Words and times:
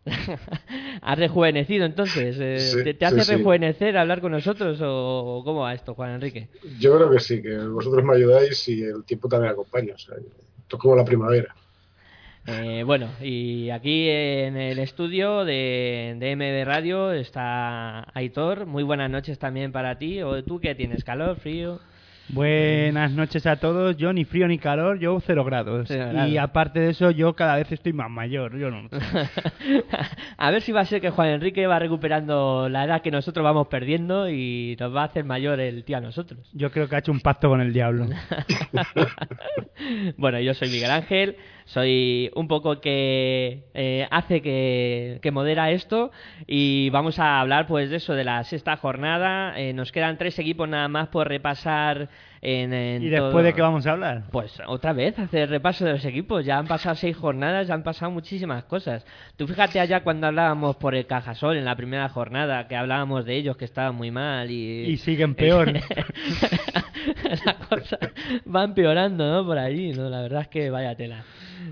¿Has 1.02 1.18
rejuvenecido 1.18 1.86
entonces? 1.86 2.36
Eh, 2.38 2.94
¿Te, 2.94 3.06
hace 3.06 3.36
rejuvenecer 3.36 3.96
hablar 3.96 4.20
con 4.20 4.32
nosotros 4.32 4.78
o 4.82 5.42
cómo 5.44 5.60
va 5.60 5.74
esto, 5.74 5.94
Juan 5.94 6.12
Enrique? 6.12 6.48
Yo 6.78 6.96
creo 6.96 7.10
que 7.10 7.20
sí, 7.20 7.40
que 7.40 7.56
vosotros 7.56 8.04
me 8.04 8.14
ayudáis 8.14 8.68
y 8.68 8.82
el 8.82 9.04
tiempo 9.04 9.28
también 9.28 9.52
acompaña. 9.52 9.94
O 9.94 9.98
sea, 9.98 10.16
esto 10.16 10.76
es 10.76 10.82
como 10.82 10.96
la 10.96 11.04
primavera. 11.04 11.54
Eh, 12.46 12.82
bueno, 12.84 13.08
y 13.22 13.70
aquí 13.70 14.06
en 14.10 14.58
el 14.58 14.78
estudio 14.78 15.46
de, 15.46 16.16
de 16.18 16.36
MB 16.36 16.66
Radio 16.66 17.12
está 17.12 18.06
Aitor. 18.12 18.66
Muy 18.66 18.82
buenas 18.82 19.10
noches 19.10 19.38
también 19.38 19.72
para 19.72 19.96
ti. 19.96 20.20
¿O 20.20 20.44
tú 20.44 20.60
qué 20.60 20.74
tienes? 20.74 21.04
¿Calor? 21.04 21.36
¿Frío? 21.36 21.80
Buenas 22.28 23.12
noches 23.12 23.46
a 23.46 23.56
todos. 23.56 23.96
Yo 23.96 24.12
ni 24.12 24.24
frío 24.24 24.48
ni 24.48 24.58
calor, 24.58 24.98
yo 24.98 25.20
cero 25.24 25.44
grados. 25.44 25.88
Y 25.90 26.38
aparte 26.38 26.80
de 26.80 26.90
eso, 26.90 27.10
yo 27.10 27.34
cada 27.34 27.56
vez 27.56 27.70
estoy 27.70 27.92
más 27.92 28.10
mayor. 28.10 28.58
Yo 28.58 28.70
no. 28.70 28.88
a 30.38 30.50
ver 30.50 30.62
si 30.62 30.72
va 30.72 30.80
a 30.80 30.84
ser 30.86 31.00
que 31.00 31.10
Juan 31.10 31.28
Enrique 31.28 31.66
va 31.66 31.78
recuperando 31.78 32.68
la 32.68 32.84
edad 32.84 33.02
que 33.02 33.10
nosotros 33.10 33.44
vamos 33.44 33.68
perdiendo 33.68 34.28
y 34.28 34.76
nos 34.80 34.94
va 34.94 35.02
a 35.02 35.06
hacer 35.06 35.24
mayor 35.24 35.60
el 35.60 35.84
tío 35.84 35.98
a 35.98 36.00
nosotros. 36.00 36.48
Yo 36.52 36.70
creo 36.70 36.88
que 36.88 36.96
ha 36.96 37.00
hecho 37.00 37.12
un 37.12 37.20
pacto 37.20 37.48
con 37.48 37.60
el 37.60 37.72
diablo. 37.72 38.06
bueno, 40.16 40.40
yo 40.40 40.54
soy 40.54 40.70
Miguel 40.70 40.90
Ángel 40.90 41.36
soy 41.64 42.30
un 42.34 42.46
poco 42.46 42.80
que 42.80 43.64
eh, 43.74 44.06
hace 44.10 44.42
que, 44.42 45.18
que, 45.22 45.30
modera 45.30 45.70
esto 45.70 46.10
y 46.46 46.90
vamos 46.90 47.18
a 47.18 47.40
hablar 47.40 47.66
pues 47.66 47.90
de 47.90 47.96
eso, 47.96 48.14
de 48.14 48.24
la 48.24 48.44
sexta 48.44 48.76
jornada. 48.76 49.58
Eh, 49.58 49.72
nos 49.72 49.90
quedan 49.90 50.18
tres 50.18 50.38
equipos 50.38 50.68
nada 50.68 50.88
más 50.88 51.08
por 51.08 51.28
repasar. 51.28 52.08
En, 52.46 53.02
¿Y 53.02 53.08
después 53.08 53.42
de 53.42 53.54
qué 53.54 53.62
vamos 53.62 53.86
a 53.86 53.92
hablar? 53.92 54.24
Pues 54.30 54.60
otra 54.66 54.92
vez, 54.92 55.18
hacer 55.18 55.48
repaso 55.48 55.86
de 55.86 55.92
los 55.92 56.04
equipos. 56.04 56.44
Ya 56.44 56.58
han 56.58 56.66
pasado 56.66 56.94
seis 56.94 57.16
jornadas, 57.16 57.68
ya 57.68 57.72
han 57.72 57.82
pasado 57.82 58.10
muchísimas 58.10 58.64
cosas. 58.64 59.06
Tú 59.38 59.46
fíjate 59.46 59.80
allá 59.80 60.02
cuando 60.04 60.26
hablábamos 60.26 60.76
por 60.76 60.94
el 60.94 61.06
Cajasol 61.06 61.56
en 61.56 61.64
la 61.64 61.74
primera 61.74 62.06
jornada, 62.10 62.68
que 62.68 62.76
hablábamos 62.76 63.24
de 63.24 63.36
ellos 63.36 63.56
que 63.56 63.64
estaban 63.64 63.94
muy 63.94 64.10
mal 64.10 64.50
y... 64.50 64.82
Y 64.82 64.98
siguen 64.98 65.34
peor. 65.34 65.72
la 67.46 67.54
cosa 67.66 67.98
va 68.54 68.64
empeorando, 68.64 69.26
¿no? 69.26 69.46
Por 69.46 69.56
allí, 69.56 69.92
¿no? 69.92 70.10
La 70.10 70.20
verdad 70.20 70.42
es 70.42 70.48
que 70.48 70.68
vaya 70.68 70.94
tela. 70.94 71.24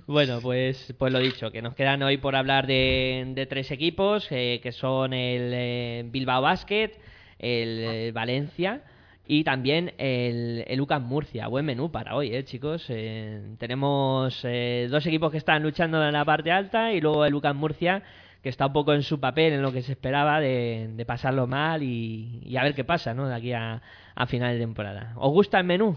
Bueno, 0.06 0.41
pues, 0.41 0.94
pues 0.99 1.12
lo 1.12 1.19
dicho, 1.19 1.50
que 1.50 1.61
nos 1.61 1.75
quedan 1.75 2.03
hoy 2.03 2.16
por 2.16 2.34
hablar 2.34 2.66
de, 2.66 3.47
tres 3.50 3.71
equipos, 3.72 4.27
eh, 4.31 4.59
que 4.62 4.72
son 4.72 5.12
el 5.12 5.50
eh, 5.53 6.05
Bilbao 6.06 6.41
Basket, 6.41 6.93
el, 7.38 8.11
Valencia 8.12 8.81
y 9.27 9.44
también 9.44 9.93
el, 9.99 10.65
el 10.66 10.81
UCAM 10.81 11.05
Murcia. 11.06 11.47
Buen 11.49 11.65
menú 11.65 11.91
para 11.91 12.16
hoy, 12.16 12.34
¿eh, 12.34 12.44
chicos? 12.44 12.84
Eh, 12.88 13.55
tenemos 13.59 14.43
dos 14.43 15.06
equipos 15.06 15.31
que 15.31 15.38
están 15.38 15.62
luchando 15.62 16.05
en 16.05 16.12
la 16.12 16.25
parte 16.25 16.50
alta 16.50 16.93
y 16.93 17.00
luego 17.00 17.25
el 17.25 17.34
UCAM 17.34 17.56
Murcia 17.56 18.03
que 18.43 18.49
está 18.49 18.66
un 18.66 18.72
poco 18.72 18.93
en 18.93 19.02
su 19.02 19.20
papel, 19.20 19.52
en 19.52 19.62
lo 19.62 19.73
que 19.73 19.82
se 19.82 19.93
esperaba 19.93 20.41
de, 20.41 21.05
pasarlo 21.06 21.46
mal 21.46 21.82
y, 21.82 22.56
a 22.56 22.64
ver 22.64 22.75
qué 22.75 22.85
pasa, 22.85 23.14
¿no? 23.14 23.29
De 23.29 23.35
aquí 23.35 23.52
a, 23.52 23.81
a 24.14 24.26
final 24.26 24.52
de 24.52 24.58
temporada. 24.58 25.12
¿Os 25.17 25.31
gusta 25.31 25.61
el 25.61 25.64
menú? 25.64 25.96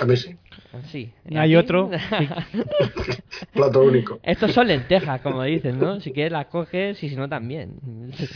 A 0.00 0.04
mí 0.04 0.16
sí. 0.16 0.36
Sí. 0.90 1.12
Hay 1.34 1.54
otro. 1.54 1.90
Plato 3.52 3.82
único. 3.82 4.18
Estos 4.22 4.52
son 4.52 4.66
lentejas, 4.66 5.20
como 5.20 5.42
dicen, 5.42 5.78
¿no? 5.78 6.00
Si 6.00 6.12
quieres 6.12 6.32
las 6.32 6.46
coges 6.46 7.02
y 7.02 7.08
si 7.08 7.16
no 7.16 7.28
también. 7.28 7.76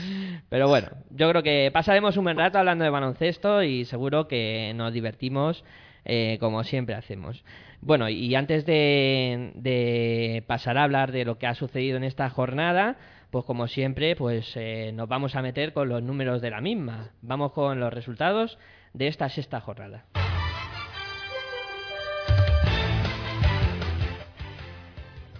Pero 0.49 0.69
bueno, 0.69 0.89
yo 1.11 1.29
creo 1.31 1.43
que 1.43 1.71
pasaremos 1.73 2.17
un 2.17 2.25
buen 2.25 2.37
rato 2.37 2.59
hablando 2.59 2.85
de 2.85 2.91
baloncesto 2.91 3.63
y 3.63 3.85
seguro 3.85 4.29
que 4.29 4.73
nos 4.75 4.93
divertimos 4.93 5.65
eh, 6.05 6.39
como 6.41 6.63
siempre 6.65 6.95
hacemos. 6.95 7.45
Bueno, 7.81 8.09
y 8.09 8.35
antes 8.35 8.65
de, 8.65 9.53
de, 9.55 10.43
pasar 10.47 10.79
a 10.79 10.85
hablar 10.85 11.13
de 11.13 11.25
lo 11.25 11.39
que 11.39 11.47
ha 11.47 11.55
sucedido 11.55 11.97
en 11.97 12.05
esta 12.05 12.31
jornada, 12.31 12.97
pues 13.31 13.45
como 13.45 13.69
siempre, 13.69 14.17
pues 14.17 14.53
eh, 14.57 14.91
nos 14.95 15.09
vamos 15.09 15.37
a 15.37 15.43
meter 15.43 15.73
con 15.73 15.89
los 15.89 16.03
números 16.03 16.41
de 16.41 16.51
la 16.51 16.61
misma. 16.61 17.11
Vamos 17.21 17.53
con 17.53 17.79
los 17.79 17.93
resultados 17.93 18.59
de 18.95 19.09
esta 19.09 19.29
sexta 19.29 19.61
jornada. 19.61 20.07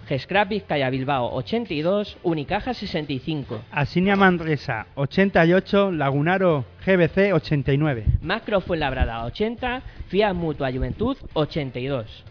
Gescrap 0.09 0.49
Vizcaya 0.49 0.89
Bilbao 0.89 1.35
82, 1.35 2.17
Unicaja 2.23 2.73
65. 2.73 3.61
Asinia 3.69 4.15
Manresa 4.15 4.87
88, 4.95 5.91
Lagunaro 5.91 6.65
GBC 6.83 7.31
89. 7.31 8.05
Macro 8.23 8.59
Fuenlabrada 8.59 9.23
80, 9.25 9.83
Fiat 10.07 10.33
Mutua 10.33 10.71
Juventud 10.71 11.15
82. 11.33 12.25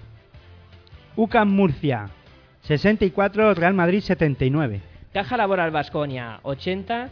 UCAM 1.14 1.48
Murcia 1.48 2.10
64, 2.62 3.54
Real 3.54 3.74
Madrid 3.74 4.00
79. 4.00 4.80
Caja 5.12 5.36
Laboral 5.36 5.70
Vasconia 5.70 6.40
80, 6.42 7.10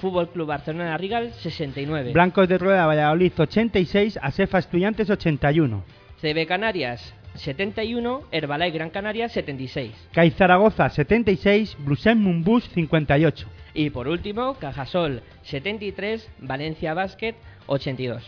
Fútbol 0.00 0.30
Club 0.30 0.48
Barcelona 0.48 0.96
Rigal 0.96 1.34
69. 1.34 2.14
Blancos 2.14 2.48
de 2.48 2.56
Rueda 2.56 2.86
Valladolid 2.86 3.32
86, 3.36 4.18
Asefa 4.22 4.58
Estudiantes 4.58 5.10
81. 5.10 5.84
CB 6.22 6.46
Canarias 6.46 7.14
71, 7.38 8.22
Herbalife 8.30 8.78
Gran 8.78 8.90
Canaria 8.90 9.28
76. 9.28 9.92
CAI 10.12 10.30
Zaragoza 10.32 10.88
76, 10.88 11.76
Blusen 11.78 12.18
Mumbus 12.18 12.68
58. 12.74 13.48
Y 13.74 13.90
por 13.90 14.08
último, 14.08 14.54
Cajasol 14.54 15.22
73, 15.42 16.28
Valencia 16.40 16.94
Basket 16.94 17.34
82. 17.66 18.22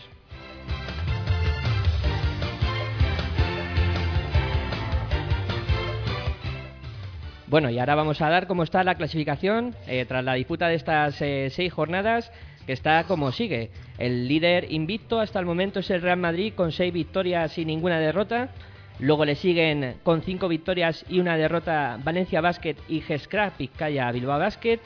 Bueno, 7.51 7.69
y 7.69 7.79
ahora 7.79 7.95
vamos 7.95 8.21
a 8.21 8.29
dar 8.29 8.47
cómo 8.47 8.63
está 8.63 8.81
la 8.85 8.95
clasificación 8.95 9.75
eh, 9.85 10.05
tras 10.07 10.23
la 10.23 10.35
disputa 10.35 10.69
de 10.69 10.75
estas 10.75 11.21
eh, 11.21 11.49
seis 11.51 11.73
jornadas, 11.73 12.31
que 12.65 12.71
está 12.71 13.03
como 13.03 13.33
sigue. 13.33 13.71
El 13.97 14.29
líder 14.29 14.71
invicto 14.71 15.19
hasta 15.19 15.37
el 15.37 15.45
momento 15.45 15.81
es 15.81 15.89
el 15.89 16.01
Real 16.01 16.17
Madrid 16.17 16.53
con 16.55 16.71
seis 16.71 16.93
victorias 16.93 17.57
y 17.57 17.65
ninguna 17.65 17.99
derrota. 17.99 18.51
Luego 19.01 19.25
le 19.25 19.33
siguen 19.33 19.95
con 20.03 20.21
cinco 20.21 20.47
victorias 20.47 21.03
y 21.09 21.19
una 21.19 21.35
derrota 21.35 21.97
Valencia 22.03 22.39
Basket 22.39 22.75
y 22.87 23.01
Gescrap 23.01 23.57
Vizcaya 23.57 24.11
Bilbao 24.11 24.37
Basket. 24.37 24.79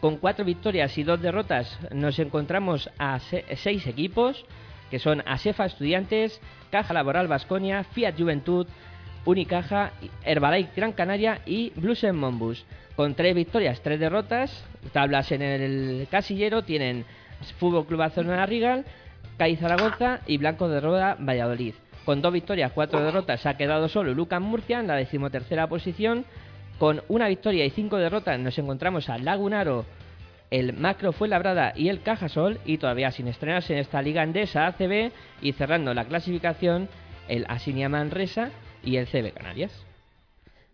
Con 0.00 0.16
cuatro 0.16 0.44
victorias 0.44 0.98
y 0.98 1.04
dos 1.04 1.22
derrotas 1.22 1.78
nos 1.92 2.18
encontramos 2.18 2.90
a 2.98 3.20
seis 3.20 3.86
equipos, 3.86 4.44
que 4.90 4.98
son 4.98 5.22
Asefa 5.26 5.66
Estudiantes, 5.66 6.40
Caja 6.72 6.92
Laboral 6.92 7.28
Vasconia, 7.28 7.84
Fiat 7.84 8.18
Juventud, 8.18 8.66
Unicaja, 9.24 9.92
Herbalife 10.24 10.72
Gran 10.74 10.90
Canaria 10.90 11.40
y 11.46 11.70
Blues 11.76 12.04
Monbus. 12.12 12.64
Con 12.96 13.14
tres 13.14 13.32
victorias, 13.36 13.80
tres 13.80 14.00
derrotas, 14.00 14.64
tablas 14.92 15.30
en 15.30 15.40
el 15.40 16.08
casillero 16.10 16.62
tienen 16.62 17.04
Fútbol 17.60 17.86
Club 17.86 18.00
Barcelona 18.00 18.44
Rigal, 18.44 18.84
CAI 19.38 19.54
Zaragoza 19.54 20.18
y 20.26 20.38
Blanco 20.38 20.68
de 20.68 20.80
Roda 20.80 21.16
Valladolid. 21.20 21.74
Con 22.04 22.20
dos 22.20 22.32
victorias, 22.32 22.72
cuatro 22.72 23.02
derrotas, 23.02 23.40
se 23.40 23.48
ha 23.48 23.56
quedado 23.56 23.88
solo 23.88 24.12
Lucas 24.12 24.40
Murcia 24.40 24.80
en 24.80 24.88
la 24.88 24.96
decimotercera 24.96 25.68
posición. 25.68 26.24
Con 26.78 27.02
una 27.08 27.28
victoria 27.28 27.64
y 27.64 27.70
cinco 27.70 27.96
derrotas 27.96 28.40
nos 28.40 28.58
encontramos 28.58 29.08
a 29.08 29.18
Lagunaro, 29.18 29.84
el 30.50 30.74
Macro 30.74 31.12
fue 31.12 31.28
labrada 31.28 31.72
y 31.74 31.88
el 31.88 32.02
Cajasol 32.02 32.60
y 32.66 32.76
todavía 32.76 33.10
sin 33.10 33.26
estrenarse 33.26 33.72
en 33.72 33.78
esta 33.78 34.02
liga 34.02 34.20
andesa 34.20 34.66
ACB 34.66 35.10
y 35.40 35.52
cerrando 35.52 35.94
la 35.94 36.04
clasificación 36.04 36.88
el 37.26 37.46
Asinia 37.48 37.88
Manresa 37.88 38.50
y 38.84 38.96
el 38.96 39.06
CB 39.06 39.32
Canarias. 39.32 39.72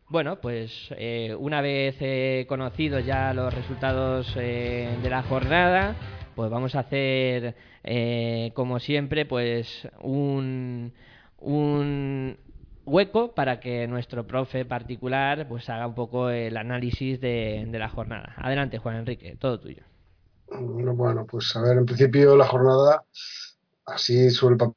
Bueno, 0.08 0.40
pues 0.40 0.72
eh, 0.96 1.36
una 1.38 1.60
vez 1.60 1.96
eh, 2.00 2.46
conocidos 2.48 3.04
ya 3.04 3.32
los 3.34 3.54
resultados 3.54 4.34
eh, 4.36 4.88
de 5.00 5.10
la 5.10 5.22
jornada, 5.22 5.94
pues 6.34 6.50
vamos 6.50 6.74
a 6.74 6.80
hacer, 6.80 7.54
como 8.54 8.80
siempre, 8.80 9.26
pues 9.26 9.88
un, 10.00 10.92
un 11.40 12.36
hueco 12.84 13.34
para 13.34 13.60
que 13.60 13.86
nuestro 13.86 14.26
profe 14.26 14.64
particular 14.64 15.46
pues 15.48 15.68
haga 15.68 15.86
un 15.86 15.94
poco 15.94 16.30
el 16.30 16.56
análisis 16.56 17.20
de, 17.20 17.66
de 17.68 17.78
la 17.78 17.88
jornada. 17.88 18.34
Adelante, 18.36 18.78
Juan 18.78 18.96
Enrique, 18.96 19.36
todo 19.36 19.60
tuyo. 19.60 19.82
Bueno, 20.50 21.26
pues 21.26 21.54
a 21.56 21.60
ver, 21.60 21.76
en 21.76 21.84
principio 21.84 22.34
la 22.34 22.46
jornada, 22.46 23.04
así 23.84 24.30
sobre 24.30 24.54
el 24.54 24.74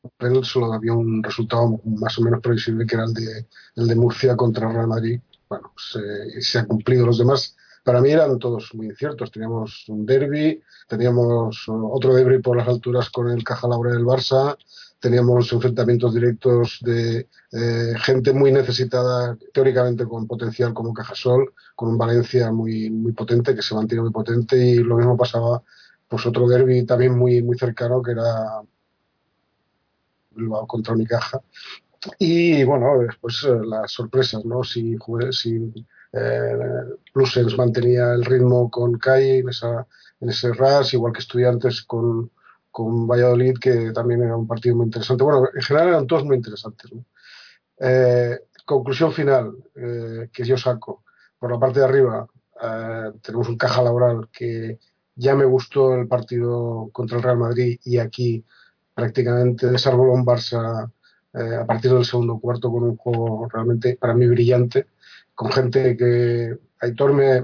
papel 0.00 0.44
solo 0.44 0.72
había 0.72 0.94
un 0.94 1.22
resultado 1.22 1.78
más 1.84 2.18
o 2.18 2.22
menos 2.22 2.40
previsible 2.40 2.86
que 2.86 2.94
era 2.94 3.04
el 3.04 3.12
de, 3.12 3.46
el 3.76 3.86
de 3.86 3.94
Murcia 3.94 4.34
contra 4.36 4.72
Real 4.72 4.86
Madrid. 4.88 5.20
Bueno, 5.48 5.74
se, 5.76 6.40
se 6.40 6.58
ha 6.58 6.66
cumplido. 6.66 7.04
Los 7.04 7.18
demás, 7.18 7.56
para 7.88 8.02
mí, 8.02 8.10
eran 8.10 8.38
todos 8.38 8.74
muy 8.74 8.88
inciertos. 8.88 9.30
Teníamos 9.30 9.88
un 9.88 10.04
derby, 10.04 10.62
teníamos 10.86 11.64
otro 11.68 12.14
derby 12.14 12.38
por 12.42 12.54
las 12.58 12.68
alturas 12.68 13.08
con 13.08 13.30
el 13.30 13.42
Caja 13.42 13.66
Laura 13.66 13.92
del 13.92 14.04
Barça, 14.04 14.58
teníamos 15.00 15.50
enfrentamientos 15.54 16.12
directos 16.12 16.80
de 16.82 17.28
eh, 17.50 17.94
gente 17.96 18.34
muy 18.34 18.52
necesitada, 18.52 19.38
teóricamente 19.54 20.04
con 20.04 20.26
potencial 20.26 20.74
como 20.74 20.92
Cajasol, 20.92 21.54
con 21.74 21.88
un 21.88 21.96
Valencia 21.96 22.52
muy, 22.52 22.90
muy 22.90 23.12
potente, 23.12 23.54
que 23.54 23.62
se 23.62 23.74
mantiene 23.74 24.02
muy 24.02 24.12
potente, 24.12 24.58
y 24.58 24.74
lo 24.80 24.98
mismo 24.98 25.16
pasaba, 25.16 25.62
pues 26.08 26.26
otro 26.26 26.46
derby 26.46 26.84
también 26.84 27.16
muy, 27.16 27.42
muy 27.42 27.56
cercano, 27.56 28.02
que 28.02 28.10
era 28.10 28.60
Bilbao 30.32 30.66
contra 30.66 30.92
Unicaja. 30.92 31.40
Y 32.18 32.64
bueno, 32.64 32.98
después 32.98 33.42
eh, 33.44 33.58
las 33.64 33.90
sorpresas, 33.90 34.44
¿no? 34.44 34.62
Si, 34.62 34.94
si 35.30 35.72
eh, 36.12 37.56
mantenía 37.56 38.12
el 38.12 38.24
ritmo 38.24 38.70
con 38.70 38.98
CAI 38.98 39.38
en, 39.38 39.48
esa, 39.48 39.86
en 40.20 40.28
ese 40.28 40.52
RAS, 40.52 40.94
igual 40.94 41.12
que 41.12 41.20
Estudiantes 41.20 41.82
con, 41.82 42.30
con 42.70 43.06
Valladolid, 43.06 43.58
que 43.60 43.92
también 43.92 44.22
era 44.22 44.36
un 44.36 44.46
partido 44.46 44.76
muy 44.76 44.86
interesante. 44.86 45.24
Bueno, 45.24 45.48
en 45.52 45.62
general 45.62 45.88
eran 45.88 46.06
todos 46.06 46.24
muy 46.24 46.36
interesantes. 46.36 46.90
Eh, 47.80 48.38
conclusión 48.64 49.12
final 49.12 49.52
eh, 49.74 50.28
que 50.32 50.44
yo 50.44 50.56
saco. 50.56 51.04
Por 51.38 51.52
la 51.52 51.58
parte 51.58 51.80
de 51.80 51.86
arriba 51.86 52.26
tenemos 53.22 53.48
un 53.48 53.56
caja 53.56 53.82
laboral 53.82 54.28
que 54.32 54.80
ya 55.14 55.36
me 55.36 55.44
gustó 55.44 55.94
el 55.94 56.08
partido 56.08 56.90
contra 56.92 57.16
el 57.16 57.22
Real 57.22 57.38
Madrid 57.38 57.78
y 57.84 57.98
aquí 57.98 58.44
prácticamente 58.94 59.68
desarrolló 59.68 60.12
un 60.12 60.26
Barça 60.26 60.90
a 61.32 61.64
partir 61.66 61.92
del 61.92 62.04
segundo 62.04 62.40
cuarto 62.40 62.72
con 62.72 62.82
un 62.82 62.96
juego 62.96 63.48
realmente 63.48 63.96
para 63.96 64.14
mí 64.14 64.26
brillante, 64.26 64.88
con 65.38 65.52
gente 65.52 65.96
que 65.96 66.58
Aitor 66.80 67.12
me, 67.12 67.40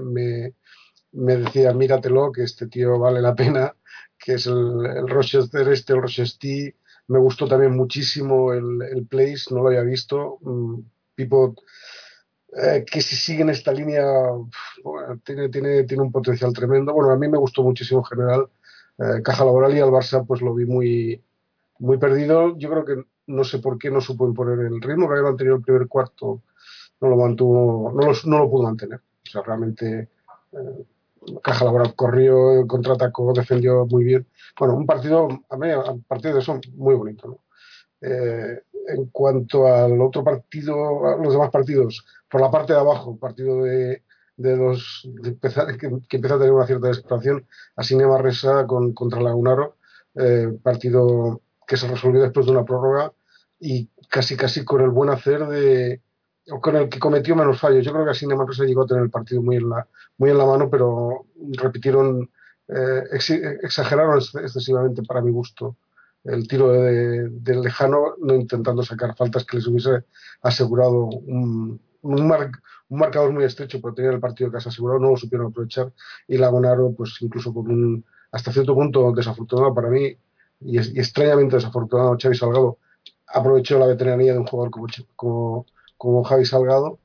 me, 1.13 1.37
decía, 1.37 1.71
míratelo, 1.71 2.29
que 2.29 2.43
este 2.43 2.67
tío 2.67 2.99
vale 2.99 3.21
la 3.21 3.33
pena, 3.33 3.73
que 4.19 4.33
es 4.33 4.47
el, 4.47 5.07
Rochester 5.07 5.65
este, 5.69 5.93
el 5.93 6.01
Rochester. 6.01 6.75
Me 7.07 7.19
gustó 7.19 7.47
también 7.47 7.73
muchísimo 7.73 8.51
el, 8.51 8.81
el 8.81 9.07
Place, 9.07 9.45
no 9.51 9.61
lo 9.61 9.67
había 9.69 9.83
visto. 9.83 10.39
Mm, 10.41 10.79
Pipo, 11.15 11.55
eh, 12.61 12.83
que 12.85 12.99
si 12.99 13.15
sigue 13.15 13.43
en 13.43 13.51
esta 13.51 13.71
línea, 13.71 14.05
tiene, 15.23 15.47
tiene, 15.47 15.85
tiene 15.85 16.03
un 16.03 16.11
potencial 16.11 16.51
tremendo. 16.51 16.91
Bueno, 16.91 17.11
a 17.11 17.17
mí 17.17 17.29
me 17.29 17.37
gustó 17.37 17.63
muchísimo 17.63 18.01
en 18.01 18.05
general. 18.05 18.49
Eh, 18.97 19.21
Caja 19.23 19.45
Laboral 19.45 19.73
y 19.73 19.79
al 19.79 19.89
Barça 19.89 20.25
pues 20.27 20.41
lo 20.41 20.53
vi 20.53 20.65
muy, 20.65 21.23
muy 21.79 21.97
perdido. 21.97 22.57
Yo 22.57 22.69
creo 22.69 22.83
que 22.83 23.05
no 23.27 23.45
sé 23.45 23.59
por 23.59 23.77
qué 23.77 23.89
no 23.89 24.01
supo 24.01 24.27
imponer 24.27 24.59
el 24.59 24.81
ritmo 24.81 25.07
que 25.07 25.13
había 25.13 25.29
mantenido 25.29 25.55
el 25.55 25.61
primer 25.61 25.87
cuarto, 25.87 26.43
no 27.01 27.09
lo 27.09 27.17
mantuvo, 27.17 27.91
no 27.91 28.07
lo, 28.07 28.13
no 28.25 28.39
lo 28.39 28.49
pudo 28.49 28.63
mantener. 28.63 28.99
O 28.99 29.29
sea, 29.29 29.41
realmente 29.41 30.09
eh, 30.51 30.85
Caja 31.41 31.65
Laboral 31.65 31.95
corrió, 31.95 32.65
contraatacó, 32.67 33.33
defendió 33.33 33.85
muy 33.85 34.03
bien. 34.03 34.27
Bueno, 34.59 34.75
un 34.75 34.85
partido, 34.85 35.27
a 35.49 35.57
mí, 35.57 35.69
a 35.69 35.95
partir 36.07 36.33
de 36.33 36.39
eso, 36.39 36.59
muy 36.75 36.95
bonito. 36.95 37.27
¿no? 37.27 37.39
Eh, 38.01 38.61
en 38.87 39.05
cuanto 39.07 39.67
al 39.67 39.99
otro 40.01 40.23
partido, 40.23 41.07
a 41.07 41.17
los 41.17 41.33
demás 41.33 41.49
partidos, 41.49 42.05
por 42.29 42.41
la 42.41 42.51
parte 42.51 42.73
de 42.73 42.79
abajo, 42.79 43.17
partido 43.17 43.63
de, 43.63 44.03
de 44.37 44.57
los 44.57 45.07
empezar, 45.23 45.77
que, 45.77 45.87
empieza 45.87 46.35
a 46.35 46.39
tener 46.39 46.53
una 46.53 46.67
cierta 46.67 46.87
desesperación, 46.87 47.47
Asinema 47.75 48.17
Resa 48.17 48.67
con, 48.67 48.93
contra 48.93 49.21
Lagunaro, 49.21 49.77
eh, 50.15 50.57
partido 50.61 51.41
que 51.67 51.77
se 51.77 51.87
resolvió 51.87 52.21
después 52.21 52.45
de 52.45 52.51
una 52.51 52.65
prórroga 52.65 53.13
y 53.59 53.89
casi 54.09 54.37
casi 54.37 54.63
con 54.63 54.81
el 54.81 54.89
buen 54.89 55.09
hacer 55.09 55.47
de 55.47 56.01
o 56.51 56.61
con 56.61 56.75
el 56.75 56.89
que 56.89 56.99
cometió 56.99 57.35
menos 57.35 57.59
fallos. 57.59 57.85
Yo 57.85 57.91
creo 57.91 58.05
que 58.05 58.11
así 58.11 58.25
se 58.51 58.65
llegó 58.65 58.83
a 58.83 58.87
tener 58.87 59.03
el 59.03 59.09
partido 59.09 59.41
muy 59.41 59.57
en 59.57 59.69
la 59.69 59.87
muy 60.17 60.29
en 60.29 60.37
la 60.37 60.45
mano, 60.45 60.69
pero 60.69 61.25
repitieron 61.53 62.29
eh, 62.67 63.03
exageraron 63.61 64.17
excesivamente 64.17 65.03
para 65.03 65.21
mi 65.21 65.31
gusto 65.31 65.77
el 66.25 66.47
tiro 66.47 66.71
de, 66.71 67.29
del 67.29 67.61
lejano, 67.61 68.15
no 68.19 68.33
intentando 68.33 68.83
sacar 68.83 69.15
faltas 69.15 69.45
que 69.45 69.57
les 69.57 69.67
hubiese 69.67 70.05
asegurado 70.41 71.05
un, 71.05 71.79
un, 72.01 72.47
marcador 72.89 73.31
muy 73.31 73.43
estrecho, 73.43 73.79
pero 73.81 73.93
tenía 73.93 74.11
el 74.11 74.19
partido 74.19 74.51
casi 74.51 74.69
asegurado, 74.69 74.99
no 74.99 75.11
lo 75.11 75.17
supieron 75.17 75.47
aprovechar 75.47 75.93
y 76.27 76.37
Lagonaro, 76.37 76.93
pues 76.93 77.15
incluso 77.21 77.53
con 77.53 77.69
un 77.69 78.05
hasta 78.31 78.51
cierto 78.51 78.73
punto 78.73 79.11
desafortunado 79.11 79.73
para 79.73 79.89
mí, 79.89 80.17
y, 80.61 80.77
extrañamente 80.77 81.55
desafortunado 81.57 82.17
Xavi 82.19 82.35
Salgado 82.35 82.79
aprovechó 83.27 83.77
la 83.79 83.87
veteranía 83.87 84.33
de 84.33 84.39
un 84.39 84.47
jugador 84.47 84.71
como, 84.71 84.87
como, 85.15 85.65
como 85.97 86.23
Javi 86.23 86.45
Salgado 86.45 86.99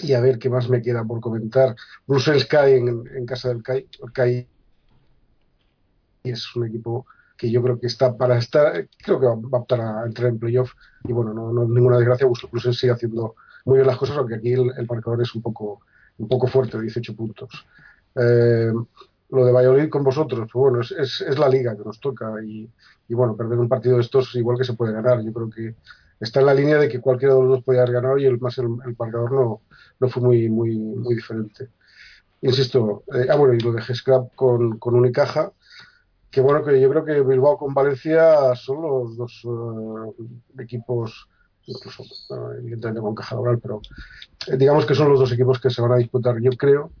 y 0.00 0.12
a 0.12 0.20
ver 0.20 0.38
qué 0.38 0.50
más 0.50 0.68
me 0.68 0.82
queda 0.82 1.04
por 1.04 1.20
comentar. 1.20 1.74
Brussels 2.06 2.42
Sky 2.42 2.72
en, 2.74 3.26
casa 3.26 3.48
del 3.48 3.62
CAI. 3.62 3.88
CAI 4.12 4.48
es 6.24 6.56
un 6.56 6.66
equipo 6.66 7.06
que 7.36 7.50
yo 7.50 7.62
creo 7.62 7.78
que 7.78 7.86
está 7.86 8.16
para 8.16 8.36
estar, 8.38 8.88
creo 9.02 9.20
que 9.20 9.26
va, 9.26 9.32
a 9.32 9.60
optar 9.60 9.80
a 9.80 10.04
entrar 10.04 10.28
en 10.28 10.38
playoff 10.38 10.72
y 11.04 11.12
bueno, 11.12 11.32
no, 11.32 11.52
no 11.52 11.66
ninguna 11.68 11.96
desgracia, 11.96 12.26
Bruselas 12.50 12.76
sigue 12.76 12.92
haciendo 12.92 13.36
muy 13.64 13.76
bien 13.76 13.86
las 13.86 13.96
cosas, 13.96 14.16
aunque 14.16 14.34
aquí 14.34 14.52
el, 14.52 14.86
marcador 14.88 15.22
es 15.22 15.34
un 15.34 15.42
poco, 15.42 15.82
un 16.18 16.26
poco 16.26 16.48
fuerte, 16.48 16.80
18 16.80 17.14
puntos. 17.14 17.66
Eh, 18.16 18.72
lo 19.30 19.44
de 19.44 19.52
Valladolid 19.52 19.88
con 19.88 20.02
vosotros, 20.02 20.48
pues 20.52 20.60
bueno, 20.60 20.80
es, 20.80 21.20
es, 21.20 21.38
la 21.38 21.48
liga 21.48 21.76
que 21.76 21.84
nos 21.84 22.00
toca 22.00 22.32
y, 22.42 22.68
y, 23.08 23.14
bueno, 23.14 23.36
perder 23.36 23.58
un 23.58 23.68
partido 23.68 23.96
de 23.96 24.02
estos 24.02 24.34
igual 24.34 24.56
que 24.56 24.64
se 24.64 24.72
puede 24.72 24.94
ganar. 24.94 25.22
Yo 25.22 25.32
creo 25.32 25.50
que 25.50 25.74
está 26.20 26.40
en 26.40 26.46
la 26.46 26.54
línea 26.54 26.78
de 26.78 26.88
que 26.88 27.00
cualquiera 27.00 27.34
de 27.34 27.40
los 27.40 27.50
dos 27.50 27.64
podía 27.64 27.82
haber 27.82 27.94
ganado 27.94 28.18
y 28.18 28.26
el 28.26 28.38
más 28.38 28.58
el, 28.58 28.66
el 28.84 28.96
no, 28.98 29.62
no 30.00 30.08
fue 30.08 30.22
muy, 30.22 30.48
muy, 30.48 30.76
muy 30.76 31.14
diferente. 31.14 31.68
Insisto, 32.40 33.04
eh, 33.14 33.26
ah 33.30 33.36
bueno, 33.36 33.54
y 33.54 33.60
lo 33.60 33.72
de 33.72 33.82
Scrap 33.82 34.34
con, 34.34 34.78
con 34.78 34.94
Unicaja, 34.94 35.52
que 36.30 36.40
bueno, 36.40 36.62
que 36.62 36.80
yo 36.80 36.88
creo 36.90 37.04
que 37.04 37.20
Bilbao 37.22 37.58
con 37.58 37.74
Valencia 37.74 38.54
son 38.54 38.82
los 38.82 39.16
dos 39.16 39.42
eh, 39.44 40.62
equipos, 40.62 41.28
incluso 41.66 42.04
evidentemente 42.58 43.00
con 43.00 43.14
caja 43.14 43.34
laboral, 43.34 43.58
pero 43.60 43.80
eh, 44.46 44.56
digamos 44.56 44.86
que 44.86 44.94
son 44.94 45.08
los 45.08 45.18
dos 45.18 45.32
equipos 45.32 45.60
que 45.60 45.70
se 45.70 45.82
van 45.82 45.92
a 45.92 45.96
disputar, 45.96 46.38
yo 46.40 46.50
creo, 46.52 46.92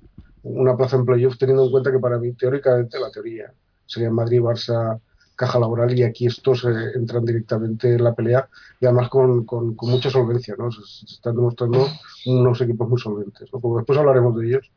una 0.42 0.76
plaza 0.76 0.96
en 0.96 1.04
playoff, 1.04 1.36
teniendo 1.38 1.64
en 1.64 1.70
cuenta 1.70 1.92
que 1.92 1.98
para 1.98 2.18
mí, 2.18 2.32
teóricamente, 2.32 2.98
la 2.98 3.10
teoría 3.10 3.52
sería 3.86 4.10
Madrid, 4.10 4.40
Barça, 4.40 5.00
caja 5.38 5.60
laboral 5.60 5.96
y 5.96 6.02
aquí 6.02 6.26
estos 6.26 6.64
eh, 6.64 6.92
entran 6.96 7.24
directamente 7.24 7.94
en 7.94 8.02
la 8.02 8.12
pelea 8.12 8.48
y 8.80 8.86
además 8.86 9.08
con, 9.08 9.46
con, 9.46 9.76
mucha 9.80 10.10
solvencia, 10.10 10.56
¿no? 10.58 10.70
Se, 10.72 10.82
están 11.06 11.36
demostrando 11.36 11.86
unos 12.26 12.60
equipos 12.60 12.88
muy 12.88 13.00
solventes, 13.00 13.48
¿no? 13.52 13.76
después 13.76 13.98
hablaremos 13.98 14.36
de 14.36 14.48
ellos 14.48 14.70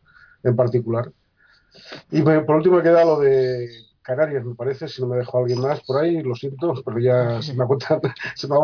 en 0.43 0.55
particular. 0.55 1.11
Y 2.11 2.21
por 2.21 2.55
último 2.55 2.81
queda 2.81 3.03
lo 3.03 3.19
de 3.19 3.69
Canarias, 4.03 4.45
me 4.45 4.55
parece, 4.55 4.87
si 4.87 5.01
no 5.01 5.07
me 5.07 5.17
dejo 5.17 5.39
alguien 5.39 5.61
más 5.61 5.81
por 5.81 5.99
ahí, 6.01 6.21
lo 6.21 6.35
siento, 6.35 6.73
pero 6.85 6.99
ya 6.99 7.41
se 7.41 7.55
me 7.55 7.63
agotan, 7.63 7.99
se 8.35 8.47
me 8.47 8.55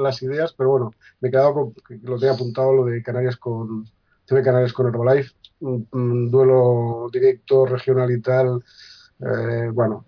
las 0.00 0.22
ideas, 0.22 0.52
pero 0.52 0.70
bueno, 0.70 0.94
me 1.20 1.28
he 1.28 1.30
quedado 1.30 1.54
con, 1.54 1.74
lo 2.02 2.18
tenía 2.18 2.34
apuntado, 2.34 2.72
lo 2.72 2.84
de 2.86 3.02
Canarias 3.02 3.36
con 3.36 3.86
TV 4.26 4.42
Canarias 4.42 4.72
con 4.72 4.88
Herbalife, 4.88 5.32
un, 5.60 6.30
duelo 6.30 7.08
directo, 7.12 7.66
regional 7.66 8.10
y 8.10 8.20
tal. 8.20 8.64
Eh, 9.20 9.70
bueno, 9.72 10.04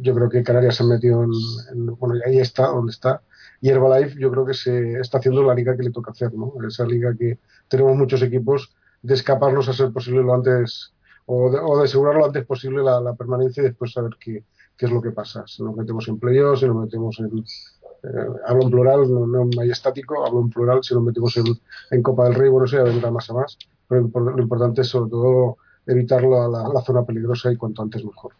yo 0.00 0.14
creo 0.14 0.28
que 0.28 0.42
Canarias 0.42 0.76
se 0.76 0.82
ha 0.82 0.86
metido 0.86 1.24
en, 1.24 1.86
bueno, 1.96 2.16
ahí 2.26 2.38
está, 2.38 2.66
donde 2.66 2.92
está. 2.92 3.22
Y 3.60 3.70
Herbalife 3.70 4.18
yo 4.18 4.30
creo 4.30 4.44
que 4.44 4.54
se 4.54 4.98
está 5.00 5.18
haciendo 5.18 5.42
la 5.42 5.54
liga 5.54 5.76
que 5.76 5.84
le 5.84 5.90
toca 5.90 6.10
hacer, 6.10 6.34
¿no? 6.34 6.52
Esa 6.66 6.84
liga 6.84 7.14
que 7.16 7.38
tenemos 7.68 7.96
muchos 7.96 8.22
equipos 8.22 8.74
de 9.02 9.14
escaparnos 9.14 9.68
a 9.68 9.72
ser 9.72 9.92
posible 9.92 10.22
lo 10.22 10.34
antes 10.34 10.92
o 11.26 11.78
de, 11.78 11.84
asegurar 11.84 12.16
lo 12.16 12.26
antes 12.26 12.44
posible 12.44 12.82
la, 12.82 13.14
permanencia 13.14 13.62
y 13.62 13.66
después 13.66 13.92
saber 13.92 14.12
qué, 14.18 14.44
es 14.78 14.90
lo 14.90 15.00
que 15.00 15.12
pasa. 15.12 15.44
Si 15.46 15.62
nos 15.62 15.76
metemos 15.76 16.08
en 16.08 16.18
playoffs, 16.18 16.60
si 16.60 16.66
nos 16.66 16.76
metemos 16.76 17.18
en. 17.20 17.38
Eh, 17.38 18.26
hablo 18.46 18.64
en 18.64 18.70
plural, 18.70 19.12
no, 19.12 19.26
no 19.26 19.62
estático, 19.62 20.26
hablo 20.26 20.40
en 20.40 20.50
plural, 20.50 20.82
si 20.82 20.92
nos 20.92 21.04
metemos 21.04 21.36
en, 21.36 21.44
en 21.92 22.02
Copa 22.02 22.24
del 22.24 22.34
Rey, 22.34 22.50
bueno, 22.50 22.66
ya 22.66 22.82
vendrá 22.82 23.12
más 23.12 23.30
a 23.30 23.34
más. 23.34 23.56
Pero 23.86 24.10
lo 24.12 24.42
importante 24.42 24.80
es 24.80 24.88
sobre 24.88 25.10
todo 25.10 25.58
evitarlo 25.86 26.42
a 26.42 26.48
la, 26.48 26.68
la 26.72 26.80
zona 26.82 27.04
peligrosa 27.04 27.52
y 27.52 27.56
cuanto 27.56 27.82
antes 27.82 28.04
mejor. 28.04 28.32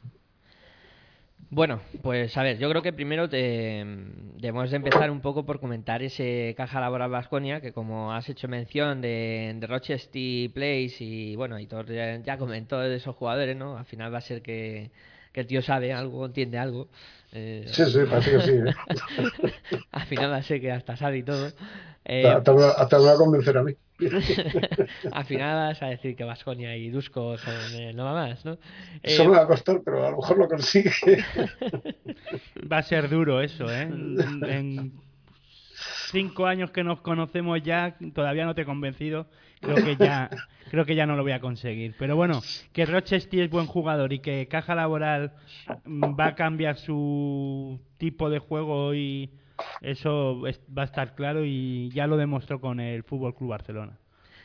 Bueno, 1.55 1.81
pues 2.01 2.35
a 2.39 2.43
ver, 2.43 2.57
yo 2.57 2.71
creo 2.71 2.81
que 2.81 2.95
primero 2.95 3.29
debemos 3.29 4.71
de 4.71 4.77
empezar 4.77 5.11
un 5.11 5.21
poco 5.21 5.45
por 5.45 5.61
comentar 5.61 6.03
ese 6.03 6.55
caja 6.57 6.81
laboral 6.81 7.11
Vasconia, 7.11 7.61
que 7.61 7.75
como 7.75 8.15
has 8.15 8.27
hecho 8.31 8.49
mención 8.49 9.03
de, 9.03 9.55
de 9.61 9.67
Rochester 9.67 10.51
Place 10.51 10.97
y 11.01 11.37
bueno, 11.37 11.59
y 11.59 11.67
todo, 11.67 11.85
ya, 11.85 12.39
comentó 12.39 12.81
de 12.81 12.97
esos 12.97 13.15
jugadores, 13.17 13.55
¿no? 13.55 13.77
Al 13.77 13.85
final 13.85 14.15
va 14.15 14.17
a 14.17 14.23
ser 14.23 14.41
que, 14.41 14.93
que 15.31 15.41
el 15.41 15.47
tío 15.47 15.61
sabe 15.61 15.93
algo, 15.93 16.25
entiende 16.25 16.57
algo. 16.57 16.89
Eh, 17.33 17.67
sí, 17.67 17.85
sí, 17.85 17.99
parece 18.09 18.31
que 18.31 18.41
sí. 18.41 18.53
¿eh? 18.53 19.53
Al 19.93 20.07
final 20.07 20.31
va 20.31 20.37
a 20.37 20.43
ser 20.43 20.59
que 20.59 20.73
hasta 20.73 20.97
sabe 20.97 21.19
y 21.19 21.23
todo. 21.23 21.51
Eh, 22.07 22.27
hasta, 22.29 22.53
me 22.55 23.05
va 23.05 23.13
a 23.13 23.17
convencer 23.17 23.59
a 23.59 23.63
mí. 23.63 23.75
Al 25.13 25.25
final 25.25 25.69
vas 25.69 25.83
a 25.83 25.87
decir 25.87 26.17
que 26.17 26.25
Vasconia 26.25 26.77
y 26.77 26.91
Dusko 26.91 27.39
son 27.39 27.55
eh, 27.75 27.93
no 27.95 28.05
va 28.05 28.13
más, 28.13 28.45
¿no? 28.45 28.59
Eso 29.03 29.25
me 29.25 29.37
va 29.37 29.43
a 29.43 29.47
costar, 29.47 29.81
pero 29.85 30.07
a 30.07 30.11
lo 30.11 30.17
mejor 30.17 30.39
lo 30.39 30.49
consigue. 30.49 30.93
va 32.73 32.79
a 32.79 32.83
ser 32.83 33.09
duro 33.09 33.41
eso, 33.41 33.73
¿eh? 33.73 33.83
En, 33.83 34.93
cinco 36.11 36.47
años 36.47 36.71
que 36.71 36.85
nos 36.85 37.01
conocemos 37.01 37.63
ya, 37.63 37.97
todavía 38.15 38.45
no 38.45 38.55
te 38.55 38.63
he 38.63 38.67
convencido. 38.67 39.27
Creo 39.61 39.77
que 39.77 39.97
ya, 39.97 40.29
creo 40.71 40.85
que 40.85 40.95
ya 40.95 41.07
no 41.07 41.17
lo 41.17 41.23
voy 41.23 41.33
a 41.33 41.41
conseguir. 41.41 41.95
Pero 41.99 42.17
bueno, 42.17 42.43
que 42.73 42.85
Rochester 42.85 43.41
es 43.41 43.51
buen 43.51 43.67
jugador 43.67 44.13
y 44.13 44.19
que 44.19 44.49
Caja 44.49 44.75
Laboral 44.75 45.33
va 45.87 46.27
a 46.27 46.35
cambiar 46.35 46.77
su 46.77 47.81
tipo 47.97 48.29
de 48.29 48.41
juego 48.41 48.95
y 48.95 49.31
eso 49.81 50.41
va 50.41 50.83
a 50.83 50.85
estar 50.85 51.15
claro 51.15 51.45
y 51.45 51.91
ya 51.91 52.07
lo 52.07 52.17
demostró 52.17 52.61
con 52.61 52.81
el 52.81 53.03
Fútbol 53.03 53.35
Club 53.35 53.51
Barcelona. 53.51 53.99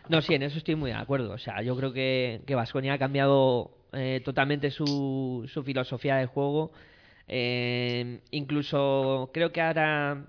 No, 0.10 0.22
sí, 0.22 0.34
en 0.34 0.44
eso 0.44 0.58
estoy 0.58 0.76
muy 0.76 0.92
de 0.92 0.98
acuerdo. 0.98 1.32
O 1.32 1.38
sea, 1.38 1.62
yo 1.62 1.76
creo 1.76 1.92
que 1.92 2.42
Vasconia 2.56 2.94
ha 2.94 2.98
cambiado 2.98 3.78
eh, 3.94 4.22
totalmente 4.24 4.70
su, 4.70 5.50
su 5.52 5.64
filosofía 5.64 6.18
de 6.18 6.26
juego. 6.26 6.72
Eh, 7.28 8.22
incluso 8.32 9.32
creo 9.34 9.52
que 9.52 9.62
ahora, 9.62 10.26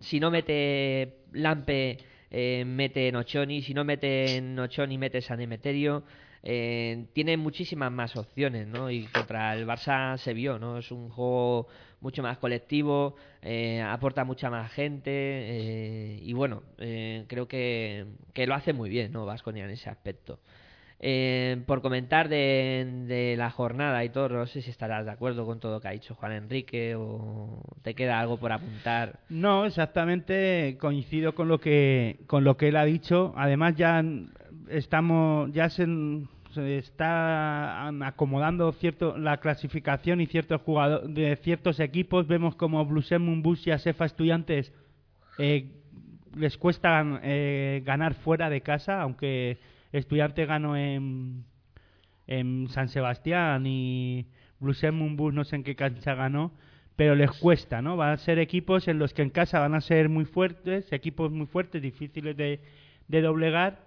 si 0.00 0.20
no 0.20 0.30
mete 0.30 1.18
Lampe, 1.32 1.98
eh, 2.30 2.64
mete 2.66 3.10
Nochoni. 3.12 3.62
Si 3.62 3.74
no 3.74 3.84
mete 3.84 4.40
Nochoni, 4.40 4.98
mete 4.98 5.20
San 5.20 5.40
Emeterio. 5.40 6.04
Eh, 6.42 7.06
tiene 7.14 7.36
muchísimas 7.36 7.90
más 7.90 8.16
opciones, 8.16 8.66
¿no? 8.66 8.90
Y 8.90 9.06
contra 9.06 9.54
el 9.54 9.66
Barça 9.66 10.18
se 10.18 10.34
vio, 10.34 10.58
¿no? 10.58 10.78
Es 10.78 10.90
un 10.90 11.08
juego 11.08 11.68
mucho 12.04 12.22
más 12.22 12.36
colectivo, 12.36 13.16
eh, 13.40 13.80
aporta 13.80 14.24
mucha 14.24 14.50
más 14.50 14.70
gente 14.72 15.10
eh, 15.10 16.20
y 16.22 16.34
bueno, 16.34 16.62
eh, 16.76 17.24
creo 17.28 17.48
que, 17.48 18.04
que, 18.34 18.46
lo 18.46 18.54
hace 18.54 18.74
muy 18.74 18.90
bien, 18.90 19.10
¿no? 19.10 19.24
Vasconia 19.24 19.64
en 19.64 19.70
ese 19.70 19.88
aspecto. 19.88 20.38
por 21.66 21.80
comentar 21.80 22.28
de, 22.28 23.04
de, 23.06 23.36
la 23.38 23.50
jornada 23.50 24.04
y 24.04 24.10
todo, 24.10 24.28
no 24.28 24.46
sé 24.46 24.60
si 24.60 24.70
estarás 24.70 25.06
de 25.06 25.12
acuerdo 25.12 25.46
con 25.46 25.60
todo 25.60 25.72
lo 25.72 25.80
que 25.80 25.88
ha 25.88 25.92
dicho 25.92 26.14
Juan 26.14 26.32
Enrique 26.32 26.94
o 26.94 27.62
te 27.82 27.94
queda 27.94 28.20
algo 28.20 28.36
por 28.36 28.52
apuntar. 28.52 29.20
No, 29.30 29.64
exactamente 29.64 30.76
coincido 30.78 31.34
con 31.34 31.48
lo 31.48 31.58
que 31.58 32.18
con 32.26 32.44
lo 32.44 32.58
que 32.58 32.68
él 32.68 32.76
ha 32.76 32.84
dicho. 32.84 33.32
Además 33.34 33.76
ya 33.76 34.04
estamos 34.68 35.50
ya 35.52 35.70
se, 35.70 35.86
se 36.54 36.78
está 36.78 37.88
acomodando 37.88 38.72
cierto 38.72 39.18
la 39.18 39.38
clasificación 39.38 40.20
y 40.20 40.26
ciertos 40.26 40.62
jugadores 40.62 41.12
de 41.14 41.36
ciertos 41.36 41.80
equipos 41.80 42.26
vemos 42.26 42.56
como 42.56 42.84
Blusen 42.86 43.42
Bus 43.42 43.66
y 43.66 43.70
Asefa 43.70 44.06
Estudiantes 44.06 44.72
eh, 45.38 45.70
les 46.34 46.56
cuesta 46.56 47.20
eh, 47.22 47.82
ganar 47.84 48.14
fuera 48.14 48.48
de 48.48 48.60
casa 48.60 49.02
aunque 49.02 49.58
Estudiante 49.92 50.46
ganó 50.46 50.76
en, 50.76 51.44
en 52.26 52.68
San 52.68 52.88
Sebastián 52.88 53.66
y 53.66 54.26
Blusen 54.60 55.16
Bus 55.16 55.34
no 55.34 55.44
sé 55.44 55.56
en 55.56 55.64
qué 55.64 55.76
cancha 55.76 56.14
ganó 56.14 56.52
pero 56.96 57.14
les 57.14 57.30
cuesta, 57.32 57.82
¿no? 57.82 57.96
Van 57.96 58.10
a 58.12 58.16
ser 58.18 58.38
equipos 58.38 58.86
en 58.86 58.98
los 58.98 59.12
que 59.12 59.22
en 59.22 59.30
casa 59.30 59.58
van 59.58 59.74
a 59.74 59.80
ser 59.80 60.08
muy 60.08 60.24
fuertes, 60.24 60.92
equipos 60.92 61.32
muy 61.32 61.46
fuertes, 61.46 61.82
difíciles 61.82 62.36
de, 62.36 62.60
de 63.08 63.20
doblegar, 63.20 63.80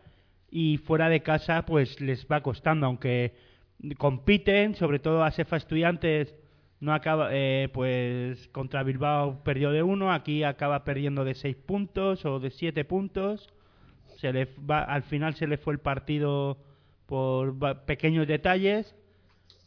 y 0.49 0.77
fuera 0.77 1.09
de 1.09 1.21
casa 1.21 1.65
pues 1.65 1.99
les 2.01 2.25
va 2.27 2.41
costando, 2.41 2.85
aunque 2.85 3.33
compiten, 3.97 4.75
sobre 4.75 4.99
todo 4.99 5.23
a 5.23 5.31
Sefa 5.31 5.57
Estudiantes 5.57 6.33
no 6.79 6.93
acaba 6.93 7.29
eh, 7.31 7.69
pues 7.73 8.47
contra 8.49 8.83
Bilbao 8.83 9.43
perdió 9.43 9.71
de 9.71 9.81
uno, 9.81 10.11
aquí 10.11 10.43
acaba 10.43 10.83
perdiendo 10.83 11.25
de 11.25 11.33
seis 11.33 11.55
puntos 11.55 12.23
o 12.25 12.39
de 12.39 12.51
siete 12.51 12.85
puntos. 12.85 13.49
Se 14.17 14.31
le 14.31 14.47
va, 14.59 14.83
al 14.83 15.03
final 15.03 15.35
se 15.35 15.47
le 15.47 15.57
fue 15.57 15.73
el 15.73 15.79
partido 15.79 16.57
por 17.07 17.85
pequeños 17.85 18.27
detalles 18.27 18.95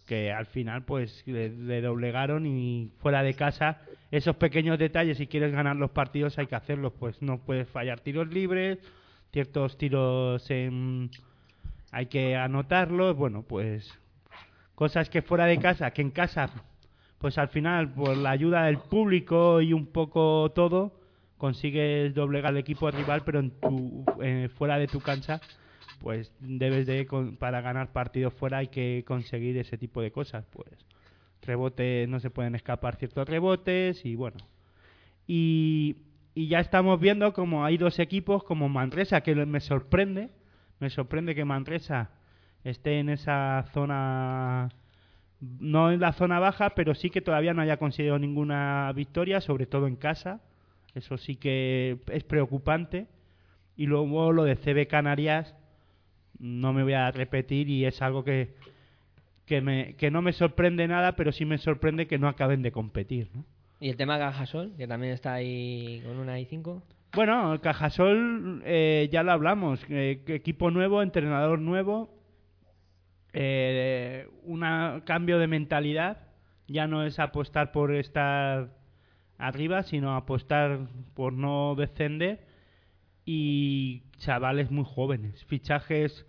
que 0.07 0.33
al 0.33 0.47
final 0.47 0.85
pues 0.85 1.23
le, 1.27 1.81
doblegaron 1.81 2.45
y 2.45 2.91
fuera 2.99 3.23
de 3.23 3.35
casa 3.35 3.81
esos 4.11 4.35
pequeños 4.37 4.77
detalles 4.77 5.19
si 5.19 5.29
quieres 5.29 5.53
ganar 5.53 5.77
los 5.77 5.93
partidos 5.93 6.37
hay 6.37 6.49
que 6.49 6.57
hacerlos 6.57 6.93
pues 6.99 7.23
no 7.23 7.39
puedes 7.39 7.69
fallar 7.69 8.01
tiros 8.01 8.27
libres 8.29 8.79
ciertos 9.33 9.77
tiros 9.79 10.49
hay 11.93 12.07
que 12.07 12.37
anotarlos, 12.37 13.17
bueno, 13.17 13.43
pues 13.43 13.93
cosas 14.75 15.11
que 15.11 15.23
fuera 15.23 15.47
de 15.47 15.59
casa, 15.59 15.91
que 15.91 16.03
en 16.03 16.11
casa, 16.11 16.51
pues 17.19 17.37
al 17.39 17.49
final, 17.49 17.93
por 17.93 18.17
la 18.17 18.31
ayuda 18.31 18.65
del 18.65 18.79
público 18.79 19.61
y 19.61 19.73
un 19.73 19.87
poco 19.87 20.51
todo, 20.55 20.93
consigues 21.37 22.15
doblegar 22.15 22.51
al 22.51 22.59
equipo 22.59 22.91
rival, 22.91 23.23
pero 23.25 23.41
en 23.41 23.51
tu, 23.51 24.05
fuera 24.57 24.79
de 24.79 24.87
tu 24.87 25.01
cancha, 25.01 25.41
pues 26.01 26.33
debes 26.41 26.87
de, 26.87 27.07
para 27.39 27.61
ganar 27.61 27.93
partidos 27.93 28.33
fuera 28.35 28.59
hay 28.59 28.69
que 28.69 29.05
conseguir 29.07 29.57
ese 29.59 29.77
tipo 29.77 30.01
de 30.01 30.11
cosas, 30.11 30.45
pues 30.51 30.71
rebote, 31.43 32.07
no 32.09 32.21
se 32.21 32.31
pueden 32.31 32.55
escapar 32.55 32.97
ciertos 32.97 33.29
rebotes 33.29 34.05
y 34.05 34.15
bueno. 34.15 34.39
Y 35.27 35.97
y 36.35 36.49
ya 36.49 36.61
estamos 36.61 37.01
viendo 37.01 37.33
como 37.33 37.65
hay 37.65 37.77
dos 37.77 37.99
equipos 37.99 38.45
como 38.45 38.69
Manresa, 38.69 39.23
que 39.23 39.35
me 39.35 39.61
sorprende, 39.61 40.31
me 40.79 40.91
sorprende 40.91 41.35
que 41.35 41.45
Manresa 41.45 42.11
esté 42.65 42.99
en 42.99 43.09
esa 43.09 43.65
zona 43.73 44.71
no 45.41 45.91
en 45.91 46.01
la 46.01 46.13
zona 46.13 46.39
baja, 46.39 46.71
pero 46.71 46.95
sí 46.95 47.11
que 47.11 47.23
todavía 47.23 47.55
no 47.55 47.63
haya 47.63 47.79
conseguido 47.79 48.19
ninguna 48.19 48.93
victoria, 48.95 49.41
sobre 49.41 49.67
todo 49.67 49.87
en 49.87 49.97
casa. 49.97 50.41
Eso 50.95 51.17
sí 51.17 51.37
que 51.37 51.99
es 52.09 52.25
preocupante. 52.25 53.07
Y 53.77 53.87
luego 53.87 54.33
lo 54.33 54.45
de 54.45 54.57
CB 54.57 54.87
Canarias, 54.87 55.55
no 56.39 56.73
me 56.73 56.83
voy 56.83 56.93
a 56.93 57.11
repetir 57.11 57.69
y 57.71 57.87
es 57.87 58.03
algo 58.03 58.25
que, 58.25 58.55
que, 59.47 59.63
me, 59.63 59.95
que 59.95 60.11
no 60.11 60.21
me 60.21 60.33
sorprende 60.33 60.87
nada, 60.87 61.17
pero 61.17 61.33
sí 61.33 61.47
me 61.47 61.59
sorprende 61.59 62.07
que 62.07 62.19
no 62.19 62.29
acaben 62.29 62.63
de 62.63 62.73
competir. 62.73 63.31
¿no? 63.35 63.45
¿Y 63.81 63.89
el 63.89 63.97
tema 63.97 64.19
Cajasol, 64.19 64.75
que 64.77 64.87
también 64.87 65.15
está 65.15 65.33
ahí 65.33 66.03
con 66.05 66.19
una 66.19 66.39
i5? 66.39 66.83
Bueno, 67.15 67.55
el 67.55 67.61
Cajasol 67.61 68.63
eh, 68.67 69.09
ya 69.11 69.23
lo 69.23 69.33
hablamos. 69.33 69.81
Eh, 69.89 70.23
equipo 70.27 70.71
nuevo, 70.71 71.03
entrenador 71.03 71.59
nuevo, 71.59 72.15
eh, 73.33 74.29
un 74.45 74.61
cambio 75.07 75.39
de 75.39 75.47
mentalidad. 75.47 76.19
Ya 76.69 76.87
no 76.87 77.05
es 77.05 77.19
apostar 77.19 77.73
por 77.73 77.95
estar 77.95 78.69
arriba, 79.39 79.83
sino 79.83 80.15
apostar 80.15 80.87
por 81.15 81.33
no 81.33 81.75
descender. 81.75 82.47
Y 83.25 84.03
chavales 84.19 84.71
muy 84.71 84.85
jóvenes, 84.85 85.43
fichajes 85.47 86.27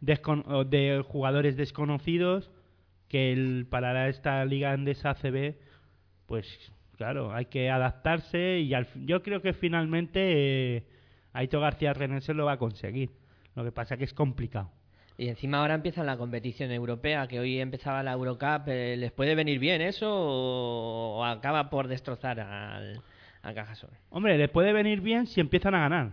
de 0.00 1.04
jugadores 1.04 1.56
desconocidos 1.56 2.50
que 3.08 3.32
el, 3.32 3.66
para 3.68 4.08
esta 4.08 4.44
liga 4.44 4.72
andesa 4.72 5.10
ACB, 5.10 5.56
pues 6.26 6.72
claro, 7.02 7.34
hay 7.34 7.46
que 7.46 7.68
adaptarse 7.68 8.60
y 8.60 8.72
yo 9.04 9.22
creo 9.24 9.42
que 9.42 9.52
finalmente 9.54 10.76
eh, 10.76 10.86
Aito 11.32 11.58
García 11.58 11.92
René 11.92 12.20
se 12.20 12.32
lo 12.32 12.44
va 12.44 12.52
a 12.52 12.58
conseguir. 12.58 13.10
Lo 13.56 13.64
que 13.64 13.72
pasa 13.72 13.96
que 13.96 14.04
es 14.04 14.14
complicado. 14.14 14.70
Y 15.18 15.26
encima 15.26 15.58
ahora 15.58 15.74
empieza 15.74 16.04
la 16.04 16.16
competición 16.16 16.70
europea, 16.70 17.26
que 17.26 17.40
hoy 17.40 17.58
empezaba 17.58 18.04
la 18.04 18.12
Eurocup. 18.12 18.68
Eh, 18.68 18.96
¿Les 18.96 19.10
puede 19.10 19.34
venir 19.34 19.58
bien 19.58 19.82
eso 19.82 20.08
o, 20.08 21.24
acaba 21.24 21.70
por 21.70 21.88
destrozar 21.88 22.38
al, 22.38 23.02
al 23.42 23.54
Cajasol? 23.54 23.90
Hombre, 24.10 24.38
les 24.38 24.48
puede 24.48 24.72
venir 24.72 25.00
bien 25.00 25.26
si 25.26 25.40
empiezan 25.40 25.74
a 25.74 25.80
ganar. 25.80 26.12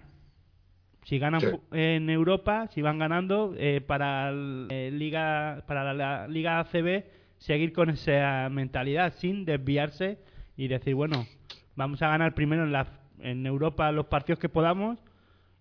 Si 1.04 1.20
ganan 1.20 1.42
en 1.72 2.10
Europa, 2.10 2.68
si 2.74 2.82
van 2.82 2.98
ganando, 2.98 3.54
eh, 3.58 3.80
para, 3.80 4.32
eh, 4.32 4.90
Liga, 4.92 5.64
para 5.68 5.94
la, 5.94 6.28
Liga 6.28 6.60
ACB, 6.60 7.06
seguir 7.38 7.74
con 7.74 7.92
esa 7.92 8.50
mentalidad 8.50 9.14
sin 9.14 9.46
desviarse 9.46 10.18
y 10.60 10.68
decir, 10.68 10.94
bueno, 10.94 11.26
vamos 11.78 12.02
a 12.02 12.10
ganar 12.10 12.34
primero 12.36 12.66
en, 12.66 12.74
la, 12.74 12.86
en 13.20 13.46
Europa 13.46 13.90
los 13.94 14.08
partidos 14.08 14.40
que 14.40 14.50
podamos 14.50 15.00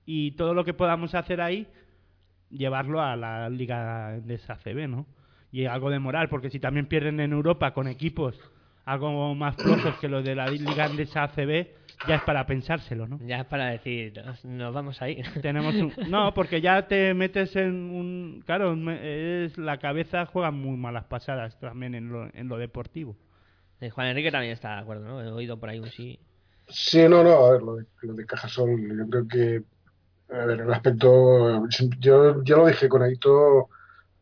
y 0.04 0.32
todo 0.32 0.54
lo 0.54 0.64
que 0.64 0.74
podamos 0.74 1.14
hacer 1.14 1.40
ahí, 1.40 1.68
llevarlo 2.50 3.00
a 3.00 3.14
la 3.14 3.48
Liga 3.48 4.18
de 4.18 4.34
esa 4.34 4.54
ACB, 4.54 4.88
¿no? 4.88 5.06
Y 5.52 5.66
algo 5.66 5.90
de 5.90 6.00
moral, 6.00 6.28
porque 6.28 6.50
si 6.50 6.58
también 6.58 6.86
pierden 6.86 7.20
en 7.20 7.32
Europa 7.32 7.72
con 7.74 7.86
equipos 7.86 8.40
algo 8.86 9.36
más 9.36 9.54
flojos 9.54 9.96
que 10.00 10.08
los 10.08 10.24
de 10.24 10.34
la 10.34 10.48
Liga 10.48 10.88
de 10.88 11.04
esa 11.04 11.22
ACB, 11.22 11.68
ya 12.08 12.16
es 12.16 12.22
para 12.22 12.44
pensárselo, 12.44 13.06
¿no? 13.06 13.20
Ya 13.24 13.42
es 13.42 13.44
para 13.44 13.66
decir, 13.66 14.20
nos, 14.42 14.74
vamos 14.74 15.00
a 15.00 15.10
ir. 15.10 15.24
Tenemos 15.42 15.76
no, 16.08 16.34
porque 16.34 16.60
ya 16.60 16.88
te 16.88 17.14
metes 17.14 17.54
en 17.54 17.74
un... 17.74 18.42
Claro, 18.44 18.74
es, 18.90 19.56
la 19.58 19.78
cabeza 19.78 20.26
juega 20.26 20.50
muy 20.50 20.76
malas 20.76 21.04
pasadas 21.04 21.56
también 21.60 21.94
en 21.94 22.08
lo, 22.08 22.28
en 22.34 22.48
lo 22.48 22.58
deportivo. 22.58 23.16
Eh, 23.80 23.90
Juan 23.90 24.08
Enrique 24.08 24.30
también 24.30 24.52
está 24.52 24.76
de 24.76 24.80
acuerdo, 24.82 25.06
¿no? 25.06 25.22
He 25.22 25.30
oído 25.30 25.58
por 25.58 25.68
ahí 25.68 25.78
un 25.78 25.90
sí. 25.90 26.18
Sí, 26.68 27.08
no, 27.08 27.22
no, 27.22 27.46
a 27.46 27.52
ver, 27.52 27.62
lo 27.62 27.76
de, 27.76 27.86
lo 28.02 28.14
de 28.14 28.26
Cajasol, 28.26 28.96
yo 28.96 29.08
creo 29.08 29.28
que, 29.28 29.62
a 30.34 30.44
ver, 30.44 30.60
el 30.60 30.72
aspecto, 30.72 31.66
yo 31.98 32.42
ya 32.42 32.56
lo 32.56 32.66
dije 32.66 32.88
con 32.88 33.02
Aito 33.02 33.68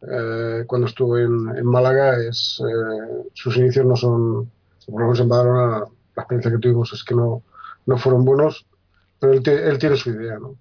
eh, 0.03 0.65
cuando 0.67 0.87
estuve 0.87 1.25
en, 1.25 1.65
Málaga, 1.65 2.17
es 2.19 2.61
eh, 2.61 3.29
sus 3.35 3.57
inicios 3.57 3.85
no 3.85 3.97
son, 3.97 4.51
por 4.87 5.01
lo 5.01 5.07
menos 5.07 5.21
en 5.21 5.29
Badalona, 5.29 5.79
la 6.15 6.23
experiencia 6.23 6.51
que 6.53 6.59
tuvimos 6.59 6.93
es 6.93 7.03
que 7.03 7.15
no, 7.15 7.43
no 7.87 7.99
fueron 7.99 8.25
buenos, 8.25 8.67
pero 9.19 9.33
él, 9.33 9.43
tiene 9.79 9.97
su 9.97 10.11
idea, 10.11 10.39
¿no? 10.39 10.57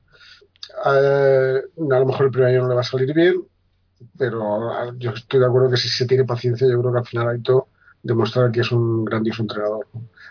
A 0.84 2.00
lo 2.00 2.06
mejor 2.06 2.26
el 2.26 2.32
primer 2.32 2.50
año 2.50 2.64
no 2.64 2.70
le 2.70 2.76
va 2.76 2.82
a 2.82 2.84
salir 2.84 3.14
bien, 3.14 3.44
pero 4.18 4.94
yo 4.98 5.12
estoy 5.12 5.40
de 5.40 5.46
acuerdo 5.46 5.70
que 5.70 5.78
si 5.78 5.90
se 5.90 6.08
tiene 6.08 6.26
paciencia, 6.26 6.68
yo 6.68 6.80
creo 6.80 6.92
que 6.92 7.00
al 7.00 7.06
final 7.06 7.30
Aito 7.30 7.65
demostrar 8.06 8.52
que 8.52 8.62
es 8.62 8.72
un 8.72 9.04
grandioso 9.04 9.42
entrenador. 9.42 9.88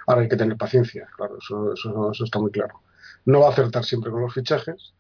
Ahora 0.06 0.22
hay 0.22 0.28
que 0.28 0.37
tener 0.37 0.56
paciencia, 0.56 1.08
claro, 1.16 1.38
eso, 1.38 1.72
eso, 1.74 2.24
está 2.24 2.38
muy 2.38 2.52
claro. 2.52 2.80
No 3.26 3.40
va 3.40 3.48
a 3.48 3.50
acertar 3.50 3.84
siempre 3.84 4.12
con 4.12 4.22
los 4.22 4.32
fichajes, 4.32 4.94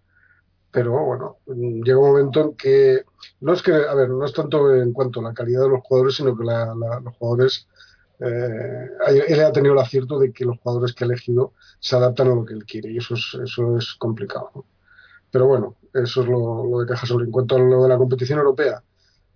pero 0.72 0.90
bueno, 1.04 1.36
llega 1.46 1.98
un 1.98 2.08
momento 2.08 2.40
en 2.40 2.56
que 2.56 3.04
no 3.40 3.52
es 3.52 3.62
que, 3.62 3.72
a 3.72 3.94
ver, 3.94 4.08
no 4.08 4.24
es 4.24 4.32
tanto 4.32 4.74
en 4.74 4.92
cuanto 4.92 5.20
a 5.20 5.22
la 5.22 5.34
calidad 5.34 5.62
de 5.62 5.68
los 5.68 5.82
jugadores, 5.82 6.16
sino 6.16 6.36
que 6.36 6.42
los 6.42 7.14
jugadores, 7.16 7.68
eh, 8.18 8.88
él 9.28 9.40
ha 9.40 9.52
tenido 9.52 9.74
el 9.74 9.80
acierto 9.80 10.18
de 10.18 10.32
que 10.32 10.44
los 10.44 10.58
jugadores 10.58 10.94
que 10.94 11.04
ha 11.04 11.06
elegido 11.06 11.52
se 11.78 11.94
adaptan 11.94 12.26
a 12.28 12.34
lo 12.34 12.44
que 12.44 12.54
él 12.54 12.64
quiere 12.64 12.90
y 12.90 12.96
eso 12.96 13.14
es, 13.14 13.38
eso 13.40 13.78
es 13.78 13.94
complicado. 13.94 14.64
Pero 15.30 15.46
bueno, 15.46 15.76
eso 15.92 16.22
es 16.22 16.28
lo, 16.28 16.66
lo 16.66 16.80
de 16.80 16.86
Caja 16.86 17.06
Sobre. 17.06 17.24
En 17.24 17.30
cuanto 17.30 17.54
a 17.54 17.60
lo 17.60 17.84
de 17.84 17.88
la 17.88 17.98
competición 17.98 18.40
europea, 18.40 18.82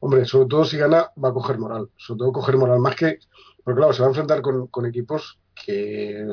Hombre, 0.00 0.24
sobre 0.24 0.48
todo 0.48 0.64
si 0.64 0.76
gana, 0.76 1.10
va 1.22 1.30
a 1.30 1.32
coger 1.32 1.58
moral. 1.58 1.90
Sobre 1.96 2.18
todo 2.18 2.32
coger 2.32 2.56
moral. 2.56 2.78
Más 2.80 2.96
que. 2.96 3.18
Porque 3.62 3.78
claro, 3.78 3.92
se 3.92 4.00
va 4.02 4.06
a 4.06 4.10
enfrentar 4.10 4.40
con, 4.42 4.86
equipos 4.86 5.38
que 5.54 6.26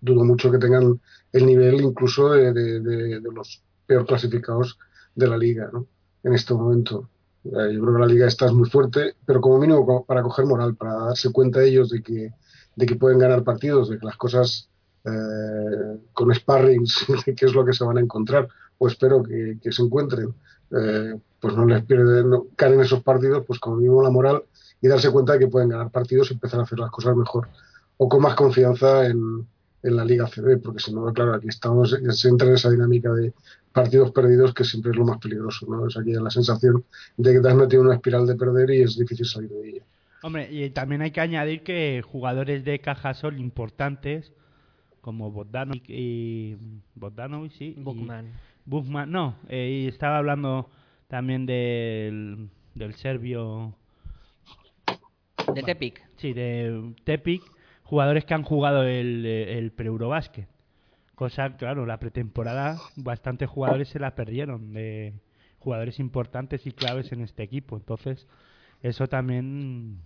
dudo 0.00 0.24
mucho 0.24 0.50
que 0.50 0.58
tengan 0.58 1.00
el 1.32 1.46
nivel 1.46 1.80
incluso 1.80 2.30
de, 2.30 3.20
los 3.20 3.62
peor 3.86 4.06
clasificados 4.06 4.78
de 5.14 5.28
la 5.28 5.36
liga, 5.36 5.70
¿no? 5.72 5.86
En 6.22 6.34
este 6.34 6.54
momento. 6.54 7.08
Eh, 7.44 7.72
yo 7.72 7.80
creo 7.80 7.94
que 7.94 8.00
la 8.00 8.06
liga 8.06 8.26
está 8.26 8.46
es 8.46 8.52
muy 8.52 8.68
fuerte, 8.68 9.14
pero 9.24 9.40
como 9.40 9.58
mínimo 9.58 10.04
para 10.04 10.22
coger 10.22 10.46
moral, 10.46 10.74
para 10.74 10.94
darse 10.94 11.30
cuenta 11.30 11.62
ellos 11.62 11.90
de 11.90 12.02
que, 12.02 12.32
de 12.74 12.86
que 12.86 12.96
pueden 12.96 13.18
ganar 13.18 13.44
partidos, 13.44 13.88
de 13.88 13.98
que 13.98 14.06
las 14.06 14.16
cosas 14.16 14.68
eh, 15.04 16.00
con 16.12 16.34
sparrings, 16.34 17.06
qué 17.24 17.46
es 17.46 17.54
lo 17.54 17.64
que 17.64 17.72
se 17.72 17.84
van 17.84 17.98
a 17.98 18.00
encontrar, 18.00 18.48
o 18.78 18.88
espero 18.88 19.22
que, 19.22 19.58
que 19.62 19.72
se 19.72 19.82
encuentren, 19.82 20.34
eh, 20.70 21.14
pues 21.40 21.54
no 21.56 21.66
les 21.66 21.84
pierden, 21.84 22.30
no, 22.30 22.46
caen 22.56 22.74
en 22.74 22.80
esos 22.80 23.02
partidos, 23.02 23.44
pues 23.46 23.58
como 23.58 23.76
mínimo 23.76 24.02
la 24.02 24.10
moral 24.10 24.42
y 24.80 24.88
darse 24.88 25.10
cuenta 25.10 25.34
de 25.34 25.40
que 25.40 25.48
pueden 25.48 25.68
ganar 25.68 25.90
partidos 25.90 26.30
y 26.30 26.34
empezar 26.34 26.60
a 26.60 26.62
hacer 26.64 26.78
las 26.78 26.90
cosas 26.90 27.16
mejor 27.16 27.48
o 27.96 28.08
con 28.08 28.22
más 28.22 28.34
confianza 28.34 29.06
en, 29.06 29.46
en 29.82 29.96
la 29.96 30.04
Liga 30.04 30.26
CB, 30.26 30.62
porque 30.62 30.80
si 30.80 30.94
no, 30.94 31.12
claro, 31.12 31.34
aquí 31.34 31.48
estamos, 31.48 31.90
se 31.90 32.28
entra 32.28 32.48
en 32.48 32.54
esa 32.54 32.70
dinámica 32.70 33.12
de 33.12 33.32
partidos 33.72 34.10
perdidos 34.12 34.54
que 34.54 34.64
siempre 34.64 34.92
es 34.92 34.96
lo 34.96 35.04
más 35.04 35.18
peligroso, 35.18 35.66
¿no? 35.68 35.86
Es 35.86 35.96
aquí 35.96 36.12
la 36.12 36.30
sensación 36.30 36.84
de 37.16 37.32
que 37.32 37.40
te 37.40 37.48
has 37.48 37.54
metido 37.54 37.82
en 37.82 37.86
una 37.88 37.96
espiral 37.96 38.26
de 38.26 38.34
perder 38.34 38.70
y 38.70 38.82
es 38.82 38.98
difícil 38.98 39.26
salir 39.26 39.50
de 39.50 39.68
ella. 39.68 39.82
Hombre, 40.22 40.48
y 40.50 40.70
también 40.70 41.02
hay 41.02 41.12
que 41.12 41.20
añadir 41.20 41.62
que 41.62 42.02
jugadores 42.04 42.64
de 42.64 42.80
caja 42.80 43.14
son 43.14 43.38
importantes, 43.38 44.32
como 45.00 45.30
Bogdanovic 45.30 45.84
y... 45.88 46.56
Bogdanovic, 46.96 47.52
sí. 47.52 47.76
Buchman, 47.78 49.10
no, 49.10 49.36
eh, 49.48 49.84
y 49.84 49.88
estaba 49.88 50.18
hablando 50.18 50.68
también 51.08 51.46
del, 51.46 52.50
del 52.74 52.94
serbio. 52.94 53.74
De 55.52 55.62
Tepic. 55.62 56.06
Sí, 56.16 56.32
de 56.32 56.94
Tepic, 57.04 57.42
jugadores 57.82 58.24
que 58.24 58.34
han 58.34 58.42
jugado 58.42 58.84
el, 58.84 59.26
el 59.26 59.72
pre-Eurobásquet. 59.72 60.46
Cosa, 61.14 61.56
claro, 61.56 61.84
la 61.84 61.98
pretemporada, 61.98 62.78
bastantes 62.94 63.48
jugadores 63.48 63.88
se 63.88 63.98
la 63.98 64.14
perdieron, 64.14 64.72
de 64.72 65.14
jugadores 65.58 65.98
importantes 65.98 66.64
y 66.66 66.70
claves 66.70 67.10
en 67.10 67.22
este 67.22 67.42
equipo. 67.42 67.76
Entonces, 67.76 68.28
eso 68.82 69.08
también 69.08 69.98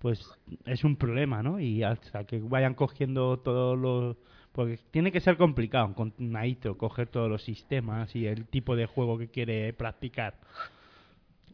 pues 0.00 0.20
es 0.64 0.84
un 0.84 0.96
problema, 0.96 1.42
¿no? 1.42 1.60
Y 1.60 1.82
hasta 1.82 2.24
que 2.24 2.40
vayan 2.40 2.74
cogiendo 2.74 3.38
todos 3.38 3.78
los 3.78 4.16
porque 4.52 4.78
tiene 4.90 5.12
que 5.12 5.20
ser 5.20 5.36
complicado 5.36 5.94
con 5.94 6.14
Naito 6.18 6.76
coger 6.76 7.08
todos 7.08 7.30
los 7.30 7.42
sistemas 7.42 8.14
y 8.16 8.26
el 8.26 8.46
tipo 8.46 8.76
de 8.76 8.86
juego 8.86 9.18
que 9.18 9.28
quiere 9.28 9.72
practicar. 9.72 10.34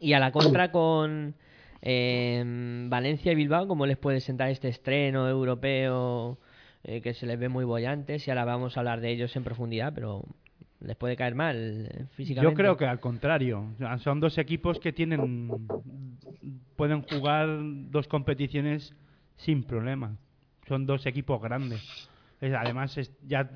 Y 0.01 0.13
a 0.13 0.19
la 0.19 0.33
contra 0.33 0.71
con 0.71 1.35
eh, 1.83 2.43
Valencia 2.89 3.33
y 3.33 3.35
Bilbao, 3.35 3.69
¿cómo 3.69 3.87
les 3.87 3.99
puede 3.99 4.21
sentar 4.21 4.49
este 4.51 4.69
estreno 4.69 5.29
europeo 5.29 6.39
eh, 6.83 7.01
que 7.01 7.15
se 7.15 7.27
les 7.27 7.39
ve 7.39 7.49
muy 7.49 7.65
bollantes? 7.65 8.27
Y 8.27 8.31
ahora 8.31 8.45
vamos 8.45 8.77
a 8.77 8.81
hablar 8.81 9.01
de 9.01 9.11
ellos 9.11 9.35
en 9.37 9.45
profundidad, 9.45 9.93
pero 9.95 10.25
les 10.81 10.97
puede 10.97 11.17
caer 11.17 11.35
mal 11.35 11.89
eh, 11.91 12.07
físicamente. 12.13 12.51
Yo 12.51 12.57
creo 12.57 12.77
que 12.77 12.87
al 12.87 13.01
contrario. 13.01 13.67
Son 13.99 14.21
dos 14.21 14.39
equipos 14.39 14.79
que 14.79 14.93
tienen 14.93 15.51
pueden 16.77 17.03
jugar 17.03 17.49
dos 17.91 18.09
competiciones 18.09 18.95
sin 19.37 19.65
problema. 19.65 20.17
Son 20.67 20.87
dos 20.87 21.07
equipos 21.07 21.41
grandes 21.41 22.09
además, 22.53 22.99
ya 23.27 23.51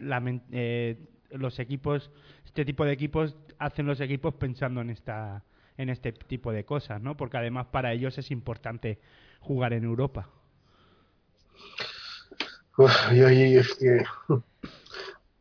eh, 0.52 0.98
los 1.30 1.58
equipos, 1.58 2.10
este 2.44 2.64
tipo 2.64 2.84
de 2.84 2.92
equipos 2.92 3.36
hacen 3.58 3.86
los 3.86 4.00
equipos 4.00 4.34
pensando 4.34 4.80
en 4.80 4.90
esta 4.90 5.44
en 5.76 5.90
este 5.90 6.12
tipo 6.12 6.52
de 6.52 6.64
cosas, 6.64 7.00
¿no? 7.00 7.16
Porque 7.16 7.36
además 7.36 7.68
para 7.70 7.92
ellos 7.92 8.18
es 8.18 8.30
importante 8.32 8.98
jugar 9.40 9.72
en 9.72 9.84
Europa. 9.84 10.28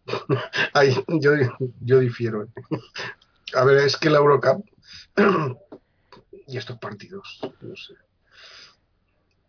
yo, 1.21 1.31
yo 1.81 1.99
difiero. 1.99 2.47
A 3.55 3.65
ver, 3.65 3.77
es 3.79 3.97
que 3.97 4.09
la 4.09 4.19
Eurocup 4.19 4.63
y 6.47 6.57
estos 6.57 6.77
partidos, 6.77 7.41
no 7.61 7.75
sé. 7.75 7.93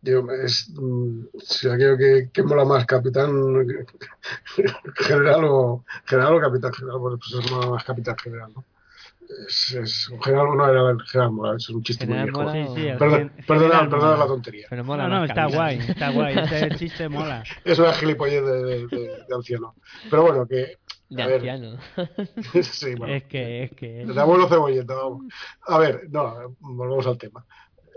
Yo, 0.01 0.25
es, 0.31 0.71
mm, 0.77 1.25
si 1.41 1.69
aquello 1.69 1.97
que, 1.97 2.31
que 2.33 2.43
mola 2.43 2.65
más, 2.65 2.87
capitán 2.87 3.31
general 4.97 5.45
o 5.45 5.85
general 6.07 6.35
o 6.35 6.41
capitán 6.41 6.73
general, 6.73 6.99
pues 7.01 7.45
es 7.45 7.51
mola 7.51 7.71
más 7.71 7.85
capitán 7.85 8.17
general, 8.19 8.53
¿no? 8.55 8.65
Es, 9.47 9.73
es, 9.73 10.09
un 10.09 10.23
general 10.23 10.57
no 10.57 10.69
era 10.69 10.91
el 10.91 11.03
general 11.03 11.33
mola, 11.33 11.57
es 11.57 11.69
un 11.69 11.83
chiste 11.83 12.07
General 12.07 12.31
muy 12.33 12.45
viejo. 12.55 12.75
Sí, 12.75 12.81
sí, 12.81 12.99
Perdón, 12.99 13.19
gen- 13.19 13.45
perdona, 13.47 13.69
general 13.69 13.89
perdona 13.91 14.11
mola. 14.13 14.19
la 14.19 14.27
tontería. 14.27 14.67
Pero 14.71 14.85
mola 14.85 15.09
No, 15.09 15.09
no, 15.19 15.25
está 15.25 15.35
capitán. 15.35 15.57
guay, 15.59 15.79
está 15.89 16.09
guay. 16.11 16.37
Ese 16.39 16.71
chiste 16.79 17.09
mola. 17.09 17.45
Es 17.65 17.79
una 17.79 17.93
gilipollez 17.93 18.45
de, 18.45 18.63
de, 18.63 18.87
de- 18.87 19.25
de 19.29 19.35
anciano. 19.35 19.75
Pero 20.11 20.23
bueno, 20.23 20.47
que. 20.47 20.77
De 21.11 21.23
a 21.23 21.27
ver, 21.27 21.35
anciano. 21.37 21.79
sí, 22.63 22.95
bueno. 22.95 23.15
Es 23.15 23.25
que, 23.25 23.65
es 23.65 23.71
que. 23.73 24.07
De 24.07 24.21
abuelo 24.21 24.49
cebolleta, 24.49 24.95
vamos. 24.95 25.25
A 25.67 25.79
ver, 25.79 26.07
no, 26.11 26.57
volvemos 26.61 27.07
al 27.07 27.19
tema. 27.19 27.45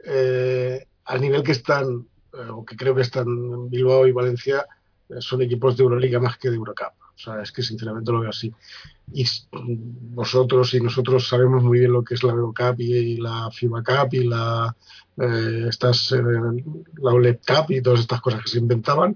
Eh, 0.06 0.84
al 1.12 1.22
nivel 1.22 1.44
que 1.44 1.52
están, 1.54 2.08
eh, 2.34 2.50
o 2.52 2.66
que 2.66 2.76
creo 2.76 2.96
que 2.96 3.02
están 3.04 3.28
Bilbao 3.70 4.08
y 4.08 4.12
Valencia, 4.12 4.66
eh, 5.10 5.16
son 5.20 5.42
equipos 5.42 5.76
de 5.78 5.84
Euroliga 5.84 6.20
más 6.20 6.38
que 6.38 6.50
de 6.50 6.56
Eurocup. 6.58 6.94
O 7.16 7.18
sea, 7.24 7.42
es 7.42 7.52
que 7.52 7.62
sinceramente 7.64 8.12
lo 8.12 8.22
veo 8.22 8.30
así. 8.30 8.56
Y 9.12 9.24
s- 9.24 9.48
vosotros 9.52 10.74
y 10.74 10.82
nosotros 10.82 11.28
sabemos 11.28 11.64
muy 11.64 11.80
bien 11.80 11.92
lo 11.94 12.04
que 12.04 12.16
es 12.16 12.24
la 12.24 12.32
Eurocup 12.34 12.80
y, 12.80 12.94
y 12.94 13.18
la 13.18 13.50
FIBA 13.52 13.84
Cup 13.84 14.10
y 14.14 14.24
la, 14.26 14.76
eh, 15.18 15.66
estas, 15.70 16.12
eh, 16.14 16.22
la 16.98 17.12
OLED 17.14 17.40
Cup 17.46 17.72
y 17.72 17.82
todas 17.82 18.00
estas 18.02 18.22
cosas 18.22 18.42
que 18.44 18.50
se 18.50 18.60
inventaban 18.60 19.16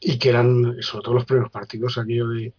y 0.00 0.18
que 0.18 0.30
eran, 0.30 0.76
sobre 0.82 1.04
todo 1.04 1.14
los 1.14 1.24
primeros 1.26 1.50
partidos, 1.50 1.98
aquello 1.98 2.28
de, 2.28 2.54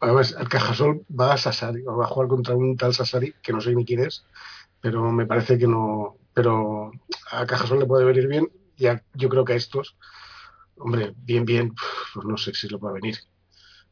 Además, 0.00 0.36
el 0.38 0.48
Cajasol 0.48 1.04
va 1.18 1.32
a 1.34 1.38
Sassari, 1.38 1.82
va 1.82 2.04
a 2.04 2.08
jugar 2.08 2.28
contra 2.28 2.54
un 2.54 2.76
tal 2.76 2.94
Sassari, 2.94 3.34
que 3.42 3.52
no 3.52 3.60
sé 3.60 3.74
ni 3.74 3.84
quién 3.84 4.00
es, 4.00 4.26
pero 4.80 5.10
me 5.12 5.26
parece 5.26 5.58
que 5.58 5.66
no. 5.66 6.18
Pero 6.34 6.92
a 7.32 7.46
Cajasol 7.46 7.80
le 7.80 7.86
puede 7.86 8.04
venir 8.04 8.28
bien, 8.28 8.48
y 8.76 8.86
a- 8.86 9.02
yo 9.14 9.28
creo 9.28 9.44
que 9.44 9.54
a 9.54 9.56
estos, 9.56 9.96
hombre, 10.78 11.14
bien, 11.16 11.44
bien, 11.44 11.74
pues 12.14 12.26
no 12.26 12.36
sé 12.36 12.54
si 12.54 12.68
le 12.68 12.78
puede 12.78 12.94
venir. 12.96 13.16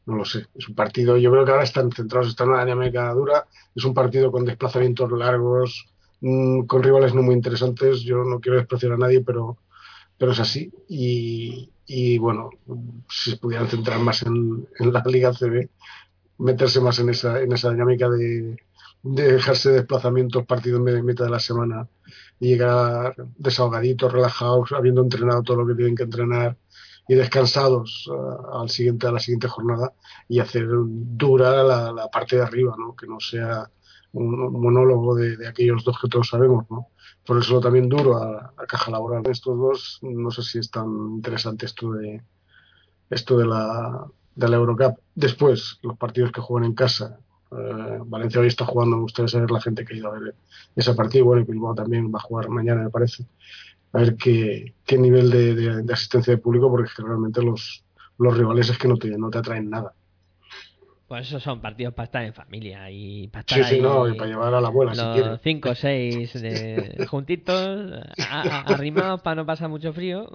No 0.05 0.15
lo 0.17 0.25
sé. 0.25 0.47
Es 0.55 0.67
un 0.69 0.75
partido, 0.75 1.17
yo 1.17 1.31
creo 1.31 1.45
que 1.45 1.51
ahora 1.51 1.63
están 1.63 1.91
centrados, 1.91 2.29
están 2.29 2.47
en 2.49 2.53
una 2.55 2.65
dinámica 2.65 3.13
dura, 3.13 3.47
es 3.75 3.85
un 3.85 3.93
partido 3.93 4.31
con 4.31 4.45
desplazamientos 4.45 5.11
largos, 5.11 5.87
mm, 6.21 6.63
con 6.65 6.83
rivales 6.83 7.13
no 7.13 7.21
muy 7.23 7.35
interesantes. 7.35 8.01
Yo 8.01 8.23
no 8.23 8.39
quiero 8.39 8.57
despreciar 8.57 8.93
a 8.93 8.97
nadie, 8.97 9.21
pero, 9.21 9.57
pero 10.17 10.31
es 10.33 10.39
así. 10.39 10.71
Y, 10.89 11.71
y 11.87 12.17
bueno, 12.19 12.49
si 13.09 13.31
se 13.31 13.37
pudieran 13.37 13.67
centrar 13.69 13.99
más 13.99 14.23
en, 14.23 14.67
en 14.79 14.93
la 14.93 15.03
Liga 15.05 15.33
CB, 15.33 15.69
meterse 16.39 16.81
más 16.81 16.99
en 16.99 17.09
esa, 17.09 17.41
en 17.41 17.51
esa 17.53 17.71
dinámica 17.71 18.09
de, 18.09 18.57
de 19.03 19.33
dejarse 19.33 19.71
desplazamientos 19.71 20.45
partidos 20.45 20.87
en 20.87 21.05
mitad 21.05 21.25
de 21.25 21.31
la 21.31 21.39
semana 21.39 21.87
y 22.39 22.49
llegar 22.49 23.15
desahogaditos, 23.37 24.11
relajados, 24.11 24.71
habiendo 24.71 25.01
entrenado 25.01 25.43
todo 25.43 25.57
lo 25.57 25.67
que 25.67 25.75
tienen 25.75 25.95
que 25.95 26.03
entrenar 26.03 26.57
y 27.07 27.15
descansados 27.15 28.09
ah, 28.11 28.61
al 28.61 28.69
siguiente, 28.69 29.07
a 29.07 29.11
la 29.11 29.19
siguiente 29.19 29.47
jornada 29.47 29.93
y 30.27 30.39
hacer 30.39 30.67
dura 30.69 31.63
la, 31.63 31.91
la 31.91 32.07
parte 32.09 32.37
de 32.37 32.43
arriba, 32.43 32.75
¿no? 32.77 32.95
que 32.95 33.07
no 33.07 33.19
sea 33.19 33.69
un, 34.13 34.39
un 34.39 34.61
monólogo 34.61 35.15
de, 35.15 35.35
de 35.37 35.47
aquellos 35.47 35.83
dos 35.83 35.99
que 35.99 36.07
todos 36.07 36.29
sabemos. 36.29 36.65
¿no? 36.69 36.87
Por 37.25 37.39
eso 37.39 37.59
también 37.59 37.89
duro 37.89 38.17
a, 38.17 38.53
a 38.57 38.65
caja 38.65 38.91
laboral. 38.91 39.23
Estos 39.29 39.57
dos, 39.57 39.99
no 40.01 40.31
sé 40.31 40.43
si 40.43 40.59
es 40.59 40.71
tan 40.71 40.87
interesante 41.15 41.65
esto 41.65 41.91
de 41.91 42.23
esto 43.09 43.37
de 43.37 43.45
la, 43.45 44.05
de 44.35 44.49
la 44.49 44.55
Eurocup. 44.55 44.97
Después, 45.15 45.79
los 45.83 45.97
partidos 45.97 46.31
que 46.31 46.41
juegan 46.41 46.69
en 46.69 46.75
casa. 46.75 47.19
Eh, 47.59 47.99
Valencia 48.05 48.41
hoy 48.41 48.47
está 48.47 48.65
jugando, 48.65 48.97
me 48.97 49.03
gustaría 49.03 49.27
saber 49.29 49.51
la 49.51 49.61
gente 49.61 49.85
que 49.85 49.93
ha 49.93 49.97
ido 49.97 50.07
a 50.09 50.19
ver 50.19 50.35
ese 50.75 50.93
partido. 50.95 51.25
Bueno, 51.25 51.41
y 51.43 51.45
Bilbao 51.45 51.75
también 51.75 52.11
va 52.13 52.17
a 52.19 52.21
jugar 52.21 52.49
mañana, 52.49 52.83
me 52.83 52.89
parece. 52.89 53.25
A 53.93 53.99
ver 53.99 54.15
qué, 54.17 54.75
qué 54.85 54.97
nivel 54.97 55.29
de, 55.31 55.55
de- 55.55 55.83
de 55.83 55.93
asistencia 55.93 56.33
de 56.35 56.39
público, 56.41 56.69
porque 56.71 56.91
realmente 56.99 57.41
los, 57.43 57.85
los 58.17 58.37
rivales 58.37 58.69
es 58.69 58.77
que 58.77 58.87
no 58.89 58.97
te, 58.97 59.09
no 59.17 59.29
te 59.29 59.39
atraen 59.39 59.69
nada. 59.69 59.95
Pues 61.07 61.27
esos 61.27 61.43
son 61.43 61.61
partidos 61.61 61.93
para 61.93 62.05
estar 62.05 62.23
en 62.23 62.33
familia 62.33 62.89
y 62.89 63.27
para 63.27 63.41
estar 63.41 63.57
Sí, 63.57 63.63
sí, 63.63 63.75
ahí 63.75 63.81
no, 63.81 64.07
y 64.09 64.15
para 64.15 64.29
llevar 64.31 64.53
a 64.53 64.61
la 64.61 64.67
abuela 64.69 64.95
si 64.95 64.95
los 64.95 65.07
quiere. 65.07 65.41
5 65.41 65.69
o 65.71 65.75
6 65.75 66.33
de, 66.33 67.03
juntitos, 67.07 67.91
arrimados 68.17 69.21
para 69.21 69.35
no 69.35 69.45
pasar 69.45 69.69
mucho 69.69 69.93
frío. 69.93 70.29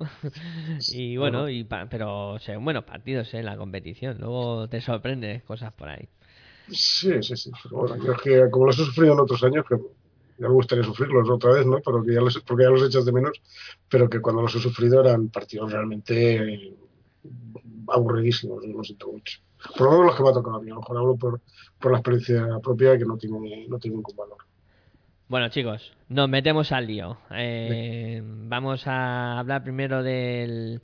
Y 0.87 1.17
bueno, 1.17 1.49
y 1.49 1.65
pa- 1.65 1.89
pero 1.89 2.39
son 2.41 2.65
buenos 2.65 2.85
partidos 2.85 3.33
en 3.35 3.45
la 3.47 3.57
competición. 3.57 4.19
Luego 4.21 4.69
te 4.69 4.81
sorprendes 4.81 5.43
cosas 5.45 5.73
por 5.73 5.89
ahí. 5.91 6.09
Sí, 6.71 7.23
sí, 7.23 7.37
sí. 7.37 7.51
Pero 7.63 7.77
bueno, 7.77 8.05
yo 8.05 8.13
es 8.13 8.21
que 8.21 8.51
como 8.51 8.67
los 8.67 8.79
he 8.79 8.85
sufrido 8.85 9.15
en 9.15 9.21
otros 9.21 9.43
años, 9.43 9.65
que 9.69 9.77
ya 10.39 10.49
me 10.49 10.55
gustaría 10.55 10.85
sufrirlos 10.85 11.29
otra 11.29 11.53
vez, 11.53 11.67
¿no? 11.67 11.81
Pero 11.85 12.03
que 12.03 12.15
ya 12.15 12.21
los, 12.21 12.39
porque 12.41 12.65
ya 12.65 12.71
los 12.71 12.83
echas 12.83 13.05
de 13.05 13.13
menos, 13.13 13.41
pero 13.89 14.09
que 14.09 14.21
cuando 14.21 14.43
los 14.43 14.55
he 14.55 14.61
sufrido 14.61 15.01
eran 15.01 15.29
partidos 15.29 15.73
realmente 15.73 16.77
aburridísimos, 17.89 18.65
lo 18.65 18.85
siento 18.85 19.13
mucho. 19.13 19.41
Por 19.77 19.87
lo 19.87 19.91
menos 19.91 20.07
los 20.07 20.17
que 20.17 20.23
me 20.23 20.29
ha 20.29 20.33
tocado 20.33 20.57
a 20.57 20.63
mí, 20.63 20.71
a 20.71 20.75
lo 20.75 20.81
mejor 20.81 20.99
hablo 20.99 21.17
por, 21.17 21.41
por 21.81 21.93
la 21.93 21.99
experiencia 21.99 22.47
propia 22.63 22.97
que 22.97 23.05
no 23.05 23.17
tiene, 23.17 23.67
no 23.69 23.79
tiene 23.79 23.97
ningún 23.97 24.17
valor. 24.17 24.39
Bueno, 25.29 25.49
chicos, 25.49 25.93
nos 26.09 26.29
metemos 26.29 26.73
al 26.73 26.87
lío. 26.87 27.19
Eh, 27.33 28.23
vamos 28.25 28.87
a 28.87 29.39
hablar 29.39 29.63
primero 29.63 30.03
del, 30.03 30.81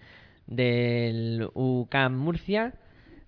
del 0.46 1.48
UCAM 1.54 2.18
Murcia, 2.18 2.74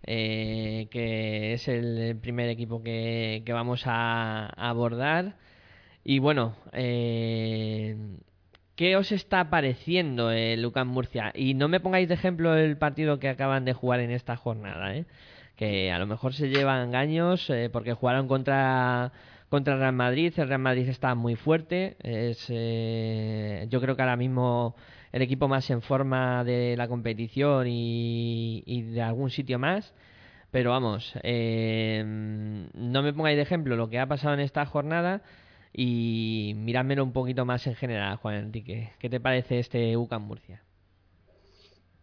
eh, 0.07 0.87
que 0.91 1.55
es 1.55 1.69
el 1.69 2.17
primer 2.21 2.49
equipo 2.49 2.83
que, 2.83 3.43
vamos 3.49 3.83
a, 3.87 4.47
abordar. 4.57 5.37
Y 6.05 6.21
bueno, 6.21 6.55
eh, 6.73 7.97
¿qué 8.77 8.97
os 8.97 9.13
está 9.13 9.51
pareciendo 9.51 10.31
el 10.31 10.65
UCAM 10.65 10.89
Murcia? 10.89 11.33
Y 11.35 11.55
no 11.55 11.69
me 11.69 11.81
pongáis 11.81 12.09
de 12.09 12.15
ejemplo 12.15 12.57
el 12.57 12.79
partido 12.79 13.19
que 13.19 13.29
acaban 13.29 13.65
de 13.65 13.73
jugar 13.73 14.01
en 14.01 14.11
esta 14.13 14.37
jornada, 14.37 14.95
¿eh? 14.95 15.07
que 15.57 15.91
a 15.91 15.99
lo 15.99 16.07
mejor 16.07 16.35
se 16.35 16.49
llevan 16.49 16.87
engaños 16.89 17.49
eh, 17.51 17.71
porque 17.73 17.95
jugaron 17.95 18.29
contra 18.29 19.13
contra 19.49 19.77
Real 19.77 19.93
Madrid. 19.95 20.33
El 20.37 20.49
Real 20.49 20.61
Madrid 20.61 20.89
está 20.89 21.15
muy 21.15 21.37
fuerte. 21.37 21.97
Yo 23.71 23.81
creo 23.81 23.97
que 23.97 24.03
ahora 24.03 24.17
mismo 24.17 24.77
el 25.13 25.23
equipo 25.23 25.49
más 25.49 25.71
en 25.71 25.83
forma 25.83 26.45
de 26.45 26.77
la 26.77 26.89
competición 26.89 27.67
y, 27.69 28.83
de 28.93 29.03
algún 29.03 29.31
sitio 29.31 29.59
más. 29.59 29.95
Pero 30.51 30.71
vamos, 30.71 31.13
eh, 31.23 32.03
no 32.05 33.03
me 33.03 33.13
pongáis 33.13 33.37
de 33.37 33.43
ejemplo 33.43 33.77
lo 33.77 33.89
que 33.89 33.99
ha 33.99 34.07
pasado 34.07 34.35
en 34.35 34.41
esta 34.41 34.65
jornada 34.65 35.23
y 35.73 36.55
mirádmelo 36.57 37.05
un 37.05 37.13
poquito 37.13 37.45
más 37.45 37.67
en 37.67 37.75
general, 37.75 38.17
Juan 38.17 38.37
Enrique. 38.37 38.93
¿Qué 38.99 39.11
te 39.11 39.21
parece 39.21 39.59
este 39.59 39.97
UCAM 39.97 40.23
Murcia? 40.23 40.63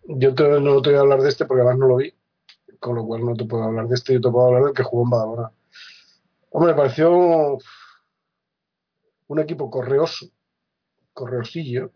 Yo 0.05 0.31
no 0.31 0.81
te 0.81 0.89
voy 0.89 0.97
a 0.97 1.01
hablar 1.01 1.21
de 1.21 1.29
este 1.29 1.45
porque 1.45 1.61
además 1.61 1.79
no 1.79 1.87
lo 1.87 1.95
vi, 1.97 2.13
con 2.79 2.95
lo 2.95 3.05
cual 3.05 3.25
no 3.25 3.33
te 3.33 3.45
puedo 3.45 3.63
hablar 3.63 3.87
de 3.87 3.95
este, 3.95 4.13
yo 4.13 4.21
te 4.21 4.29
puedo 4.29 4.47
hablar 4.47 4.63
del 4.65 4.73
que 4.73 4.83
jugó 4.83 5.03
en 5.03 5.09
Badalona. 5.09 5.51
Hombre, 6.51 6.73
me 6.73 6.77
pareció 6.77 7.57
un 9.27 9.39
equipo 9.39 9.71
correoso, 9.71 10.27
correosillo, 11.13 11.91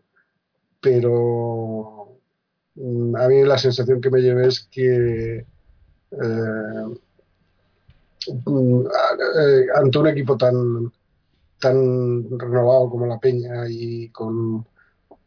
pero 0.82 2.20
mm, 2.76 3.16
a 3.16 3.28
mí 3.28 3.44
la 3.44 3.58
sensación 3.58 4.02
que 4.02 4.10
me 4.12 4.22
llevé 4.22 4.48
es 4.48 4.68
que 4.72 5.38
eh, 6.12 6.98
mm, 8.46 8.86
a- 8.88 9.42
eh, 9.42 9.66
ante 9.76 9.98
un 10.00 10.08
equipo 10.08 10.38
tan, 10.38 10.92
tan 11.60 12.40
renovado 12.40 12.90
como 12.90 13.06
la 13.08 13.20
Peña 13.20 13.68
y 13.70 14.10
con 14.12 14.66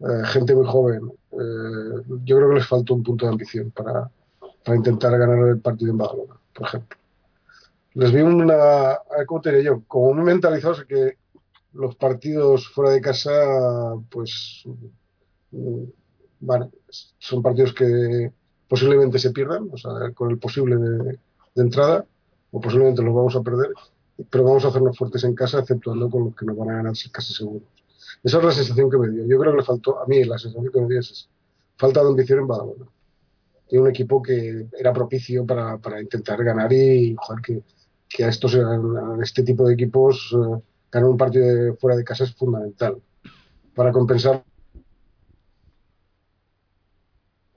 eh, 0.00 0.22
gente 0.26 0.54
muy 0.54 0.66
joven, 0.66 1.12
yo 2.24 2.36
creo 2.36 2.48
que 2.50 2.54
les 2.56 2.66
faltó 2.68 2.94
un 2.94 3.02
punto 3.02 3.26
de 3.26 3.32
ambición 3.32 3.70
para, 3.72 4.10
para 4.64 4.76
intentar 4.76 5.18
ganar 5.18 5.48
el 5.48 5.60
partido 5.60 5.92
en 5.92 5.98
Badalona, 5.98 6.40
por 6.54 6.66
ejemplo. 6.66 6.98
Les 7.94 8.12
vi 8.12 8.20
una, 8.22 8.98
¿cómo 9.26 9.40
te 9.40 9.50
diré 9.50 9.64
yo? 9.64 9.82
Como 9.86 10.14
muy 10.14 10.24
mentalizados 10.24 10.84
que 10.84 11.18
los 11.72 11.96
partidos 11.96 12.68
fuera 12.68 12.92
de 12.92 13.00
casa, 13.00 13.30
pues, 14.10 14.64
son 17.18 17.42
partidos 17.42 17.72
que 17.72 18.32
posiblemente 18.68 19.18
se 19.18 19.30
pierdan, 19.30 19.68
o 19.72 19.76
sea, 19.76 20.12
con 20.14 20.30
el 20.30 20.38
posible 20.38 20.76
de, 20.76 21.18
entrada, 21.56 22.06
o 22.52 22.60
posiblemente 22.60 23.02
los 23.02 23.14
vamos 23.14 23.34
a 23.36 23.42
perder, 23.42 23.70
pero 24.30 24.44
vamos 24.44 24.64
a 24.64 24.68
hacernos 24.68 24.96
fuertes 24.96 25.24
en 25.24 25.34
casa, 25.34 25.58
exceptuando 25.58 26.08
con 26.08 26.26
los 26.26 26.36
que 26.36 26.46
nos 26.46 26.56
van 26.56 26.70
a 26.70 26.76
ganar 26.76 26.94
casi 27.12 27.34
seguros. 27.34 27.68
Esa 28.22 28.38
es 28.38 28.44
la 28.44 28.52
sensación 28.52 28.90
que 28.90 28.98
me 28.98 29.08
dio. 29.08 29.26
Yo 29.26 29.38
creo 29.38 29.52
que 29.52 29.58
le 29.58 29.64
faltó, 29.64 30.00
a 30.00 30.06
mí 30.06 30.24
la 30.24 30.38
sensación 30.38 30.70
que 30.72 30.80
me 30.80 30.88
dio 30.88 31.00
es 31.00 31.10
esa. 31.10 31.28
Falta 31.76 32.02
de 32.02 32.08
ambición 32.08 32.40
en 32.40 32.46
Badalona. 32.46 32.86
Tiene 33.66 33.84
un 33.84 33.90
equipo 33.90 34.22
que 34.22 34.66
era 34.78 34.92
propicio 34.92 35.46
para, 35.46 35.78
para 35.78 36.00
intentar 36.00 36.42
ganar 36.44 36.72
y 36.72 37.16
joder, 37.18 37.62
que, 38.08 38.24
a 38.24 38.28
estos 38.28 38.54
a 38.54 38.78
este 39.22 39.42
tipo 39.42 39.66
de 39.66 39.74
equipos 39.74 40.34
eh, 40.34 40.60
ganar 40.90 41.08
un 41.08 41.16
partido 41.16 41.74
fuera 41.76 41.96
de 41.96 42.04
casa 42.04 42.24
es 42.24 42.34
fundamental. 42.34 43.00
Para 43.74 43.92
compensar 43.92 44.44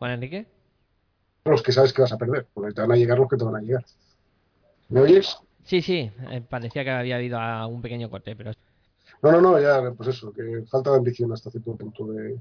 Juan 0.03 0.11
Enrique. 0.15 0.45
los 1.45 1.63
que 1.63 1.71
sabes 1.71 1.93
que 1.93 2.01
vas 2.01 2.11
a 2.11 2.17
perder, 2.17 2.45
porque 2.53 2.73
te 2.73 2.81
van 2.81 2.91
a 2.91 2.97
llegar 2.97 3.17
los 3.17 3.29
que 3.29 3.37
te 3.37 3.45
van 3.45 3.55
a 3.55 3.61
llegar. 3.61 3.85
¿Me 4.89 4.99
oyes? 4.99 5.37
Sí, 5.63 5.81
sí, 5.81 6.11
eh, 6.29 6.41
parecía 6.49 6.83
que 6.83 6.89
había 6.89 7.15
habido 7.15 7.39
a- 7.39 7.67
un 7.67 7.81
pequeño 7.81 8.09
corte, 8.09 8.35
pero 8.35 8.51
No, 9.21 9.31
no, 9.31 9.39
no, 9.39 9.61
ya, 9.61 9.91
pues 9.95 10.09
eso, 10.09 10.33
que 10.33 10.65
falta 10.69 10.91
de 10.91 10.97
ambición 10.97 11.31
hasta 11.31 11.49
cierto 11.49 11.77
punto 11.77 12.07
de, 12.07 12.37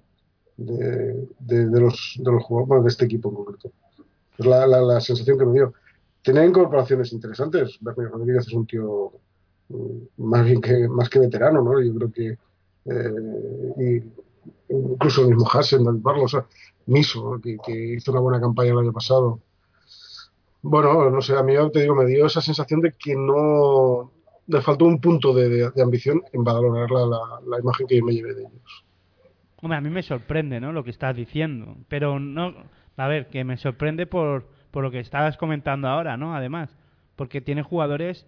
de, 0.57 1.29
de, 1.39 1.81
los, 1.81 2.17
de 2.19 2.33
los 2.33 2.43
jugadores, 2.43 2.83
de 2.83 2.89
este 2.91 3.05
equipo 3.05 3.29
en 3.29 3.35
concreto. 3.37 3.71
Es 4.39 4.45
la, 4.45 4.67
la, 4.67 5.01
sensación 5.01 5.39
que 5.39 5.47
me 5.47 5.53
dio. 5.53 5.73
Tenía 6.25 6.45
incorporaciones 6.45 7.13
interesantes. 7.13 7.79
Bernie 7.81 8.09
Rodríguez 8.09 8.49
es 8.49 8.53
un 8.55 8.67
tío 8.67 9.13
mm, 9.69 9.99
más 10.17 10.45
bien 10.45 10.61
que, 10.61 10.89
más 10.89 11.09
que 11.09 11.21
veterano, 11.21 11.63
¿no? 11.63 11.81
Yo 11.81 11.95
creo 11.95 12.11
que 12.13 12.39
eh, 12.87 14.03
incluso 14.69 15.23
el 15.23 15.29
mismo 15.29 15.49
Hassen, 15.49 15.85
David 15.85 16.01
Barlow, 16.03 16.25
o 16.25 16.29
sea, 16.29 16.45
Miso, 16.87 17.41
que, 17.43 17.95
hizo 17.95 18.13
una 18.13 18.21
buena 18.21 18.41
campaña 18.41 18.73
el 18.73 18.79
año 18.79 18.93
pasado. 18.93 19.41
Bueno, 20.63 21.11
no 21.11 21.21
sé, 21.21 21.37
a 21.37 21.43
mí 21.43 21.55
te 21.73 21.83
digo, 21.83 21.95
me 21.95 22.07
dio 22.07 22.27
esa 22.27 22.41
sensación 22.41 22.81
de 22.81 22.93
que 22.93 23.15
no 23.17 24.13
le 24.47 24.61
faltó 24.61 24.85
un 24.85 25.01
punto 25.01 25.35
de, 25.35 25.71
ambición 25.83 26.23
en 26.33 26.45
valorar 26.45 26.91
la, 26.91 27.41
la, 27.47 27.59
imagen 27.59 27.87
que 27.87 27.99
yo 27.99 28.05
me 28.05 28.13
llevé 28.13 28.35
de 28.35 28.43
ellos. 28.43 28.85
Hombre, 29.61 29.79
a 29.79 29.81
mí 29.81 29.91
me 29.91 30.03
sorprende, 30.03 30.61
¿no? 30.61 30.73
Lo 30.73 30.85
que 30.85 30.91
estás 30.91 31.17
diciendo, 31.17 31.77
pero 31.89 32.19
no, 32.19 32.55
a 32.97 33.09
ver, 33.09 33.29
que 33.29 33.45
me 33.45 33.57
sorprende 33.57 34.07
por, 34.07 34.47
por 34.71 34.83
lo 34.83 34.91
que 34.91 35.01
estabas 35.01 35.37
comentando 35.37 35.89
ahora, 35.89 36.17
¿no? 36.17 36.35
Además, 36.35 36.77
porque 37.17 37.41
tiene 37.41 37.63
jugadores 37.63 38.27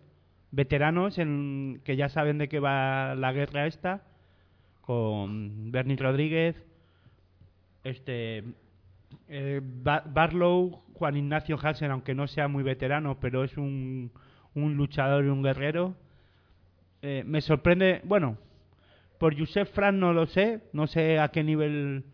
veteranos 0.53 1.19
en, 1.19 1.81
que 1.85 1.97
ya 1.97 2.09
saben 2.09 2.39
de 2.39 2.49
qué 2.49 2.61
va 2.61 3.15
la 3.17 3.33
guerra 3.33 3.67
esta, 3.67 4.03
con 4.81 5.73
Bernie 5.73 5.97
Rodríguez, 5.97 6.63
este 7.85 8.43
eh, 9.29 9.61
Barlow, 9.63 10.83
Juan 10.95 11.17
Ignacio 11.17 11.59
Hansen, 11.63 11.91
aunque 11.91 12.15
no 12.15 12.27
sea 12.27 12.49
muy 12.49 12.63
veterano, 12.63 13.19
pero 13.21 13.45
es 13.45 13.57
un, 13.57 14.11
un 14.55 14.75
luchador 14.77 15.25
y 15.25 15.29
un 15.29 15.43
guerrero. 15.43 15.95
Eh, 17.03 17.23
me 17.27 17.41
sorprende, 17.41 18.01
bueno, 18.05 18.39
por 19.19 19.39
Josep 19.39 19.69
Fran 19.69 20.01
no 20.01 20.13
lo 20.13 20.27
sé, 20.27 20.63
no 20.73 20.87
sé 20.87 21.19
a 21.19 21.29
qué 21.29 21.45
nivel. 21.45 22.05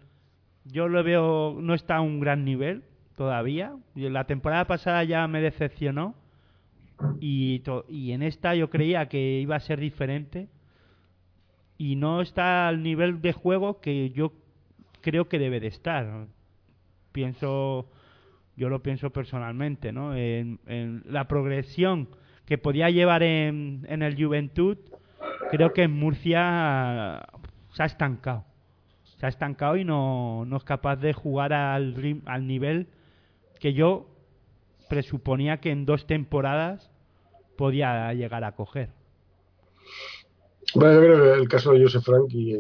Yo 0.64 0.88
lo 0.88 1.02
veo, 1.02 1.56
no 1.60 1.74
está 1.74 1.96
a 1.96 2.00
un 2.00 2.20
gran 2.20 2.44
nivel 2.44 2.84
todavía. 3.16 3.74
La 3.94 4.24
temporada 4.24 4.66
pasada 4.66 5.04
ya 5.04 5.26
me 5.26 5.40
decepcionó 5.40 6.14
y, 7.20 7.62
y 7.88 8.12
en 8.12 8.22
esta 8.22 8.54
yo 8.54 8.68
creía 8.70 9.08
que 9.08 9.40
iba 9.40 9.56
a 9.56 9.60
ser 9.60 9.80
diferente 9.80 10.48
y 11.78 11.96
no 11.96 12.20
está 12.20 12.68
al 12.68 12.82
nivel 12.82 13.22
de 13.22 13.32
juego 13.32 13.80
que 13.80 14.10
yo 14.10 14.32
creo 15.00 15.28
que 15.28 15.38
debe 15.38 15.60
de 15.60 15.68
estar. 15.68 16.26
Pienso, 17.12 17.88
yo 18.56 18.68
lo 18.68 18.82
pienso 18.82 19.10
personalmente, 19.10 19.92
¿no? 19.92 20.14
En, 20.14 21.02
la 21.06 21.28
progresión 21.28 22.08
que 22.46 22.58
podía 22.58 22.90
llevar 22.90 23.22
en, 23.22 23.86
en, 23.88 24.02
el 24.02 24.22
Juventud, 24.22 24.78
creo 25.50 25.72
que 25.72 25.84
en 25.84 25.92
Murcia 25.92 27.22
se 27.72 27.82
ha 27.82 27.86
estancado. 27.86 28.44
Se 29.18 29.26
ha 29.26 29.28
estancado 29.28 29.76
y 29.76 29.84
no, 29.84 30.44
no 30.46 30.56
es 30.56 30.64
capaz 30.64 30.96
de 30.96 31.12
jugar 31.12 31.52
al, 31.52 32.22
al 32.24 32.46
nivel 32.46 32.88
que 33.58 33.74
yo 33.74 34.08
presuponía 34.88 35.60
que 35.60 35.70
en 35.70 35.86
dos 35.86 36.06
temporadas 36.06 36.90
podía 37.56 38.12
llegar 38.14 38.42
a 38.44 38.52
coger. 38.52 38.90
Bueno, 40.74 40.94
yo 40.94 41.00
creo 41.00 41.34
que 41.34 41.40
el 41.42 41.48
caso 41.48 41.72
de 41.72 41.82
Joseph 41.82 42.04
Frank, 42.04 42.26
y 42.30 42.58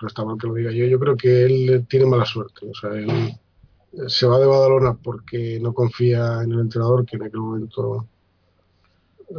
no 0.00 0.08
está 0.08 0.24
mal 0.24 0.36
que 0.38 0.46
lo 0.46 0.54
diga 0.54 0.70
yo, 0.70 0.86
yo 0.86 0.98
creo 0.98 1.16
que 1.16 1.44
él 1.44 1.86
tiene 1.88 2.06
mala 2.06 2.24
suerte. 2.24 2.66
O 2.68 2.74
sea, 2.74 2.90
él 2.90 3.10
eh, 3.10 4.08
se 4.08 4.26
va 4.26 4.38
de 4.38 4.46
Badalona 4.46 4.94
porque 4.94 5.58
no 5.60 5.72
confía 5.74 6.42
en 6.42 6.52
el 6.52 6.60
entrenador, 6.60 7.04
que 7.04 7.16
en 7.16 7.24
aquel 7.24 7.40
momento 7.40 8.06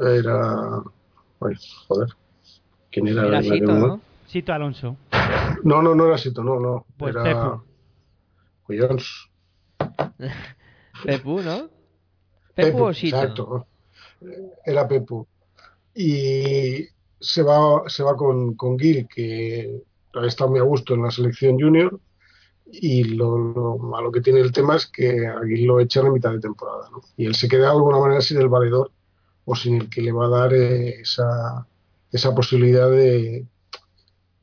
era. 0.02 0.84
Ay, 1.41 1.56
joder. 1.88 2.10
¿Quién 2.91 3.08
era? 3.08 3.28
Era 3.28 3.41
Sito, 3.41 3.74
¿no? 3.74 4.02
Sito 4.28 4.54
Alonso. 4.54 4.97
No, 5.63 5.82
no, 5.82 5.95
no 5.95 6.08
era 6.08 6.17
Sito, 6.17 6.43
no, 6.43 6.60
no. 6.60 6.86
Pues 6.97 7.15
era. 7.15 7.62
Pepu. 8.67 8.95
Pepu, 11.04 11.41
¿no? 11.43 11.69
Pepu, 12.54 12.84
o 12.84 12.93
Sito. 12.93 13.17
Exacto. 13.17 13.67
Era 14.65 14.88
Pepu. 14.88 15.28
Y 15.95 16.88
se 17.19 17.43
va, 17.43 17.84
se 17.88 18.04
va 18.04 18.15
con, 18.15 18.56
con 18.56 18.78
Gil, 18.78 19.08
que 19.08 19.84
ha 20.13 20.26
estado 20.28 20.50
muy 20.50 20.60
a 20.60 20.63
gusto 20.63 20.93
en 20.93 21.04
la 21.04 21.12
selección 21.12 21.60
junior, 21.60 22.00
y 22.71 23.04
lo, 23.04 23.78
malo 23.78 24.12
que 24.12 24.21
tiene 24.21 24.39
el 24.39 24.52
tema 24.52 24.78
es 24.78 24.88
que 24.88 25.28
a 25.28 25.41
Gil 25.45 25.65
lo 25.65 25.80
echan 25.80 26.06
en 26.06 26.13
mitad 26.13 26.32
de 26.32 26.39
temporada. 26.39 26.89
Y 27.17 27.26
él 27.26 27.36
se 27.36 27.47
queda 27.47 27.63
de 27.63 27.71
alguna 27.71 28.00
manera 28.00 28.21
sin 28.21 28.39
el 28.39 28.47
valedor 28.47 28.91
o 29.45 29.56
sin 29.56 29.76
el 29.76 29.89
que 29.89 30.02
le 30.02 30.12
va 30.12 30.26
a 30.26 30.30
dar 30.30 30.54
eh, 30.54 31.02
esa, 31.02 31.67
esa 32.12 32.34
posibilidad 32.34 32.89
de, 32.89 33.45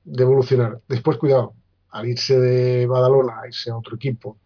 de 0.05 0.23
evolucionar. 0.23 0.81
Después, 0.89 1.17
cuidado, 1.17 1.55
al 1.91 2.07
irse 2.07 2.39
de 2.39 2.87
Badalona, 2.87 3.41
a 3.41 3.47
irse 3.47 3.71
a 3.71 3.77
otro 3.77 3.97
equipo 3.97 4.37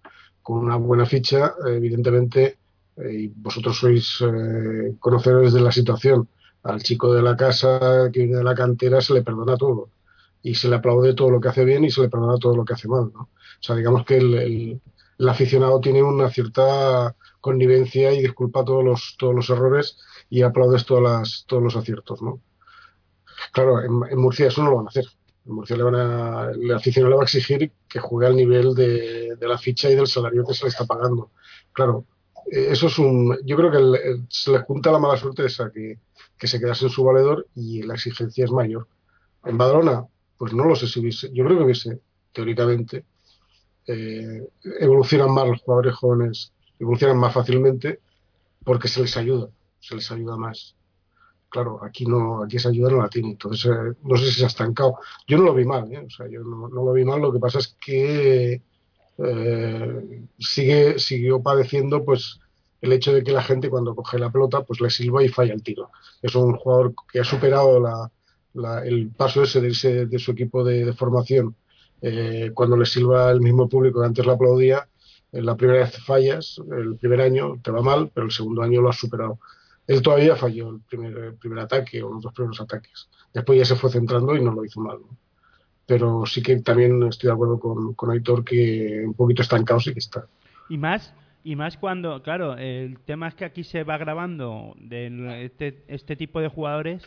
con 0.42 0.58
una 0.58 0.76
buena 0.76 1.06
ficha, 1.06 1.54
evidentemente, 1.66 2.58
eh, 2.96 3.12
y 3.12 3.28
vosotros 3.28 3.78
sois 3.78 4.20
eh, 4.20 4.94
conocedores 5.00 5.52
de 5.52 5.60
la 5.60 5.72
situación, 5.72 6.28
al 6.62 6.82
chico 6.82 7.12
de 7.12 7.22
la 7.22 7.36
casa 7.36 8.10
que 8.12 8.20
viene 8.20 8.36
de 8.36 8.44
la 8.44 8.54
cantera 8.54 9.00
se 9.00 9.14
le 9.14 9.22
perdona 9.22 9.56
todo 9.56 9.88
y 10.42 10.54
se 10.54 10.68
le 10.68 10.76
aplaude 10.76 11.14
todo 11.14 11.30
lo 11.30 11.40
que 11.40 11.48
hace 11.48 11.64
bien 11.64 11.84
y 11.84 11.90
se 11.90 12.02
le 12.02 12.08
perdona 12.08 12.38
todo 12.38 12.56
lo 12.56 12.64
que 12.64 12.74
hace 12.74 12.88
mal. 12.88 13.10
¿no? 13.14 13.22
O 13.22 13.28
sea, 13.60 13.76
digamos 13.76 14.04
que 14.04 14.16
el, 14.16 14.34
el, 15.18 15.28
aficionado 15.28 15.80
tiene 15.80 16.02
una 16.02 16.28
cierta 16.30 17.14
connivencia 17.40 18.12
y 18.12 18.22
disculpa 18.22 18.64
todos 18.64 18.84
los, 18.84 19.16
todos 19.18 19.34
los 19.34 19.48
errores 19.50 19.96
y 20.28 20.42
aplaudes 20.42 20.84
todas 20.84 21.02
las, 21.02 21.44
todos 21.46 21.62
los 21.62 21.76
aciertos. 21.76 22.20
¿no? 22.22 22.40
Claro, 23.52 23.80
en, 23.82 24.18
Murcia 24.18 24.48
eso 24.48 24.62
no 24.62 24.70
lo 24.70 24.76
van 24.78 24.86
a 24.86 24.90
hacer. 24.90 25.04
En 25.46 25.54
Murcia 25.54 25.76
le 25.76 25.82
van 25.82 25.94
a, 25.94 26.50
el 26.50 26.72
aficionado 26.72 27.10
le 27.10 27.16
va 27.16 27.22
a 27.22 27.24
exigir 27.24 27.72
que 27.88 28.00
juegue 28.00 28.26
al 28.26 28.36
nivel 28.36 28.74
de, 28.74 29.36
de 29.36 29.48
la 29.48 29.58
ficha 29.58 29.90
y 29.90 29.94
del 29.94 30.06
salario 30.06 30.44
que 30.44 30.54
se 30.54 30.64
le 30.64 30.70
está 30.70 30.84
pagando. 30.84 31.30
Claro, 31.72 32.04
eh, 32.50 32.68
eso 32.70 32.86
es 32.86 32.98
un. 32.98 33.36
Yo 33.44 33.56
creo 33.56 33.70
que 33.70 34.24
se 34.28 34.52
le 34.52 34.58
junta 34.60 34.92
la 34.92 34.98
mala 34.98 35.16
suerte 35.16 35.44
esa, 35.44 35.70
que, 35.70 35.98
que 36.38 36.46
se 36.46 36.58
quedase 36.58 36.86
en 36.86 36.90
su 36.90 37.04
valedor 37.04 37.46
y 37.54 37.82
la 37.82 37.94
exigencia 37.94 38.44
es 38.44 38.50
mayor. 38.50 38.88
En 39.44 39.58
Badalona, 39.58 40.06
pues 40.42 40.54
no 40.54 40.64
lo 40.64 40.74
sé 40.74 40.88
si 40.88 40.98
hubiese, 40.98 41.30
yo 41.32 41.44
creo 41.44 41.58
que 41.58 41.62
hubiese, 41.62 42.00
teóricamente, 42.32 43.04
eh, 43.86 44.42
evolucionan 44.80 45.30
más 45.30 45.46
los 45.46 45.60
jugadores 45.60 45.94
jóvenes, 45.94 46.52
evolucionan 46.80 47.16
más 47.16 47.32
fácilmente 47.32 48.00
porque 48.64 48.88
se 48.88 49.02
les 49.02 49.16
ayuda, 49.16 49.50
se 49.78 49.94
les 49.94 50.10
ayuda 50.10 50.36
más. 50.36 50.74
Claro, 51.48 51.78
aquí 51.84 52.06
no, 52.06 52.42
aquí 52.42 52.56
esa 52.56 52.70
ayuda 52.70 52.90
no 52.90 53.02
la 53.02 53.08
tiene, 53.08 53.30
entonces 53.30 53.66
eh, 53.66 53.96
no 54.02 54.16
sé 54.16 54.24
si 54.24 54.40
se 54.40 54.42
ha 54.42 54.48
estancado. 54.48 54.98
Yo 55.28 55.38
no 55.38 55.44
lo 55.44 55.54
vi 55.54 55.64
mal, 55.64 55.92
¿eh? 55.92 56.04
o 56.04 56.10
sea, 56.10 56.26
yo 56.26 56.40
no, 56.42 56.66
lo 56.66 56.92
vi 56.92 57.04
mal, 57.04 57.22
lo 57.22 57.32
que 57.32 57.38
pasa 57.38 57.60
es 57.60 57.76
que 57.80 58.60
eh, 59.18 60.22
sigue, 60.40 60.98
siguió 60.98 61.40
padeciendo 61.40 62.04
pues 62.04 62.40
el 62.80 62.92
hecho 62.92 63.12
de 63.12 63.22
que 63.22 63.30
la 63.30 63.44
gente 63.44 63.70
cuando 63.70 63.94
coge 63.94 64.18
la 64.18 64.32
pelota 64.32 64.64
pues 64.64 64.80
le 64.80 64.90
silba 64.90 65.22
y 65.22 65.28
falla 65.28 65.54
el 65.54 65.62
tiro. 65.62 65.92
Es 66.20 66.34
un 66.34 66.56
jugador 66.56 66.96
que 67.12 67.20
ha 67.20 67.24
superado 67.24 67.78
el 68.84 69.10
paso 69.16 69.42
ese 69.42 69.60
de 69.60 69.68
irse 69.68 70.06
de 70.06 70.18
su 70.18 70.32
equipo 70.32 70.64
de, 70.64 70.92
formación 70.92 71.54
eh, 72.00 72.50
cuando 72.54 72.76
le 72.76 72.86
silba 72.86 73.30
el 73.30 73.40
mismo 73.40 73.68
público 73.68 74.00
que 74.00 74.06
antes 74.06 74.26
le 74.26 74.32
aplaudía. 74.32 74.88
En 75.32 75.46
la 75.46 75.56
primera 75.56 75.80
vez 75.80 75.96
fallas, 76.04 76.60
el 76.70 76.96
primer 76.96 77.22
año 77.22 77.58
te 77.62 77.70
va 77.70 77.80
mal, 77.80 78.10
pero 78.12 78.26
el 78.26 78.32
segundo 78.32 78.62
año 78.62 78.82
lo 78.82 78.90
has 78.90 78.96
superado. 78.96 79.38
Él 79.86 80.02
todavía 80.02 80.36
falló 80.36 80.70
el 80.70 80.80
primer, 80.80 81.34
primer 81.36 81.60
ataque 81.60 82.02
o 82.02 82.12
los 82.12 82.22
dos 82.22 82.34
primeros 82.34 82.60
ataques. 82.60 83.08
Después 83.32 83.58
ya 83.58 83.64
se 83.64 83.76
fue 83.76 83.90
centrando 83.90 84.36
y 84.36 84.42
no 84.42 84.52
lo 84.52 84.64
hizo 84.64 84.80
mal. 84.80 84.98
Pero 85.86 86.26
sí 86.26 86.42
que 86.42 86.60
también 86.60 87.02
estoy 87.04 87.28
de 87.28 87.32
acuerdo 87.32 87.58
con, 87.58 87.94
con 87.94 88.10
Aitor 88.10 88.44
que 88.44 89.02
un 89.06 89.14
poquito 89.14 89.42
estancado 89.42 89.80
sí 89.80 89.92
que 89.92 90.00
está. 90.00 90.26
Y 90.68 90.76
más 90.76 91.14
y 91.44 91.56
más 91.56 91.76
cuando, 91.76 92.22
claro, 92.22 92.56
el 92.56 93.00
tema 93.00 93.28
es 93.28 93.34
que 93.34 93.44
aquí 93.44 93.64
se 93.64 93.82
va 93.82 93.98
grabando 93.98 94.74
de 94.78 95.44
este, 95.44 95.84
este 95.88 96.14
tipo 96.16 96.40
de 96.40 96.48
jugadores, 96.48 97.02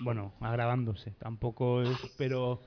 bueno, 0.00 0.32
agravándose, 0.40 1.10
tampoco 1.12 1.82
es, 1.82 2.14
pero 2.16 2.60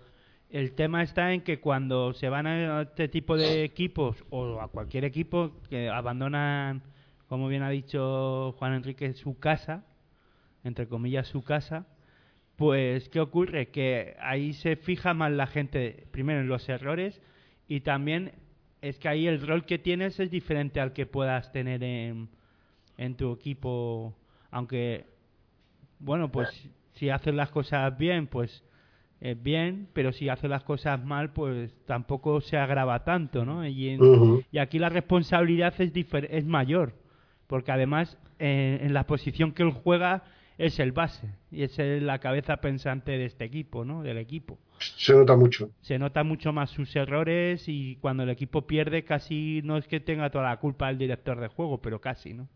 el 0.50 0.74
tema 0.74 1.04
está 1.04 1.34
en 1.34 1.42
que 1.42 1.62
cuando 1.62 2.14
se 2.14 2.28
van 2.28 2.48
a 2.48 2.82
este 2.82 3.08
tipo 3.08 3.38
de 3.38 3.64
equipos 3.64 4.26
o 4.30 4.60
a 4.60 4.68
cualquier 4.68 5.06
equipo 5.06 5.52
que 5.70 5.90
abandonan, 5.90 6.82
como 7.28 7.48
bien 7.48 7.64
ha 7.64 7.70
dicho 7.70 8.54
Juan 8.58 8.74
Enrique, 8.74 9.14
su 9.14 9.40
casa, 9.40 9.86
entre 10.64 10.88
comillas 10.88 11.28
su 11.28 11.44
casa, 11.44 11.86
pues 12.58 13.08
¿qué 13.08 13.22
ocurre? 13.22 13.70
Que 13.70 14.18
ahí 14.20 14.52
se 14.52 14.76
fija 14.76 15.14
más 15.14 15.32
la 15.32 15.48
gente, 15.48 16.08
primero 16.12 16.42
en 16.42 16.50
los 16.50 16.68
errores 16.68 17.22
y 17.70 17.82
también 17.82 18.34
es 18.82 18.98
que 19.00 19.08
ahí 19.10 19.28
el 19.28 19.46
rol 19.46 19.66
que 19.66 19.78
tienes 19.80 20.20
es 20.20 20.30
diferente 20.32 20.80
al 20.80 20.94
que 20.94 21.06
puedas 21.06 21.52
tener 21.52 21.84
en, 21.84 22.30
en 22.98 23.16
tu 23.16 23.34
equipo. 23.34 24.14
Aunque, 24.52 25.06
bueno, 26.00 26.32
pues 26.32 26.50
si 26.94 27.10
haces 27.10 27.34
las 27.34 27.50
cosas 27.52 27.98
bien, 27.98 28.28
pues 28.28 28.64
es 29.22 29.42
bien, 29.42 29.90
pero 29.94 30.12
si 30.14 30.30
haces 30.30 30.50
las 30.50 30.64
cosas 30.64 31.04
mal, 31.04 31.34
pues 31.34 31.74
tampoco 31.86 32.40
se 32.42 32.58
agrava 32.58 33.04
tanto, 33.04 33.44
¿no? 33.46 33.68
Y, 33.68 33.98
y 34.52 34.58
aquí 34.60 34.80
la 34.80 34.90
responsabilidad 34.90 35.74
es, 35.80 35.92
es 36.30 36.46
mayor, 36.46 36.94
porque 37.48 37.72
además 37.72 38.18
en 38.40 38.94
la 38.94 39.06
posición 39.06 39.52
que 39.52 39.64
él 39.64 39.72
juega 39.72 40.24
es 40.58 40.80
el 40.80 40.94
base 40.94 41.28
y 41.52 41.64
es 41.64 41.78
el- 41.80 42.06
la 42.08 42.20
cabeza 42.20 42.58
pensante 42.58 43.12
de 43.18 43.26
este 43.26 43.44
equipo, 43.46 43.84
¿no? 43.84 44.04
Del 44.04 44.18
equipo. 44.18 44.58
Se 44.80 45.14
nota 45.14 45.36
mucho. 45.36 45.72
Se 45.82 46.00
nota 46.00 46.24
mucho 46.24 46.54
más 46.54 46.70
sus 46.70 46.96
errores 46.96 47.64
y 47.68 47.98
cuando 47.98 48.24
el 48.24 48.30
equipo 48.30 48.66
pierde 48.66 49.04
casi 49.04 49.62
no 49.64 49.78
es 49.78 49.88
que 49.88 50.00
tenga 50.00 50.30
toda 50.30 50.46
la 50.46 50.58
culpa 50.58 50.90
el 50.90 50.98
director 50.98 51.40
de 51.40 51.48
juego, 51.48 51.82
pero 51.82 52.00
casi, 52.02 52.34
¿no? 52.34 52.48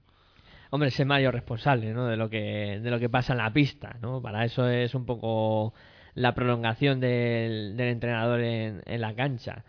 Hombre, 0.70 0.90
es 0.90 1.00
el 1.00 1.06
mayor 1.06 1.34
responsable, 1.34 1.94
¿no? 1.94 2.08
De 2.08 2.18
lo 2.18 2.30
que 2.30 2.80
de 2.82 2.90
lo 2.90 3.00
que 3.00 3.10
pasa 3.10 3.34
en 3.34 3.38
la 3.38 3.54
pista, 3.54 3.98
¿no? 4.02 4.22
Para 4.22 4.44
eso 4.46 4.68
es 4.68 4.96
un 4.96 5.06
poco 5.06 5.74
la 6.16 6.34
prolongación 6.34 7.00
del, 7.00 7.78
del 7.78 7.90
entrenador 7.90 8.42
en, 8.42 8.82
en 8.86 9.02
la 9.02 9.14
cancha. 9.14 9.64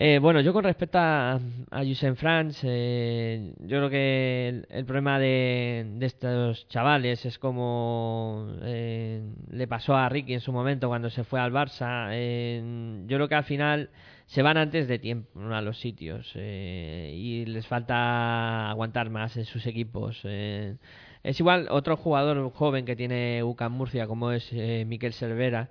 Eh, 0.00 0.20
bueno, 0.20 0.40
yo 0.40 0.52
con 0.52 0.62
respecto 0.62 0.96
a, 0.98 1.40
a 1.72 1.84
Jusen 1.84 2.14
Franz, 2.14 2.60
eh, 2.62 3.52
yo 3.58 3.78
creo 3.78 3.90
que 3.90 4.62
el, 4.70 4.84
problema 4.84 5.18
de, 5.18 5.98
estos 6.02 6.68
chavales 6.68 7.26
es 7.26 7.36
como 7.40 8.46
eh, 8.62 9.20
le 9.50 9.66
pasó 9.66 9.96
a 9.96 10.08
Ricky 10.08 10.34
en 10.34 10.40
su 10.40 10.52
momento 10.52 10.86
cuando 10.86 11.10
se 11.10 11.24
fue 11.24 11.40
al 11.40 11.50
Barça. 11.52 12.10
Eh, 12.12 13.02
yo 13.08 13.16
creo 13.16 13.28
que 13.28 13.34
al 13.34 13.42
final 13.42 13.90
se 14.26 14.42
van 14.42 14.56
antes 14.56 14.86
de 14.86 15.00
tiempo 15.00 15.40
a 15.52 15.60
los 15.62 15.80
sitios 15.80 16.30
eh, 16.36 17.12
y 17.16 17.46
les 17.46 17.66
falta 17.66 18.70
aguantar 18.70 19.10
más 19.10 19.36
en 19.36 19.46
sus 19.46 19.66
equipos. 19.66 20.24
es 20.24 21.40
igual 21.40 21.66
otro 21.70 21.96
jugador 21.96 22.52
joven 22.52 22.84
que 22.84 22.94
tiene 22.94 23.42
UCAM 23.42 23.72
Murcia 23.72 24.06
como 24.06 24.30
es 24.30 24.52
Miquel 24.86 25.12
Cervera. 25.12 25.70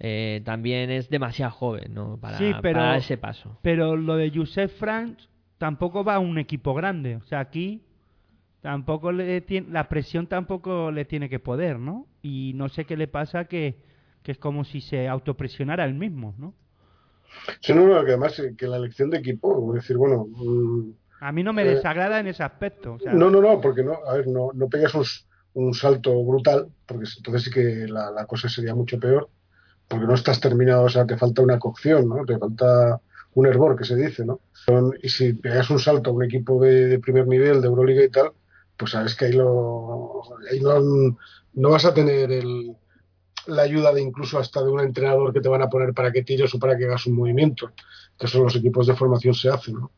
Eh, 0.00 0.42
también 0.44 0.90
es 0.90 1.08
demasiado 1.10 1.52
joven 1.52 1.94
¿no? 1.94 2.18
para, 2.18 2.38
Sí, 2.38 2.52
pero- 2.62 2.78
para 2.80 2.96
ese 2.96 3.16
paso. 3.18 3.58
Pero 3.62 3.96
lo 3.96 4.16
de 4.16 4.30
Josep 4.34 4.70
Franz 4.70 5.28
tampoco 5.58 6.04
va 6.04 6.16
a 6.16 6.18
un 6.20 6.38
equipo 6.38 6.74
grande. 6.74 7.16
O 7.16 7.24
sea, 7.24 7.40
aquí 7.40 7.82
tampoco 8.60 9.12
le 9.12 9.40
tiene, 9.40 9.68
la 9.70 9.88
presión 9.88 10.26
tampoco 10.26 10.90
le 10.90 11.04
tiene 11.04 11.28
que 11.28 11.38
poder, 11.38 11.78
¿no? 11.78 12.06
Y 12.22 12.52
no 12.54 12.68
sé 12.68 12.84
qué 12.84 12.96
le 12.96 13.08
pasa 13.08 13.44
que, 13.46 13.76
que 14.22 14.32
es 14.32 14.38
como 14.38 14.64
si 14.64 14.80
se 14.80 15.08
autopresionara 15.08 15.84
él 15.84 15.94
mismo, 15.94 16.34
¿no? 16.38 16.54
Sí, 17.60 17.72
no, 17.74 17.86
no, 17.86 18.04
que 18.04 18.10
además 18.12 18.38
eh, 18.40 18.54
que 18.56 18.66
la 18.66 18.76
elección 18.78 19.10
de 19.10 19.18
equipo, 19.18 19.74
es 19.76 19.82
decir, 19.82 19.96
bueno, 19.96 20.26
mm, 20.28 20.90
A 21.20 21.32
mí 21.32 21.42
no 21.42 21.52
me 21.52 21.62
Eh, 21.62 21.66
desagrada 21.74 22.20
en 22.20 22.26
ese 22.28 22.42
aspecto. 22.42 22.94
o 22.94 22.98
sea, 22.98 23.12
no, 23.14 23.30
no, 23.30 23.40
no, 23.40 23.60
porque 23.60 23.82
no, 23.82 23.94
a 24.06 24.14
ver, 24.14 24.26
no, 24.26 24.50
no 24.54 24.68
pegas 24.68 24.94
un, 24.94 25.04
un 25.54 25.74
salto 25.74 26.22
brutal, 26.24 26.68
porque 26.86 27.06
entonces 27.16 27.42
sí 27.44 27.50
que 27.50 27.86
la, 27.88 28.10
la 28.10 28.26
cosa 28.26 28.48
sería 28.48 28.74
mucho 28.74 28.98
peor, 28.98 29.28
porque 29.88 30.06
no 30.06 30.14
estás 30.14 30.40
terminado, 30.40 30.84
o 30.84 30.88
sea, 30.88 31.06
te 31.06 31.16
falta 31.16 31.42
una 31.42 31.58
cocción, 31.58 32.08
¿no? 32.08 32.24
Te 32.26 32.38
falta 32.38 33.00
un 33.34 33.46
hervor, 33.46 33.76
que 33.76 33.84
se 33.84 33.96
dice, 33.96 34.24
¿no? 34.24 34.40
Y 35.02 35.08
si 35.08 35.32
pegas 35.34 35.70
un 35.70 35.78
salto 35.78 36.10
a 36.10 36.12
un 36.12 36.24
equipo 36.24 36.60
de, 36.62 36.98
primer 36.98 37.26
nivel, 37.26 37.60
de 37.60 37.68
Euroliga 37.68 38.04
y 38.04 38.10
tal, 38.10 38.32
pues 38.76 38.92
sabes 38.92 39.14
que 39.16 39.26
ahí, 39.26 39.32
lo, 39.32 40.22
ahí 40.50 40.60
no, 40.60 41.16
no 41.54 41.70
vas 41.70 41.84
a 41.84 41.94
tener 41.94 42.30
el, 42.32 42.76
la 43.46 43.62
ayuda 43.62 43.92
de 43.94 44.02
incluso 44.02 44.38
hasta 44.38 44.62
de 44.62 44.70
un 44.70 44.80
entrenador 44.80 45.32
que 45.32 45.40
te 45.40 45.48
van 45.48 45.62
a 45.62 45.68
poner 45.70 45.94
para 45.94 46.12
que 46.12 46.22
tires 46.22 46.54
o 46.54 46.58
para 46.58 46.76
que 46.76 46.84
hagas 46.84 47.06
un 47.06 47.14
movimiento, 47.16 47.72
que 48.18 48.26
eso 48.26 48.42
los 48.42 48.56
equipos 48.56 48.86
de 48.86 48.94
formación 48.96 49.34
se 49.34 49.48
hace, 49.48 49.72
¿no? 49.72 49.90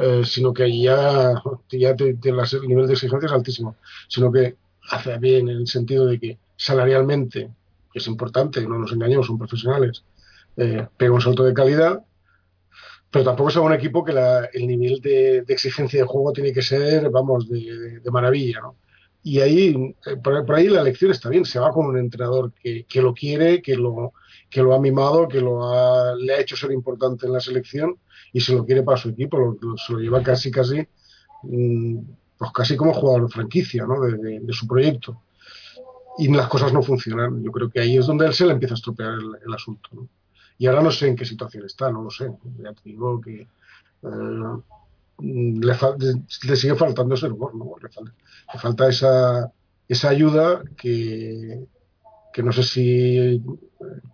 Eh, 0.00 0.22
sino 0.24 0.52
que 0.54 0.66
ya, 0.80 1.34
ya 1.70 1.96
te- 1.96 2.14
te 2.14 2.30
el 2.30 2.68
nivel 2.68 2.86
de 2.86 2.94
exigencia 2.94 3.26
es 3.26 3.32
altísimo, 3.32 3.76
sino 4.08 4.32
que 4.32 4.56
hace 4.90 5.18
bien 5.18 5.48
en 5.48 5.58
el 5.58 5.66
sentido 5.68 6.06
de 6.06 6.18
que 6.20 6.38
salarialmente, 6.56 7.50
que 7.94 8.00
es 8.00 8.08
importante, 8.08 8.60
no 8.66 8.76
nos 8.76 8.92
engañemos, 8.92 9.28
son 9.28 9.38
profesionales, 9.38 10.04
eh, 10.56 10.84
pega 10.96 11.12
un 11.12 11.20
salto 11.20 11.44
de 11.44 11.54
calidad, 11.54 12.02
pero 13.08 13.24
tampoco 13.24 13.50
es 13.50 13.56
un 13.56 13.72
equipo 13.72 14.04
que 14.04 14.12
la- 14.12 14.46
el 14.52 14.66
nivel 14.66 15.00
de, 15.00 15.44
exigencia 15.46 16.00
de 16.00 16.06
juego 16.06 16.32
tiene 16.32 16.52
que 16.52 16.60
ser, 16.60 17.08
vamos, 17.08 17.48
de, 17.48 18.00
maravilla, 18.10 18.60
¿no? 18.62 18.74
Y 19.22 19.38
ahí, 19.40 19.94
eh, 20.06 20.16
por, 20.16 20.52
ahí 20.54 20.66
la 20.68 20.80
elección 20.80 21.12
está 21.12 21.28
bien, 21.28 21.44
se 21.44 21.60
va 21.60 21.70
con 21.70 21.86
un 21.86 21.96
entrenador 21.96 22.52
que, 22.60 22.84
que 22.88 23.00
lo 23.00 23.14
quiere, 23.14 23.62
que 23.62 23.76
lo, 23.76 24.12
que 24.50 24.60
lo 24.60 24.74
ha 24.74 24.80
mimado, 24.80 25.28
que 25.28 25.40
lo 25.40 25.72
ha, 25.72 26.16
le 26.16 26.34
ha 26.34 26.40
hecho 26.40 26.56
ser 26.56 26.72
importante 26.72 27.26
en 27.26 27.32
la 27.32 27.40
selección 27.40 27.96
y 28.32 28.40
se 28.40 28.52
lo 28.54 28.66
quiere 28.66 28.82
para 28.82 28.98
su 28.98 29.10
equipo, 29.10 29.38
lo, 29.38 29.76
se 29.76 29.92
lo 29.92 30.00
lleva 30.00 30.20
casi, 30.20 30.50
casi, 30.50 30.84
mm, 31.44 31.98
pues 32.36 32.50
casi 32.52 32.76
como 32.76 32.92
jugador 32.92 33.28
de 33.28 33.32
franquicia, 33.32 33.86
¿no? 33.86 34.00
De 34.00 34.52
su 34.52 34.66
proyecto. 34.66 35.22
Y 36.18 36.32
las 36.32 36.48
cosas 36.48 36.72
no 36.72 36.82
funcionan. 36.82 37.42
Yo 37.42 37.50
creo 37.50 37.70
que 37.70 37.80
ahí 37.80 37.96
es 37.96 38.06
donde 38.06 38.26
él 38.26 38.34
se 38.34 38.46
le 38.46 38.52
empieza 38.52 38.74
a 38.74 38.76
estropear 38.76 39.14
el, 39.44 39.54
asunto, 39.54 39.88
¿no? 39.92 40.08
Y 40.58 40.66
ahora 40.66 40.82
no 40.82 40.90
sé 40.90 41.08
en 41.08 41.16
qué 41.16 41.24
situación 41.24 41.64
está, 41.64 41.90
no 41.90 42.02
lo 42.02 42.10
sé. 42.10 42.30
Ya 42.58 42.72
te 42.72 42.82
digo 42.84 43.20
que 43.20 43.48
eh, 44.02 44.62
le, 45.20 46.56
sigue 46.56 46.74
faltando 46.76 47.14
ese 47.14 47.26
hervor, 47.26 47.54
¿no? 47.56 47.72
Le 47.82 47.88
falta, 47.88 48.12
le 48.52 48.60
falta 48.60 48.88
esa, 48.88 49.52
esa 49.88 50.08
ayuda 50.08 50.62
que, 50.76 51.66
que 52.32 52.42
no 52.42 52.52
sé 52.52 52.62
si 52.62 53.42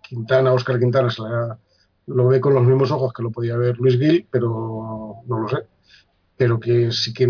Quintana, 0.01 0.53
Oscar 0.53 0.79
Quintana, 0.79 1.09
se 1.09 1.21
la- 1.21 1.57
lo 2.07 2.27
ve 2.27 2.41
con 2.41 2.53
los 2.53 2.63
mismos 2.63 2.91
ojos 2.91 3.13
que 3.13 3.23
lo 3.23 3.31
podía 3.31 3.57
ver 3.57 3.77
Luis 3.77 3.97
Gil, 3.97 4.27
pero 4.29 5.17
no 5.27 5.39
lo 5.39 5.47
sé. 5.47 5.57
Pero 6.37 6.59
que 6.59 6.91
sí 6.91 7.13
que 7.13 7.27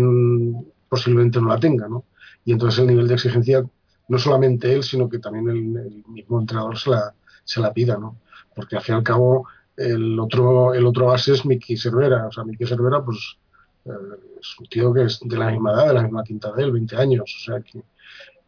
posiblemente 0.88 1.40
no 1.40 1.48
la 1.48 1.58
tenga, 1.60 1.88
¿no? 1.88 2.04
Y 2.44 2.52
entonces 2.52 2.80
el 2.80 2.88
nivel 2.88 3.08
de 3.08 3.14
exigencia, 3.14 3.64
no 4.08 4.18
solamente 4.18 4.72
él, 4.72 4.82
sino 4.82 5.08
que 5.08 5.18
también 5.18 5.48
el, 5.48 5.76
el 5.76 6.04
mismo 6.08 6.40
entrenador 6.40 6.78
se 6.78 6.90
la, 6.90 7.14
se 7.44 7.60
la 7.60 7.72
pida, 7.72 7.96
¿no? 7.96 8.18
Porque 8.54 8.76
al 8.76 8.82
fin 8.82 8.94
y 8.94 8.98
al 8.98 9.04
cabo 9.04 9.46
el 9.76 10.18
otro, 10.18 10.74
el 10.74 10.86
otro 10.86 11.06
base 11.06 11.32
es 11.32 11.44
Miki 11.44 11.76
Cervera. 11.76 12.26
O 12.26 12.32
sea, 12.32 12.44
Miki 12.44 12.66
Cervera, 12.66 13.04
pues 13.04 13.38
eh, 13.84 13.90
es 14.40 14.58
un 14.58 14.66
tío 14.66 14.92
que 14.92 15.04
es 15.04 15.20
de 15.22 15.36
la 15.36 15.50
misma 15.50 15.72
edad, 15.72 15.88
de 15.88 15.94
la 15.94 16.02
misma 16.02 16.24
quinta 16.24 16.52
de 16.52 16.62
él, 16.62 16.72
20 16.72 16.96
años. 16.96 17.22
O 17.24 17.44
sea, 17.44 17.60
que, 17.60 17.82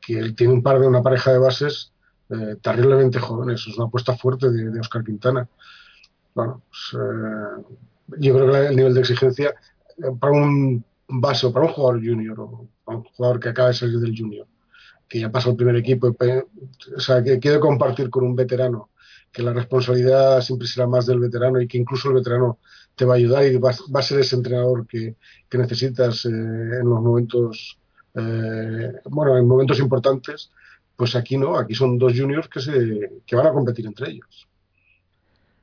que 0.01 0.19
él 0.19 0.35
tiene 0.35 0.53
un 0.53 0.63
par 0.63 0.79
de 0.81 0.87
una 0.87 1.03
pareja 1.03 1.33
de 1.33 1.39
bases 1.39 1.93
eh, 2.31 2.57
terriblemente 2.61 3.19
jóvenes. 3.19 3.67
Es 3.67 3.77
una 3.77 3.87
apuesta 3.87 4.17
fuerte 4.17 4.51
de, 4.51 4.81
Oscar 4.81 5.05
Quintana. 5.05 5.49
Bueno, 6.35 6.63
pues, 6.69 7.03
eh, 7.03 7.63
yo 8.19 8.35
creo 8.35 8.53
que 8.53 8.67
el 8.67 8.77
nivel 8.77 8.95
de 8.95 9.01
exigencia 9.01 9.55
para 10.21 10.33
un 10.33 10.85
base 11.09 11.47
o 11.47 11.53
para 11.53 11.67
un 11.67 11.73
jugador 11.73 12.01
junior 12.05 12.41
o 12.41 12.69
para 12.85 12.99
un 12.99 13.05
jugador 13.05 13.41
que 13.41 13.49
acaba 13.51 13.69
de 13.69 13.75
salir 13.75 13.99
del 13.99 14.17
junior, 14.17 14.47
que 15.09 15.21
ya 15.21 15.31
pasa 15.31 15.51
al 15.51 15.57
primer 15.57 15.77
equipo, 15.77 16.09
o 16.09 17.01
sea, 17.01 17.23
que 17.23 17.39
quiere 17.39 17.61
compartir 17.61 18.11
con 18.11 18.25
un 18.25 18.35
veterano, 18.35 18.91
que 19.33 19.43
la 19.43 19.53
responsabilidad 19.53 20.41
siempre 20.41 20.69
será 20.69 20.87
más 20.87 21.07
del 21.07 21.19
veterano 21.19 21.61
y 21.61 21.67
que 21.67 21.79
incluso 21.79 22.09
el 22.09 22.15
veterano 22.15 22.59
te 22.95 23.05
va 23.05 23.15
a 23.15 23.17
ayudar 23.17 23.45
y 23.45 23.57
va, 23.57 23.73
va 23.95 24.01
a 24.01 24.03
ser 24.03 24.21
ese 24.21 24.37
entrenador 24.37 24.87
que, 24.87 25.17
que 25.49 25.59
necesitas 25.59 26.25
eh, 26.25 26.29
en 26.29 26.89
los 26.89 27.01
momentos, 27.01 27.79
eh, 28.15 28.93
bueno, 29.07 29.37
en 29.37 29.47
momentos 29.47 29.79
importantes, 29.81 30.51
pues 30.97 31.17
aquí 31.17 31.37
no, 31.37 31.57
aquí 31.57 31.75
son 31.75 31.99
dos 31.99 32.13
juniors 32.17 32.49
que, 32.49 32.61
se, 32.61 33.23
que 33.27 33.37
van 33.37 33.49
a 33.49 33.53
competir 33.53 33.87
entre 33.87 34.11
ellos. 34.11 34.49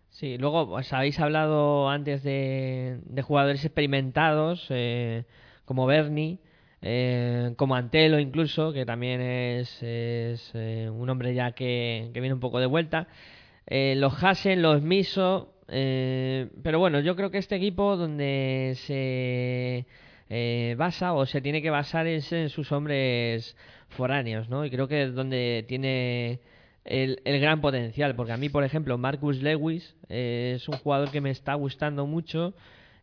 Sí, 0.09 0.37
luego 0.37 0.67
pues, 0.67 0.91
habéis 0.93 1.19
hablado 1.19 1.89
antes 1.89 2.21
de, 2.21 2.99
de 3.05 3.21
jugadores 3.21 3.63
experimentados, 3.63 4.67
eh, 4.69 5.23
como 5.65 5.85
Bernie, 5.85 6.39
eh, 6.81 7.53
como 7.57 7.75
Antelo 7.75 8.19
incluso, 8.19 8.73
que 8.73 8.85
también 8.85 9.21
es, 9.21 9.79
eh, 9.83 10.89
un 10.91 11.09
hombre 11.09 11.33
ya 11.33 11.51
que, 11.51 12.09
viene 12.13 12.33
un 12.33 12.39
poco 12.39 12.59
de 12.59 12.65
vuelta. 12.65 13.07
Eh, 13.67 13.95
los 13.97 14.23
Hasen, 14.23 14.61
los 14.61 14.81
Miso, 14.81 15.53
eh, 15.67 16.49
pero 16.63 16.79
bueno, 16.79 16.99
yo 16.99 17.15
creo 17.15 17.31
que 17.31 17.37
este 17.37 17.55
equipo 17.55 17.95
donde 17.95 18.73
se 18.77 19.85
basa 20.77 21.13
o 21.13 21.25
se 21.25 21.41
tiene 21.41 21.61
que 21.61 21.69
basar 21.69 22.07
es 22.07 22.31
en 22.31 22.49
sus 22.49 22.71
hombres 22.71 23.55
foráneos, 23.89 24.49
¿no? 24.49 24.65
Y 24.65 24.71
creo 24.71 24.87
que 24.87 25.03
es 25.03 25.13
donde 25.13 25.65
tiene 25.67 26.39
el, 26.85 27.21
el 27.25 27.39
gran 27.41 27.61
potencial, 27.61 28.15
porque 28.15 28.31
a 28.31 28.37
mí, 28.37 28.49
por 28.49 28.63
ejemplo, 28.63 28.97
Marcus 28.97 29.41
Lewis 29.41 29.95
es 30.09 30.67
un 30.69 30.77
jugador 30.77 31.11
que 31.11 31.21
me 31.21 31.31
está 31.31 31.53
gustando 31.55 32.07
mucho, 32.07 32.53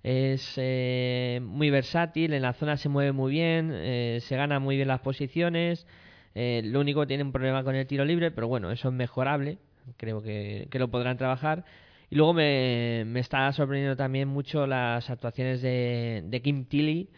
es 0.02 0.54
eh, 0.56 1.40
muy 1.42 1.70
versátil, 1.70 2.32
en 2.32 2.42
la 2.42 2.52
zona 2.52 2.76
se 2.76 2.88
mueve 2.88 3.12
muy 3.12 3.32
bien, 3.32 3.70
eh, 3.74 4.18
se 4.22 4.36
gana 4.36 4.58
muy 4.58 4.76
bien 4.76 4.88
las 4.88 5.00
posiciones, 5.00 5.86
eh, 6.34 6.62
lo 6.64 6.80
único 6.80 7.00
que 7.00 7.08
tiene 7.08 7.24
un 7.24 7.32
problema 7.32 7.64
con 7.64 7.74
el 7.74 7.86
tiro 7.86 8.04
libre, 8.04 8.30
pero 8.30 8.48
bueno, 8.48 8.70
eso 8.70 8.88
es 8.88 8.94
mejorable, 8.94 9.58
creo 9.96 10.22
que, 10.22 10.68
que 10.70 10.78
lo 10.78 10.88
podrán 10.88 11.16
trabajar. 11.16 11.64
Y 12.10 12.16
luego 12.16 12.32
me, 12.34 13.04
me 13.06 13.20
está 13.20 13.52
sorprendiendo 13.52 13.96
también 13.96 14.28
mucho 14.28 14.66
las 14.66 15.10
actuaciones 15.10 15.60
de, 15.60 16.22
de 16.24 16.42
Kim 16.42 16.64
Tilly 16.64 17.10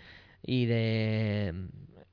y 0.43 0.67
de 0.67 1.55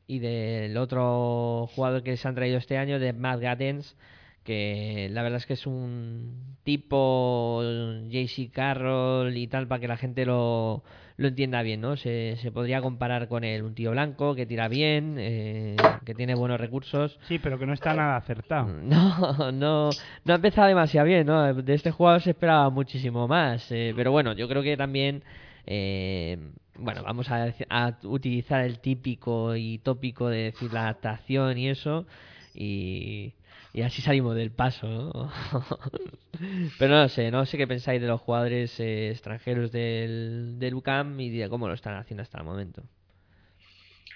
y 0.07 0.19
del 0.19 0.77
otro 0.77 1.67
jugador 1.75 2.01
que 2.01 2.15
se 2.17 2.27
han 2.27 2.35
traído 2.35 2.57
este 2.57 2.77
año, 2.77 2.97
de 2.97 3.13
Matt 3.13 3.41
Gaddens, 3.41 3.95
que 4.47 5.09
la 5.11 5.23
verdad 5.23 5.39
es 5.39 5.45
que 5.45 5.55
es 5.55 5.67
un 5.67 6.55
tipo 6.63 7.61
JC 8.09 8.49
Carroll 8.49 9.35
y 9.35 9.47
tal 9.47 9.67
para 9.67 9.81
que 9.81 9.89
la 9.89 9.97
gente 9.97 10.25
lo, 10.25 10.83
lo 11.17 11.27
entienda 11.27 11.61
bien, 11.63 11.81
¿no? 11.81 11.97
Se, 11.97 12.37
se 12.37 12.49
podría 12.49 12.79
comparar 12.81 13.27
con 13.27 13.43
él, 13.43 13.63
un 13.63 13.75
tío 13.75 13.91
blanco 13.91 14.35
que 14.35 14.45
tira 14.45 14.69
bien, 14.69 15.17
eh, 15.19 15.75
que 16.05 16.15
tiene 16.15 16.33
buenos 16.33 16.61
recursos. 16.61 17.19
Sí, 17.27 17.39
pero 17.39 17.59
que 17.59 17.65
no 17.65 17.73
está 17.73 17.93
nada 17.93 18.15
acertado. 18.15 18.67
No, 18.87 19.51
no, 19.51 19.89
no 20.23 20.33
ha 20.33 20.35
empezado 20.35 20.69
demasiado 20.69 21.07
bien, 21.07 21.27
¿no? 21.27 21.53
De 21.53 21.73
este 21.73 21.91
jugador 21.91 22.21
se 22.21 22.29
esperaba 22.29 22.69
muchísimo 22.69 23.27
más, 23.27 23.69
eh, 23.73 23.91
pero 23.97 24.13
bueno, 24.13 24.31
yo 24.31 24.47
creo 24.47 24.63
que 24.63 24.77
también, 24.77 25.23
eh, 25.65 26.37
bueno, 26.75 27.03
vamos 27.03 27.29
a, 27.29 27.53
a 27.69 27.97
utilizar 28.03 28.61
el 28.63 28.79
típico 28.79 29.57
y 29.57 29.79
tópico 29.79 30.29
de 30.29 30.43
decir 30.43 30.71
la 30.71 30.83
adaptación 30.83 31.57
y 31.57 31.67
eso, 31.67 32.05
y, 32.53 33.33
y 33.77 33.83
así 33.83 34.01
salimos 34.01 34.35
del 34.35 34.49
paso, 34.49 34.87
¿no? 34.87 35.31
Pero 36.79 36.95
no 36.95 37.07
sé, 37.09 37.29
no 37.29 37.45
sé 37.45 37.59
qué 37.59 37.67
pensáis 37.67 38.01
de 38.01 38.07
los 38.07 38.19
jugadores 38.19 38.79
eh, 38.79 39.11
extranjeros 39.11 39.71
del, 39.71 40.57
del 40.57 40.73
UCAM 40.73 41.19
y 41.19 41.29
de 41.29 41.47
cómo 41.47 41.67
lo 41.67 41.75
están 41.75 41.95
haciendo 41.95 42.23
hasta 42.23 42.39
el 42.39 42.43
momento. 42.43 42.81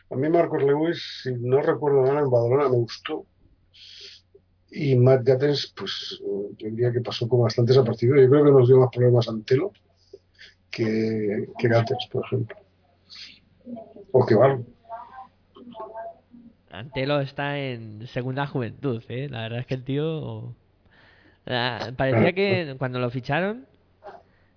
A 0.09 0.16
mí 0.16 0.28
Marcos 0.30 0.64
Lewis, 0.64 1.22
si 1.22 1.34
no 1.34 1.62
recuerdo 1.62 2.01
mal, 2.01 2.24
en 2.24 2.32
Badalona 2.32 2.70
me 2.70 2.78
gustó. 2.78 3.28
Y 4.72 4.95
Matt 4.95 5.26
Gattens, 5.26 5.72
pues 5.78 6.20
yo 6.57 6.68
diría 6.68 6.91
que 6.91 7.01
pasó 7.01 7.30
con 7.30 7.43
bastante 7.43 7.76
partido 7.84 8.16
Yo 8.16 8.30
creo 8.32 8.43
que 8.43 8.51
nos 8.51 8.68
dio 8.68 8.80
más 8.80 8.89
problemas 8.91 9.30
Antelo 9.30 9.74
que, 10.72 11.49
que 11.59 11.68
Gattens, 11.68 12.09
por 12.12 12.26
ejemplo. 12.26 12.57
O 14.12 14.26
que. 14.26 14.36
Antelo 16.72 17.19
está 17.19 17.59
en 17.59 18.07
segunda 18.07 18.47
juventud, 18.47 19.03
¿eh? 19.09 19.28
La 19.30 19.41
verdad 19.41 19.59
es 19.59 19.65
que 19.65 19.74
el 19.76 19.84
tío... 19.84 20.55
parecía 21.45 22.34
que 22.34 22.76
cuando 22.78 22.99
lo 22.99 23.09
ficharon 23.09 23.65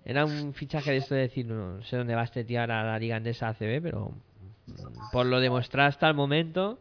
era 0.05 0.23
un 0.25 0.53
fichaje 0.53 0.91
de 0.91 0.97
esto 0.97 1.15
de 1.15 1.21
decir, 1.21 1.47
no 1.47 1.81
sé 1.83 1.97
dónde 1.97 2.13
va 2.15 2.23
este 2.23 2.43
tío 2.43 2.61
ahora 2.61 2.81
a 2.81 2.83
la 2.83 2.99
Liga 2.99 3.15
Andesa 3.15 3.49
ACB, 3.49 3.81
pero 3.81 4.11
por 5.11 5.25
lo 5.25 5.39
demostrado 5.39 5.89
hasta 5.89 6.07
el 6.07 6.13
momento, 6.13 6.77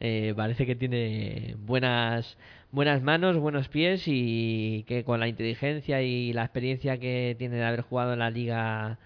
eh, 0.00 0.32
parece 0.34 0.64
que 0.66 0.74
tiene 0.74 1.54
buenas 1.58 2.36
buenas 2.72 3.02
manos, 3.02 3.38
buenos 3.38 3.68
pies 3.68 4.04
y 4.06 4.84
que 4.88 5.04
con 5.04 5.20
la 5.20 5.28
inteligencia 5.28 6.02
y 6.02 6.32
la 6.32 6.44
experiencia 6.44 6.98
que 6.98 7.36
tiene 7.38 7.56
de 7.56 7.64
haber 7.64 7.82
jugado 7.82 8.12
en 8.14 8.18
la 8.18 8.30
liga 8.30 8.98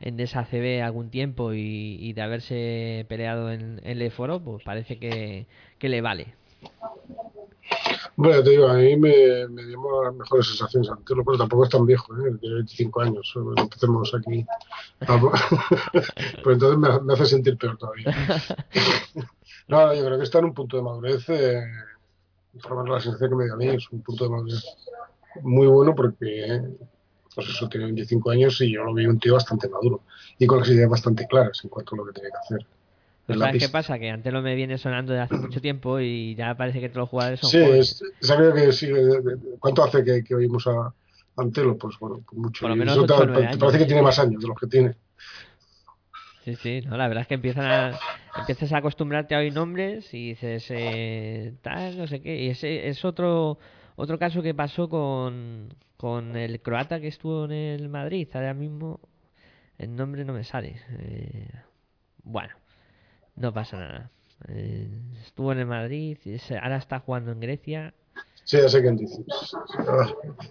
en 0.00 0.20
esa 0.20 0.44
CB 0.44 0.82
algún 0.82 1.10
tiempo 1.10 1.52
y, 1.52 2.12
de 2.12 2.22
haberse 2.22 3.06
peleado 3.08 3.50
en, 3.50 3.80
el 3.84 4.10
foro, 4.10 4.40
pues 4.40 4.62
parece 4.64 4.98
que, 4.98 5.46
le 5.80 6.00
vale. 6.00 6.34
Bueno, 8.16 8.42
te 8.42 8.50
digo, 8.50 8.68
a 8.68 8.74
mí 8.74 8.96
me, 8.96 9.46
me 9.48 9.64
dio 9.64 10.04
las 10.04 10.14
mejores 10.14 10.46
sensaciones 10.46 10.90
Antelo, 10.90 11.24
pero 11.24 11.36
tampoco 11.36 11.64
es 11.64 11.70
tan 11.70 11.84
viejo, 11.84 12.14
¿eh? 12.16 12.34
tiene 12.40 12.56
25 12.56 13.00
años, 13.00 13.34
empecemos 13.56 14.14
aquí. 14.14 14.46
pues 16.42 16.54
entonces 16.54 16.78
me, 16.78 17.12
hace 17.12 17.26
sentir 17.26 17.58
peor 17.58 17.76
todavía. 17.76 18.06
no, 19.68 19.94
yo 19.94 20.04
creo 20.04 20.18
que 20.18 20.24
está 20.24 20.38
en 20.38 20.46
un 20.46 20.54
punto 20.54 20.76
de 20.76 20.82
madurez, 20.82 21.28
eh, 21.28 21.62
por 22.62 22.70
lo 22.70 22.76
menos 22.78 22.96
la 22.96 23.00
sensación 23.00 23.30
que 23.30 23.36
me 23.36 23.44
dio 23.44 23.54
a 23.54 23.56
mí, 23.56 23.68
es 23.68 23.90
un 23.90 24.02
punto 24.02 24.24
de 24.24 24.30
madurez 24.30 24.64
muy 25.42 25.66
bueno 25.66 25.94
porque 25.94 26.62
pues 27.36 27.50
eso 27.50 27.68
tiene 27.68 27.84
25 27.84 28.30
años 28.30 28.58
y 28.62 28.72
yo 28.72 28.82
lo 28.82 28.94
vi 28.94 29.04
un 29.04 29.20
tío 29.20 29.34
bastante 29.34 29.68
maduro 29.68 30.00
y 30.38 30.46
con 30.46 30.58
las 30.58 30.68
ideas 30.70 30.88
bastante 30.88 31.26
claras 31.26 31.60
en 31.62 31.68
cuanto 31.68 31.94
a 31.94 31.98
lo 31.98 32.06
que 32.06 32.12
tiene 32.12 32.30
que 32.30 32.38
hacer. 32.38 32.66
¿Sabes 33.28 33.62
qué 33.62 33.68
pasa? 33.68 33.98
Que 33.98 34.08
antes 34.08 34.32
lo 34.32 34.40
me 34.40 34.54
viene 34.54 34.78
sonando 34.78 35.12
de 35.12 35.20
hace 35.20 35.34
mucho 35.36 35.60
tiempo 35.60 36.00
y 36.00 36.34
ya 36.34 36.56
parece 36.56 36.80
que 36.80 36.88
todos 36.88 37.02
los 37.02 37.08
jugadores 37.10 37.40
son 37.40 37.50
Sí, 37.50 37.58
es, 37.58 38.02
que 38.20 38.72
sí. 38.72 38.88
¿Cuánto 39.58 39.84
hace 39.84 40.02
que, 40.24 40.34
oímos 40.34 40.66
a 40.66 40.94
Antelo? 41.36 41.76
Pues 41.76 41.98
bueno, 41.98 42.22
pues 42.26 42.38
mucho. 42.38 42.62
Por 42.62 42.70
lo 42.70 42.76
menos 42.76 43.04
parece 43.58 43.78
que 43.78 43.84
tiene 43.84 44.00
más 44.00 44.18
años 44.18 44.40
de 44.40 44.48
los 44.48 44.58
que 44.58 44.66
tiene. 44.66 44.94
Sí, 46.44 46.54
sí, 46.54 46.80
no, 46.86 46.96
la 46.96 47.08
verdad 47.08 47.22
es 47.22 47.28
que 47.28 47.34
empiezan 47.34 47.66
a, 47.66 47.92
empiezas 48.38 48.72
a 48.72 48.78
acostumbrarte 48.78 49.34
a 49.34 49.38
oír 49.38 49.52
nombres 49.52 50.14
y 50.14 50.28
dices, 50.28 50.64
eh, 50.70 51.52
tal, 51.60 51.98
no 51.98 52.06
sé 52.06 52.22
qué. 52.22 52.44
Y 52.44 52.48
ese 52.48 52.88
es 52.88 53.04
otro, 53.04 53.58
otro 53.96 54.18
caso 54.18 54.42
que 54.42 54.54
pasó 54.54 54.88
con, 54.88 55.74
con 55.96 56.36
el 56.36 56.60
croata 56.60 57.00
que 57.00 57.08
estuvo 57.08 57.46
en 57.46 57.52
el 57.52 57.88
Madrid. 57.88 58.28
Ahora 58.34 58.54
mismo 58.54 59.00
el 59.78 59.96
nombre 59.96 60.24
no 60.24 60.32
me 60.32 60.44
sale. 60.44 60.80
Eh, 60.98 61.50
bueno, 62.22 62.54
no 63.36 63.52
pasa 63.52 63.78
nada. 63.78 64.10
Eh, 64.48 64.88
estuvo 65.24 65.52
en 65.52 65.58
el 65.60 65.66
Madrid, 65.66 66.18
ahora 66.62 66.76
está 66.76 67.00
jugando 67.00 67.32
en 67.32 67.40
Grecia. 67.40 67.94
Sí, 68.44 68.58
ya 68.58 68.68
sé 68.68 68.80
quién 68.80 68.96
dices. 68.96 69.24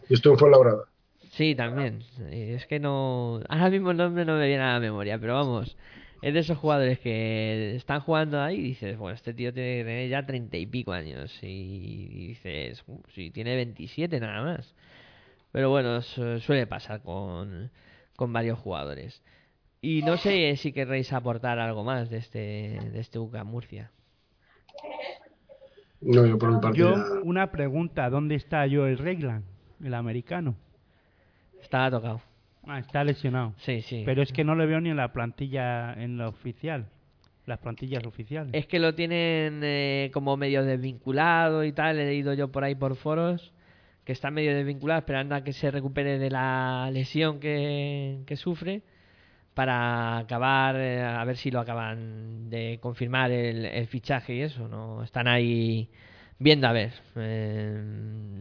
Y 0.10 0.16
estuvo 0.16 0.34
en 0.34 0.40
Fuenlabrada. 0.40 0.84
Sí, 1.32 1.56
también. 1.56 2.04
Es 2.32 2.66
que 2.66 2.80
no. 2.80 3.42
Ahora 3.50 3.70
mismo 3.70 3.92
el 3.92 3.98
nombre 3.98 4.26
no 4.26 4.38
me 4.38 4.48
viene 4.48 4.64
a 4.64 4.74
la 4.74 4.80
memoria, 4.80 5.20
pero 5.20 5.36
vamos. 5.36 5.78
Es 6.22 6.34
de 6.34 6.40
esos 6.40 6.58
jugadores 6.58 7.00
que 7.00 7.76
están 7.76 8.00
jugando 8.00 8.42
ahí 8.42 8.56
y 8.56 8.64
dices, 8.64 8.98
bueno, 8.98 9.16
este 9.16 9.34
tío 9.34 9.54
tiene 9.54 9.78
que 9.78 9.84
tener 9.84 10.10
ya 10.10 10.26
treinta 10.26 10.58
y 10.58 10.66
pico 10.66 10.92
años. 10.92 11.38
Y 11.42 12.28
dices, 12.30 12.84
si 13.14 13.32
tiene 13.32 13.56
27 13.56 14.20
nada 14.20 14.42
más. 14.44 14.74
Pero 15.52 15.70
bueno, 15.70 16.02
suele 16.02 16.68
pasar 16.68 17.02
con, 17.02 17.72
con 18.16 18.34
varios 18.34 18.60
jugadores. 18.60 19.22
Y 19.82 20.02
no 20.02 20.18
sé 20.18 20.56
si 20.58 20.72
querréis 20.72 21.14
aportar 21.14 21.60
algo 21.60 21.84
más 21.84 22.10
de 22.10 22.18
este, 22.18 22.80
de 22.92 23.00
este 23.00 23.20
UCA 23.20 23.44
Murcia. 23.44 23.92
No, 26.02 26.26
yo 26.26 26.38
por 26.38 26.50
un 26.50 26.60
partido. 26.62 26.96
Yo, 26.96 27.22
una 27.24 27.52
pregunta: 27.52 28.10
¿dónde 28.10 28.36
está 28.36 28.66
Joel 28.70 28.98
Regland, 28.98 29.44
el 29.84 29.94
americano? 29.94 30.56
Estaba 31.62 31.92
tocado. 31.92 32.22
Ah, 32.68 32.80
está 32.80 33.04
lesionado. 33.04 33.54
Sí, 33.58 33.82
sí. 33.82 34.04
Pero 34.06 34.22
es 34.22 34.32
que 34.32 34.44
no 34.44 34.56
le 34.56 34.66
veo 34.66 34.82
ni 34.82 34.90
en 34.90 34.98
la 34.98 35.14
plantilla, 35.14 35.94
en 35.94 36.18
la 36.18 36.28
oficial. 36.28 36.88
Las 37.46 37.60
plantillas 37.60 38.04
oficiales. 38.06 38.52
Es 38.54 38.66
que 38.66 38.80
lo 38.80 38.96
tienen 38.96 39.62
eh, 39.64 40.10
como 40.14 40.36
medio 40.36 40.64
desvinculado 40.64 41.64
y 41.64 41.72
tal. 41.72 42.00
He 42.00 42.06
leído 42.06 42.34
yo 42.34 42.52
por 42.52 42.64
ahí 42.64 42.76
por 42.76 42.96
foros 42.96 43.54
que 44.04 44.14
está 44.14 44.30
medio 44.30 44.56
desvinculado, 44.56 45.00
esperando 45.00 45.36
a 45.36 45.44
que 45.44 45.52
se 45.52 45.72
recupere 45.72 46.20
de 46.20 46.30
la 46.30 46.90
lesión 46.92 47.40
que 47.40 48.36
sufre 48.36 48.84
para 49.56 50.18
acabar, 50.20 50.76
eh, 50.76 51.02
a 51.02 51.24
ver 51.24 51.38
si 51.38 51.50
lo 51.50 51.62
acaban 51.62 52.50
de 52.50 52.78
confirmar 52.82 53.32
el, 53.32 53.88
fichaje 53.88 54.36
y 54.36 54.42
eso, 54.42 54.68
¿no? 54.68 55.02
Están 55.04 55.28
ahí 55.28 55.90
viendo 56.38 56.68
a 56.68 56.74
ver. 56.74 56.92
Eh, 57.16 57.82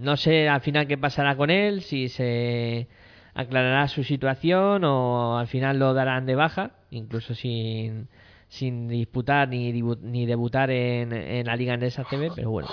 no 0.00 0.16
sé 0.16 0.48
al 0.48 0.60
final 0.60 0.86
qué 0.88 0.98
pasará 0.98 1.36
con 1.36 1.50
él, 1.50 1.82
si 1.82 2.08
se 2.08 2.88
aclarará 3.34 3.88
su 3.88 4.04
situación 4.04 4.84
o 4.84 5.38
al 5.38 5.46
final 5.48 5.78
lo 5.78 5.92
darán 5.92 6.26
de 6.26 6.36
baja, 6.36 6.70
incluso 6.90 7.34
sin, 7.34 8.08
sin 8.48 8.88
disputar 8.88 9.48
ni, 9.48 9.72
ni 9.72 10.26
debutar 10.26 10.70
en, 10.70 11.12
en 11.12 11.46
la 11.46 11.56
Liga 11.56 11.74
Andesa 11.74 12.04
CB, 12.04 12.32
pero 12.34 12.50
bueno, 12.50 12.68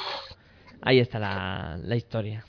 ahí 0.82 1.00
está 1.00 1.20
la, 1.20 1.80
la 1.82 1.96
historia. 1.96 2.46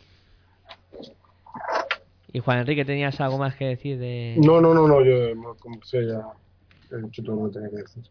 Y 2.34 2.40
Juan 2.40 2.60
Enrique, 2.60 2.84
¿tenías 2.84 3.20
algo 3.20 3.38
más 3.38 3.56
que 3.56 3.66
decir 3.66 3.98
de...? 3.98 4.36
No, 4.38 4.60
no, 4.60 4.72
no, 4.72 4.88
no 4.88 5.04
yo 5.04 5.34
como 5.58 5.82
sé, 5.82 6.06
ya 6.06 6.22
he 6.90 7.02
dicho 7.02 7.22
todo 7.22 7.36
lo 7.36 7.46
que 7.46 7.54
tenía 7.54 7.70
que 7.70 7.76
decir. 7.76 8.04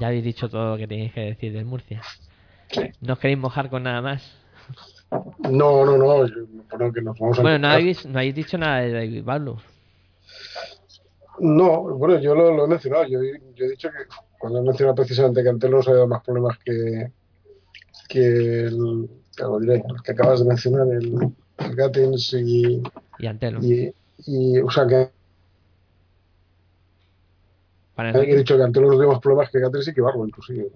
Ya 0.00 0.06
habéis 0.06 0.24
dicho 0.24 0.48
todo 0.48 0.72
lo 0.72 0.76
que 0.76 0.86
tenéis 0.86 1.12
que 1.12 1.20
decir 1.20 1.52
del 1.52 1.64
Murcia. 1.64 2.02
Sí. 2.70 2.82
¿No 3.00 3.14
os 3.14 3.18
queréis 3.18 3.38
mojar 3.38 3.68
con 3.68 3.82
nada 3.82 4.00
más? 4.00 4.38
No, 5.50 5.84
no, 5.84 5.98
no, 5.98 6.26
yo, 6.26 6.46
creo 6.68 6.92
que 6.92 7.02
nos 7.02 7.18
vamos 7.18 7.38
a... 7.38 7.42
Bueno, 7.42 7.58
no 7.58 7.68
habéis, 7.68 8.06
no 8.06 8.18
habéis 8.18 8.34
dicho 8.34 8.56
nada 8.56 8.80
de 8.80 8.92
David 8.92 9.24
Pablo. 9.24 9.58
No, 11.38 11.82
bueno, 11.96 12.18
yo 12.18 12.34
lo, 12.34 12.64
he 12.64 12.68
mencionado. 12.68 13.04
Yo, 13.04 13.20
yo, 13.54 13.64
he 13.64 13.70
dicho 13.70 13.90
que 13.90 14.04
cuando 14.38 14.60
he 14.60 14.62
mencionado 14.62 14.94
precisamente 14.96 15.42
que 15.42 15.48
Antelos 15.48 15.88
ha 15.88 15.92
dado 15.92 16.06
más 16.06 16.22
problemas 16.22 16.58
que, 16.58 17.10
que 18.08 18.64
el, 18.64 19.08
que 20.04 20.12
acabas 20.12 20.40
de 20.40 20.46
mencionar, 20.46 20.86
el, 20.88 21.32
el 21.58 21.76
Gatins 21.76 22.32
y, 22.34 22.82
y 23.18 23.26
Antelo. 23.26 23.60
Y, 23.62 24.58
o 24.60 24.70
sea 24.70 24.86
que. 24.86 25.10
He 27.96 28.36
dicho 28.36 28.56
que 28.56 28.62
Antelo 28.62 28.88
no 28.88 28.94
tiene 28.94 29.12
más 29.12 29.20
problemas 29.20 29.50
que 29.50 29.60
Gatins 29.60 29.88
y 29.88 29.94
que 29.94 30.00
Barbo, 30.00 30.26
inclusive. 30.26 30.70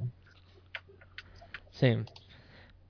Sí. 1.73 1.97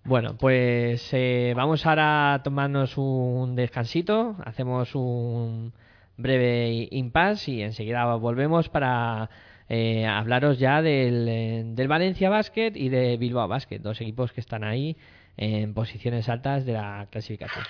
Bueno, 0.06 0.36
pues 0.38 1.08
eh, 1.12 1.52
vamos 1.56 1.84
ahora 1.84 2.34
a 2.34 2.42
tomarnos 2.44 2.96
un 2.96 3.56
descansito, 3.56 4.36
hacemos 4.44 4.94
un 4.94 5.72
breve 6.16 6.86
impasse 6.92 7.50
y 7.50 7.62
enseguida 7.62 8.14
volvemos 8.14 8.68
para 8.68 9.28
eh, 9.68 10.06
hablaros 10.06 10.60
ya 10.60 10.80
del, 10.80 11.74
del 11.74 11.88
Valencia 11.88 12.30
Basket 12.30 12.70
y 12.76 12.88
de 12.88 13.16
Bilbao 13.16 13.48
Basket, 13.48 13.80
dos 13.80 14.00
equipos 14.00 14.32
que 14.32 14.40
están 14.40 14.62
ahí 14.62 14.96
en 15.36 15.74
posiciones 15.74 16.28
altas 16.28 16.64
de 16.64 16.74
la 16.74 17.08
clasificación. 17.10 17.64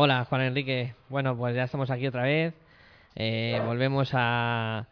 Hola, 0.00 0.26
Juan 0.26 0.42
Enrique. 0.42 0.94
Bueno, 1.08 1.36
pues 1.36 1.56
ya 1.56 1.64
estamos 1.64 1.90
aquí 1.90 2.06
otra 2.06 2.22
vez. 2.22 2.54
Eh, 3.16 3.60
volvemos 3.66 4.08
a 4.12 4.86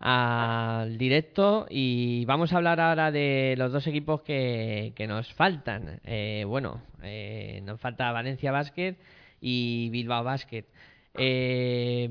al 0.00 0.98
directo 0.98 1.68
y 1.70 2.24
vamos 2.24 2.52
a 2.52 2.56
hablar 2.56 2.80
ahora 2.80 3.12
de 3.12 3.54
los 3.56 3.70
dos 3.70 3.86
equipos 3.86 4.22
que, 4.22 4.92
nos 5.06 5.32
faltan. 5.34 6.00
Eh, 6.02 6.44
bueno, 6.44 6.82
eh, 7.04 7.60
nos 7.62 7.80
falta 7.80 8.10
Valencia 8.10 8.50
Basket 8.50 8.96
y 9.40 9.90
Bilbao 9.90 10.24
Basket. 10.24 10.64
Eh, 11.14 12.08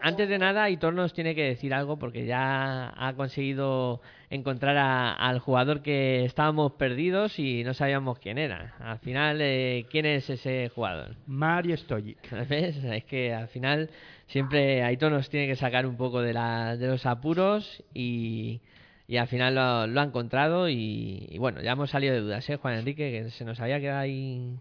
antes 0.00 0.28
de 0.28 0.38
nada, 0.38 0.70
Hitor 0.70 0.94
nos 0.94 1.12
tiene 1.12 1.34
que 1.34 1.42
decir 1.44 1.74
algo 1.74 1.98
porque 1.98 2.26
ya 2.26 2.92
ha 2.96 3.14
conseguido 3.14 4.00
encontrar 4.30 4.76
a- 4.76 5.12
al 5.14 5.38
jugador 5.40 5.82
que 5.82 6.24
estábamos 6.24 6.72
perdidos 6.72 7.38
y 7.38 7.64
no 7.64 7.74
sabíamos 7.74 8.18
quién 8.20 8.38
era. 8.38 8.74
Al 8.78 8.98
final, 9.00 9.38
eh, 9.40 9.86
¿quién 9.90 10.06
es 10.06 10.30
ese 10.30 10.68
jugador? 10.74 11.16
Mario 11.26 11.76
Stojic. 11.76 12.18
¿Ves? 12.48 12.76
Es 12.84 13.04
que 13.04 13.34
al 13.34 13.48
final 13.48 13.90
siempre 14.26 14.82
Aitor 14.84 15.10
nos 15.12 15.28
tiene 15.28 15.46
que 15.46 15.56
sacar 15.56 15.86
un 15.86 15.96
poco 15.96 16.20
de, 16.22 16.32
la, 16.32 16.76
de 16.76 16.86
los 16.88 17.06
apuros 17.06 17.82
y, 17.92 18.60
y 19.08 19.16
al 19.16 19.26
final 19.28 19.54
lo, 19.54 19.86
lo 19.86 20.00
ha 20.00 20.04
encontrado 20.04 20.68
y, 20.68 21.26
y 21.30 21.38
bueno, 21.38 21.60
ya 21.62 21.72
hemos 21.72 21.90
salido 21.90 22.14
de 22.14 22.20
dudas, 22.20 22.48
¿eh, 22.48 22.56
Juan 22.56 22.74
Enrique? 22.74 23.10
Que 23.10 23.30
se 23.30 23.44
nos 23.44 23.60
había 23.60 23.80
quedado 23.80 24.00
ahí 24.00 24.60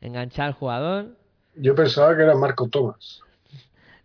enganchado 0.00 0.48
el 0.48 0.54
jugador. 0.54 1.16
Yo 1.54 1.74
pensaba 1.74 2.16
que 2.16 2.22
era 2.22 2.34
Marco 2.34 2.68
Tomás. 2.68 3.20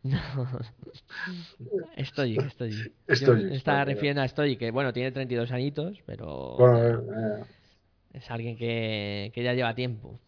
No. 0.04 0.20
Stojic. 2.04 2.50
Stojic, 2.52 2.92
Yo 3.20 3.34
estaba 3.34 3.86
refiriendo 3.86 4.22
a 4.22 4.28
Stojic, 4.28 4.60
que 4.60 4.72
bueno, 4.72 4.94
tiene 4.94 5.12
32 5.12 5.52
añitos, 5.52 6.02
pero 6.06 6.56
Bueno, 6.58 6.80
eh, 6.80 7.44
es 8.14 8.30
alguien 8.32 8.58
que, 8.58 9.32
que 9.34 9.44
ya 9.44 9.54
lleva 9.54 9.76
tiempo. 9.76 10.20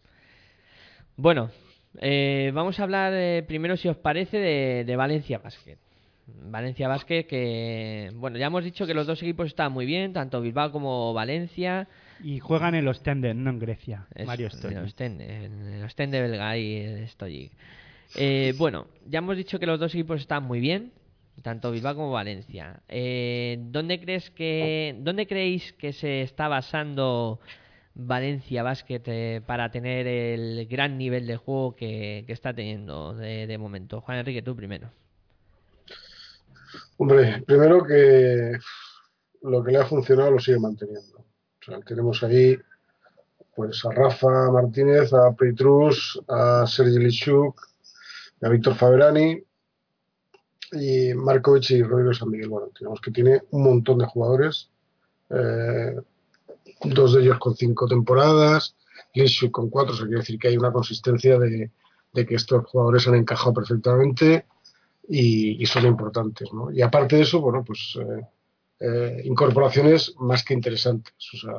Bueno, 1.16 1.50
eh, 1.98 2.50
vamos 2.54 2.78
a 2.80 2.84
hablar 2.84 3.12
eh, 3.14 3.44
primero, 3.46 3.76
si 3.76 3.88
os 3.88 3.96
parece, 3.96 4.38
de, 4.38 4.84
de 4.84 4.96
Valencia 4.96 5.38
Basket. 5.38 5.78
Valencia 6.26 6.88
Basket, 6.88 7.26
que 7.26 8.10
bueno, 8.14 8.38
ya 8.38 8.46
hemos 8.46 8.64
dicho 8.64 8.86
que 8.86 8.94
los 8.94 9.06
dos 9.06 9.22
equipos 9.22 9.46
están 9.48 9.72
muy 9.72 9.86
bien, 9.86 10.12
tanto 10.12 10.40
Bilbao 10.40 10.70
como 10.70 11.12
Valencia. 11.12 11.88
Y 12.22 12.38
juegan 12.38 12.74
en 12.74 12.84
los 12.84 13.02
Tenden, 13.02 13.42
no 13.44 13.50
en 13.50 13.58
Grecia. 13.58 14.06
Es- 14.14 14.26
Mario 14.26 14.46
En 14.46 14.52
Stojic. 14.52 15.00
en 15.00 15.62
el 15.74 15.84
Ostende 15.84 16.20
belga 16.20 16.56
y 16.56 16.76
el 16.76 17.08
Stojic. 17.08 17.52
Eh, 18.16 18.54
bueno, 18.58 18.86
ya 19.06 19.18
hemos 19.20 19.36
dicho 19.36 19.58
que 19.58 19.66
los 19.66 19.78
dos 19.78 19.94
equipos 19.94 20.20
están 20.20 20.42
muy 20.44 20.60
bien, 20.60 20.92
tanto 21.42 21.70
Bilbao 21.70 21.94
como 21.94 22.10
Valencia. 22.10 22.80
Eh, 22.88 23.58
¿Dónde 23.70 24.00
crees 24.00 24.30
que, 24.30 24.96
dónde 25.00 25.26
creéis 25.26 25.72
que 25.74 25.92
se 25.92 26.22
está 26.22 26.48
basando 26.48 27.40
Valencia 27.94 28.62
Basket 28.62 29.02
eh, 29.06 29.40
para 29.46 29.70
tener 29.70 30.06
el 30.06 30.66
gran 30.66 30.98
nivel 30.98 31.26
de 31.26 31.36
juego 31.36 31.74
que, 31.76 32.24
que 32.26 32.32
está 32.32 32.52
teniendo 32.52 33.14
de, 33.14 33.46
de 33.46 33.58
momento? 33.58 34.00
Juan 34.00 34.18
Enrique, 34.18 34.42
tú 34.42 34.54
primero. 34.56 34.90
hombre, 36.98 37.42
primero 37.46 37.84
que 37.84 38.52
lo 39.42 39.64
que 39.64 39.72
le 39.72 39.78
ha 39.78 39.86
funcionado 39.86 40.32
lo 40.32 40.38
sigue 40.40 40.58
manteniendo. 40.58 41.19
Tenemos 41.86 42.22
ahí 42.22 42.58
pues 43.54 43.84
a 43.84 43.90
Rafa 43.90 44.50
Martínez, 44.50 45.12
a 45.12 45.32
Peitrus, 45.32 46.20
a 46.28 46.66
Sergi 46.66 46.98
Lichuk, 46.98 47.60
a 48.42 48.48
Víctor 48.48 48.74
Faberani 48.74 49.42
y 50.72 51.14
Markovic 51.14 51.70
y 51.70 51.82
Rodrigo 51.82 52.14
San 52.14 52.30
Miguel. 52.30 52.48
Bueno, 52.48 52.68
tenemos 52.76 53.00
que 53.00 53.10
tiene 53.10 53.42
un 53.50 53.64
montón 53.64 53.98
de 53.98 54.06
jugadores, 54.06 54.70
eh, 55.30 55.96
dos 56.84 57.14
de 57.14 57.22
ellos 57.22 57.38
con 57.38 57.54
cinco 57.56 57.86
temporadas, 57.86 58.76
Lichuk 59.14 59.50
con 59.50 59.68
cuatro, 59.68 59.94
o 59.94 59.96
sea, 59.96 60.06
quiere 60.06 60.20
decir 60.20 60.38
que 60.38 60.48
hay 60.48 60.56
una 60.56 60.72
consistencia 60.72 61.38
de, 61.38 61.70
que 62.14 62.34
estos 62.34 62.64
jugadores 62.66 63.06
han 63.08 63.16
encajado 63.16 63.54
perfectamente 63.54 64.46
y, 65.08 65.62
y 65.62 65.66
son 65.66 65.86
importantes. 65.86 66.52
¿no? 66.52 66.70
Y 66.72 66.82
aparte 66.82 67.16
de 67.16 67.22
eso, 67.22 67.40
bueno, 67.40 67.64
pues 67.64 67.98
eh, 68.00 68.26
eh, 68.80 69.22
incorporaciones 69.24 70.14
más 70.18 70.44
que 70.44 70.54
interesantes. 70.54 71.14
O 71.34 71.36
sea, 71.38 71.52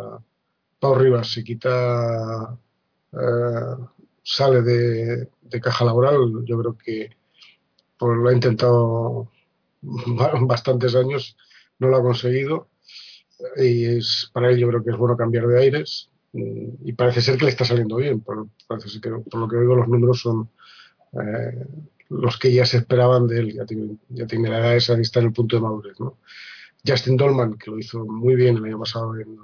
Pau 0.79 0.95
Rivas 0.95 1.31
se 1.31 1.43
quita, 1.43 2.57
eh, 3.13 3.75
sale 4.23 4.61
de, 4.61 5.29
caja 5.61 5.85
laboral, 5.85 6.43
yo 6.45 6.59
creo 6.59 6.77
que 6.77 7.09
pues, 7.97 8.17
lo 8.17 8.29
ha 8.29 8.33
intentado 8.33 9.31
ba- 9.81 10.33
bastantes 10.41 10.95
años, 10.95 11.37
no 11.79 11.89
lo 11.89 11.97
ha 11.97 12.01
conseguido. 12.03 12.69
Y 13.57 13.85
es, 13.85 14.29
para 14.33 14.49
él 14.51 14.59
yo 14.59 14.67
creo 14.69 14.83
que 14.83 14.91
es 14.91 14.97
bueno 14.97 15.17
cambiar 15.17 15.47
de 15.47 15.59
aires 15.59 16.09
mm, 16.33 16.69
y 16.85 16.93
parece 16.93 17.21
ser 17.21 17.37
que 17.37 17.45
le 17.45 17.51
está 17.51 17.65
saliendo 17.65 17.95
bien. 17.97 18.21
Por, 18.21 18.47
parece 18.67 18.89
ser 18.89 19.01
que, 19.01 19.09
por 19.11 19.39
lo 19.39 19.47
que 19.47 19.57
oigo 19.57 19.75
los 19.75 19.87
números 19.87 20.21
son 20.21 20.49
eh, 21.13 21.65
los 22.09 22.37
que 22.37 22.53
ya 22.53 22.65
se 22.65 22.77
esperaban 22.77 23.27
de 23.27 23.39
él. 23.39 23.53
Ya 23.53 23.65
tiene, 23.65 23.97
ya 24.09 24.27
tiene 24.27 24.49
la 24.49 24.59
edad 24.59 24.75
esa 24.77 24.97
y 24.97 25.01
está 25.01 25.19
en 25.19 25.27
el 25.27 25.33
punto 25.33 25.55
de 25.55 25.61
madurez. 25.63 25.99
¿no? 25.99 26.17
Justin 26.85 27.17
Dolman, 27.17 27.57
que 27.57 27.71
lo 27.71 27.79
hizo 27.79 28.05
muy 28.05 28.35
bien 28.35 28.57
el 28.57 28.65
año 28.65 28.79
pasado 28.79 29.15
en, 29.17 29.37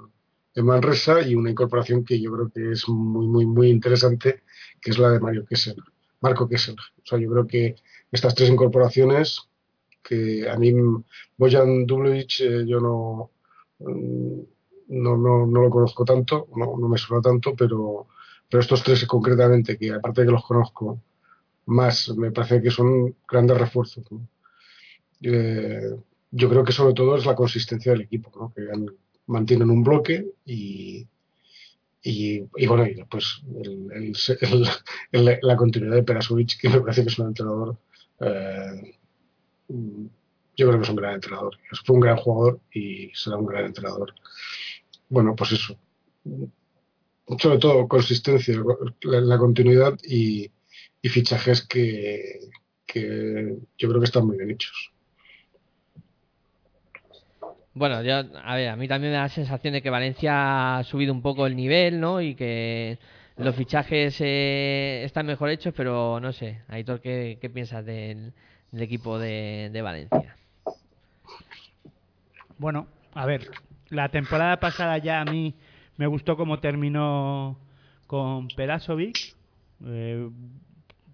Manresa, 0.64 1.22
y 1.22 1.36
una 1.36 1.50
incorporación 1.50 2.04
que 2.04 2.20
yo 2.20 2.32
creo 2.32 2.50
que 2.50 2.72
es 2.72 2.88
muy, 2.88 3.28
muy, 3.28 3.46
muy 3.46 3.70
interesante, 3.70 4.42
que 4.80 4.90
es 4.90 4.98
la 4.98 5.10
de 5.10 5.20
Mario 5.20 5.46
Kessel, 5.46 5.76
Marco 6.20 6.48
Kessel. 6.48 6.74
O 6.74 7.06
sea, 7.06 7.16
yo 7.16 7.30
creo 7.30 7.46
que 7.46 7.76
estas 8.10 8.34
tres 8.34 8.50
incorporaciones, 8.50 9.48
que 10.02 10.50
a 10.50 10.56
mí 10.56 10.72
Bojan 11.36 11.86
Dublovic 11.86 12.40
eh, 12.40 12.64
yo 12.66 12.80
no, 12.80 13.30
mm, 13.78 14.40
no, 14.88 15.16
no, 15.16 15.46
no 15.46 15.62
lo 15.62 15.70
conozco 15.70 16.04
tanto, 16.04 16.48
no, 16.56 16.76
no 16.76 16.88
me 16.88 16.98
suena 16.98 17.22
tanto, 17.22 17.54
pero, 17.54 18.08
pero 18.50 18.60
estos 18.60 18.82
tres 18.82 19.06
concretamente, 19.06 19.78
que 19.78 19.92
aparte 19.92 20.22
de 20.22 20.26
que 20.26 20.32
los 20.32 20.44
conozco 20.44 21.00
más, 21.66 22.08
me 22.16 22.32
parece 22.32 22.62
que 22.62 22.70
son 22.70 23.14
grandes 23.28 23.58
refuerzos. 23.58 24.04
Eh, 25.22 25.94
yo 26.30 26.48
creo 26.48 26.64
que 26.64 26.72
sobre 26.72 26.94
todo 26.94 27.16
es 27.16 27.26
la 27.26 27.34
consistencia 27.34 27.92
del 27.92 28.02
equipo, 28.02 28.30
¿no? 28.38 28.52
que 28.54 28.62
han- 28.72 28.86
mantienen 29.26 29.70
un 29.70 29.82
bloque 29.82 30.26
y, 30.44 31.06
y, 32.02 32.40
bueno, 32.66 32.86
y 32.86 32.94
después 32.94 33.42
el- 33.64 33.90
el- 33.92 34.66
el- 35.12 35.38
la 35.42 35.56
continuidad 35.56 35.96
de 35.96 36.02
Perasovic, 36.02 36.58
que 36.60 36.68
me 36.68 36.80
parece 36.80 37.02
que 37.02 37.08
es 37.08 37.18
un 37.18 37.28
entrenador, 37.28 37.76
eh, 38.20 38.94
yo 40.56 40.66
creo 40.66 40.78
que 40.78 40.84
es 40.84 40.90
un 40.90 40.96
gran 40.96 41.14
entrenador. 41.14 41.56
Fue 41.84 41.94
un 41.94 42.00
gran 42.00 42.16
jugador 42.16 42.60
y 42.72 43.10
será 43.14 43.36
un 43.36 43.46
gran 43.46 43.66
entrenador. 43.66 44.14
Bueno, 45.08 45.34
pues 45.36 45.52
eso. 45.52 45.78
Sobre 47.38 47.58
todo 47.58 47.86
consistencia, 47.88 48.54
la, 49.02 49.20
la 49.20 49.38
continuidad 49.38 49.98
y, 50.02 50.50
y 51.02 51.08
fichajes 51.10 51.66
que, 51.66 52.40
que 52.86 53.58
yo 53.76 53.88
creo 53.88 54.00
que 54.00 54.06
están 54.06 54.26
muy 54.26 54.36
bien 54.38 54.50
hechos. 54.50 54.92
Bueno, 57.78 58.02
yo, 58.02 58.24
a 58.42 58.56
ver, 58.56 58.70
a 58.70 58.76
mí 58.76 58.88
también 58.88 59.12
me 59.12 59.16
da 59.16 59.22
la 59.22 59.28
sensación 59.28 59.72
de 59.72 59.80
que 59.80 59.88
Valencia 59.88 60.78
ha 60.78 60.82
subido 60.82 61.12
un 61.12 61.22
poco 61.22 61.46
el 61.46 61.54
nivel, 61.54 62.00
¿no? 62.00 62.20
Y 62.20 62.34
que 62.34 62.98
los 63.36 63.54
fichajes 63.54 64.20
eh, 64.20 65.02
están 65.04 65.26
mejor 65.26 65.50
hechos, 65.50 65.72
pero 65.76 66.18
no 66.18 66.32
sé. 66.32 66.62
Aitor, 66.66 67.00
¿qué, 67.00 67.38
qué 67.40 67.48
piensas 67.48 67.84
del, 67.84 68.32
equipo 68.72 69.20
de, 69.20 69.80
Valencia? 69.80 70.34
Bueno, 72.58 72.88
a 73.14 73.26
ver, 73.26 73.48
la 73.90 74.08
temporada 74.08 74.58
pasada 74.58 74.98
ya 74.98 75.20
a 75.20 75.24
mí 75.24 75.54
me 75.98 76.08
gustó 76.08 76.36
cómo 76.36 76.58
terminó 76.58 77.60
con 78.08 78.48
Perasovic. 78.48 79.36
Eh, 79.86 80.28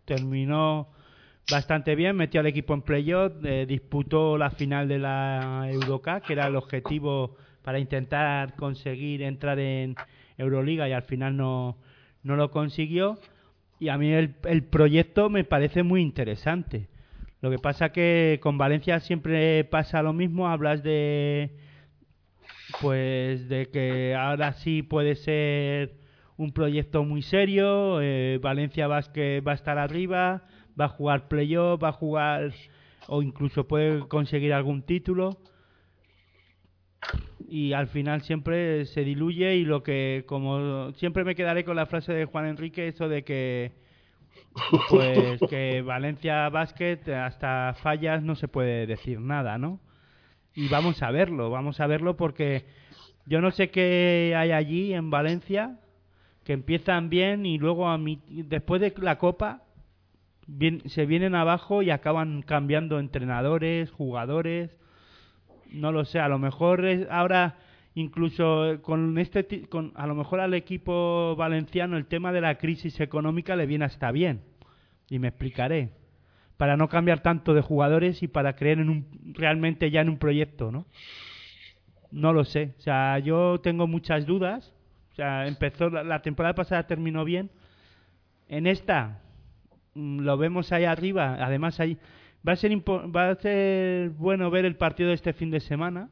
terminó 0.07 0.89
bastante 1.51 1.95
bien, 1.95 2.17
metió 2.17 2.41
al 2.41 2.47
equipo 2.47 2.75
en 2.75 2.83
playoff, 2.83 3.33
eh, 3.45 3.67
disputó 3.67 4.39
la 4.39 4.51
final 4.51 4.89
de 4.89 4.99
la 4.99 5.67
Eurocup, 5.71 6.23
que 6.27 6.33
era 6.33 6.47
el 6.47 6.57
objetivo 6.57 7.37
para 7.63 7.79
intentar 7.79 8.55
conseguir 8.57 9.23
entrar 9.23 9.59
en 9.59 9.95
Euroliga 10.37 10.89
y 10.89 10.93
al 10.93 11.03
final 11.03 11.37
no, 11.37 11.77
no 12.23 12.37
lo 12.37 12.51
consiguió. 12.51 13.19
Y 13.81 13.89
a 13.89 13.99
mí 13.99 14.13
el, 14.13 14.37
el 14.45 14.63
proyecto 14.65 15.29
me 15.29 15.45
parece 15.45 15.83
muy 15.83 16.01
interesante. 16.01 16.89
Lo 17.41 17.51
que 17.51 17.59
pasa 17.59 17.91
que 17.91 18.39
con 18.43 18.57
Valencia 18.57 19.01
siempre 19.01 19.65
pasa 19.65 20.03
lo 20.03 20.13
mismo, 20.13 20.49
hablas 20.49 20.83
de 20.83 21.51
pues 22.81 23.49
de 23.49 23.67
que 23.67 24.15
ahora 24.15 24.55
sí 24.55 24.83
puede 24.83 25.15
ser 25.15 25.95
un 26.37 26.53
proyecto 26.53 27.05
muy 27.05 27.23
serio, 27.23 28.01
eh, 28.01 28.39
Valencia 28.43 28.89
va 28.89 28.97
a 28.99 29.55
estar 29.55 29.79
arriba, 29.79 30.45
va 30.79 30.87
a 30.87 30.89
jugar 30.89 31.29
playoff, 31.29 31.83
va 31.83 31.89
a 31.89 31.93
jugar 31.93 32.53
o 33.07 33.23
incluso 33.23 33.67
puede 33.67 34.07
conseguir 34.09 34.53
algún 34.53 34.83
título 34.83 35.39
y 37.49 37.73
al 37.73 37.89
final 37.89 38.23
siempre 38.23 38.87
se 38.87 39.05
diluye 39.05 39.57
y 39.57 39.65
lo 39.65 39.83
que 39.83 40.25
como 40.27 40.93
siempre 40.95 41.25
me 41.25 41.35
quedaré 41.35 41.65
con 41.65 41.77
la 41.77 41.87
frase 41.87 42.13
de 42.13 42.25
Juan 42.25 42.47
Enrique 42.47 42.89
eso 42.89 43.09
de 43.09 43.25
que 43.25 43.73
pues 44.89 45.41
que 45.49 45.83
Valencia 45.83 46.49
Basket 46.49 47.01
hasta 47.09 47.75
fallas 47.83 48.23
no 48.23 48.37
se 48.37 48.49
puede 48.49 48.87
decir 48.87 49.21
nada, 49.21 49.59
¿no? 49.59 49.81
Y 50.55 50.69
vamos 50.69 51.03
a 51.03 51.11
verlo, 51.11 51.51
vamos 51.51 51.81
a 51.81 51.87
verlo 51.87 52.17
porque 52.17 52.65
yo 53.27 53.41
no 53.41 53.51
sé 53.51 53.71
qué 53.71 54.35
hay 54.37 54.53
allí 54.53 54.95
en 54.95 55.11
Valencia 55.11 55.79
que 56.45 56.53
empiezan 56.53 57.09
bien 57.11 57.47
y 57.47 57.59
luego 57.59 57.89
a 57.89 57.99
mi, 57.99 58.21
después 58.29 58.81
de 58.81 58.95
la 58.99 59.19
Copa 59.19 59.64
se 60.87 61.07
vienen 61.07 61.35
abajo 61.35 61.83
y 61.83 61.91
acaban 61.91 62.43
cambiando 62.43 62.99
entrenadores, 62.99 63.91
jugadores. 63.91 64.77
No 65.73 65.93
lo 65.93 66.05
sé, 66.05 66.21
a 66.21 66.29
lo 66.29 66.39
mejor 66.39 66.85
es 66.85 67.07
ahora 67.11 67.57
incluso 67.95 68.81
con 68.83 69.19
este 69.19 69.69
con, 69.69 69.93
a 69.95 70.07
lo 70.07 70.15
mejor 70.15 70.41
al 70.41 70.55
equipo 70.55 71.37
valenciano 71.37 71.97
el 71.97 72.07
tema 72.07 72.33
de 72.33 72.41
la 72.41 72.57
crisis 72.59 73.01
económica 73.01 73.57
le 73.57 73.67
viene 73.67 73.85
hasta 73.85 74.11
bien 74.13 74.43
y 75.09 75.19
me 75.19 75.29
explicaré. 75.29 75.91
Para 76.57 76.77
no 76.77 76.89
cambiar 76.89 77.21
tanto 77.21 77.53
de 77.55 77.63
jugadores 77.63 78.23
y 78.23 78.29
para 78.29 78.55
creer 78.55 78.79
en 78.79 79.07
realmente 79.35 79.91
ya 79.91 80.03
en 80.03 80.09
un 80.09 80.19
proyecto 80.19 80.71
no 80.71 80.87
no 82.13 82.33
lo 82.33 82.45
sé 82.45 82.75
o 82.79 82.81
sea 82.81 83.19
yo 83.19 83.61
tengo 83.61 83.87
muchas 83.87 84.27
dudas. 84.27 84.73
O 85.13 85.15
sea 85.15 85.47
empezó 85.47 85.91
la, 85.91 86.23
temporada 86.23 86.55
pasada 86.55 86.87
terminó 86.87 87.25
bien. 87.25 87.51
En 88.49 88.67
esta 88.67 89.24
lo 89.95 90.37
vemos 90.37 90.73
ahí 90.73 90.85
arriba 90.85 91.37
además 91.41 91.81
ahí 91.81 91.99
Va 92.47 92.53
a, 92.53 92.57
ser 92.57 92.71
va 92.77 93.31
a 93.31 93.35
ser 93.37 94.11
bueno 94.11 94.51
ver 94.51 94.67
el 94.67 94.77
partido 94.77 95.09
de 95.09 95.15
este 95.15 95.33
fin 95.33 95.51
de 95.51 95.61
semana, 95.61 96.11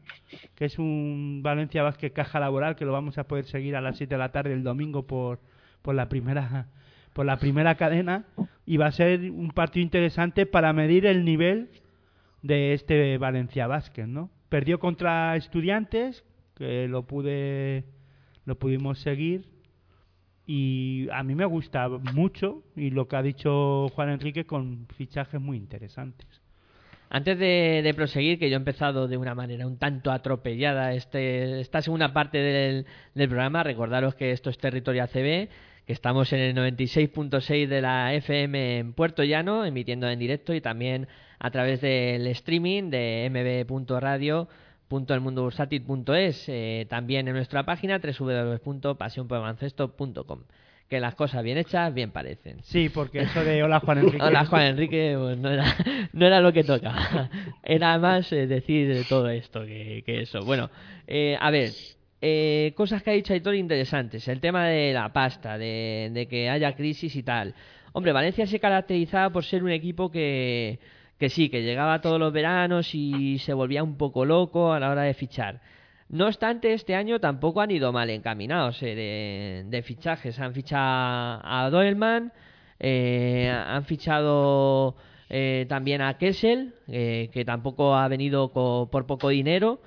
que 0.54 0.64
es 0.64 0.78
un 0.78 1.40
Valencia 1.42 1.82
Vázquez 1.82 2.10
Caja 2.12 2.40
Laboral, 2.40 2.74
que 2.74 2.86
lo 2.86 2.92
vamos 2.92 3.18
a 3.18 3.24
poder 3.24 3.44
seguir 3.44 3.76
a 3.76 3.82
las 3.82 3.98
7 3.98 4.14
de 4.14 4.18
la 4.18 4.32
tarde 4.32 4.54
el 4.54 4.62
domingo 4.62 5.06
por, 5.06 5.40
por, 5.82 5.94
la 5.94 6.08
primera, 6.08 6.68
por 7.12 7.26
la 7.26 7.36
primera 7.36 7.74
cadena. 7.74 8.24
Y 8.64 8.78
va 8.78 8.86
a 8.86 8.92
ser 8.92 9.30
un 9.30 9.50
partido 9.50 9.82
interesante 9.82 10.46
para 10.46 10.72
medir 10.72 11.04
el 11.04 11.26
nivel 11.26 11.68
de 12.40 12.72
este 12.72 13.18
Valencia 13.18 13.66
Vázquez, 13.66 14.08
¿no? 14.08 14.30
Perdió 14.48 14.78
contra 14.78 15.36
Estudiantes, 15.36 16.24
que 16.54 16.88
lo 16.88 17.06
pude 17.06 17.84
lo 18.46 18.58
pudimos 18.58 19.00
seguir 19.00 19.51
y 20.46 21.08
a 21.12 21.22
mí 21.22 21.34
me 21.34 21.44
gusta 21.44 21.88
mucho 21.88 22.62
y 22.76 22.90
lo 22.90 23.06
que 23.06 23.16
ha 23.16 23.22
dicho 23.22 23.88
Juan 23.90 24.10
Enrique 24.10 24.44
con 24.44 24.86
fichajes 24.96 25.40
muy 25.40 25.56
interesantes. 25.56 26.26
Antes 27.14 27.38
de, 27.38 27.92
proseguir, 27.94 28.38
que 28.38 28.48
yo 28.48 28.54
he 28.54 28.56
empezado 28.56 29.06
de 29.06 29.18
una 29.18 29.34
manera 29.34 29.66
un 29.66 29.76
tanto 29.76 30.10
atropellada 30.10 30.94
este, 30.94 31.60
esta 31.60 31.82
segunda 31.82 32.14
parte 32.14 32.38
del, 32.38 32.86
del 33.14 33.28
programa, 33.28 33.62
recordaros 33.62 34.14
que 34.14 34.32
esto 34.32 34.48
es 34.48 34.56
Territorio 34.56 35.04
ACB, 35.04 35.48
que 35.86 35.92
estamos 35.92 36.32
en 36.32 36.40
el 36.40 36.56
96.6 36.56 37.66
de 37.66 37.82
la 37.82 38.14
FM 38.14 38.78
en 38.78 38.92
Puerto 38.94 39.24
Llano, 39.24 39.66
emitiendo 39.66 40.08
en 40.08 40.18
directo 40.18 40.54
y 40.54 40.62
también 40.62 41.06
a 41.38 41.50
través 41.50 41.82
del 41.82 42.26
streaming 42.28 42.90
de 42.90 43.28
mb.radio 43.68 44.48
.elmundobursátil.es, 44.92 46.48
eh, 46.48 46.86
también 46.88 47.28
en 47.28 47.34
nuestra 47.34 47.64
página 47.64 47.98
www.pasionporbaloncesto.com. 47.98 50.40
Que 50.88 51.00
las 51.00 51.14
cosas 51.14 51.42
bien 51.42 51.56
hechas 51.56 51.94
bien 51.94 52.10
parecen. 52.10 52.58
Sí, 52.62 52.90
porque 52.90 53.20
eso 53.20 53.42
de 53.42 53.62
hola 53.62 53.80
Juan 53.80 53.98
Enrique. 53.98 54.22
hola 54.22 54.44
Juan 54.44 54.62
Enrique 54.62 55.16
pues, 55.18 55.38
no, 55.38 55.50
era, 55.50 55.64
no 56.12 56.26
era 56.26 56.40
lo 56.40 56.52
que 56.52 56.64
toca. 56.64 57.30
Era 57.62 57.98
más 57.98 58.30
eh, 58.32 58.46
decir 58.46 59.06
todo 59.08 59.30
esto 59.30 59.64
que, 59.64 60.02
eso. 60.06 60.44
Bueno, 60.44 60.70
eh, 61.06 61.36
a 61.40 61.50
ver, 61.50 61.70
eh, 62.20 62.72
cosas 62.76 63.02
que 63.02 63.10
ha 63.10 63.14
dicho 63.14 63.32
Aitor 63.32 63.54
interesantes. 63.54 64.28
El 64.28 64.40
tema 64.40 64.66
de 64.66 64.92
la 64.92 65.12
pasta, 65.12 65.58
de, 65.58 66.10
de, 66.12 66.28
que 66.28 66.48
haya 66.48 66.74
crisis 66.74 67.16
y 67.16 67.22
tal. 67.22 67.54
Hombre, 67.92 68.12
Valencia 68.12 68.46
se 68.46 68.60
caracterizaba 68.60 69.30
por 69.30 69.44
ser 69.44 69.64
un 69.64 69.70
equipo 69.70 70.10
que, 70.10 70.78
que 71.22 71.28
sí, 71.28 71.48
que 71.48 71.62
llegaba 71.62 72.00
todos 72.00 72.18
los 72.18 72.32
veranos 72.32 72.96
y 72.96 73.38
se 73.38 73.54
volvía 73.54 73.84
un 73.84 73.96
poco 73.96 74.24
loco 74.24 74.72
a 74.72 74.80
la 74.80 74.90
hora 74.90 75.02
de 75.02 75.14
fichar. 75.14 75.60
No 76.08 76.26
obstante, 76.26 76.72
este 76.72 76.96
año 76.96 77.20
tampoco 77.20 77.60
han 77.60 77.70
ido 77.70 77.92
mal 77.92 78.10
encaminados 78.10 78.82
eh, 78.82 79.62
de, 79.64 79.82
fichajes. 79.82 80.40
Han 80.40 80.52
fichado 80.52 81.40
a 81.44 81.68
Doelman, 81.70 82.32
eh, 82.80 83.48
han 83.48 83.84
fichado 83.84 84.96
eh, 85.30 85.64
también 85.68 86.02
a 86.02 86.18
Kessel, 86.18 86.74
que 86.88 87.44
tampoco 87.46 87.94
ha 87.94 88.08
venido 88.08 88.52
por 88.52 89.06
poco 89.06 89.28
dinero. 89.28 89.80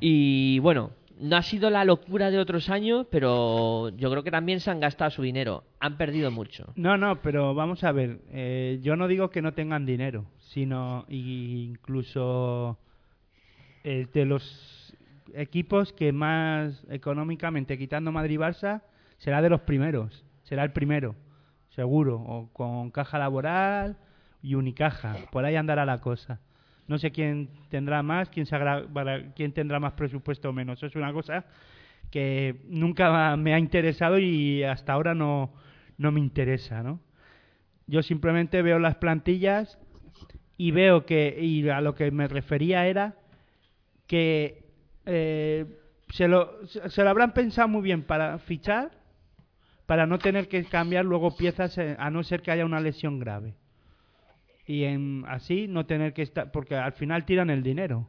Y 0.00 0.60
bueno, 0.60 0.92
no 1.20 1.36
ha 1.36 1.42
sido 1.42 1.68
la 1.68 1.84
locura 1.84 2.30
de 2.30 2.38
otros 2.38 2.70
años, 2.70 3.06
pero 3.10 3.90
yo 3.98 4.10
creo 4.10 4.22
que 4.22 4.30
también 4.30 4.60
se 4.60 4.70
han 4.70 4.80
gastado 4.80 5.10
su 5.10 5.20
dinero. 5.20 5.62
Han 5.78 5.98
perdido 5.98 6.30
mucho. 6.30 6.72
No, 6.74 6.96
no, 6.96 7.20
pero 7.20 7.54
vamos 7.54 7.84
a 7.84 7.92
ver. 7.92 8.80
yo 8.80 8.96
no 8.96 9.08
digo 9.08 9.28
que 9.28 9.42
no 9.42 9.52
tengan 9.52 9.84
dinero 9.84 10.24
sino 10.50 11.04
incluso 11.08 12.76
eh, 13.84 14.08
de 14.12 14.24
los 14.24 14.96
equipos 15.32 15.92
que 15.92 16.10
más 16.12 16.84
económicamente, 16.90 17.78
quitando 17.78 18.10
Madrid-Barça, 18.10 18.82
será 19.18 19.42
de 19.42 19.48
los 19.48 19.60
primeros, 19.60 20.24
será 20.42 20.64
el 20.64 20.72
primero, 20.72 21.14
seguro, 21.68 22.16
o 22.16 22.48
con 22.52 22.90
caja 22.90 23.16
laboral 23.16 23.96
y 24.42 24.56
unicaja, 24.56 25.14
por 25.30 25.44
ahí 25.44 25.54
andará 25.54 25.86
la 25.86 26.00
cosa. 26.00 26.40
No 26.88 26.98
sé 26.98 27.12
quién 27.12 27.50
tendrá 27.68 28.02
más, 28.02 28.28
quién, 28.28 28.44
quién 29.36 29.52
tendrá 29.52 29.78
más 29.78 29.92
presupuesto 29.92 30.50
o 30.50 30.52
menos. 30.52 30.82
Es 30.82 30.96
una 30.96 31.12
cosa 31.12 31.44
que 32.10 32.60
nunca 32.66 33.36
me 33.36 33.54
ha 33.54 33.58
interesado 33.60 34.18
y 34.18 34.64
hasta 34.64 34.94
ahora 34.94 35.14
no, 35.14 35.52
no 35.96 36.10
me 36.10 36.18
interesa, 36.18 36.82
¿no? 36.82 36.98
Yo 37.86 38.02
simplemente 38.02 38.62
veo 38.62 38.80
las 38.80 38.96
plantillas 38.96 39.78
y 40.60 40.72
veo 40.72 41.06
que, 41.06 41.38
y 41.40 41.66
a 41.70 41.80
lo 41.80 41.94
que 41.94 42.10
me 42.10 42.28
refería 42.28 42.86
era 42.86 43.14
que 44.06 44.62
eh, 45.06 45.64
se, 46.10 46.28
lo, 46.28 46.66
se 46.66 47.02
lo 47.02 47.08
habrán 47.08 47.32
pensado 47.32 47.66
muy 47.66 47.80
bien 47.80 48.02
para 48.02 48.38
fichar, 48.40 48.90
para 49.86 50.04
no 50.04 50.18
tener 50.18 50.48
que 50.48 50.62
cambiar 50.66 51.06
luego 51.06 51.34
piezas 51.34 51.78
eh, 51.78 51.96
a 51.98 52.10
no 52.10 52.22
ser 52.22 52.42
que 52.42 52.50
haya 52.50 52.66
una 52.66 52.78
lesión 52.78 53.18
grave. 53.18 53.54
Y 54.66 54.84
en, 54.84 55.24
así 55.28 55.66
no 55.66 55.86
tener 55.86 56.12
que 56.12 56.20
estar, 56.20 56.52
porque 56.52 56.76
al 56.76 56.92
final 56.92 57.24
tiran 57.24 57.48
el 57.48 57.62
dinero. 57.62 58.06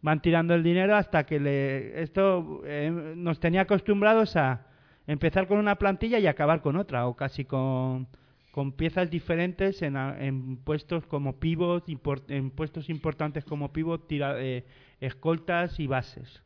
Van 0.00 0.22
tirando 0.22 0.54
el 0.54 0.62
dinero 0.62 0.94
hasta 0.94 1.26
que 1.26 1.40
le, 1.40 2.00
esto 2.00 2.62
eh, 2.64 2.92
nos 3.16 3.40
tenía 3.40 3.62
acostumbrados 3.62 4.36
a 4.36 4.68
empezar 5.08 5.48
con 5.48 5.58
una 5.58 5.78
plantilla 5.78 6.20
y 6.20 6.28
acabar 6.28 6.60
con 6.60 6.76
otra, 6.76 7.08
o 7.08 7.16
casi 7.16 7.44
con 7.44 8.06
con 8.58 8.72
piezas 8.72 9.08
diferentes 9.08 9.82
en, 9.82 10.56
puestos 10.64 11.06
como 11.06 11.38
pivot, 11.38 11.84
en 12.26 12.50
puestos 12.50 12.90
importantes 12.90 13.44
como 13.44 13.72
pivot, 13.72 14.08
tira, 14.08 14.34
eh, 14.42 14.64
escoltas 14.98 15.78
y 15.78 15.86
bases 15.86 16.42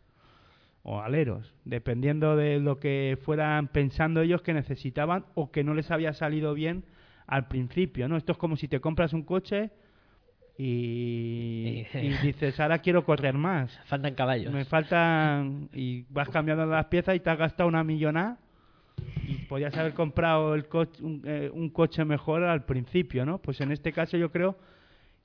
o 0.82 1.00
aleros, 1.00 1.54
dependiendo 1.64 2.36
de 2.36 2.60
lo 2.60 2.78
que 2.78 3.16
fueran 3.22 3.68
pensando 3.68 4.20
ellos 4.20 4.42
que 4.42 4.52
necesitaban 4.52 5.24
o 5.34 5.50
que 5.50 5.64
no 5.64 5.72
les 5.72 5.90
había 5.90 6.12
salido 6.12 6.52
bien 6.52 6.84
al 7.26 7.48
principio, 7.48 8.06
¿no? 8.08 8.18
Esto 8.18 8.32
es 8.32 8.38
como 8.38 8.56
si 8.56 8.68
te 8.68 8.78
compras 8.78 9.14
un 9.14 9.22
coche 9.22 9.70
y, 10.58 11.86
y 11.94 12.08
dices, 12.22 12.60
ahora 12.60 12.80
quiero 12.80 13.06
correr 13.06 13.38
más. 13.38 13.74
Faltan 13.86 14.14
caballos. 14.14 14.52
Me 14.52 14.66
faltan... 14.66 15.70
y 15.72 16.04
vas 16.10 16.28
cambiando 16.28 16.66
las 16.66 16.84
piezas 16.88 17.16
y 17.16 17.20
te 17.20 17.30
has 17.30 17.38
gastado 17.38 17.70
una 17.70 17.82
millonada 17.82 18.36
y 19.26 19.36
podías 19.46 19.76
haber 19.76 19.94
comprado 19.94 20.54
el 20.54 20.66
coche, 20.66 21.02
eh, 21.24 21.50
un, 21.52 21.70
coche 21.70 22.04
mejor 22.04 22.44
al 22.44 22.64
principio, 22.64 23.24
¿no? 23.24 23.38
Pues 23.38 23.60
en 23.60 23.72
este 23.72 23.92
caso 23.92 24.16
yo 24.16 24.30
creo 24.30 24.56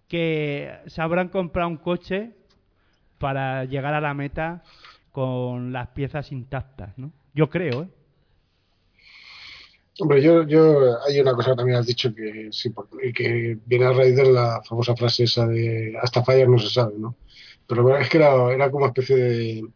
que 0.08 0.72
se 0.88 1.02
habrán 1.02 1.30
comprado 1.30 1.70
un 1.70 1.78
coche 1.78 2.32
para 3.18 3.66
llegar 3.66 3.94
a 3.94 4.02
la 4.02 4.14
meta 4.14 4.64
con 5.12 5.74
las 5.74 5.90
piezas 5.90 6.32
intactas, 6.32 6.98
¿no? 6.98 7.12
Yo 7.34 7.50
creo, 7.50 7.84
¿eh? 7.84 7.88
Hombre, 10.00 10.22
yo, 10.22 10.44
yo 10.44 10.96
hay 11.08 11.20
una 11.20 11.34
cosa 11.34 11.52
que 11.52 11.58
también 11.58 11.80
has 11.80 11.88
dicho 11.88 12.14
que 12.14 12.50
sí, 12.52 12.72
que 13.16 13.58
viene 13.66 13.86
a 13.86 13.94
raíz 13.94 14.16
de 14.16 14.32
la 14.32 14.62
famosa 14.64 14.96
frase 14.96 15.24
esa 15.24 15.48
de 15.48 15.98
hasta 16.00 16.24
fallas 16.24 16.48
no 16.48 16.60
se 16.60 16.70
sabe, 16.70 16.94
¿no? 17.00 17.16
Pero 17.66 17.98
es 17.98 18.08
que 18.08 18.18
era, 18.18 18.54
era 18.54 18.70
como 18.70 18.86
una 18.86 18.94
especie 18.94 19.16
de, 19.16 19.68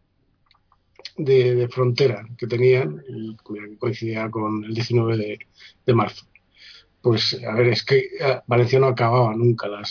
de, 1.18 1.68
frontera 1.70 2.28
que 2.38 2.47
tenían 2.47 2.97
que 2.97 3.78
coincidía 3.78 4.30
con 4.30 4.64
el 4.64 4.74
19 4.74 5.39
de, 5.86 5.93
marzo. 5.93 6.26
Pues 7.01 7.41
a 7.43 7.53
ver, 7.55 7.68
es 7.70 7.84
que 7.84 7.97
eh, 8.20 8.41
Valencia 8.47 8.80
no 8.80 8.88
acababa 8.88 9.36
nunca 9.36 9.68
la, 9.68 9.82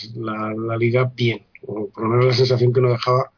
la, 0.55 0.77
liga 0.77 1.11
bien, 1.13 1.45
o 1.61 1.89
por 1.89 2.03
lo 2.03 2.09
menos 2.09 2.25
la 2.25 2.33
sensación 2.33 2.71
que 2.73 2.81
no 2.81 2.89
dejaba 2.89 3.31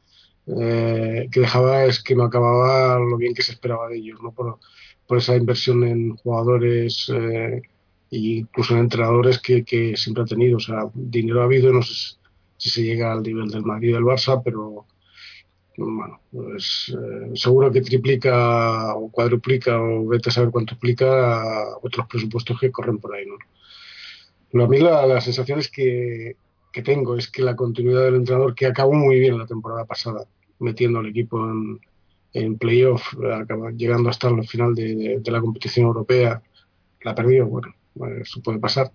eh, 0.45 1.29
que 1.31 1.39
dejaba 1.39 1.85
es 1.85 2.03
que 2.03 2.15
no 2.15 2.23
acababa 2.23 2.99
lo 2.99 3.17
bien 3.17 3.33
que 3.33 3.43
se 3.43 3.53
esperaba 3.53 3.87
de 3.87 3.97
ellos, 3.97 4.21
¿no? 4.21 4.33
por, 4.33 4.59
por 5.07 5.17
esa 5.17 5.35
inversión 5.35 5.83
en 5.83 6.15
jugadores 6.17 7.09
eh, 7.13 7.61
e 8.11 8.17
incluso 8.17 8.73
en 8.73 8.81
entrenadores 8.81 9.39
que, 9.39 9.63
que, 9.63 9.95
siempre 9.95 10.23
ha 10.23 10.25
tenido. 10.27 10.57
O 10.57 10.59
sea, 10.59 10.89
dinero 10.93 11.41
ha 11.41 11.45
habido, 11.45 11.71
no 11.71 11.81
sé 11.81 12.17
si 12.57 12.69
se 12.69 12.83
llega 12.83 13.11
al 13.11 13.23
nivel 13.23 13.49
del 13.49 13.63
Madrid 13.63 13.89
y 13.89 13.93
del 13.93 14.03
Barça, 14.03 14.41
pero 14.43 14.85
bueno, 15.77 16.21
pues 16.31 16.93
eh, 16.95 17.31
seguro 17.35 17.71
que 17.71 17.81
triplica 17.81 18.95
o 18.95 19.09
cuadruplica 19.09 19.81
o 19.81 20.05
vete 20.07 20.29
a 20.29 20.31
saber 20.31 20.51
cuánto 20.51 20.73
explica 20.73 21.77
otros 21.81 22.07
presupuestos 22.07 22.59
que 22.59 22.71
corren 22.71 22.99
por 22.99 23.15
ahí, 23.15 23.25
¿no? 23.25 24.63
a 24.63 24.67
mí 24.67 24.79
la, 24.79 25.19
sensación 25.19 25.59
es 25.59 25.69
que, 25.69 26.37
tengo 26.83 27.17
es 27.17 27.29
que 27.29 27.41
la 27.41 27.55
continuidad 27.55 28.03
del 28.03 28.15
entrenador, 28.15 28.53
que 28.53 28.67
acabó 28.67 28.93
muy 28.93 29.19
bien 29.19 29.37
la 29.37 29.47
temporada 29.47 29.85
pasada, 29.85 30.25
metiendo 30.59 30.99
al 30.99 31.07
equipo 31.07 31.43
en, 31.49 31.79
en 32.33 32.57
playoff, 32.59 33.13
llegando 33.75 34.09
hasta 34.09 34.29
el 34.29 34.47
final 34.47 34.75
de, 34.75 35.21
la 35.25 35.41
competición 35.41 35.87
europea, 35.87 36.41
la 37.01 37.15
perdió, 37.15 37.47
bueno, 37.47 37.73
eso 38.21 38.41
puede 38.41 38.59
pasar. 38.59 38.91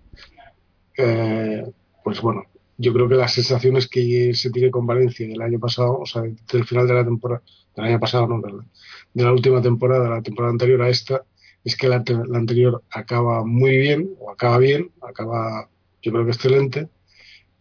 eh, 0.97 1.65
pues 2.03 2.21
bueno, 2.21 2.43
yo 2.79 2.93
creo 2.93 3.09
que 3.09 3.15
las 3.15 3.33
sensaciones 3.33 3.89
que 3.89 4.33
se 4.33 4.51
tiene 4.51 4.71
con 4.71 4.87
Valencia 4.87 5.27
del 5.27 5.41
año 5.41 5.59
pasado, 5.59 5.99
o 5.99 6.05
sea, 6.05 6.21
del 6.21 6.65
final 6.65 6.87
de 6.87 6.93
la 6.93 7.03
temporada, 7.03 7.43
del 7.75 7.85
año 7.85 7.99
pasado, 7.99 8.25
no, 8.25 8.41
de 8.41 9.23
la 9.23 9.33
última 9.33 9.61
temporada, 9.61 10.09
la 10.09 10.21
temporada 10.21 10.53
anterior 10.53 10.81
a 10.81 10.89
esta, 10.89 11.23
es 11.65 11.75
que 11.75 11.89
la, 11.89 12.01
la, 12.07 12.37
anterior 12.37 12.81
acaba 12.89 13.45
muy 13.45 13.77
bien, 13.77 14.11
o 14.19 14.31
acaba 14.31 14.57
bien, 14.59 14.91
acaba 15.01 15.69
yo 16.01 16.13
creo 16.13 16.23
que 16.23 16.31
excelente, 16.31 16.87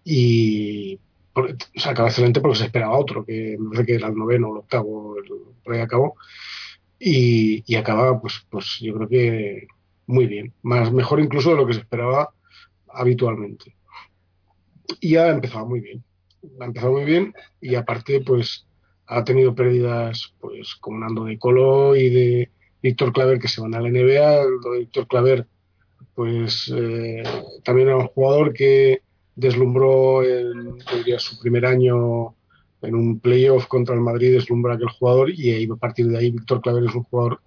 y 0.05 1.01
o 1.35 1.43
acaba 1.85 2.09
excelente 2.09 2.41
porque 2.41 2.59
se 2.59 2.64
esperaba 2.66 2.97
otro, 2.97 3.25
que 3.25 3.57
no 3.59 3.75
sé 3.75 3.85
que 3.85 3.97
era 3.97 4.07
el 4.07 4.14
noveno 4.14 4.51
o 4.51 4.53
el 4.53 4.59
octavo, 4.59 5.16
por 5.64 5.75
ahí 5.75 5.81
acabó, 5.81 6.14
y, 7.01 7.64
y 7.66 7.75
acaba, 7.75 8.21
pues, 8.21 8.47
pues 8.51 8.79
yo 8.81 8.95
creo 8.95 9.09
que 9.09 9.66
muy 10.07 10.27
bien, 10.27 10.55
más 10.62 10.93
mejor 10.93 11.19
incluso 11.19 11.51
de 11.51 11.57
lo 11.57 11.66
que 11.66 11.75
se 11.75 11.81
esperaba 11.81 12.33
habitualmente. 12.87 13.78
Y 15.01 15.16
ha 15.16 15.30
empezado 15.30 15.66
muy 15.66 15.80
bien, 15.80 16.05
ha 16.61 16.64
empezado 16.64 16.93
muy 16.93 17.05
bien 17.05 17.34
y 17.61 17.74
aparte, 17.74 18.20
pues 18.20 18.66
ha 19.07 19.24
tenido 19.24 19.55
pérdidas, 19.55 20.34
pues 20.41 20.74
como 20.76 20.99
Nando 20.99 21.24
de 21.24 21.39
Colo 21.39 21.97
y 21.97 22.11
de 22.11 22.51
Víctor 22.82 23.12
Claver 23.12 23.39
que 23.39 23.49
se 23.49 23.61
van 23.61 23.74
a 23.74 23.80
la 23.80 23.89
NBA. 23.89 24.45
Lo 24.45 24.72
Víctor 24.72 25.07
Claver, 25.09 25.47
pues 26.14 26.72
eh, 26.74 27.22
también 27.64 27.89
era 27.89 27.97
un 27.97 28.09
jugador 28.09 28.53
que 28.53 29.03
deslumbró 29.34 30.24
en 30.24 30.78
su 31.18 31.39
primer 31.39 31.64
año 31.64 32.34
en 32.82 32.95
un 32.95 33.20
playoff 33.20 33.66
contra 33.66 33.95
el 33.95 34.01
Madrid, 34.01 34.34
deslumbró 34.34 34.72
a 34.72 34.76
aquel 34.76 34.89
jugador 34.89 35.30
y 35.30 35.53
ahí, 35.53 35.68
a 35.70 35.76
partir 35.76 36.09
de 36.09 36.18
ahí 36.18 36.30
Víctor 36.30 36.61
Claver 36.61 36.84
es 36.84 36.95
un 36.95 37.05
jugador 37.05 37.41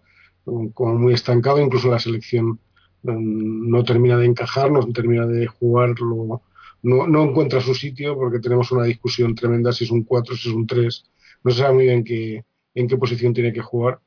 como 0.73 0.95
muy 0.95 1.13
estancado, 1.13 1.59
incluso 1.59 1.89
la 1.89 1.99
selección 1.99 2.59
mm, 3.03 3.69
no 3.69 3.83
termina 3.83 4.17
de 4.17 4.25
encajar, 4.25 4.71
no 4.71 4.85
termina 4.91 5.25
de 5.25 5.47
jugarlo, 5.47 6.41
no, 6.83 7.07
no 7.07 7.23
encuentra 7.23 7.61
su 7.61 7.73
sitio 7.75 8.15
porque 8.15 8.39
tenemos 8.39 8.71
una 8.71 8.85
discusión 8.85 9.35
tremenda 9.35 9.71
si 9.71 9.83
es 9.83 9.91
un 9.91 10.03
4, 10.03 10.35
si 10.35 10.49
es 10.49 10.55
un 10.55 10.67
3, 10.67 11.05
no 11.43 11.51
se 11.51 11.57
sabe 11.59 11.73
muy 11.75 11.85
bien 11.85 12.03
qué, 12.03 12.43
en 12.75 12.87
qué 12.87 12.97
posición 12.97 13.33
tiene 13.33 13.53
que 13.53 13.61
jugar, 13.61 13.99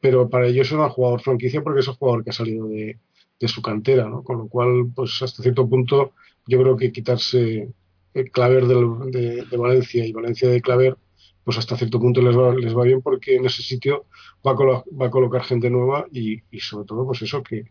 pero 0.00 0.28
para 0.28 0.46
ellos 0.46 0.66
es 0.66 0.72
un 0.72 0.88
jugador 0.88 1.20
franquicia 1.20 1.62
porque 1.62 1.80
es 1.80 1.88
un 1.88 1.94
jugador 1.94 2.24
que 2.24 2.30
ha 2.30 2.32
salido 2.32 2.68
de, 2.68 2.98
de 3.38 3.48
su 3.48 3.62
cantera, 3.62 4.08
¿no? 4.08 4.22
con 4.22 4.38
lo 4.38 4.48
cual, 4.48 4.90
pues 4.94 5.20
hasta 5.22 5.42
cierto 5.42 5.68
punto, 5.68 6.12
yo 6.46 6.60
creo 6.60 6.76
que 6.76 6.92
quitarse 6.92 7.68
el 8.14 8.30
Claver 8.30 8.66
de, 8.66 9.44
de, 9.44 9.56
Valencia 9.56 10.04
y 10.04 10.12
Valencia 10.12 10.48
de 10.48 10.60
Claver, 10.60 10.96
pues 11.44 11.58
hasta 11.58 11.76
cierto 11.76 12.00
punto 12.00 12.22
les 12.22 12.36
va, 12.36 12.54
les 12.54 12.76
va 12.76 12.84
bien 12.84 13.02
porque 13.02 13.36
en 13.36 13.44
ese 13.44 13.62
sitio 13.62 14.06
va 14.44 14.52
a, 14.52 14.54
va 14.54 15.06
a 15.06 15.10
colocar 15.10 15.44
gente 15.44 15.70
nueva 15.70 16.06
y, 16.10 16.40
y, 16.50 16.60
sobre 16.60 16.86
todo, 16.86 17.06
pues 17.06 17.22
eso, 17.22 17.42
que, 17.42 17.66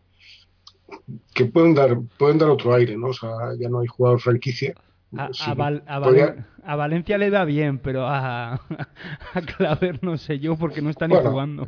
que 1.34 1.46
pueden 1.46 1.74
dar 1.74 1.98
pueden 2.18 2.38
dar 2.38 2.50
otro 2.50 2.74
aire, 2.74 2.98
¿no? 2.98 3.08
O 3.08 3.14
sea, 3.14 3.30
ya 3.60 3.70
no 3.70 3.80
hay 3.80 3.88
jugador 3.88 4.20
franquicia, 4.20 4.74
a, 5.18 5.30
a, 5.46 5.54
Val, 5.54 5.84
a, 5.88 6.00
Valen, 6.00 6.46
a, 6.64 6.76
Valencia 6.76 7.18
le 7.18 7.30
da 7.30 7.46
bien, 7.46 7.80
pero 7.80 8.06
a, 8.06 8.54
a 9.34 9.42
Claver 9.42 10.04
no 10.04 10.18
sé 10.18 10.40
yo 10.40 10.58
porque 10.58 10.82
no 10.82 10.90
está 10.90 11.08
ni 11.08 11.16
bueno, 11.16 11.32
jugando. 11.32 11.68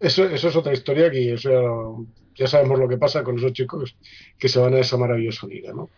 Eso, 0.00 0.24
eso 0.24 0.48
es 0.48 0.56
otra 0.56 0.72
historia 0.72 1.10
que 1.10 1.32
eso 1.32 2.06
ya, 2.34 2.44
ya, 2.44 2.46
sabemos 2.46 2.78
lo 2.78 2.88
que 2.88 2.98
pasa 2.98 3.22
con 3.22 3.38
esos 3.38 3.52
chicos 3.52 3.96
que 4.38 4.48
se 4.48 4.58
van 4.58 4.74
a 4.74 4.78
esa 4.78 4.96
maravillosa 4.96 5.46
liga, 5.46 5.72
¿no? 5.72 5.88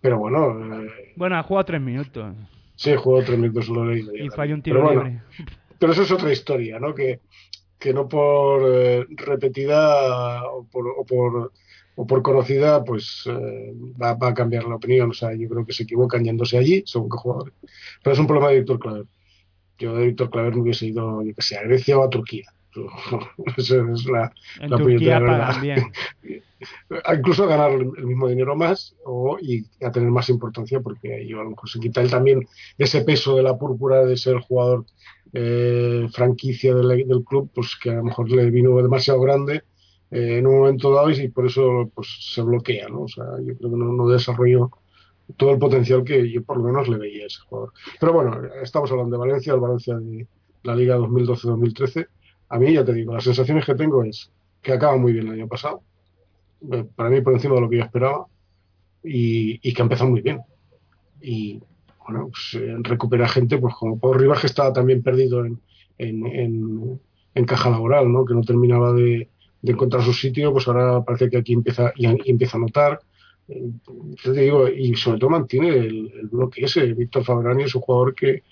Pero 0.00 0.18
bueno. 0.18 0.82
Eh, 0.84 1.12
bueno, 1.16 1.36
ha 1.36 1.42
jugado 1.42 1.66
tres 1.66 1.80
minutos. 1.80 2.34
Sí, 2.76 2.92
ha 2.92 2.98
jugado 2.98 3.24
tres 3.24 3.38
minutos 3.38 3.66
solo 3.66 3.94
y, 3.94 4.08
y 4.24 4.28
falló 4.30 4.54
un 4.54 4.62
tiro 4.62 4.80
pero 4.80 4.90
libre. 4.90 5.22
Bueno, 5.36 5.52
pero 5.78 5.92
eso 5.92 6.02
es 6.02 6.10
otra 6.10 6.32
historia, 6.32 6.78
¿no? 6.78 6.94
Que, 6.94 7.20
que 7.78 7.92
no 7.92 8.08
por 8.08 8.62
eh, 8.64 9.06
repetida 9.10 10.44
o 10.44 10.64
por, 10.64 10.86
o 10.88 11.04
por 11.04 11.52
o 11.94 12.06
por 12.06 12.22
conocida, 12.22 12.84
pues 12.84 13.24
eh, 13.26 13.74
va, 14.00 14.14
va, 14.14 14.28
a 14.28 14.34
cambiar 14.34 14.64
la 14.64 14.76
opinión. 14.76 15.10
O 15.10 15.14
sea, 15.14 15.34
yo 15.34 15.48
creo 15.48 15.66
que 15.66 15.72
se 15.72 15.82
equivocan 15.82 16.24
yéndose 16.24 16.56
allí, 16.56 16.82
según 16.86 17.10
qué 17.10 17.16
jugadores. 17.18 17.54
Pero 18.02 18.14
es 18.14 18.18
un 18.18 18.26
problema 18.26 18.50
de 18.50 18.58
Víctor 18.60 18.78
Claver. 18.78 19.06
Yo 19.78 19.96
de 19.96 20.06
Víctor 20.06 20.30
Claver 20.30 20.54
me 20.54 20.62
hubiese 20.62 20.86
ido, 20.86 21.22
yo 21.22 21.34
que 21.34 21.42
sé, 21.42 21.58
a 21.58 21.62
Grecia 21.62 21.98
o 21.98 22.04
a 22.04 22.10
Turquía. 22.10 22.46
Esa 23.56 23.76
es 23.92 24.06
la, 24.06 24.32
en 24.60 24.70
la 24.70 24.78
Turquía 24.78 25.20
pagan 25.20 25.60
bien. 25.60 25.92
Incluso 27.18 27.44
a 27.44 27.48
ganar 27.48 27.72
el 27.72 28.06
mismo 28.06 28.28
dinero 28.28 28.56
más 28.56 28.94
o, 29.04 29.36
y 29.40 29.66
a 29.84 29.90
tener 29.90 30.10
más 30.10 30.30
importancia, 30.30 30.80
porque 30.80 31.26
yo 31.26 31.40
a 31.40 31.44
lo 31.44 31.50
mejor 31.50 31.68
se 31.68 31.80
quita 31.80 32.00
él 32.00 32.10
también 32.10 32.46
ese 32.78 33.02
peso 33.02 33.36
de 33.36 33.42
la 33.42 33.58
púrpura 33.58 34.06
de 34.06 34.16
ser 34.16 34.38
jugador 34.38 34.86
eh, 35.34 36.06
franquicia 36.12 36.74
del, 36.74 37.06
del 37.06 37.24
club, 37.24 37.50
pues 37.52 37.76
que 37.82 37.90
a 37.90 37.94
lo 37.94 38.04
mejor 38.04 38.30
le 38.30 38.50
vino 38.50 38.76
demasiado 38.80 39.20
grande 39.20 39.64
eh, 40.12 40.38
en 40.38 40.46
un 40.46 40.58
momento 40.58 40.92
dado 40.92 41.10
y 41.10 41.28
por 41.28 41.46
eso 41.46 41.90
pues, 41.94 42.06
se 42.20 42.42
bloquea, 42.42 42.88
¿no? 42.88 43.02
O 43.02 43.08
sea, 43.08 43.24
yo 43.42 43.56
creo 43.56 43.70
que 43.70 43.76
no, 43.76 43.92
no 43.92 44.08
desarrolló 44.08 44.70
todo 45.36 45.52
el 45.52 45.58
potencial 45.58 46.04
que 46.04 46.30
yo 46.30 46.42
por 46.42 46.58
lo 46.58 46.64
menos 46.64 46.88
le 46.88 46.98
veía 46.98 47.24
a 47.24 47.26
ese 47.26 47.40
jugador. 47.40 47.72
Pero 47.98 48.12
bueno, 48.12 48.40
estamos 48.62 48.90
hablando 48.90 49.16
de 49.16 49.20
Valencia, 49.20 49.54
el 49.54 49.60
Valencia 49.60 49.96
de 49.96 50.26
la 50.64 50.76
Liga 50.76 50.98
2012-2013. 50.98 52.06
A 52.50 52.58
mí, 52.58 52.72
ya 52.74 52.84
te 52.84 52.92
digo, 52.92 53.14
las 53.14 53.24
sensaciones 53.24 53.64
que 53.64 53.74
tengo 53.74 54.04
es 54.04 54.30
que 54.60 54.72
acaba 54.72 54.96
muy 54.98 55.12
bien 55.12 55.28
el 55.28 55.34
año 55.34 55.48
pasado, 55.48 55.82
eh, 56.70 56.84
para 56.94 57.08
mí 57.08 57.20
por 57.22 57.32
encima 57.32 57.54
de 57.54 57.60
lo 57.62 57.70
que 57.70 57.78
yo 57.78 57.84
esperaba, 57.84 58.26
y, 59.02 59.58
y 59.66 59.72
que 59.72 59.82
ha 59.82 59.84
empezado 59.84 60.10
muy 60.10 60.20
bien. 60.20 60.42
Y 61.20 61.60
bueno, 62.06 62.28
pues 62.28 62.62
eh, 62.62 62.74
recupera 62.80 63.28
gente, 63.28 63.56
pues 63.58 63.74
como 63.74 63.98
Pau 63.98 64.12
Rivas, 64.12 64.40
que 64.40 64.46
estaba 64.46 64.72
también 64.72 65.02
perdido 65.02 65.44
en, 65.44 65.58
en, 65.98 66.26
en, 66.26 67.00
en 67.34 67.44
caja 67.44 67.70
laboral, 67.70 68.12
¿no? 68.12 68.24
que 68.24 68.34
no 68.34 68.42
terminaba 68.42 68.92
de, 68.92 69.28
de 69.62 69.72
encontrar 69.72 70.02
su 70.02 70.12
sitio, 70.12 70.52
pues 70.52 70.66
ahora 70.68 71.02
parece 71.04 71.30
que 71.30 71.38
aquí 71.38 71.52
empieza 71.52 71.92
y, 71.96 72.06
empieza 72.30 72.56
a 72.56 72.60
notar. 72.60 73.00
Te 73.46 74.32
digo, 74.32 74.68
y 74.68 74.94
sobre 74.94 75.18
todo 75.18 75.30
mantiene 75.30 75.68
el, 75.68 76.12
el 76.20 76.28
bloque 76.28 76.64
ese. 76.64 76.92
Víctor 76.94 77.24
Fabrani 77.24 77.64
es 77.64 77.74
un 77.74 77.82
jugador 77.82 78.14
que, 78.14 78.42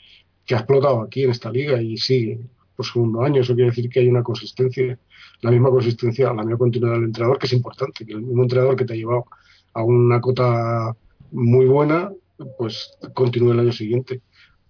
que 0.44 0.54
ha 0.54 0.58
explotado 0.58 1.02
aquí 1.02 1.24
en 1.24 1.30
esta 1.30 1.50
liga 1.50 1.80
y 1.80 1.96
sigue 1.96 2.40
por 2.76 2.86
segundo 2.86 3.22
año. 3.22 3.40
Eso 3.40 3.54
quiere 3.54 3.70
decir 3.70 3.88
que 3.88 4.00
hay 4.00 4.08
una 4.08 4.22
consistencia, 4.22 4.98
la 5.42 5.50
misma 5.50 5.70
consistencia, 5.70 6.32
la 6.32 6.42
misma 6.42 6.58
continuidad 6.58 6.94
del 6.94 7.04
entrenador, 7.04 7.38
que 7.38 7.46
es 7.46 7.52
importante, 7.52 8.06
que 8.06 8.12
el 8.12 8.22
mismo 8.22 8.42
entrenador 8.42 8.76
que 8.76 8.84
te 8.84 8.92
ha 8.92 8.96
llevado 8.96 9.26
a 9.74 9.82
una 9.82 10.20
cota 10.20 10.96
muy 11.32 11.66
buena, 11.66 12.12
pues 12.58 12.92
continúe 13.14 13.52
el 13.52 13.60
año 13.60 13.72
siguiente 13.72 14.20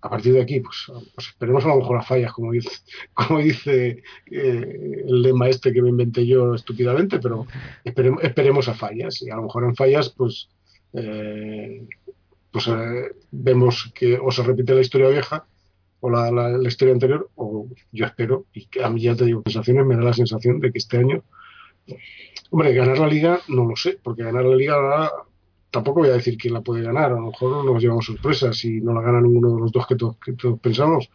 a 0.03 0.09
partir 0.09 0.32
de 0.32 0.42
aquí, 0.42 0.61
pues, 0.61 0.90
pues, 1.14 1.28
esperemos 1.28 1.64
a 1.64 1.68
lo 1.68 1.76
mejor 1.76 1.98
a 1.98 2.03
fallas, 2.03 2.32
como 2.32 2.53
dice, 2.53 2.70
como 3.14 3.40
dice 3.40 4.03
eh, 4.30 5.05
el 5.07 5.22
lema 5.22 5.48
este 5.48 5.72
que 5.72 5.82
me 5.82 5.90
inventé 5.90 6.26
yo 6.26 6.55
estúpidamente, 6.55 7.18
pero 7.18 7.46
esperemos, 7.84 8.22
esperemos 8.22 8.68
a 8.68 8.74
fallas. 8.74 9.20
Y 9.22 9.30
a 9.30 9.36
lo 9.36 9.42
mejor 9.42 9.64
en 9.64 9.76
fallas, 9.76 10.11
pues, 10.11 10.48
eh, 10.94 11.86
pues 12.51 12.66
eh, 12.68 13.14
vemos 13.30 13.92
que 13.94 14.18
o 14.18 14.30
se 14.30 14.42
repite 14.42 14.74
la 14.74 14.80
historia 14.80 15.09
vieja 15.09 15.46
o 16.01 16.09
la, 16.09 16.59
historia 16.66 16.94
anterior, 16.94 17.28
o 17.34 17.68
yo 17.92 18.07
espero, 18.07 18.46
y 18.55 18.66
a 18.82 18.88
mí 18.88 19.03
ya 19.03 19.14
te 19.14 19.26
digo, 19.26 19.42
sensaciones, 19.44 19.84
me 19.84 19.96
da 19.96 20.03
la 20.03 20.14
sensación 20.14 20.59
de 20.59 20.72
que 20.72 20.78
este 20.78 20.96
año, 20.96 21.22
hombre, 22.48 22.72
ganar 22.72 22.98
la 22.98 23.07
liga, 23.07 23.40
no 23.48 23.66
lo 23.66 23.76
sé, 23.76 23.98
porque 24.03 24.22
ganar 24.22 24.46
la 24.46 24.57
liga 24.57 25.11
tampoco 25.70 26.00
voy 26.00 26.10
a 26.10 26.14
decir 26.14 26.36
quién 26.36 26.54
la 26.54 26.60
puede 26.62 26.82
ganar, 26.82 27.12
a 27.12 27.16
lo 27.16 27.26
mejor 27.26 27.64
no 27.64 27.72
nos 27.72 27.82
llevamos 27.82 28.06
sorpresas 28.06 28.56
si 28.56 28.80
no 28.80 28.92
la 28.92 29.02
gana 29.02 29.20
ninguno 29.20 29.54
de 29.54 29.60
los 29.60 29.72
dos 29.72 29.86
que, 29.86 29.96
to 29.96 30.16
que 30.24 30.32
todos 30.32 30.58
pensamos, 30.60 31.10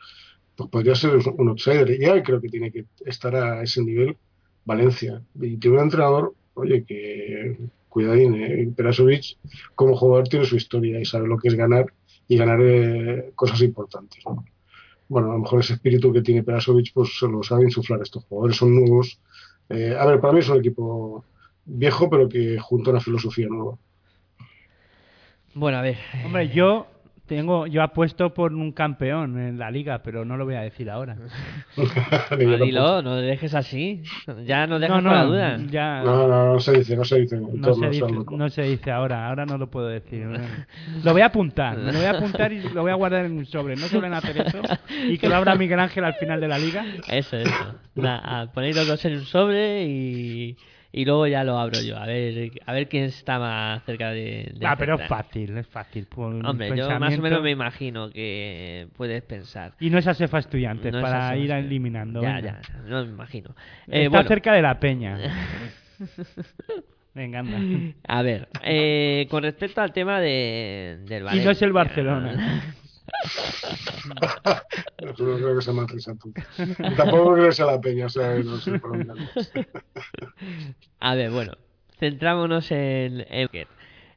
pues 0.56 0.70
podría 0.70 0.96
ser 0.96 1.18
un 1.18 1.50
outsider. 1.50 2.00
Ya 2.00 2.22
creo 2.24 2.42
que 2.42 2.50
tiene 2.50 2.72
que 2.72 2.86
estar 3.06 3.36
a 3.36 3.64
ese 3.64 3.84
nivel 3.84 4.18
Valencia. 4.66 5.22
Y 5.40 5.58
tiene 5.58 5.78
un 5.78 5.84
entrenador, 5.84 6.34
oye, 6.56 6.84
que 6.84 7.58
cuidadín, 7.90 8.36
eh, 8.36 8.74
Perasovic 8.76 9.38
como 9.74 9.96
jugador 9.96 10.28
tiene 10.28 10.46
su 10.46 10.58
historia 10.58 11.00
y 11.00 11.06
sabe 11.06 11.28
lo 11.28 11.38
que 11.38 11.48
es 11.48 11.56
ganar 11.56 11.86
y 12.28 12.36
ganar 12.38 12.60
eh, 12.62 13.32
cosas 13.36 13.62
importantes. 13.62 14.22
¿no? 14.26 14.44
Bueno, 15.08 15.32
a 15.32 15.34
lo 15.34 15.40
mejor 15.40 15.60
ese 15.62 15.74
espíritu 15.74 16.12
que 16.12 16.22
tiene 16.22 16.44
Perasovic 16.44 16.92
pues 16.94 17.18
se 17.18 17.28
lo 17.28 17.44
sabe 17.44 17.64
insuflar 17.64 18.02
estos 18.02 18.24
jugadores, 18.26 18.58
son 18.58 18.76
nuevos. 18.76 19.20
Eh, 19.70 19.96
a 19.98 20.06
ver, 20.06 20.20
para 20.20 20.34
mí 20.34 20.40
es 20.40 20.50
un 20.50 20.58
equipo 20.58 21.24
viejo, 21.66 22.10
pero 22.10 22.28
que 22.28 22.60
junto 22.60 22.90
a 22.90 22.94
una 22.94 23.02
filosofía 23.02 23.48
nueva. 23.48 23.78
Bueno, 25.56 25.78
a 25.78 25.82
ver. 25.82 25.96
Hombre, 26.26 26.50
yo 26.50 26.86
tengo, 27.28 27.66
yo 27.66 27.82
apuesto 27.82 28.34
por 28.34 28.54
un 28.54 28.74
campeón 28.74 29.40
en 29.40 29.58
la 29.58 29.72
liga, 29.72 30.04
pero 30.04 30.26
no 30.26 30.36
lo 30.36 30.44
voy 30.44 30.56
a 30.56 30.62
decir 30.62 30.90
ahora. 30.90 31.16
no, 31.78 32.38
dilo, 32.58 33.02
no 33.02 33.16
lo 33.16 33.22
dejes 33.22 33.56
así. 33.56 34.04
Ya 34.46 34.68
no 34.68 34.80
dejas 34.80 35.02
no, 35.02 35.10
no, 35.10 35.16
la 35.16 35.24
duda. 35.24 35.58
Ya... 35.72 36.04
No, 36.04 36.28
no, 36.28 36.54
no 36.54 36.60
se 36.60 36.74
dice, 36.74 36.98
no 36.98 37.06
se 37.06 37.22
dice. 37.22 37.40
No 37.40 37.74
se 37.74 37.90
dice, 37.90 38.06
no 38.30 38.50
se 38.50 38.64
dice 38.64 38.92
ahora, 38.92 39.30
ahora 39.30 39.46
no 39.46 39.58
lo 39.58 39.72
puedo 39.72 39.88
decir. 39.88 40.28
Lo 41.04 41.14
voy 41.14 41.22
a 41.22 41.28
apuntar, 41.28 41.78
me 41.78 41.94
lo 41.94 42.00
voy 42.00 42.08
a 42.08 42.12
apuntar 42.12 42.52
y 42.52 42.60
lo 42.60 42.82
voy 42.82 42.92
a 42.92 42.96
guardar 42.96 43.24
en 43.24 43.38
un 43.38 43.46
sobre. 43.46 43.78
No 43.78 43.88
suelen 43.88 44.14
hacer 44.14 44.38
eso 44.38 44.60
y 45.08 45.18
que 45.18 45.30
lo 45.30 45.38
abra 45.38 45.56
Miguel 45.56 45.80
Ángel 45.80 46.04
al 46.04 46.16
final 46.16 46.42
de 46.42 46.50
la 46.50 46.60
liga. 46.60 46.86
Eso, 47.10 47.38
eso. 47.38 47.76
Nah, 47.96 48.48
ponéis 48.48 48.76
los 48.76 48.88
dos 48.88 49.06
en 49.06 49.14
un 49.14 49.26
sobre 49.26 49.86
y 49.86 50.58
y 50.98 51.04
luego 51.04 51.28
ya 51.28 51.44
lo 51.44 51.60
abro 51.60 51.82
yo, 51.82 51.98
a 51.98 52.06
ver 52.06 52.52
a 52.66 52.72
ver 52.72 52.88
quién 52.88 53.04
está 53.04 53.38
más 53.38 53.84
cerca 53.84 54.12
de... 54.12 54.54
de 54.56 54.66
ah, 54.66 54.78
pero 54.78 54.96
es 54.96 55.06
fácil, 55.10 55.58
es 55.58 55.68
fácil. 55.68 56.08
Hombre, 56.16 56.74
yo 56.74 56.88
más 56.98 57.20
o 57.20 57.22
menos 57.22 57.42
me 57.42 57.52
imagino 57.52 58.10
que 58.10 58.88
puedes 58.96 59.22
pensar. 59.24 59.74
Y 59.82 59.90
no 59.90 59.98
es 59.98 60.08
ASEFA 60.08 60.40
estudiantes 60.40 60.94
no 60.94 61.02
para 61.02 61.36
ir 61.36 61.52
eliminando. 61.52 62.22
Ya, 62.22 62.36
venga. 62.36 62.62
ya, 62.62 62.78
no 62.88 63.04
me 63.04 63.12
imagino. 63.12 63.50
Eh, 63.88 64.04
está 64.04 64.10
bueno. 64.10 64.30
cerca 64.30 64.54
de 64.54 64.62
la 64.62 64.80
peña. 64.80 65.20
Venga, 67.14 67.40
anda. 67.40 67.58
A 68.08 68.22
ver, 68.22 68.50
eh, 68.62 69.28
con 69.30 69.44
respecto 69.44 69.82
al 69.82 69.94
tema 69.94 70.20
de, 70.20 71.00
del 71.08 71.22
Y 71.22 71.26
Valencia. 71.26 71.46
no 71.46 71.52
es 71.52 71.62
el 71.62 71.72
Barcelona. 71.74 72.62
No, 75.04 75.14
tú 75.14 75.26
no 75.26 75.36
creo 75.36 75.56
que 75.56 75.62
sea 75.62 75.74
más 75.74 75.90
risa 75.90 76.16
tú. 76.16 76.34
Y 76.58 76.96
tampoco 76.96 77.34
creo 77.34 77.48
que 77.48 77.54
sea 77.54 77.66
la 77.66 77.82
peña, 77.82 78.06
o 78.06 78.10
sea, 78.10 78.36
no 78.36 78.58
sé 78.58 78.80
por 78.80 78.98
dónde. 79.06 79.28
A 81.00 81.16
ver, 81.16 81.32
bueno, 81.32 81.54
centrámonos 81.98 82.72
en, 82.72 83.26
en. 83.30 83.50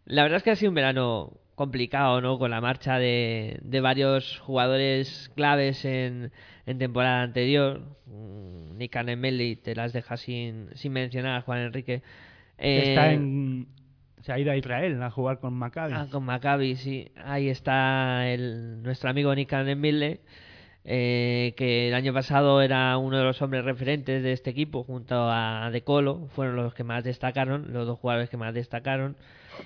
La 0.07 0.23
verdad 0.23 0.39
es 0.39 0.43
que 0.43 0.51
ha 0.51 0.57
sido 0.57 0.71
un 0.71 0.75
verano 0.75 1.33
complicado, 1.55 2.21
¿no? 2.21 2.39
Con 2.39 2.51
la 2.51 2.61
marcha 2.61 2.99
de, 2.99 3.59
de 3.63 3.81
varios 3.81 4.39
jugadores 4.39 5.31
claves 5.35 5.85
en, 5.85 6.33
en 6.67 6.79
temporada 6.79 7.23
anterior. 7.23 7.83
Nick 8.07 8.95
Anemeli 8.97 9.57
te 9.57 9.75
las 9.75 9.93
deja 9.93 10.17
sin, 10.17 10.69
sin 10.75 10.93
mencionar 10.93 11.37
a 11.37 11.43
Juan 11.43 11.59
Enrique. 11.61 12.03
Eh, 12.59 12.91
Está 12.91 13.13
en... 13.13 13.67
Se 14.23 14.33
ha 14.33 14.39
ido 14.39 14.53
a 14.53 14.57
Israel 14.57 15.03
a 15.03 15.11
jugar 15.11 15.39
con 15.39 15.55
Maccabi. 15.55 15.95
Ah, 15.95 16.07
con 16.11 16.25
Maccabi, 16.25 16.77
sí. 16.77 17.11
Ahí 17.17 17.49
está 17.49 18.29
el, 18.29 18.83
nuestro 18.83 19.11
amigo 19.11 19.35
Nick 19.35 19.53
Mille, 19.77 20.21
eh, 20.85 21.55
que 21.57 21.89
el 21.89 21.95
año 21.95 22.13
pasado 22.13 22.63
era 22.63 22.97
uno 22.99 23.19
de 23.19 23.25
los 23.25 23.41
hombres 23.43 23.65
referentes 23.65 24.23
de 24.23 24.33
este 24.33 24.51
equipo, 24.51 24.85
junto 24.85 25.31
a 25.31 25.71
De 25.71 25.83
Colo. 25.83 26.29
Fueron 26.35 26.57
los 26.57 26.75
que 26.75 26.85
más 26.85 27.05
destacaron, 27.05 27.73
los 27.73 27.87
dos 27.87 27.99
jugadores 27.99 28.31
que 28.31 28.37
más 28.37 28.55
destacaron. 28.55 29.17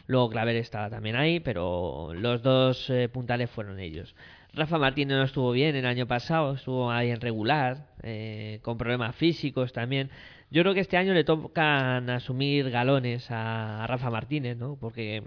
Luego 0.06 0.30
Claver 0.30 0.56
estaba 0.56 0.90
también 0.90 1.16
ahí, 1.16 1.40
pero 1.40 2.12
los 2.14 2.42
dos 2.42 2.88
eh, 2.90 3.08
puntales 3.08 3.50
fueron 3.50 3.78
ellos. 3.78 4.14
Rafa 4.54 4.78
Martínez 4.78 5.16
no 5.16 5.22
estuvo 5.22 5.50
bien 5.52 5.74
el 5.76 5.86
año 5.86 6.06
pasado, 6.06 6.54
estuvo 6.54 6.90
ahí 6.90 7.10
en 7.10 7.20
regular, 7.20 7.86
eh, 8.02 8.58
con 8.62 8.76
problemas 8.76 9.16
físicos 9.16 9.72
también. 9.72 10.10
Yo 10.52 10.60
creo 10.62 10.74
que 10.74 10.80
este 10.80 10.98
año 10.98 11.14
le 11.14 11.24
tocan 11.24 12.10
asumir 12.10 12.70
galones 12.70 13.26
a, 13.30 13.86
Rafa 13.86 14.10
Martínez, 14.10 14.58
¿no? 14.58 14.76
Porque 14.78 15.22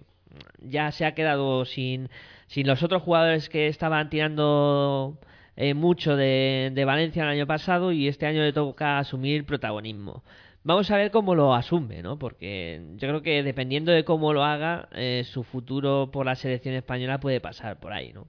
ya 0.61 0.91
se 0.91 1.03
ha 1.03 1.15
quedado 1.15 1.65
sin, 1.65 2.09
sin 2.45 2.67
los 2.67 2.83
otros 2.83 3.01
jugadores 3.01 3.49
que 3.49 3.65
estaban 3.67 4.11
tirando 4.11 5.17
eh, 5.55 5.73
mucho 5.73 6.15
de, 6.15 6.71
de 6.75 6.85
Valencia 6.85 7.23
el 7.23 7.29
año 7.29 7.47
pasado 7.47 7.91
y 7.91 8.07
este 8.07 8.27
año 8.27 8.43
le 8.43 8.53
toca 8.53 8.99
asumir 8.99 9.45
protagonismo. 9.47 10.23
Vamos 10.63 10.91
a 10.91 10.97
ver 10.97 11.09
cómo 11.09 11.33
lo 11.33 11.55
asume, 11.55 12.03
¿no? 12.03 12.19
Porque 12.19 12.81
yo 12.97 13.07
creo 13.07 13.21
que 13.23 13.41
dependiendo 13.41 13.91
de 13.91 14.03
cómo 14.05 14.31
lo 14.31 14.43
haga, 14.43 14.89
eh, 14.93 15.23
su 15.25 15.43
futuro 15.43 16.11
por 16.11 16.27
la 16.27 16.35
selección 16.35 16.75
española 16.75 17.19
puede 17.19 17.41
pasar 17.41 17.79
por 17.79 17.93
ahí, 17.93 18.13
¿no? 18.13 18.27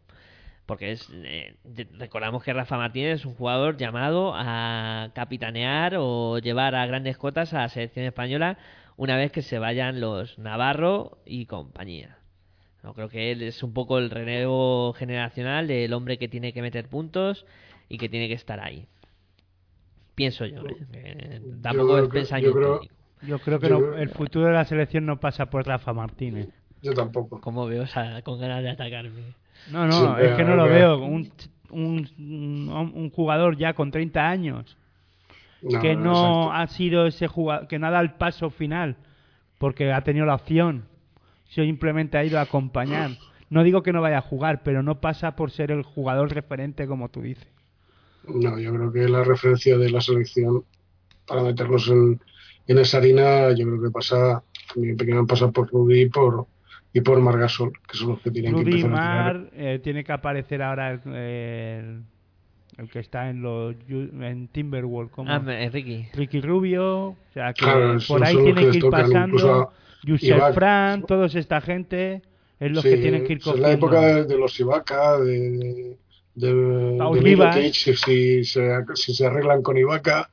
Porque 0.66 0.90
es, 0.92 1.08
eh, 1.12 1.54
recordamos 1.96 2.42
que 2.42 2.52
Rafa 2.52 2.76
Martínez 2.76 3.20
es 3.20 3.24
un 3.24 3.34
jugador 3.34 3.76
llamado 3.76 4.32
a 4.34 5.10
capitanear 5.14 5.94
o 5.98 6.38
llevar 6.38 6.74
a 6.74 6.84
grandes 6.86 7.16
cotas 7.16 7.54
a 7.54 7.58
la 7.60 7.68
selección 7.68 8.04
española 8.04 8.58
una 8.96 9.16
vez 9.16 9.30
que 9.30 9.42
se 9.42 9.58
vayan 9.60 10.00
los 10.00 10.38
Navarro 10.38 11.18
y 11.24 11.46
compañía. 11.46 12.18
No, 12.82 12.94
creo 12.94 13.08
que 13.08 13.30
él 13.32 13.42
es 13.42 13.62
un 13.62 13.72
poco 13.72 13.98
el 13.98 14.10
relevo 14.10 14.92
generacional 14.94 15.68
del 15.68 15.92
hombre 15.92 16.18
que 16.18 16.28
tiene 16.28 16.52
que 16.52 16.62
meter 16.62 16.88
puntos 16.88 17.46
y 17.88 17.98
que 17.98 18.08
tiene 18.08 18.26
que 18.26 18.34
estar 18.34 18.58
ahí. 18.60 18.86
Pienso 20.14 20.46
yo. 20.46 20.62
¿eh? 20.66 20.76
Que 20.92 21.40
tampoco 21.62 21.98
es 21.98 22.04
que- 22.04 22.08
pensamiento 22.10 22.50
yo 22.50 22.78
creo-. 22.78 22.80
Yo 23.22 23.38
creo 23.38 23.58
que 23.60 23.68
Yo 23.68 23.74
no- 23.78 23.86
creo- 23.92 23.96
el 24.02 24.08
futuro 24.10 24.46
de 24.46 24.52
la 24.52 24.64
selección 24.64 25.06
no 25.06 25.18
pasa 25.20 25.46
por 25.46 25.66
Rafa 25.66 25.92
Martínez. 25.92 26.48
Yo 26.82 26.92
tampoco. 26.92 27.40
Como 27.40 27.66
veo 27.66 27.84
o 27.84 27.86
sea, 27.86 28.20
con 28.22 28.38
ganas 28.40 28.62
de 28.62 28.70
atacarme. 28.70 29.22
No, 29.70 29.86
no, 29.86 30.18
es 30.18 30.36
que 30.36 30.44
no 30.44 30.52
a 30.52 30.56
lo 30.56 30.64
veo. 30.64 30.98
Un, 30.98 31.30
un, 31.70 33.10
jugador 33.10 33.56
ya 33.56 33.74
con 33.74 33.90
30 33.90 34.28
años 34.28 34.76
No, 35.62 35.80
que 35.80 35.96
no 35.96 36.10
exacto. 36.12 36.52
ha 36.52 36.66
sido 36.68 37.06
ese 37.06 37.26
jugador, 37.26 37.66
que 37.68 37.78
no 37.78 37.88
ha 37.88 37.90
dado 37.90 38.04
el 38.04 38.12
paso 38.12 38.50
final 38.50 38.96
porque 39.58 39.92
ha 39.92 40.02
tenido 40.02 40.26
la 40.26 40.34
opción. 40.34 40.84
Simplemente 41.48 42.18
ha 42.18 42.24
ido 42.24 42.38
a 42.38 42.42
acompañar. 42.42 43.10
No 43.48 43.62
digo 43.62 43.82
que 43.82 43.92
no 43.92 44.00
vaya 44.00 44.18
a 44.18 44.22
jugar, 44.22 44.62
pero 44.62 44.82
no 44.82 45.00
pasa 45.00 45.36
por 45.36 45.50
ser 45.50 45.70
el 45.70 45.82
jugador 45.82 46.32
referente 46.32 46.86
como 46.86 47.08
tú 47.08 47.22
dices. 47.22 47.46
No, 48.26 48.58
yo 48.58 48.74
creo 48.74 48.92
que 48.92 49.08
la 49.08 49.22
referencia 49.22 49.78
de 49.78 49.90
la 49.90 50.00
selección 50.00 50.64
para 51.26 51.42
meterlos 51.42 51.88
en, 51.88 52.20
en 52.66 52.78
esa 52.78 52.98
harina, 52.98 53.52
yo 53.52 53.66
creo 53.66 53.82
que 53.82 53.90
pasa, 53.90 54.42
en 54.74 54.82
mi 54.82 54.92
opinión, 54.92 55.26
pasa 55.26 55.50
por 55.50 55.70
Rudy 55.70 56.02
y 56.02 56.08
por, 56.08 56.46
y 56.96 57.00
por 57.02 57.20
Margasol, 57.20 57.72
que 57.86 57.98
son 57.98 58.08
los 58.10 58.20
que 58.20 58.30
tienen 58.30 58.54
que 58.54 58.62
empezar 58.62 58.90
a 58.90 58.98
tirar. 59.00 59.34
Mar 59.34 59.50
eh, 59.54 59.80
tiene 59.82 60.02
que 60.02 60.12
aparecer 60.12 60.62
ahora 60.62 60.92
el, 60.92 61.00
el, 61.14 62.02
el 62.78 62.88
que 62.90 63.00
está 63.00 63.28
en 63.28 63.42
los 63.42 63.74
en 63.88 64.48
Timberwolves 64.48 65.12
como 65.12 65.30
Ah, 65.30 65.38
Ricky. 65.72 66.08
Ricky 66.14 66.40
Rubio, 66.40 67.08
o 67.08 67.16
sea 67.34 67.52
que 67.52 67.64
Claro, 67.64 67.98
por 68.08 68.24
ahí 68.24 68.34
tiene 68.36 68.70
que 68.70 68.76
ir 68.78 68.88
pasando 68.88 69.54
a 69.62 69.72
Yusef. 70.04 70.54
Fran, 70.54 71.02
toda 71.02 71.26
esta 71.26 71.60
gente 71.60 72.22
es 72.58 72.70
los 72.72 72.82
Sí, 72.82 72.88
que 72.90 72.96
tienen 72.96 73.24
que 73.24 73.32
ir 73.34 73.38
es 73.38 73.44
cogiendo. 73.44 73.68
la 73.68 73.74
época 73.74 74.00
de, 74.00 74.24
de 74.24 74.38
los 74.38 74.58
Ibaka, 74.58 75.18
de, 75.18 75.98
de, 76.34 76.96
Paul 76.98 77.22
de 77.22 77.72
si, 77.74 77.94
si, 77.94 78.44
se, 78.44 78.70
si 78.94 79.14
se 79.14 79.26
arreglan 79.26 79.60
con 79.62 79.76
Ibaka. 79.76 80.30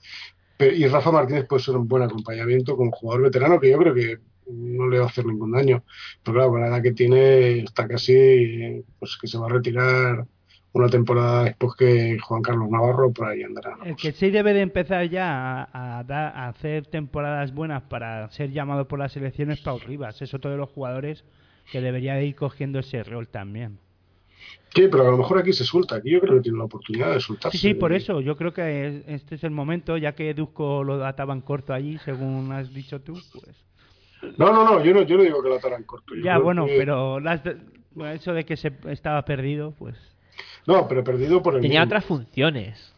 Y 0.59 0.88
Rafa 0.88 1.11
Martínez 1.11 1.45
puede 1.45 1.61
ser 1.64 1.76
un 1.76 1.89
buen 1.89 2.03
acompañamiento 2.03 2.78
como 2.78 2.91
jugador 2.91 3.24
veterano 3.24 3.59
que 3.59 3.70
yo 3.72 3.78
creo 3.80 3.93
que 3.93 4.18
no 4.48 4.88
le 4.88 5.00
va 5.00 5.06
a 5.06 5.08
hacer 5.10 5.26
ningún 5.26 5.52
daño. 5.52 5.84
Pero 6.24 6.36
claro, 6.36 6.50
con 6.52 6.62
la 6.62 6.68
edad 6.68 6.82
que 6.82 6.91
tiene, 6.91 7.60
está 7.60 7.88
casi, 7.88 8.84
pues 9.00 9.18
que 9.20 9.28
se 9.28 9.38
va 9.38 9.48
a 9.48 9.50
retirar 9.50 10.26
una 10.74 10.89
temporada 10.89 11.44
después 11.44 11.74
que 11.78 12.18
Juan 12.20 12.41
Carlos 12.41 12.68
Navarro, 12.70 13.12
por 13.12 13.28
ahí 13.28 13.44
andará. 13.44 13.78
El 13.86 13.96
que 13.96 14.12
sí 14.12 14.32
debe 14.32 14.54
de 14.54 14.62
empezar 14.62 15.08
ya 15.08 15.62
a, 15.72 16.00
a 16.00 16.04
dar- 16.04 16.36
a 16.36 16.48
hacer 16.50 16.88
temporadas 16.88 17.54
buenas 17.54 17.84
para 17.84 18.28
ser 18.32 18.52
llamado 18.52 18.88
por 18.88 18.98
la 19.00 19.08
selección 19.10 19.52
es 19.52 19.60
Paul 19.62 19.82
Rivas. 19.82 20.22
Es 20.22 20.34
otro 20.34 20.50
de 20.50 20.58
los 20.58 20.70
jugadores 20.72 21.24
que 21.72 21.80
debería 21.80 22.16
de 22.16 22.26
ir 22.26 22.36
cogiendo 22.36 22.80
ese 22.80 23.04
rol 23.04 23.28
también. 23.28 23.78
Sí, 24.76 24.88
pero 24.89 25.08
a 25.08 25.12
lo 25.12 25.18
mejor 25.20 25.38
aquí 25.38 25.54
se 25.54 25.64
suelta. 25.64 25.98
Aquí 25.98 26.10
yo 26.10 26.20
creo 26.20 26.34
que 26.38 26.41
tiene 26.41 26.58
la 26.58 26.64
oportunidad 26.64 27.14
de 27.14 27.20
soltarse. 27.20 27.56
Sí, 27.60 27.68
sí, 27.70 27.74
por 27.76 27.94
eso. 27.94 28.20
Yo 28.22 28.36
creo 28.36 28.52
que 28.54 28.88
es- 28.88 29.04
este 29.08 29.36
es 29.36 29.44
el 29.44 29.52
momento, 29.52 29.96
ya 29.98 30.14
que 30.16 30.34
Dusko 30.34 30.84
lo 30.84 31.06
ataban 31.06 31.41
corto 31.41 31.74
allí, 31.74 32.00
según 32.00 32.52
has 32.52 32.74
dicho 32.74 33.00
tú. 33.00 33.14
Pues. 33.32 33.56
No, 34.38 34.51
no, 34.51 34.63
no, 34.65 34.84
yo 34.84 34.93
no, 34.93 35.01
yo 35.03 35.17
no 35.17 35.24
digo 35.24 35.41
que 35.43 35.49
la 35.49 35.55
ataran 35.57 35.84
corto. 35.84 36.15
Yo 36.15 36.21
Ya, 36.24 36.38
bueno, 36.38 36.65
que- 36.65 36.78
pero 36.78 37.19
las 37.19 37.43
de- 37.43 37.57
bueno, 37.91 38.13
eso 38.13 38.34
de 38.34 38.45
que 38.45 38.57
se 38.57 38.71
estaba 38.88 39.24
perdido, 39.26 39.71
pues. 39.78 39.95
No, 40.65 40.88
pero 40.88 41.03
perdido 41.03 41.41
por 41.43 41.55
el 41.55 41.61
Tenía 41.61 41.82
mismo. 41.82 41.89
otras 41.91 42.05
funciones. 42.05 42.93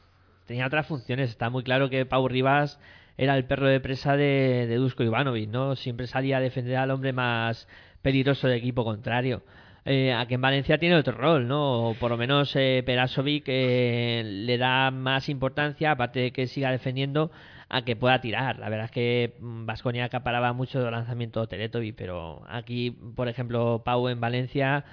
Tenía 0.46 0.68
otras 0.68 0.86
funciones. 0.88 1.30
Está 1.32 1.50
muy 1.50 1.64
claro 1.64 1.90
que 1.90 2.06
Pau 2.06 2.28
Rivas 2.28 2.80
era 3.18 3.36
el 3.36 3.46
perro 3.46 3.68
de 3.68 3.80
presa 3.80 4.16
de, 4.16 4.66
de 4.68 4.76
Dusko 4.76 5.04
Ivanovic, 5.04 5.50
¿no? 5.50 5.76
Siempre 5.76 6.08
salía 6.08 6.38
a 6.38 6.42
defender 6.42 6.78
al 6.78 6.92
hombre 6.92 7.14
más 7.14 7.68
peligroso 8.02 8.48
del 8.48 8.58
equipo 8.60 8.84
contrario. 8.86 9.42
Eh, 9.86 10.14
aquí 10.14 10.34
en 10.36 10.42
Valencia 10.42 10.78
tiene 10.78 10.96
otro 10.96 11.14
rol, 11.18 11.48
¿no? 11.48 11.90
O 11.90 11.94
por 11.96 12.10
lo 12.12 12.18
menos 12.18 12.56
eh, 12.56 12.82
Perasovic 12.86 13.44
eh, 13.48 14.22
le 14.26 14.58
da 14.58 14.92
más 14.92 15.30
importancia, 15.30 15.92
aparte 15.92 16.20
de 16.20 16.32
que 16.32 16.48
siga 16.48 16.72
defendiendo, 16.72 17.32
a 17.70 17.84
que 17.84 17.96
pueda 17.96 18.22
tirar. 18.22 18.60
La 18.60 18.70
verdad 18.70 18.86
es 18.86 18.92
que 18.92 19.36
Vasconia 19.40 20.06
acaparaba 20.06 20.54
mucho 20.54 20.84
de 20.84 20.92
lanzamiento 20.92 21.42
de 21.42 21.48
Teletovic, 21.48 21.96
pero 21.96 22.44
aquí, 22.48 22.92
por 22.92 23.28
ejemplo, 23.28 23.82
Pau 23.84 24.08
en 24.10 24.20
Valencia 24.20 24.86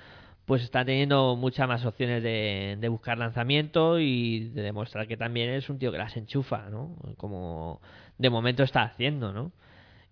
pues 0.44 0.62
está 0.62 0.84
teniendo 0.84 1.36
muchas 1.36 1.68
más 1.68 1.84
opciones 1.84 2.22
de, 2.22 2.76
de 2.80 2.88
buscar 2.88 3.16
lanzamiento 3.16 4.00
y 4.00 4.50
de 4.50 4.62
demostrar 4.62 5.06
que 5.06 5.16
también 5.16 5.50
es 5.50 5.70
un 5.70 5.78
tío 5.78 5.92
que 5.92 5.98
las 5.98 6.16
enchufa, 6.16 6.68
¿no? 6.68 6.96
Como 7.16 7.80
de 8.18 8.28
momento 8.30 8.62
está 8.64 8.82
haciendo, 8.82 9.32
¿no? 9.32 9.52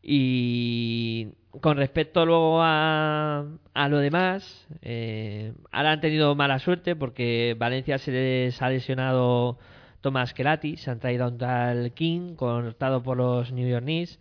Y 0.03 1.29
con 1.61 1.77
respecto 1.77 2.25
luego 2.25 2.63
a, 2.63 3.45
a 3.75 3.89
lo 3.89 3.99
demás, 3.99 4.67
eh, 4.83 5.53
ahora 5.73 5.93
han 5.93 6.01
tenido 6.01 6.35
mala 6.35 6.59
suerte 6.59 6.97
porque 6.97 7.57
Valencia 7.59 7.99
se 7.99 8.13
les 8.13 8.63
ha 8.63 8.71
lesionado 8.71 9.59
Tomás 10.01 10.35
Kelati, 10.35 10.77
se 10.77 10.91
han 10.91 10.99
traído 10.99 11.25
a 11.25 11.29
un 11.29 11.39
tal 11.39 11.93
King, 11.93 12.35
cortado 12.35 13.03
por 13.03 13.17
los 13.17 13.53
New 13.53 13.69
York 13.69 13.85
Knicks. 13.85 14.19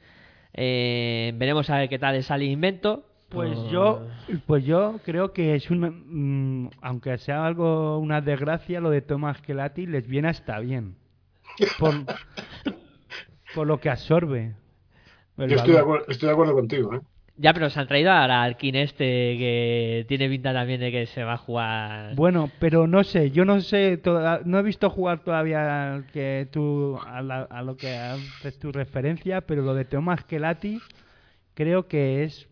Eh, 0.53 1.33
veremos 1.35 1.69
a 1.69 1.77
ver 1.77 1.89
qué 1.89 1.99
tal 1.99 2.15
es 2.15 2.29
el 2.31 2.43
invento. 2.43 3.05
Pues 3.29 3.57
Oh. 3.59 3.69
yo, 3.69 4.07
pues 4.47 4.65
yo 4.65 4.99
creo 5.05 5.33
que 5.33 5.53
es 5.53 5.69
una, 5.69 5.91
mm, 5.91 6.71
aunque 6.81 7.17
sea 7.19 7.45
algo 7.45 7.99
una 7.99 8.21
desgracia, 8.21 8.79
lo 8.79 8.89
de 8.89 9.01
Tomás 9.01 9.39
Kelati 9.41 9.85
les 9.85 10.07
viene 10.07 10.29
hasta 10.29 10.59
bien, 10.59 10.95
por, 11.77 11.93
por 13.53 13.67
lo 13.67 13.79
que 13.79 13.91
absorbe. 13.91 14.55
Yo 15.37 15.45
estoy 15.45 15.73
de, 15.73 15.79
acuerdo, 15.79 16.05
estoy 16.09 16.27
de 16.27 16.33
acuerdo 16.33 16.53
contigo, 16.53 16.95
¿eh? 16.95 17.01
Ya, 17.41 17.53
pero 17.53 17.69
se 17.69 17.79
han 17.79 17.87
traído 17.87 18.11
ahora 18.11 18.43
al 18.43 18.57
King 18.57 18.73
este 18.75 19.05
que 19.05 20.05
tiene 20.09 20.27
pinta 20.27 20.51
también 20.51 20.81
de 20.81 20.91
que 20.91 21.05
se 21.05 21.23
va 21.23 21.33
a 21.33 21.37
jugar. 21.37 22.13
Bueno, 22.15 22.51
pero 22.59 22.85
no 22.85 23.01
sé, 23.05 23.31
yo 23.31 23.45
no 23.45 23.61
sé, 23.61 23.95
toda- 23.95 24.41
no 24.43 24.59
he 24.59 24.61
visto 24.61 24.89
jugar 24.89 25.23
todavía 25.23 25.93
al 25.93 26.05
que 26.07 26.49
tú 26.51 26.99
a, 27.07 27.21
la- 27.21 27.43
a 27.49 27.61
lo 27.63 27.77
que 27.77 27.95
haces 27.95 28.59
tu 28.59 28.73
referencia, 28.73 29.39
pero 29.39 29.61
lo 29.61 29.73
de 29.73 29.85
Tomás 29.85 30.25
Kelati 30.25 30.81
creo 31.53 31.87
que 31.87 32.25
es 32.25 32.49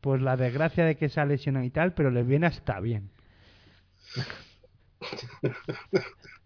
pues 0.00 0.22
la 0.22 0.36
desgracia 0.36 0.84
de 0.84 0.96
que 0.96 1.08
se 1.08 1.20
ha 1.20 1.24
lesionado 1.24 1.64
y 1.64 1.70
tal, 1.70 1.94
pero 1.94 2.12
les 2.12 2.24
viene 2.24 2.46
hasta 2.46 2.78
bien. 2.78 3.10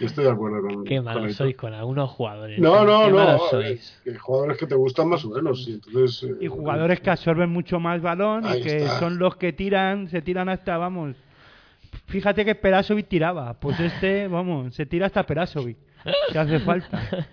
Yo 0.00 0.06
estoy 0.06 0.24
de 0.24 0.30
acuerdo 0.30 0.62
con. 0.62 0.84
Qué 0.84 0.96
con 0.96 1.04
malos 1.04 1.22
Aitor. 1.22 1.36
sois 1.36 1.56
con 1.56 1.72
algunos 1.74 2.10
jugadores. 2.10 2.58
No, 2.58 2.84
no, 2.84 3.04
Qué 3.04 3.10
no. 3.10 3.16
malos 3.16 3.40
ver, 3.52 3.62
sois. 3.78 4.00
que 4.02 4.10
hay 4.10 4.16
jugadores 4.16 4.58
que 4.58 4.66
te 4.66 4.74
gustan 4.74 5.08
más 5.08 5.24
o 5.24 5.30
menos. 5.30 5.66
Y, 5.68 5.74
entonces, 5.74 6.22
eh, 6.28 6.34
Y 6.40 6.48
jugadores 6.48 7.00
que 7.00 7.10
absorben 7.10 7.50
mucho 7.50 7.78
más 7.78 8.02
balón 8.02 8.44
y 8.56 8.62
que 8.62 8.78
está. 8.78 8.98
son 8.98 9.18
los 9.18 9.36
que 9.36 9.52
tiran, 9.52 10.08
se 10.08 10.22
tiran 10.22 10.48
hasta, 10.48 10.76
vamos. 10.76 11.14
Fíjate 12.06 12.44
que 12.44 12.54
Perasovic 12.56 13.06
tiraba. 13.08 13.54
Pues 13.60 13.78
este, 13.78 14.26
vamos, 14.26 14.74
se 14.74 14.86
tira 14.86 15.06
hasta 15.06 15.24
Perasovic. 15.24 15.76
Que 16.32 16.38
hace 16.38 16.58
falta. 16.60 17.28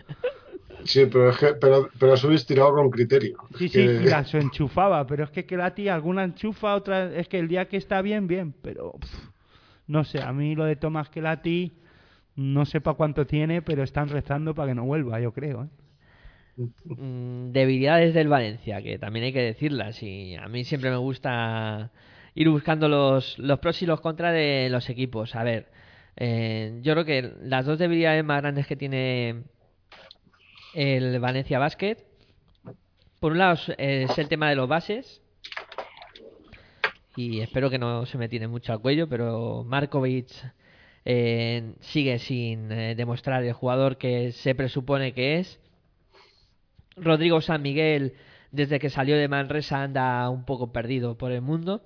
Sí, 0.83 1.05
pero 1.11 1.31
es 1.31 1.37
que 1.37 1.53
pero, 1.55 1.89
pero 1.99 2.15
subís 2.15 2.45
tirado 2.45 2.71
con 2.73 2.89
criterio. 2.91 3.37
Sí, 3.57 3.65
Es 3.65 3.71
sí, 3.71 3.77
que- 3.79 3.93
y 4.03 4.05
las 4.05 4.31
enchufaba. 4.35 5.05
Pero 5.07 5.23
es 5.23 5.31
que 5.31 5.45
Kelati 5.45 5.89
alguna 5.89 6.23
enchufa, 6.23 6.75
otra. 6.75 7.11
Es 7.15 7.27
que 7.27 7.39
el 7.39 7.47
día 7.47 7.67
que 7.67 7.77
está 7.77 8.01
bien, 8.03 8.27
bien. 8.27 8.53
Pero 8.61 8.91
pff, 8.93 9.29
no 9.87 10.03
sé, 10.03 10.21
a 10.21 10.31
mí 10.31 10.53
lo 10.55 10.65
de 10.65 10.75
Tomás 10.75 11.09
Kelati. 11.09 11.73
No 12.37 12.65
sé 12.65 12.81
para 12.81 12.95
cuánto 12.95 13.25
tiene, 13.25 13.63
pero 13.63 13.83
están 13.83 14.09
rezando 14.09 14.53
para 14.53 14.69
que 14.69 14.75
no 14.75 14.85
vuelva, 14.85 15.19
yo 15.19 15.33
creo. 15.33 15.63
¿eh? 15.63 16.67
Mm, 16.85 17.51
debilidades 17.51 18.13
del 18.13 18.27
Valencia, 18.27 18.79
que 18.83 18.99
también 18.99 19.25
hay 19.25 19.33
que 19.33 19.41
decirlas. 19.41 20.01
Y 20.03 20.35
a 20.35 20.47
mí 20.47 20.63
siempre 20.63 20.91
me 20.91 20.97
gusta 20.97 21.91
ir 22.35 22.49
buscando 22.49 22.87
los, 22.87 23.39
los 23.39 23.57
pros 23.57 23.81
y 23.81 23.87
los 23.87 24.01
contras 24.01 24.33
de 24.33 24.67
los 24.69 24.87
equipos. 24.87 25.35
A 25.35 25.43
ver, 25.43 25.71
eh, 26.15 26.79
yo 26.83 26.93
creo 26.93 27.05
que 27.05 27.33
las 27.41 27.65
dos 27.65 27.79
debilidades 27.79 28.23
más 28.23 28.41
grandes 28.41 28.67
que 28.67 28.75
tiene 28.75 29.43
el 30.75 31.19
Valencia 31.19 31.57
Basket, 31.57 31.97
por 33.19 33.31
un 33.31 33.39
lado 33.39 33.57
es 33.79 34.15
el 34.15 34.27
tema 34.27 34.47
de 34.49 34.55
los 34.55 34.69
bases. 34.69 35.23
Y 37.15 37.39
espero 37.39 37.71
que 37.71 37.79
no 37.79 38.05
se 38.05 38.19
me 38.19 38.29
tiene 38.29 38.47
mucho 38.47 38.73
al 38.73 38.79
cuello, 38.79 39.09
pero 39.09 39.63
Markovic 39.63 40.29
eh, 41.09 41.73
sigue 41.79 42.19
sin 42.19 42.69
eh, 42.69 42.93
demostrar 42.93 43.41
el 43.41 43.53
jugador 43.53 43.97
que 43.97 44.33
se 44.33 44.53
presupone 44.55 45.13
que 45.13 45.39
es. 45.39 45.57
Rodrigo 46.97 47.39
San 47.39 47.61
Miguel, 47.61 48.15
desde 48.51 48.77
que 48.77 48.89
salió 48.89 49.15
de 49.15 49.29
Manresa, 49.29 49.83
anda 49.83 50.29
un 50.29 50.43
poco 50.43 50.73
perdido 50.73 51.17
por 51.17 51.31
el 51.31 51.41
mundo. 51.41 51.81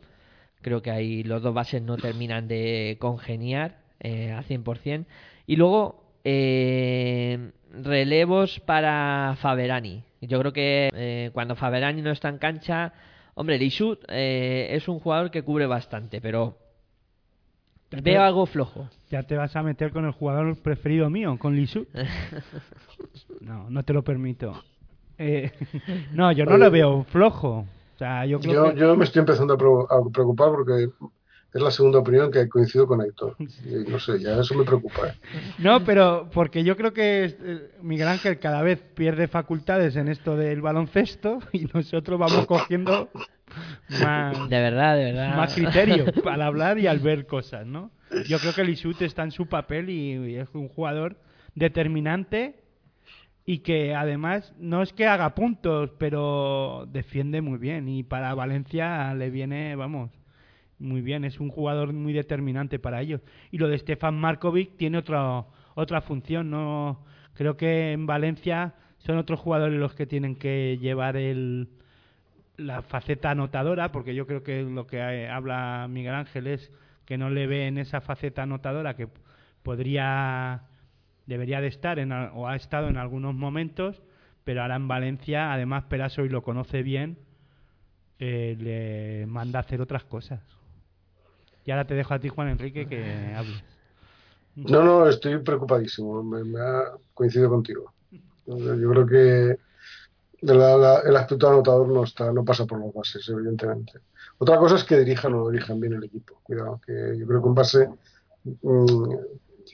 Creo 0.61 0.81
que 0.81 0.89
ahí 0.89 1.21
los 1.21 1.43
dos 1.43 1.53
bases 1.53 1.83
no 1.83 1.97
terminan 1.97 2.47
de 2.47 2.97
congeniar 2.99 3.77
eh, 3.99 4.31
al 4.31 4.43
100%. 4.43 5.05
Y 5.45 5.55
luego, 5.55 6.03
eh, 6.23 7.51
relevos 7.71 8.59
para 8.61 9.37
Faberani. 9.39 10.03
Yo 10.21 10.39
creo 10.39 10.51
que 10.51 10.89
eh, 10.95 11.29
cuando 11.31 11.55
Faberani 11.55 12.01
no 12.01 12.09
está 12.09 12.29
en 12.29 12.39
cancha, 12.39 12.93
hombre, 13.35 13.59
Lishut 13.59 14.03
eh, 14.07 14.69
es 14.71 14.87
un 14.87 14.99
jugador 14.99 15.29
que 15.29 15.43
cubre 15.43 15.67
bastante, 15.67 16.21
pero 16.21 16.57
veo 17.91 18.23
algo 18.23 18.47
flojo. 18.47 18.89
Ya 19.11 19.23
te 19.23 19.35
vas 19.35 19.55
a 19.57 19.61
meter 19.61 19.91
con 19.91 20.05
el 20.05 20.11
jugador 20.11 20.55
preferido 20.57 21.09
mío, 21.09 21.37
con 21.37 21.55
Lisu. 21.55 21.85
No, 23.41 23.69
no 23.69 23.83
te 23.83 23.91
lo 23.91 24.03
permito. 24.03 24.63
Eh, 25.17 25.51
no, 26.13 26.31
yo 26.31 26.45
no 26.45 26.57
lo 26.57 26.69
veo 26.69 27.03
flojo. 27.05 27.65
O 27.95 27.97
sea, 27.97 28.25
yo 28.25 28.39
creo 28.39 28.67
Yo, 28.67 28.73
que... 28.73 28.79
yo 28.79 28.95
me 28.95 29.03
estoy 29.03 29.19
empezando 29.21 29.55
a 29.55 29.57
preocupar 30.11 30.51
porque 30.51 30.89
es 31.53 31.61
la 31.61 31.71
segunda 31.71 31.99
opinión 31.99 32.31
que 32.31 32.47
coincido 32.47 32.87
con. 32.87 33.01
Y 33.65 33.89
no 33.89 33.99
sé, 33.99 34.19
ya 34.19 34.39
eso 34.39 34.55
me 34.55 34.63
preocupa. 34.63 35.07
¿eh? 35.07 35.13
No, 35.57 35.83
pero 35.83 36.29
porque 36.33 36.63
yo 36.63 36.77
creo 36.77 36.93
que 36.93 37.25
eh, 37.25 37.71
Miguel 37.81 38.07
Ángel 38.07 38.39
cada 38.39 38.61
vez 38.61 38.79
pierde 38.79 39.27
facultades 39.27 39.95
en 39.95 40.07
esto 40.07 40.37
del 40.37 40.61
baloncesto 40.61 41.39
y 41.51 41.65
nosotros 41.73 42.19
vamos 42.19 42.45
cogiendo 42.45 43.09
más, 44.01 44.49
De 44.49 44.59
verdad, 44.61 44.95
de 44.95 45.03
verdad. 45.05 45.35
más 45.35 45.53
criterio 45.53 46.05
al 46.29 46.41
hablar 46.41 46.77
y 46.79 46.87
al 46.87 46.99
ver 46.99 47.25
cosas, 47.25 47.65
¿no? 47.65 47.91
Yo 48.27 48.39
creo 48.39 48.53
que 48.53 48.63
Lisut 48.63 49.01
está 49.01 49.23
en 49.23 49.31
su 49.31 49.47
papel 49.47 49.89
y, 49.89 50.13
y 50.15 50.35
es 50.35 50.49
un 50.53 50.67
jugador 50.67 51.17
determinante 51.55 52.55
y 53.45 53.59
que 53.59 53.95
además 53.95 54.53
no 54.57 54.81
es 54.81 54.93
que 54.93 55.07
haga 55.07 55.33
puntos, 55.33 55.91
pero 55.97 56.87
defiende 56.91 57.41
muy 57.41 57.57
bien. 57.57 57.87
Y 57.89 58.03
para 58.03 58.33
Valencia 58.35 59.13
le 59.13 59.29
viene, 59.29 59.75
vamos, 59.75 60.11
muy 60.79 61.01
bien, 61.01 61.23
es 61.25 61.39
un 61.39 61.49
jugador 61.49 61.93
muy 61.93 62.13
determinante 62.13 62.79
para 62.79 63.01
ellos. 63.01 63.21
Y 63.51 63.57
lo 63.57 63.67
de 63.67 63.77
Stefan 63.77 64.19
Markovic 64.19 64.77
tiene 64.77 64.97
otra 64.97 65.45
otra 65.75 66.01
función, 66.01 66.49
no 66.49 67.05
creo 67.33 67.57
que 67.57 67.93
en 67.93 68.05
Valencia 68.05 68.75
son 68.97 69.17
otros 69.17 69.39
jugadores 69.39 69.79
los 69.79 69.95
que 69.95 70.05
tienen 70.05 70.35
que 70.35 70.77
llevar 70.79 71.15
el 71.17 71.69
la 72.57 72.83
faceta 72.83 73.31
anotadora, 73.31 73.91
porque 73.91 74.13
yo 74.13 74.27
creo 74.27 74.43
que 74.43 74.61
lo 74.63 74.85
que 74.85 74.97
eh, 74.97 75.29
habla 75.29 75.87
Miguel 75.89 76.13
Ángel 76.13 76.47
es 76.47 76.71
que 77.05 77.17
no 77.17 77.29
le 77.29 77.47
ve 77.47 77.67
en 77.67 77.77
esa 77.77 78.01
faceta 78.01 78.43
anotadora 78.43 78.95
que 78.95 79.07
podría 79.63 80.63
debería 81.25 81.61
de 81.61 81.67
estar 81.67 81.99
en, 81.99 82.11
o 82.11 82.47
ha 82.47 82.55
estado 82.55 82.87
en 82.89 82.97
algunos 82.97 83.33
momentos, 83.35 84.01
pero 84.43 84.61
ahora 84.63 84.75
en 84.75 84.87
Valencia, 84.87 85.53
además 85.53 85.83
Peraso 85.85 86.25
y 86.25 86.29
lo 86.29 86.41
conoce 86.43 86.83
bien, 86.83 87.17
eh, 88.19 88.55
le 88.59 89.25
manda 89.27 89.59
a 89.59 89.61
hacer 89.61 89.81
otras 89.81 90.03
cosas. 90.03 90.41
Y 91.65 91.71
ahora 91.71 91.85
te 91.85 91.93
dejo 91.93 92.13
a 92.13 92.19
ti, 92.19 92.27
Juan 92.29 92.49
Enrique, 92.49 92.87
que 92.87 93.33
hables. 93.35 93.63
No, 94.55 94.83
no, 94.83 95.07
estoy 95.07 95.37
preocupadísimo. 95.37 96.23
Me, 96.23 96.43
me 96.43 96.59
ha 96.59 96.83
coincidido 97.13 97.49
contigo. 97.49 97.93
Yo 98.45 98.89
creo 98.91 99.05
que 99.05 99.57
la- 100.41 100.75
la- 100.77 100.99
el 101.01 101.15
aspecto 101.15 101.47
anotador 101.49 101.87
no 101.87 102.03
está, 102.03 102.33
no 102.33 102.43
pasa 102.43 102.65
por 102.65 102.79
los 102.79 102.93
bases, 102.93 103.27
evidentemente. 103.29 103.93
Otra 104.41 104.57
cosa 104.57 104.73
es 104.73 104.83
que 104.83 104.97
dirijan 104.97 105.35
o 105.35 105.37
no 105.37 105.49
dirijan 105.51 105.79
bien 105.79 105.93
el 105.93 106.03
equipo. 106.03 106.39
Cuidado, 106.41 106.81
que 106.83 107.15
yo 107.15 107.27
creo 107.27 107.43
que 107.43 107.47
un 107.47 107.53
base 107.53 107.87
mm, 108.43 109.13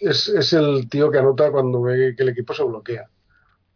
es, 0.02 0.28
es 0.28 0.52
el 0.52 0.90
tío 0.90 1.10
que 1.10 1.20
anota 1.20 1.50
cuando 1.52 1.82
ve 1.84 2.14
que 2.18 2.24
el 2.24 2.30
equipo 2.30 2.54
se 2.54 2.66
bloquea, 2.66 3.10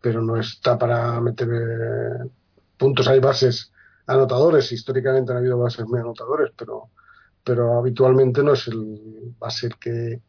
pero 0.02 0.22
no 0.22 0.36
está 0.36 0.78
para 0.78 1.22
meter 1.22 1.48
eh, 1.50 2.30
puntos. 2.76 3.08
Hay 3.08 3.22
bases 3.22 3.72
anotadores, 4.06 4.70
históricamente 4.74 5.32
han 5.32 5.38
habido 5.38 5.58
bases 5.58 5.86
muy 5.86 6.02
anotadores, 6.02 6.52
pero, 6.58 6.89
pero 7.42 7.80
habitualmente 7.80 8.44
no 8.44 8.52
es 8.52 8.68
el 8.68 9.34
base 9.39 9.68
el 9.68 9.78
que 9.78 10.22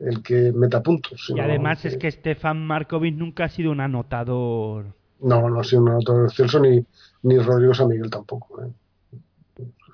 el 0.00 0.22
que 0.22 0.52
meta 0.52 0.82
puntos. 0.82 1.32
Y 1.34 1.40
además 1.40 1.82
es 1.86 1.96
que 1.96 2.10
Stefan 2.10 2.66
Markovic 2.66 3.16
nunca 3.16 3.44
ha 3.44 3.48
sido 3.48 3.72
un 3.72 3.80
anotador. 3.80 4.92
No, 5.20 5.48
no 5.48 5.60
ha 5.60 5.64
sido 5.64 5.80
un 5.80 5.88
anotador 5.88 6.26
excelso 6.26 6.60
ni, 6.60 6.84
ni 7.22 7.38
Rodrigo 7.38 7.72
San 7.72 7.88
Miguel 7.88 8.10
tampoco. 8.10 8.62
¿eh? 8.62 8.68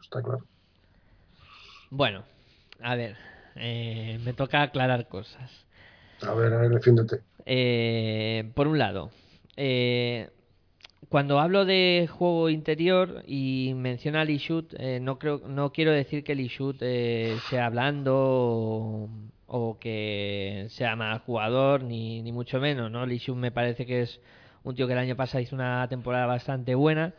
Está 0.06 0.22
claro. 0.22 0.44
Bueno, 1.90 2.22
a 2.80 2.94
ver, 2.94 3.16
eh, 3.56 4.20
me 4.24 4.34
toca 4.34 4.62
aclarar 4.62 5.08
cosas. 5.08 5.50
A 6.22 6.32
ver, 6.32 6.52
a 6.52 6.58
ver, 6.58 6.70
defiéndete. 6.70 7.22
Eh, 7.44 8.52
por 8.54 8.68
un 8.68 8.78
lado, 8.78 9.10
eh, 9.56 10.30
cuando 11.08 11.40
hablo 11.40 11.64
de 11.64 12.08
juego 12.08 12.50
interior 12.50 13.24
y 13.26 13.72
menciona 13.74 14.20
al 14.20 14.30
Ishut, 14.30 14.74
eh, 14.78 15.00
no 15.00 15.18
creo, 15.18 15.42
no 15.48 15.72
quiero 15.72 15.90
decir 15.90 16.22
que 16.22 16.32
el 16.32 16.40
Ishut 16.40 16.76
eh, 16.82 17.36
sea 17.50 17.68
blando 17.68 18.14
o, 18.16 19.08
o 19.48 19.78
que 19.80 20.66
sea 20.70 20.94
mal 20.94 21.18
jugador, 21.18 21.82
ni, 21.82 22.22
ni 22.22 22.30
mucho 22.30 22.60
menos, 22.60 22.92
¿no? 22.92 23.02
El 23.02 23.20
me 23.34 23.50
parece 23.50 23.86
que 23.86 24.02
es 24.02 24.20
un 24.62 24.76
tío 24.76 24.86
que 24.86 24.92
el 24.92 25.00
año 25.00 25.16
pasado 25.16 25.42
hizo 25.42 25.56
una 25.56 25.88
temporada 25.88 26.26
bastante 26.26 26.76
buena 26.76 27.12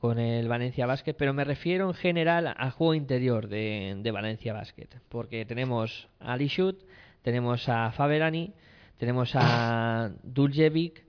con 0.00 0.18
el 0.18 0.48
Valencia 0.48 0.86
Basket, 0.86 1.14
pero 1.14 1.34
me 1.34 1.44
refiero 1.44 1.88
en 1.88 1.94
general 1.94 2.54
al 2.56 2.70
juego 2.70 2.94
interior 2.94 3.48
de, 3.48 4.10
Valencia 4.12 4.54
Basket, 4.54 4.88
porque 5.10 5.44
tenemos 5.44 6.08
a 6.18 6.36
Lishut, 6.36 6.80
tenemos 7.22 7.68
a 7.68 7.92
Faberani, 7.92 8.52
tenemos 8.96 9.32
a 9.34 10.10
Duljevic, 10.22 11.04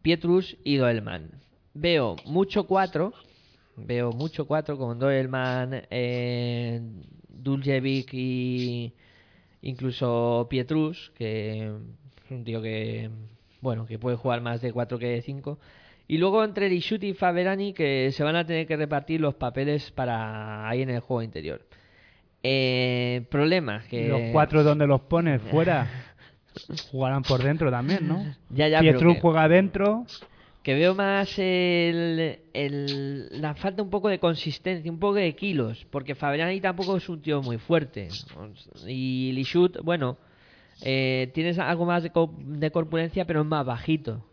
Pietrus 0.00 0.56
y 0.64 0.76
Doelman. 0.76 1.30
Veo 1.74 2.16
mucho 2.24 2.64
4, 2.64 3.12
veo 3.76 4.12
mucho 4.12 4.46
4 4.46 4.78
con 4.78 4.98
Doelman, 4.98 5.82
eh, 5.90 6.80
Duljevic 7.28 8.14
y 8.14 8.94
incluso 9.60 10.46
Pietrus, 10.48 11.12
que 11.16 11.66
es 11.66 12.30
un 12.30 12.44
tío 12.44 12.62
que 12.62 13.10
bueno, 13.62 13.86
que 13.86 13.98
puede 13.98 14.16
jugar 14.16 14.40
más 14.40 14.60
de 14.60 14.72
4 14.72 14.98
que 14.98 15.06
de 15.06 15.22
5. 15.22 15.58
Y 16.12 16.18
luego 16.18 16.44
entre 16.44 16.68
Lishut 16.68 17.02
y 17.04 17.14
Faberani 17.14 17.72
que 17.72 18.10
se 18.12 18.22
van 18.22 18.36
a 18.36 18.44
tener 18.46 18.66
que 18.66 18.76
repartir 18.76 19.18
los 19.18 19.34
papeles 19.34 19.90
para 19.92 20.68
ahí 20.68 20.82
en 20.82 20.90
el 20.90 21.00
juego 21.00 21.22
interior. 21.22 21.62
Eh, 22.42 23.24
problema 23.30 23.82
que 23.88 24.08
Los 24.08 24.20
cuatro 24.30 24.62
donde 24.62 24.86
los 24.86 25.00
pones 25.02 25.40
fuera 25.40 25.88
jugarán 26.90 27.22
por 27.22 27.42
dentro 27.42 27.70
también, 27.70 28.06
¿no? 28.06 28.26
Ya, 28.50 28.68
ya, 28.68 28.80
Pietru 28.80 29.14
que- 29.14 29.20
juega 29.20 29.48
dentro. 29.48 30.04
que 30.62 30.74
veo 30.74 30.94
más 30.94 31.38
el, 31.38 32.40
el- 32.52 33.40
la 33.40 33.54
falta 33.54 33.82
un 33.82 33.88
poco 33.88 34.08
de 34.10 34.18
consistencia, 34.18 34.92
un 34.92 34.98
poco 34.98 35.14
de 35.14 35.34
kilos, 35.34 35.86
porque 35.90 36.14
Fabriani 36.14 36.60
tampoco 36.60 36.98
es 36.98 37.08
un 37.08 37.22
tío 37.22 37.40
muy 37.40 37.56
fuerte. 37.56 38.08
Y 38.86 39.32
Lishut, 39.32 39.78
bueno, 39.82 40.18
eh, 40.82 41.30
tienes 41.32 41.58
algo 41.58 41.86
más 41.86 42.02
de, 42.02 42.10
co- 42.10 42.34
de 42.38 42.70
corpulencia, 42.70 43.24
pero 43.24 43.40
es 43.40 43.46
más 43.46 43.64
bajito. 43.64 44.26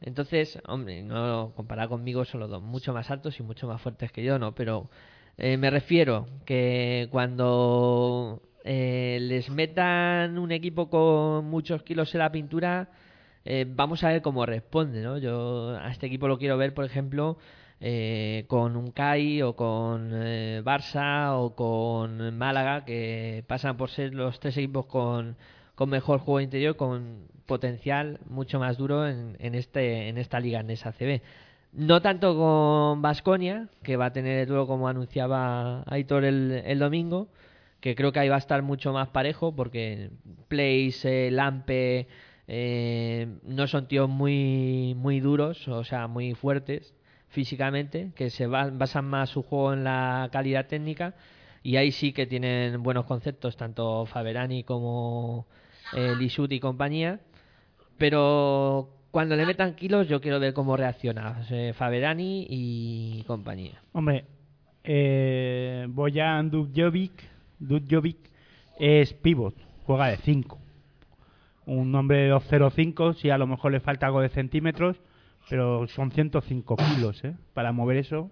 Entonces, 0.00 0.58
hombre, 0.66 1.02
no 1.02 1.52
comparado 1.56 1.90
conmigo 1.90 2.24
son 2.24 2.40
los 2.40 2.50
dos 2.50 2.62
mucho 2.62 2.92
más 2.92 3.10
altos 3.10 3.38
y 3.40 3.42
mucho 3.42 3.66
más 3.66 3.80
fuertes 3.80 4.12
que 4.12 4.22
yo, 4.22 4.38
¿no? 4.38 4.54
Pero 4.54 4.90
eh, 5.38 5.56
me 5.56 5.70
refiero 5.70 6.26
que 6.44 7.08
cuando 7.10 8.42
eh, 8.64 9.18
les 9.20 9.50
metan 9.50 10.38
un 10.38 10.50
equipo 10.50 10.88
con 10.88 11.44
muchos 11.46 11.82
kilos 11.82 12.14
en 12.14 12.20
la 12.20 12.32
pintura, 12.32 12.88
eh, 13.44 13.66
vamos 13.68 14.02
a 14.04 14.08
ver 14.08 14.22
cómo 14.22 14.46
responde, 14.46 15.02
¿no? 15.02 15.18
Yo 15.18 15.76
a 15.78 15.90
este 15.90 16.06
equipo 16.06 16.28
lo 16.28 16.38
quiero 16.38 16.56
ver, 16.56 16.72
por 16.72 16.86
ejemplo, 16.86 17.36
eh, 17.80 18.46
con 18.48 18.76
un 18.76 18.90
CAI 18.90 19.42
o 19.42 19.54
con 19.54 20.10
Barça 20.64 21.34
o 21.36 21.54
con 21.54 22.36
Málaga, 22.38 22.84
que 22.86 23.44
pasan 23.46 23.76
por 23.76 23.90
ser 23.90 24.14
los 24.14 24.40
tres 24.40 24.56
equipos 24.56 24.86
con, 24.86 25.36
con 25.74 25.90
mejor 25.90 26.20
juego 26.20 26.40
interior, 26.40 26.76
con 26.76 27.28
potencial 27.46 28.20
mucho 28.28 28.58
más 28.58 28.76
duro 28.76 29.06
en, 29.06 29.36
en, 29.38 29.54
este, 29.54 30.08
en 30.08 30.18
esta 30.18 30.40
liga, 30.40 30.60
en 30.60 30.70
esa 30.70 30.92
CB. 30.92 31.20
No 31.74 32.00
tanto 32.00 32.36
con 32.36 33.02
Vasconia, 33.02 33.68
que 33.82 33.96
va 33.96 34.06
a 34.06 34.12
tener 34.12 34.38
el 34.38 34.46
duelo 34.46 34.68
como 34.68 34.86
anunciaba 34.86 35.82
Aitor 35.86 36.24
el, 36.24 36.78
domingo, 36.78 37.28
que 37.80 37.96
creo 37.96 38.12
que 38.12 38.20
ahí 38.20 38.28
va 38.28 38.36
a 38.36 38.38
estar 38.38 38.62
mucho 38.62 38.92
más 38.92 39.08
parejo, 39.08 39.56
porque 39.56 40.10
Place, 40.46 41.32
Lampe, 41.32 42.06
eh, 42.46 43.26
no 43.42 43.66
son 43.66 43.88
tíos 43.88 44.08
muy, 44.08 44.94
muy 44.96 45.18
duros, 45.18 45.66
o 45.66 45.82
sea, 45.82 46.06
muy 46.06 46.34
fuertes 46.34 46.94
físicamente, 47.28 48.12
que 48.14 48.30
se 48.30 48.46
basan 48.46 49.06
más 49.06 49.30
su 49.30 49.42
juego 49.42 49.72
en 49.72 49.82
la 49.82 50.28
calidad 50.30 50.68
técnica, 50.68 51.14
y 51.64 51.76
ahí 51.76 51.90
sí 51.90 52.12
que 52.12 52.26
tienen 52.26 52.84
buenos 52.84 53.04
conceptos, 53.06 53.56
tanto 53.56 54.06
Faberani 54.06 54.62
como 54.62 55.46
eh, 55.92 56.14
y 56.50 56.60
compañía, 56.60 57.18
pero 57.98 58.90
cuando 59.10 59.36
le 59.36 59.46
metan 59.46 59.74
kilos 59.74 60.08
yo 60.08 60.20
quiero 60.20 60.40
ver 60.40 60.52
cómo 60.54 60.76
reacciona 60.76 61.44
eh, 61.50 61.72
Faberani 61.76 62.46
y 62.48 63.24
compañía. 63.26 63.80
Hombre, 63.92 64.24
eh, 64.82 65.86
Boyan 65.88 66.50
Dubjovic, 66.50 67.12
Dubjovic 67.58 68.18
es 68.78 69.12
pivot, 69.14 69.54
juega 69.86 70.08
de 70.08 70.16
5. 70.18 70.58
Un 71.66 71.94
hombre 71.94 72.18
de 72.24 72.32
2.05, 72.34 73.14
sí 73.14 73.30
a 73.30 73.38
lo 73.38 73.46
mejor 73.46 73.72
le 73.72 73.80
falta 73.80 74.06
algo 74.06 74.20
de 74.20 74.28
centímetros, 74.28 74.96
pero 75.48 75.86
son 75.88 76.10
105 76.10 76.76
kilos, 76.76 77.24
¿eh? 77.24 77.34
Para 77.54 77.72
mover 77.72 77.96
eso. 77.98 78.30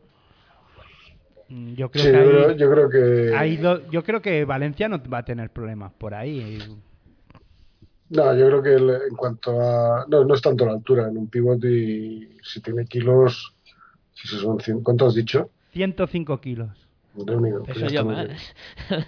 Mm, 1.49 1.75
Yo 1.75 1.91
creo 1.91 2.05
Sí, 2.05 2.11
que, 2.11 2.19
creo, 2.19 2.53
yo 2.57 2.71
creo 2.71 2.89
que. 2.91 3.57
do- 3.57 3.91
yo 3.91 4.03
creo 4.05 4.21
que 4.21 4.45
Valencia 4.45 4.89
no 4.89 5.01
va 5.11 5.19
a 5.19 5.25
tener 5.25 5.51
problemas 5.51 5.93
por 5.93 6.15
ahí. 6.15 6.59
No, 8.13 8.35
yo 8.37 8.47
creo 8.47 8.63
que 8.63 8.75
el- 8.75 8.91
en 9.09 9.17
cuanto 9.17 9.61
a. 9.61 10.05
No, 10.09 10.25
no 10.25 10.35
es 10.35 10.43
tanto 10.43 10.67
la 10.67 10.73
altura 10.73 11.09
en 11.09 11.17
un 11.17 11.29
pivot 11.29 11.65
y 11.65 12.37
si 12.43 12.61
tiene 12.61 12.85
kilos. 12.87 13.55
Si 14.13 14.29
se 14.29 14.39
son 14.39 14.59
cien- 14.59 14.83
¿Cuánto 14.83 15.07
has 15.07 15.15
dicho? 15.15 15.51
105 15.73 16.41
kilos. 16.41 16.71
Pues 17.15 17.29
Eso 17.77 17.87
ya 17.87 17.89
yo 17.89 18.05
más. 18.05 18.27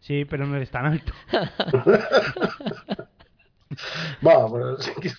Sí, 0.00 0.26
pero 0.26 0.46
no 0.46 0.56
es 0.58 0.70
tan 0.70 0.84
alto. 0.86 1.12
Va, 4.26 4.50
pero 4.52 4.76
sí 4.80 4.90
que, 5.00 5.10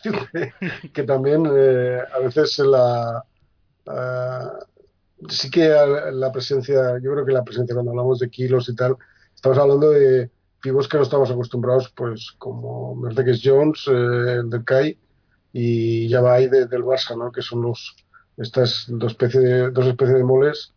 que 0.93 1.03
también 1.03 1.43
eh, 1.51 1.99
a 2.13 2.19
veces 2.19 2.59
la. 2.59 3.26
ah, 3.88 4.53
sí 5.30 5.49
que 5.49 5.67
la 6.13 6.32
presencia. 6.32 6.99
Yo 7.01 7.11
creo 7.13 7.26
que 7.26 7.34
la 7.34 7.43
presencia, 7.43 7.73
cuando 7.76 7.91
hablamos 7.91 8.19
de 8.19 8.30
kilos 8.30 8.69
y 8.69 8.76
tal, 8.76 8.95
estamos 9.34 9.57
hablando 9.57 9.89
de 9.91 10.30
pivots 10.66 10.88
que 10.88 10.97
no 10.97 11.03
estamos 11.03 11.30
acostumbrados, 11.30 11.91
pues 11.95 12.32
como 12.39 12.95
Mercedes 12.95 13.39
Jones, 13.43 13.86
eh, 13.88 14.39
el 14.39 14.49
del 14.49 14.63
CAI, 14.66 14.97
y 15.53 16.07
ya 16.09 16.20
ahí 16.34 16.48
de- 16.49 16.65
del 16.65 16.84
Barça, 16.84 17.15
¿no? 17.15 17.31
Que 17.31 17.44
son 17.44 17.61
los 17.61 17.95
estas 18.38 18.85
dos 18.89 19.11
especies 19.11 19.44
de, 19.44 19.69
dos 19.72 19.85
especies 19.85 20.18
de 20.18 20.23
moles, 20.23 20.73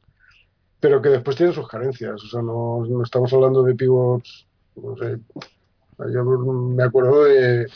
pero 0.79 1.01
que 1.01 1.09
después 1.09 1.37
tienen 1.37 1.55
sus 1.55 1.67
carencias. 1.69 2.23
O 2.23 2.29
sea, 2.29 2.43
no, 2.43 2.85
no 2.87 3.03
estamos 3.03 3.33
hablando 3.33 3.63
de 3.63 3.75
pivots, 3.75 4.47
no 4.77 4.95
sé. 4.97 5.19
Yo 6.15 6.23
me 6.25 6.83
acuerdo 6.85 7.25
de, 7.25 7.67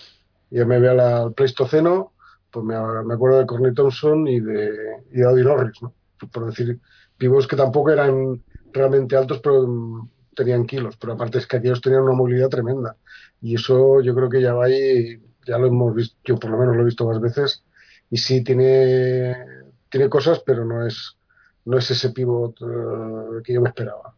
yo 0.50 0.66
me 0.66 0.78
veo 0.78 1.00
al 1.00 1.32
Pleistoceno, 1.32 2.12
pues 2.50 2.64
me, 2.64 2.74
me 3.04 3.14
acuerdo 3.14 3.38
de 3.38 3.46
Corny 3.46 3.72
Thompson 3.74 4.28
y 4.28 4.38
de, 4.38 4.70
y 5.10 5.16
de 5.20 5.24
Audi 5.24 5.42
Norris, 5.42 5.82
¿no? 5.82 5.92
Por 6.32 6.46
decir, 6.46 6.78
pivots 7.16 7.46
que 7.48 7.56
tampoco 7.56 7.90
eran 7.90 8.40
realmente 8.72 9.16
altos, 9.16 9.40
pero 9.42 9.66
tenían 10.34 10.66
kilos. 10.66 10.96
Pero 10.96 11.14
aparte 11.14 11.38
es 11.38 11.46
que 11.46 11.56
aquellos 11.56 11.80
tenían 11.80 12.02
una 12.02 12.14
movilidad 12.14 12.48
tremenda. 12.48 12.96
Y 13.40 13.54
eso 13.56 14.00
yo 14.00 14.14
creo 14.14 14.28
que 14.28 14.42
ya 14.42 14.54
va 14.54 14.66
ahí, 14.66 15.20
ya 15.46 15.58
lo 15.58 15.66
hemos 15.66 15.94
visto, 15.94 16.16
yo 16.24 16.38
por 16.38 16.50
lo 16.50 16.58
menos 16.58 16.76
lo 16.76 16.82
he 16.82 16.86
visto 16.86 17.06
más 17.06 17.20
veces. 17.20 17.64
Y 18.10 18.18
sí, 18.18 18.44
tiene, 18.44 19.36
tiene 19.88 20.08
cosas, 20.08 20.42
pero 20.44 20.64
no 20.64 20.86
es, 20.86 21.16
no 21.64 21.78
es 21.78 21.90
ese 21.90 22.10
pivot 22.10 22.56
eh, 22.60 23.42
que 23.44 23.52
yo 23.52 23.60
me 23.60 23.68
esperaba. 23.68 24.14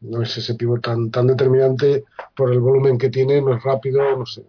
No 0.00 0.22
es 0.22 0.36
ese 0.36 0.54
pivot 0.54 0.82
tan, 0.82 1.10
tan 1.10 1.26
determinante 1.26 2.04
por 2.34 2.52
el 2.52 2.60
volumen 2.60 2.98
que 2.98 3.10
tiene, 3.10 3.40
no 3.40 3.54
es 3.54 3.62
rápido, 3.62 4.16
no 4.16 4.26
sé. 4.26 4.44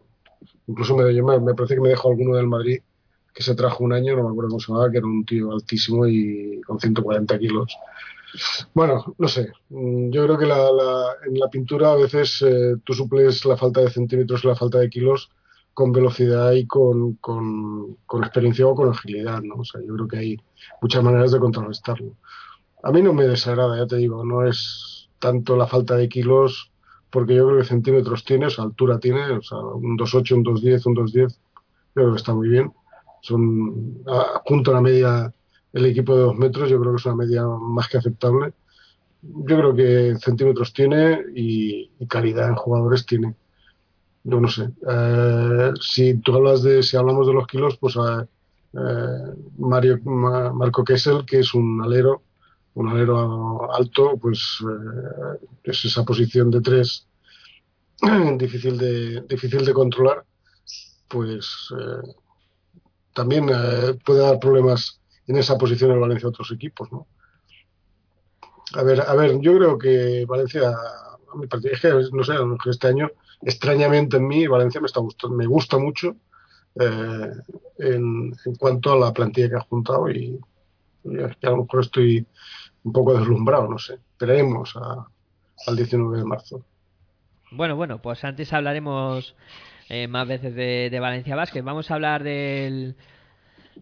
Incluso 0.68 0.96
me, 0.96 1.14
yo 1.14 1.26
me, 1.26 1.40
me 1.40 1.54
parece 1.54 1.76
que 1.76 1.82
me 1.82 1.90
dejó 1.90 2.10
alguno 2.10 2.36
del 2.36 2.48
Madrid 2.48 2.82
que 3.38 3.44
se 3.44 3.54
trajo 3.54 3.84
un 3.84 3.94
año, 3.94 4.16
no 4.16 4.24
me 4.24 4.30
acuerdo 4.32 4.50
cómo 4.50 4.60
se 4.60 4.72
llamaba, 4.72 4.90
que 4.90 4.98
era 4.98 5.06
un 5.06 5.24
tío 5.24 5.52
altísimo 5.52 6.08
y 6.08 6.60
con 6.66 6.80
140 6.80 7.38
kilos. 7.38 7.78
Bueno, 8.74 9.16
no 9.18 9.28
sé. 9.28 9.52
Mm, 9.70 10.12
Yo 10.12 10.24
creo 10.26 10.38
que 10.38 10.46
la, 10.46 10.72
la- 10.72 11.14
en 11.26 11.40
la 11.40 11.50
pintura 11.50 11.92
a 11.92 11.96
veces 11.96 12.42
eh, 12.46 12.76
tú 12.84 12.94
suples 12.94 13.46
la 13.46 13.58
falta 13.58 13.82
de 13.82 13.90
centímetros 13.90 14.44
la 14.46 14.56
falta 14.56 14.80
de 14.80 14.90
kilos 14.90 15.30
con 15.74 15.92
velocidad 15.92 16.52
y 16.54 16.66
con, 16.66 17.14
con, 17.16 17.96
con 18.06 18.24
experiencia 18.24 18.66
o 18.68 18.76
con 18.76 18.90
agilidad, 18.90 19.42
¿no? 19.44 19.56
O 19.58 19.64
sea, 19.66 19.82
yo 19.82 19.94
creo 19.96 20.08
que 20.08 20.18
hay 20.18 20.38
muchas 20.82 21.04
maneras 21.04 21.32
de 21.32 21.40
contrarrestarlo. 21.40 22.16
A 22.84 22.92
mí 22.92 23.02
no 23.02 23.14
me 23.14 23.26
desagrada, 23.28 23.78
ya 23.78 23.88
te 23.88 23.98
digo, 23.98 24.26
no 24.26 24.48
es 24.48 25.10
tanto 25.20 25.58
la 25.58 25.68
falta 25.68 25.96
de 25.98 26.10
kilos, 26.10 26.72
porque 27.12 27.36
yo 27.36 27.48
creo 27.48 27.60
que 27.60 27.66
centímetros 27.66 28.26
tiene, 28.26 28.48
o 28.48 28.50
sea, 28.50 28.66
altura 28.66 29.00
tiene, 29.00 29.32
o 29.32 29.42
sea, 29.42 29.60
un 29.60 29.98
2.8, 29.98 30.36
un 30.36 30.44
2.10, 30.44 30.86
un 30.88 30.96
2.10, 30.96 31.34
yo 31.34 31.40
creo 31.96 32.12
que 32.14 32.18
está 32.18 32.34
muy 32.36 32.50
bien. 32.50 32.74
Son, 33.22 34.04
junto 34.46 34.72
a 34.72 34.76
la 34.76 34.82
media, 34.82 35.34
el 35.74 35.86
equipo 35.86 36.16
de 36.16 36.24
dos 36.24 36.36
metros, 36.38 36.70
yo 36.70 36.80
creo 36.80 36.94
que 36.94 36.98
es 37.00 37.06
una 37.06 37.16
media 37.16 37.44
más 37.46 37.88
que 37.90 37.98
aceptable. 37.98 38.54
Yo 39.22 39.58
creo 39.58 39.76
que 39.76 40.16
centímetros 40.20 40.74
tiene 40.74 41.22
y, 41.36 41.90
calidad 42.08 42.50
en 42.50 42.56
jugadores 42.56 43.06
tiene. 43.06 43.36
Yo 44.24 44.40
no 44.42 44.48
sé. 44.50 44.70
Eh, 44.90 45.72
si 45.82 46.16
tú 46.20 46.36
hablas 46.36 46.64
de, 46.64 46.84
si 46.84 46.98
hablamos 46.98 47.28
de 47.28 47.34
los 47.34 47.48
kilos, 47.48 47.78
pues 47.80 47.96
eh, 47.98 49.34
Mario, 49.58 50.00
Ma- 50.04 50.52
Marco 50.54 50.84
Kessel, 50.84 51.26
que 51.26 51.40
es 51.40 51.54
un 51.54 51.82
alero, 51.84 52.24
un 52.76 52.90
alero 52.90 53.74
alto, 53.74 54.18
pues 54.22 54.60
eh, 54.62 55.48
es 55.64 55.86
esa 55.86 56.04
posición 56.04 56.52
de 56.52 56.62
tres 56.62 57.08
difícil 58.38 58.78
de, 58.78 59.22
difícil 59.30 59.66
de 59.66 59.74
controlar, 59.74 60.26
pues 61.10 61.70
eh, 61.80 62.14
también 63.14 63.50
eh, 63.50 63.98
puede 64.06 64.22
dar 64.22 64.40
problemas 64.40 65.00
en 65.28 65.38
esa 65.38 65.58
posición 65.58 65.92
en 65.92 66.02
Valencia 66.02 66.28
a 66.28 66.30
otros 66.30 66.52
equipos, 66.52 66.92
¿no? 66.92 67.08
A 68.74 68.84
ver, 68.84 69.02
a 69.02 69.14
ver, 69.16 69.40
yo 69.40 69.56
creo 69.58 69.78
que 69.78 70.26
Valencia, 70.26 70.70
a 70.70 71.36
mi 71.38 71.48
parecer, 71.48 71.74
es 71.74 71.82
que 72.10 72.16
no 72.18 72.24
sé, 72.24 72.34
este 72.70 72.88
año, 72.88 73.10
extrañamente 73.42 74.18
en 74.18 74.28
mí, 74.28 74.48
Valencia 74.48 74.82
me 74.82 74.88
está 74.88 75.00
gustando, 75.00 75.36
me 75.36 75.46
gusta 75.46 75.78
mucho 75.78 76.16
eh, 76.80 77.32
en, 77.80 78.34
cuanto 78.58 78.92
a 78.92 78.98
la 78.98 79.14
plantilla 79.14 79.50
que 79.50 79.56
ha 79.56 79.62
juntado 79.62 80.10
y, 80.10 80.40
a 81.06 81.50
lo 81.50 81.58
mejor 81.64 81.82
estoy 81.82 82.26
un 82.84 82.92
poco 82.92 83.18
deslumbrado, 83.18 83.70
no 83.70 83.78
sé. 83.78 83.94
Esperemos 83.94 84.76
a- 84.76 85.08
al 85.68 85.76
19 85.76 86.18
de 86.18 86.26
marzo. 86.26 86.66
Bueno, 87.52 87.76
bueno, 87.78 88.02
pues 88.02 88.24
antes 88.26 88.52
hablaremos 88.52 89.36
eh, 89.90 90.08
más 90.08 90.28
veces 90.28 90.54
de, 90.54 90.90
de 90.92 91.00
Valencia 91.00 91.36
Basket. 91.36 91.62
Vamos 91.62 91.90
a 91.90 91.96
hablar 91.96 92.24
del, 92.24 92.96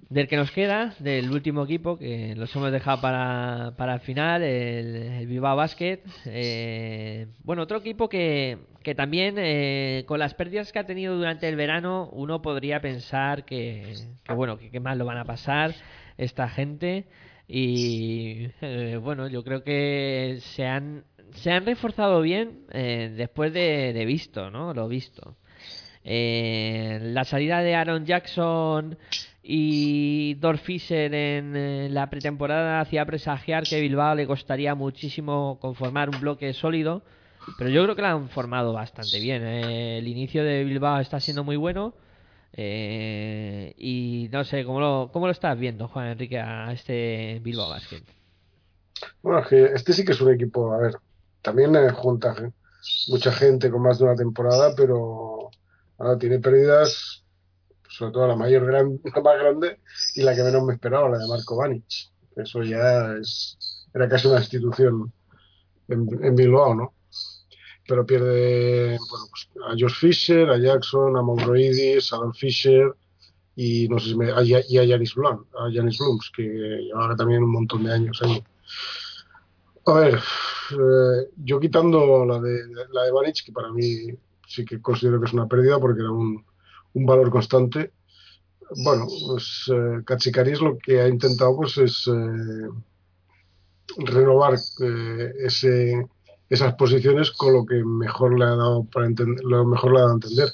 del 0.09 0.27
que 0.27 0.37
nos 0.37 0.51
queda, 0.51 0.93
del 0.99 1.31
último 1.31 1.63
equipo, 1.63 1.97
que 1.97 2.35
los 2.35 2.55
hemos 2.55 2.71
dejado 2.71 3.01
para, 3.01 3.73
para 3.77 3.95
el 3.95 3.99
final, 4.01 4.43
el, 4.43 4.95
el 4.95 5.27
Bilbao 5.27 5.55
Basket. 5.55 5.99
Eh, 6.25 7.27
bueno, 7.43 7.63
otro 7.63 7.77
equipo 7.77 8.07
que, 8.09 8.57
que 8.83 8.95
también, 8.95 9.35
eh, 9.37 10.03
con 10.07 10.19
las 10.19 10.33
pérdidas 10.33 10.71
que 10.71 10.79
ha 10.79 10.85
tenido 10.85 11.15
durante 11.15 11.47
el 11.47 11.55
verano, 11.55 12.09
uno 12.11 12.41
podría 12.41 12.81
pensar 12.81 13.45
que, 13.45 13.93
que 14.23 14.33
bueno, 14.33 14.57
que 14.57 14.69
qué 14.69 14.79
mal 14.79 14.97
lo 14.97 15.05
van 15.05 15.17
a 15.17 15.25
pasar 15.25 15.73
esta 16.17 16.47
gente. 16.49 17.05
Y 17.47 18.47
eh, 18.61 18.99
bueno, 19.01 19.27
yo 19.27 19.43
creo 19.43 19.63
que 19.63 20.39
se 20.55 20.65
han, 20.65 21.03
se 21.33 21.51
han 21.51 21.65
reforzado 21.65 22.21
bien 22.21 22.61
eh, 22.71 23.13
después 23.15 23.53
de, 23.53 23.93
de 23.93 24.05
visto, 24.05 24.49
¿no? 24.49 24.73
Lo 24.73 24.87
visto. 24.87 25.35
Eh, 26.07 26.99
la 27.01 27.23
salida 27.23 27.61
de 27.61 27.73
Aaron 27.73 28.05
Jackson 28.05 28.95
y 29.47 30.33
Dor 30.35 30.57
Fisher 30.57 31.13
en 31.13 31.55
eh, 31.55 31.87
la 31.91 32.09
pretemporada 32.09 32.81
hacía 32.81 33.05
presagiar 33.05 33.63
que 33.63 33.79
Bilbao 33.79 34.15
le 34.15 34.25
costaría 34.25 34.73
muchísimo 34.73 35.59
conformar 35.61 36.09
un 36.09 36.19
bloque 36.19 36.51
sólido, 36.53 37.03
pero 37.57 37.69
yo 37.69 37.83
creo 37.83 37.95
que 37.95 38.01
lo 38.01 38.07
han 38.07 38.29
formado 38.29 38.73
bastante 38.73 39.19
bien. 39.19 39.43
eh. 39.45 39.99
El 39.99 40.07
inicio 40.07 40.43
de 40.43 40.63
Bilbao 40.63 40.99
está 40.99 41.19
siendo 41.19 41.43
muy 41.43 41.57
bueno. 41.57 41.93
eh, 42.53 43.73
y 43.77 44.29
no 44.31 44.43
sé, 44.45 44.63
¿cómo 44.65 44.79
lo, 44.79 45.09
¿cómo 45.13 45.27
lo 45.27 45.31
estás 45.31 45.59
viendo, 45.59 45.87
Juan 45.89 46.07
Enrique, 46.07 46.39
a 46.39 46.71
este 46.71 47.39
Bilbao 47.43 47.69
Basket? 47.69 48.03
Bueno, 49.21 49.39
es 49.41 49.47
que 49.47 49.63
este 49.75 49.93
sí 49.93 50.05
que 50.05 50.13
es 50.13 50.21
un 50.21 50.33
equipo, 50.33 50.73
a 50.73 50.77
ver, 50.77 50.95
también 51.41 51.75
eh, 51.75 51.91
junta, 51.91 52.33
mucha 53.09 53.31
gente 53.31 53.69
con 53.69 53.81
más 53.81 53.99
de 53.99 54.05
una 54.05 54.15
temporada, 54.15 54.73
pero 54.75 55.49
ahora 55.97 56.17
tiene 56.17 56.39
pérdidas, 56.39 57.24
sobre 57.89 58.11
todo 58.11 58.27
la 58.27 58.35
mayor 58.35 58.63
la 58.71 59.21
más 59.21 59.39
grande 59.39 59.79
y 60.15 60.21
la 60.21 60.35
que 60.35 60.43
menos 60.43 60.63
me 60.63 60.73
esperaba, 60.73 61.09
la 61.09 61.17
de 61.17 61.27
Marco 61.27 61.57
Vanic. 61.57 61.85
Eso 62.35 62.63
ya 62.63 63.15
es, 63.15 63.57
era 63.93 64.09
casi 64.09 64.27
una 64.27 64.39
institución 64.39 65.11
en, 65.87 66.35
Bilbao, 66.35 66.75
¿no? 66.75 66.93
Pero 67.87 68.05
pierde 68.05 68.97
pues 68.97 69.49
a 69.67 69.71
Josh 69.79 69.95
Fisher, 69.99 70.49
a 70.49 70.57
Jackson, 70.57 71.15
a 71.15 71.21
Monroidis, 71.21 72.11
a 72.11 72.17
Don 72.17 72.33
Fisher 72.33 72.93
y 73.55 73.87
no 73.87 73.99
sé 73.99 74.09
si 74.09 74.15
me, 74.17 74.31
a, 74.31 74.43
y 74.43 74.53
a 74.53 74.87
Janis 74.87 75.15
Blum, 75.15 75.45
a 75.57 75.71
Janis 75.71 75.99
Blums, 75.99 76.31
que 76.35 76.43
llevaba 76.43 77.15
también 77.15 77.43
un 77.43 77.51
montón 77.51 77.83
de 77.83 77.93
años 77.93 78.21
ahí. 78.21 78.43
A 79.85 79.93
ver, 79.93 80.15
eh, 80.15 81.29
yo 81.37 81.59
quitando 81.59 82.25
la 82.25 82.39
de 82.39 82.63
la 82.91 83.03
de 83.03 83.11
Vanic, 83.11 83.45
que 83.45 83.51
para 83.51 83.71
mí 83.71 84.07
sí 84.47 84.65
que 84.65 84.81
considero 84.81 85.19
que 85.19 85.27
es 85.27 85.33
una 85.33 85.47
pérdida 85.47 85.79
porque 85.79 86.01
era 86.01 86.11
un, 86.11 86.43
un 86.95 87.05
valor 87.05 87.29
constante. 87.29 87.91
Bueno, 88.83 89.05
pues 89.27 89.69
eh, 89.71 90.55
lo 90.59 90.77
que 90.79 91.01
ha 91.01 91.07
intentado 91.07 91.55
pues 91.55 91.77
es 91.77 92.07
eh, 92.07 92.69
renovar 93.97 94.55
eh, 94.81 95.33
ese, 95.43 96.07
esas 96.49 96.73
posiciones 96.75 97.31
con 97.31 97.53
lo 97.53 97.65
que 97.65 97.83
mejor 97.83 98.37
le 98.37 98.45
ha 98.45 98.55
dado 98.55 98.83
para 98.85 99.05
entender, 99.05 99.43
lo 99.43 99.65
mejor 99.65 99.91
le 99.91 99.97
ha 99.99 100.01
dado 100.01 100.13
a 100.13 100.15
entender. 100.15 100.49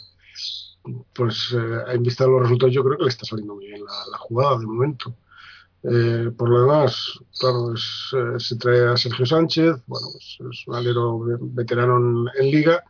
Pues 1.13 1.55
eh, 1.55 1.93
en 1.93 2.03
vista 2.03 2.26
de 2.26 2.31
los 2.31 2.41
resultados 2.41 2.73
yo 2.73 2.84
creo 2.84 2.97
que 2.97 3.03
le 3.03 3.09
está 3.09 3.26
saliendo 3.26 3.55
muy 3.55 3.68
bien 3.68 3.81
la, 3.84 4.18
jugada 4.18 4.57
de 4.57 4.65
momento. 4.65 5.15
Eh, 5.84 6.31
por 6.38 6.49
lo 6.49 6.61
demás, 6.61 7.19
claro, 7.39 7.73
es, 7.73 8.11
eh, 8.13 8.39
se 8.39 8.55
trae 8.57 8.88
a 8.88 8.97
Sergio 8.97 9.26
Sánchez, 9.26 9.76
bueno, 9.88 10.07
pues 10.11 10.38
es 10.51 10.68
un 10.68 10.76
alero 10.76 11.19
ve- 11.19 11.38
veterano 11.39 11.97
en, 12.39 12.51
liga. 12.51 12.84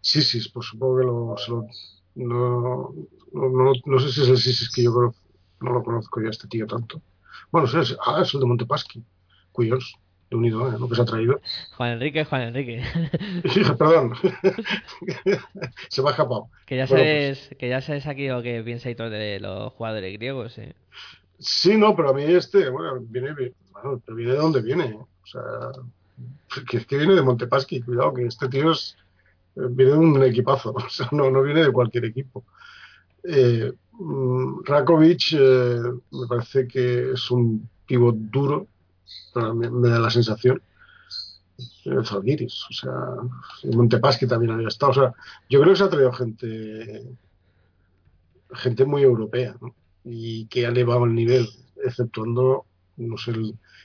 Sí, 0.00 0.22
sí, 0.22 0.40
pues 0.52 0.66
supongo 0.66 0.98
que 0.98 1.04
lo, 1.04 1.34
se 1.38 1.50
lo- 1.50 1.66
no, 2.14 2.94
no, 3.32 3.48
no, 3.50 3.72
no 3.84 3.98
sé 4.00 4.12
si 4.12 4.22
es 4.22 4.28
el 4.28 4.38
Sisis 4.38 4.70
que 4.70 4.82
yo 4.84 4.92
conozco, 4.92 5.20
no 5.60 5.72
lo 5.72 5.82
conozco 5.82 6.20
ya 6.22 6.30
este 6.30 6.48
tío 6.48 6.66
tanto. 6.66 7.02
Bueno, 7.50 7.66
es, 7.68 7.96
ah, 8.06 8.20
es 8.22 8.34
el 8.34 8.40
de 8.40 8.46
Montepaschi, 8.46 9.02
cuyos, 9.52 9.94
de 10.30 10.36
unido, 10.36 10.68
¿eh? 10.68 10.76
lo 10.78 10.88
que 10.88 10.94
se 10.96 11.02
ha 11.02 11.04
traído. 11.04 11.40
Juan 11.76 11.92
Enrique, 11.92 12.24
Juan 12.24 12.42
Enrique. 12.42 12.82
Perdón, 13.78 14.12
se 15.88 16.02
me 16.02 16.08
ha 16.08 16.10
escapado. 16.12 16.48
que 16.66 16.76
ya 16.76 16.86
Bueno, 16.86 17.04
sabes, 17.04 17.50
que 17.58 17.68
ya 17.68 17.80
sabes 17.80 18.06
aquí 18.06 18.28
lo 18.28 18.42
que 18.42 18.62
piensa 18.62 18.90
Hitor 18.90 19.10
de 19.10 19.40
los 19.40 19.72
jugadores 19.72 20.12
griegos, 20.14 20.58
eh. 20.58 20.74
Sí, 21.38 21.76
no, 21.76 21.94
pero 21.96 22.10
a 22.10 22.14
mí 22.14 22.22
este, 22.24 22.68
bueno, 22.70 23.00
viene, 23.00 23.34
vi- 23.34 23.52
bueno, 23.72 24.00
pero 24.04 24.16
viene 24.16 24.32
de 24.32 24.38
donde 24.38 24.62
viene. 24.62 24.94
O 24.94 25.08
sea, 25.26 25.42
que 26.68 26.84
que 26.86 26.96
viene 26.96 27.14
de 27.14 27.22
Montepaschi, 27.22 27.82
cuidado, 27.82 28.14
que 28.14 28.26
este 28.26 28.48
tío 28.48 28.70
es, 28.72 28.96
eh, 28.96 29.03
viene 29.54 29.92
de 29.92 29.98
un 29.98 30.22
equipazo, 30.22 30.72
o 30.76 30.88
sea, 30.88 31.08
no, 31.12 31.30
no 31.30 31.42
viene 31.42 31.64
de 31.64 31.72
cualquier 31.72 32.06
equipo. 32.06 32.44
Eh, 33.22 33.72
mm, 33.92 34.64
Rakovic 34.64 35.32
eh, 35.32 35.80
me 36.10 36.26
parece 36.28 36.68
que 36.68 37.12
es 37.12 37.30
un 37.30 37.68
pivot 37.86 38.16
duro, 38.16 38.66
pero 39.32 39.54
me, 39.54 39.68
da 39.88 39.98
la 39.98 40.10
sensación. 40.10 40.60
Eh, 41.84 42.04
Zalgiris, 42.04 42.64
o 42.70 42.72
sea, 42.72 42.92
Montepaschi 43.72 44.26
también 44.26 44.52
había 44.52 44.68
estado. 44.68 44.92
O 44.92 44.94
sea, 44.94 45.12
yo 45.48 45.60
creo 45.60 45.72
que 45.72 45.78
se 45.78 45.84
ha 45.84 45.90
traído 45.90 46.12
gente, 46.12 47.16
gente 48.52 48.84
muy 48.84 49.02
europea, 49.02 49.56
¿no? 49.60 49.74
y 50.04 50.46
que 50.46 50.66
ha 50.66 50.68
elevado 50.68 51.04
el 51.06 51.14
nivel, 51.14 51.48
exceptuando, 51.84 52.66
no 52.96 53.16
sé, 53.16 53.32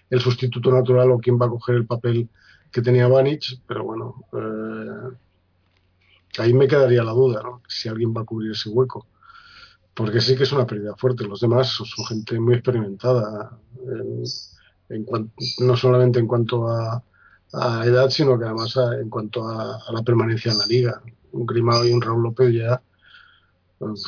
el, 0.10 0.20
sustituto 0.20 0.72
natural 0.72 1.12
o 1.12 1.20
quién 1.20 1.40
va 1.40 1.46
a 1.46 1.50
coger 1.50 1.76
el 1.76 1.86
papel 1.86 2.30
que 2.72 2.82
tenía 2.82 3.08
Vanic, 3.08 3.62
pero 3.68 3.84
bueno, 3.84 4.16
ahí 6.38 6.54
me 6.54 6.68
quedaría 6.68 7.04
la 7.04 7.12
duda, 7.12 7.42
¿no? 7.44 7.62
Si 7.68 7.90
alguien 7.90 8.14
va 8.16 8.22
a 8.22 8.26
cubrir 8.26 8.52
ese 8.52 8.70
hueco. 8.70 9.08
Porque 9.94 10.22
sí 10.22 10.36
que 10.36 10.44
es 10.44 10.52
una 10.52 10.66
pérdida 10.66 10.96
fuerte. 10.96 11.26
Los 11.26 11.42
demás 11.42 11.68
son, 11.68 12.06
gente 12.06 12.40
muy 12.40 12.56
experimentada, 12.56 13.60
no 15.60 15.76
solamente 15.76 16.20
en 16.20 16.28
cuanto 16.28 16.70
a, 16.70 17.04
edad, 17.84 18.10
sino 18.10 18.38
que 18.38 18.46
además 18.46 18.78
en 19.02 19.10
cuanto 19.10 19.48
a, 19.48 19.80
la 19.92 20.04
permanencia 20.04 20.52
en 20.52 20.60
la 20.60 20.66
liga. 20.68 21.02
Un 21.32 21.46
Grimao 21.46 21.86
y 21.86 21.92
un 21.92 22.02
Raúl 22.02 22.24
López 22.24 22.54
ya. 22.54 22.82
pues, 23.78 24.04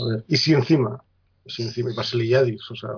a 0.00 0.10
ver, 0.10 0.24
Y 0.28 0.36
si 0.36 0.52
encima, 0.52 1.02
si 1.46 1.62
encima, 1.62 1.90
y 1.90 1.98
o 1.98 2.76
sea, 2.76 2.90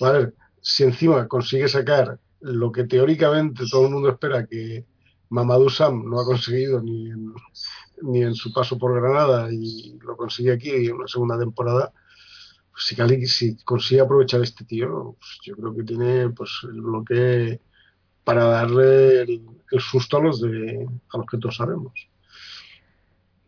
a 0.00 0.12
ver, 0.12 0.34
si 0.60 0.84
encima 0.84 1.28
consigue 1.28 1.68
sacar 1.68 2.18
lo 2.40 2.72
que 2.72 2.84
teóricamente 2.84 3.64
todo 3.70 3.86
el 3.86 3.92
mundo 3.92 4.08
espera 4.10 4.46
que 4.46 4.84
Mamadou 5.30 5.68
Sam 5.68 6.04
no 6.08 6.20
ha 6.20 6.24
conseguido 6.24 6.80
ni 6.80 7.10
en, 7.10 7.34
ni 8.02 8.22
en 8.22 8.34
su 8.34 8.52
paso 8.52 8.78
por 8.78 8.94
Granada 9.00 9.52
y 9.52 9.98
lo 10.00 10.16
consigue 10.16 10.52
aquí 10.52 10.70
en 10.70 10.94
una 10.94 11.08
segunda 11.08 11.38
temporada, 11.38 11.92
pues 12.78 13.30
si, 13.30 13.56
consigue 13.64 14.00
aprovechar 14.00 14.40
este 14.42 14.64
tío, 14.64 15.16
pues 15.18 15.38
yo 15.42 15.56
creo 15.56 15.74
que 15.74 15.82
tiene 15.82 16.30
pues 16.30 16.50
el 16.62 16.80
bloque 16.80 17.60
para 18.24 18.44
darle 18.44 19.22
el, 19.22 19.42
susto 19.80 20.18
a 20.18 20.20
los 20.20 20.40
de 20.40 20.86
a 21.12 21.18
los 21.18 21.26
que 21.26 21.38
todos 21.38 21.56
sabemos. 21.56 21.92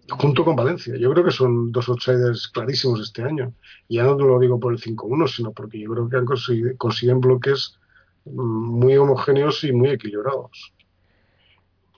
Junto 0.08 0.44
con 0.44 0.56
Valencia. 0.56 0.96
Yo 0.96 1.12
creo 1.12 1.24
que 1.24 1.30
son 1.30 1.70
dos 1.70 1.88
outsiders 1.88 2.48
clarísimos 2.48 3.00
este 3.00 3.22
año. 3.22 3.54
Y 3.86 3.96
ya 3.96 4.02
no 4.02 4.16
te 4.16 4.24
lo 4.24 4.40
digo 4.40 4.58
por 4.58 4.72
el 4.72 4.80
5-1, 4.80 5.28
sino 5.28 5.52
porque 5.52 5.78
yo 5.78 5.90
creo 5.92 6.08
que 6.08 6.16
han 6.16 6.24
conseguido, 6.24 6.76
consiguen 6.76 7.20
bloques 7.20 7.78
muy 8.24 8.96
homogéneos 8.96 9.62
y 9.62 9.72
muy 9.72 9.90
equilibrados. 9.90 10.74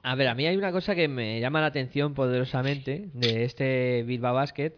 A 0.03 0.17
ver, 0.17 0.27
a 0.29 0.35
mí 0.35 0.47
hay 0.47 0.57
una 0.57 0.73
cosa 0.73 0.97
que 0.97 1.07
me 1.07 1.39
llama 1.41 1.61
la 1.61 1.69
atención 1.69 2.15
poderosamente 2.15 3.11
de 3.15 3.45
este 3.45 4.03
Bilbao 4.03 4.35
Basket. 4.35 4.73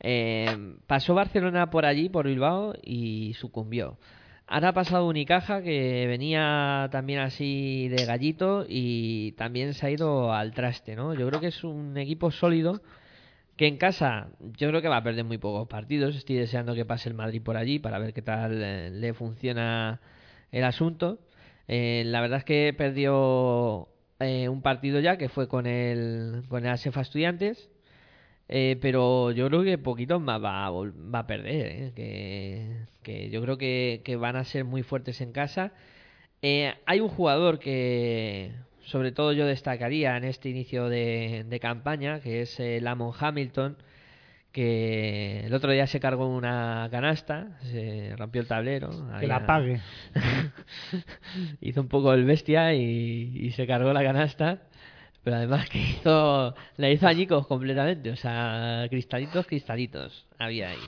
Eh, 0.00 0.76
pasó 0.86 1.14
Barcelona 1.14 1.70
por 1.70 1.86
allí, 1.86 2.10
por 2.10 2.26
Bilbao, 2.26 2.74
y 2.82 3.32
sucumbió. 3.34 3.98
Ahora 4.46 4.68
ha 4.68 4.72
pasado 4.74 5.08
Unicaja, 5.08 5.62
que 5.62 6.06
venía 6.06 6.88
también 6.92 7.20
así 7.20 7.88
de 7.88 8.04
gallito, 8.04 8.66
y 8.68 9.32
también 9.32 9.72
se 9.72 9.86
ha 9.86 9.90
ido 9.90 10.34
al 10.34 10.52
traste, 10.52 10.94
¿no? 10.94 11.14
Yo 11.14 11.26
creo 11.28 11.40
que 11.40 11.48
es 11.48 11.64
un 11.64 11.96
equipo 11.96 12.30
sólido, 12.30 12.82
que 13.56 13.66
en 13.68 13.78
casa 13.78 14.28
yo 14.58 14.68
creo 14.68 14.82
que 14.82 14.88
va 14.88 14.98
a 14.98 15.02
perder 15.02 15.24
muy 15.24 15.38
pocos 15.38 15.68
partidos. 15.68 16.16
Estoy 16.16 16.36
deseando 16.36 16.74
que 16.74 16.84
pase 16.84 17.08
el 17.08 17.14
Madrid 17.14 17.42
por 17.42 17.56
allí 17.56 17.78
para 17.78 17.98
ver 17.98 18.12
qué 18.12 18.22
tal 18.22 18.62
eh, 18.62 18.90
le 18.90 19.14
funciona 19.14 20.00
el 20.52 20.64
asunto. 20.64 21.18
Eh, 21.68 22.04
la 22.06 22.20
verdad 22.20 22.38
es 22.40 22.44
que 22.44 22.74
perdió 22.76 23.88
eh, 24.20 24.48
un 24.48 24.62
partido 24.62 25.00
ya 25.00 25.16
que 25.18 25.28
fue 25.28 25.48
con 25.48 25.66
el 25.66 26.44
con 26.48 26.64
el 26.64 26.72
Asefa 26.72 27.02
Estudiantes 27.02 27.68
eh, 28.48 28.78
pero 28.80 29.32
yo 29.32 29.48
creo 29.48 29.64
que 29.64 29.78
poquito 29.78 30.20
más 30.20 30.42
va 30.42 30.70
va 30.70 31.18
a 31.20 31.26
perder 31.26 31.66
¿eh? 31.66 31.92
que, 31.96 32.86
que 33.02 33.30
yo 33.30 33.42
creo 33.42 33.58
que, 33.58 34.16
van 34.20 34.36
a 34.36 34.44
ser 34.44 34.64
muy 34.64 34.82
fuertes 34.82 35.20
en 35.20 35.32
casa 35.32 35.72
Eh, 36.42 36.74
hay 36.86 37.00
un 37.00 37.08
jugador 37.08 37.58
que 37.58 38.52
sobre 38.82 39.12
todo 39.12 39.32
yo 39.32 39.46
destacaría 39.46 40.16
en 40.16 40.24
este 40.24 40.48
inicio 40.50 40.88
de, 40.88 41.44
de 41.48 41.60
campaña 41.60 42.20
que 42.20 42.42
es 42.42 42.58
Lamont 42.82 43.16
Hamilton 43.20 43.76
que 44.56 45.40
el 45.44 45.52
otro 45.52 45.70
día 45.70 45.86
se 45.86 46.00
cargó 46.00 46.26
una 46.28 46.88
canasta 46.90 47.58
se 47.64 48.14
rompió 48.16 48.40
el 48.40 48.48
tablero 48.48 48.88
Que 49.20 49.26
la 49.26 49.44
pague. 49.44 49.82
hizo 51.60 51.82
un 51.82 51.88
poco 51.88 52.14
el 52.14 52.24
bestia 52.24 52.72
y, 52.72 53.36
y 53.38 53.50
se 53.50 53.66
cargó 53.66 53.92
la 53.92 54.02
canasta. 54.02 54.62
Pero 55.22 55.36
además 55.36 55.68
que 55.68 55.78
hizo, 55.78 56.54
la 56.78 56.88
hizo 56.88 57.06
añicos 57.06 57.46
completamente. 57.46 58.10
O 58.10 58.16
sea, 58.16 58.86
cristalitos, 58.88 59.46
cristalitos. 59.46 60.24
Había 60.38 60.70
ahí. 60.70 60.78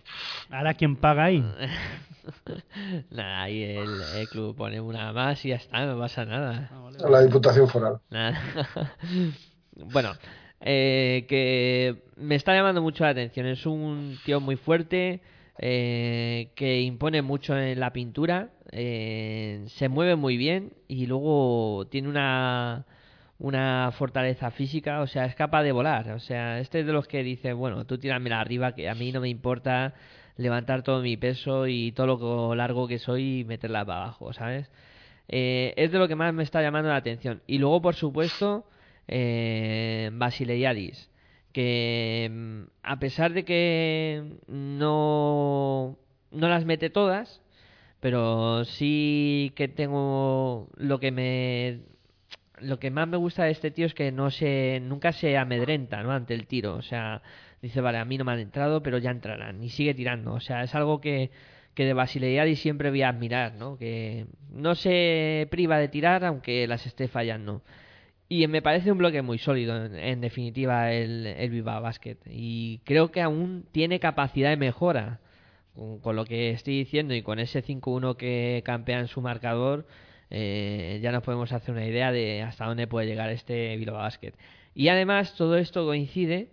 Ahora, 0.48 0.72
¿quién 0.72 0.96
paga 0.96 1.24
ahí? 1.24 1.40
Nada, 3.10 3.42
ahí 3.42 3.64
el, 3.64 4.00
el 4.16 4.28
club 4.30 4.56
pone 4.56 4.80
una 4.80 5.12
más 5.12 5.44
y 5.44 5.50
ya 5.50 5.56
está, 5.56 5.84
no 5.84 5.98
pasa 5.98 6.24
nada. 6.24 6.70
A 7.04 7.10
la 7.10 7.20
Diputación 7.20 7.68
Foral. 7.68 7.98
Nada. 8.08 8.40
bueno, 9.76 10.14
eh, 10.60 11.26
que 11.28 11.96
me 12.16 12.34
está 12.34 12.54
llamando 12.54 12.82
mucho 12.82 13.04
la 13.04 13.10
atención. 13.10 13.46
Es 13.46 13.66
un 13.66 14.18
tío 14.24 14.40
muy 14.40 14.56
fuerte, 14.56 15.20
eh, 15.58 16.50
que 16.54 16.82
impone 16.82 17.22
mucho 17.22 17.58
en 17.58 17.80
la 17.80 17.92
pintura, 17.92 18.50
eh, 18.70 19.64
se 19.68 19.88
mueve 19.88 20.14
muy 20.16 20.36
bien 20.36 20.72
y 20.86 21.06
luego 21.06 21.86
tiene 21.90 22.08
una, 22.08 22.86
una 23.38 23.90
fortaleza 23.92 24.50
física, 24.50 25.00
o 25.00 25.06
sea, 25.06 25.24
es 25.26 25.34
capaz 25.34 25.62
de 25.64 25.72
volar. 25.72 26.10
O 26.12 26.20
sea, 26.20 26.60
este 26.60 26.80
es 26.80 26.86
de 26.86 26.92
los 26.92 27.08
que 27.08 27.22
dice, 27.22 27.52
bueno, 27.52 27.84
tú 27.86 27.98
tíramela 27.98 28.40
arriba, 28.40 28.74
que 28.74 28.88
a 28.88 28.94
mí 28.94 29.12
no 29.12 29.20
me 29.20 29.28
importa 29.28 29.94
levantar 30.36 30.82
todo 30.82 31.02
mi 31.02 31.16
peso 31.16 31.66
y 31.66 31.92
todo 31.92 32.06
lo 32.06 32.54
largo 32.54 32.86
que 32.88 32.98
soy 32.98 33.40
y 33.40 33.44
meterla 33.44 33.84
para 33.84 34.02
abajo, 34.04 34.32
¿sabes? 34.32 34.70
Eh, 35.28 35.74
es 35.76 35.92
de 35.92 35.98
lo 35.98 36.08
que 36.08 36.14
más 36.14 36.32
me 36.34 36.42
está 36.42 36.62
llamando 36.62 36.88
la 36.90 36.96
atención. 36.96 37.42
Y 37.46 37.58
luego, 37.58 37.82
por 37.82 37.94
supuesto, 37.94 38.64
eh, 39.08 40.10
Basileiadis, 40.12 41.10
que 41.52 42.28
mm, 42.30 42.62
a 42.82 42.98
pesar 42.98 43.32
de 43.32 43.44
que 43.44 44.24
no, 44.48 45.98
no 46.30 46.48
las 46.48 46.64
mete 46.64 46.90
todas, 46.90 47.42
pero 48.00 48.64
sí 48.64 49.52
que 49.56 49.68
tengo 49.68 50.68
lo 50.76 51.00
que 51.00 51.10
me 51.10 51.80
lo 52.60 52.78
que 52.78 52.90
más 52.90 53.08
me 53.08 53.16
gusta 53.16 53.44
de 53.44 53.52
este 53.52 53.70
tío 53.70 53.86
es 53.86 53.94
que 53.94 54.12
no 54.12 54.30
se 54.30 54.80
nunca 54.82 55.12
se 55.12 55.36
amedrenta 55.36 56.02
¿no? 56.02 56.12
ante 56.12 56.34
el 56.34 56.46
tiro. 56.46 56.74
O 56.74 56.82
sea, 56.82 57.22
dice, 57.62 57.80
vale, 57.80 57.98
a 57.98 58.04
mí 58.04 58.18
no 58.18 58.24
me 58.24 58.32
han 58.32 58.40
entrado, 58.40 58.82
pero 58.82 58.98
ya 58.98 59.10
entrarán. 59.10 59.62
Y 59.62 59.70
sigue 59.70 59.94
tirando. 59.94 60.34
O 60.34 60.40
sea, 60.40 60.62
es 60.64 60.74
algo 60.74 61.00
que, 61.00 61.30
que 61.74 61.84
de 61.84 62.48
y 62.48 62.56
siempre 62.56 62.90
voy 62.90 63.02
a 63.02 63.10
admirar, 63.10 63.54
¿no? 63.54 63.78
Que 63.78 64.26
no 64.50 64.74
se 64.74 65.46
priva 65.50 65.78
de 65.78 65.88
tirar 65.88 66.24
aunque 66.24 66.66
las 66.66 66.86
esté 66.86 67.08
fallando. 67.08 67.62
Y 68.30 68.46
me 68.46 68.60
parece 68.60 68.92
un 68.92 68.98
bloque 68.98 69.22
muy 69.22 69.38
sólido, 69.38 69.86
en, 69.86 70.20
definitiva, 70.20 70.92
el, 70.92 71.26
el 71.26 71.50
Viva 71.50 71.80
Basket. 71.80 72.18
Y 72.26 72.80
creo 72.84 73.10
que 73.10 73.22
aún 73.22 73.64
tiene 73.72 74.00
capacidad 74.00 74.50
de 74.50 74.56
mejora. 74.56 75.20
Con, 76.02 76.16
lo 76.16 76.24
que 76.24 76.50
estoy 76.50 76.76
diciendo 76.78 77.14
y 77.14 77.22
con 77.22 77.38
ese 77.38 77.64
5-1 77.64 78.16
que 78.16 78.62
campea 78.64 78.98
en 78.98 79.06
su 79.06 79.20
marcador, 79.20 79.86
eh, 80.28 80.98
ya 81.02 81.12
nos 81.12 81.22
podemos 81.22 81.52
hacer 81.52 81.72
una 81.72 81.86
idea 81.86 82.10
de 82.10 82.42
hasta 82.42 82.66
dónde 82.66 82.88
puede 82.88 83.06
llegar 83.06 83.30
este 83.30 83.76
Bilbao 83.76 83.98
Basket. 83.98 84.32
Y 84.74 84.88
además 84.88 85.34
todo 85.36 85.56
esto 85.56 85.86
coincide 85.86 86.48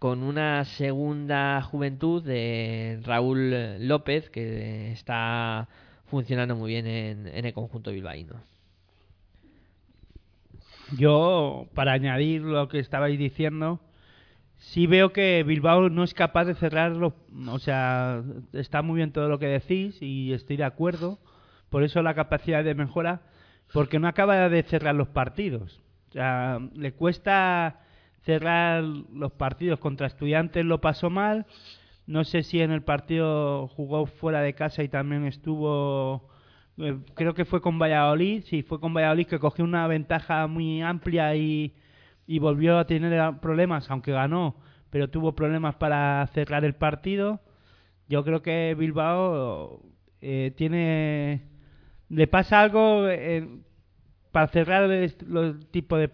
con 0.00 0.22
una 0.24 0.64
segunda 0.64 1.62
juventud 1.62 2.22
de 2.22 3.00
Raúl 3.04 3.86
López 3.86 4.28
que 4.28 4.92
está 4.92 5.68
funcionando 6.06 6.56
muy 6.56 6.72
bien 6.72 6.86
en, 6.86 7.28
en 7.28 7.44
el 7.46 7.54
conjunto 7.54 7.92
bilbaíno. 7.92 8.53
Yo, 10.92 11.66
para 11.74 11.92
añadir 11.92 12.42
lo 12.42 12.68
que 12.68 12.78
estabais 12.78 13.18
diciendo, 13.18 13.80
sí 14.58 14.86
veo 14.86 15.12
que 15.12 15.42
Bilbao 15.42 15.88
no 15.88 16.04
es 16.04 16.14
capaz 16.14 16.44
de 16.44 16.54
cerrarlo. 16.54 17.14
O 17.48 17.58
sea, 17.58 18.22
está 18.52 18.82
muy 18.82 18.96
bien 18.96 19.12
todo 19.12 19.28
lo 19.28 19.38
que 19.38 19.46
decís 19.46 20.00
y 20.00 20.32
estoy 20.32 20.56
de 20.56 20.64
acuerdo. 20.64 21.18
Por 21.70 21.82
eso 21.82 22.02
la 22.02 22.14
capacidad 22.14 22.62
de 22.62 22.74
mejora, 22.74 23.22
porque 23.72 23.98
no 23.98 24.08
acaba 24.08 24.48
de 24.48 24.62
cerrar 24.62 24.94
los 24.94 25.08
partidos. 25.08 25.80
O 26.10 26.12
sea, 26.12 26.60
le 26.74 26.92
cuesta 26.92 27.80
cerrar 28.22 28.82
los 28.84 29.32
partidos 29.32 29.80
contra 29.80 30.06
estudiantes, 30.06 30.64
lo 30.64 30.80
pasó 30.80 31.10
mal. 31.10 31.46
No 32.06 32.24
sé 32.24 32.42
si 32.42 32.60
en 32.60 32.70
el 32.70 32.82
partido 32.82 33.68
jugó 33.68 34.06
fuera 34.06 34.40
de 34.40 34.54
casa 34.54 34.82
y 34.82 34.88
también 34.88 35.24
estuvo 35.24 36.28
creo 37.14 37.34
que 37.34 37.44
fue 37.44 37.60
con 37.60 37.78
Valladolid, 37.78 38.44
sí, 38.44 38.62
fue 38.62 38.80
con 38.80 38.94
Valladolid 38.94 39.26
que 39.26 39.38
cogió 39.38 39.64
una 39.64 39.86
ventaja 39.86 40.46
muy 40.46 40.82
amplia 40.82 41.34
y, 41.36 41.74
y 42.26 42.38
volvió 42.38 42.78
a 42.78 42.86
tener 42.86 43.38
problemas, 43.40 43.90
aunque 43.90 44.12
ganó, 44.12 44.56
pero 44.90 45.08
tuvo 45.08 45.34
problemas 45.34 45.76
para 45.76 46.26
cerrar 46.34 46.64
el 46.64 46.74
partido. 46.74 47.40
Yo 48.08 48.24
creo 48.24 48.42
que 48.42 48.74
Bilbao 48.78 49.82
eh, 50.20 50.52
tiene 50.56 51.48
le 52.08 52.26
pasa 52.26 52.60
algo 52.60 53.08
eh, 53.08 53.48
para 54.30 54.48
cerrar 54.48 54.88
los 55.26 55.70
tipos 55.70 55.98
de 55.98 56.08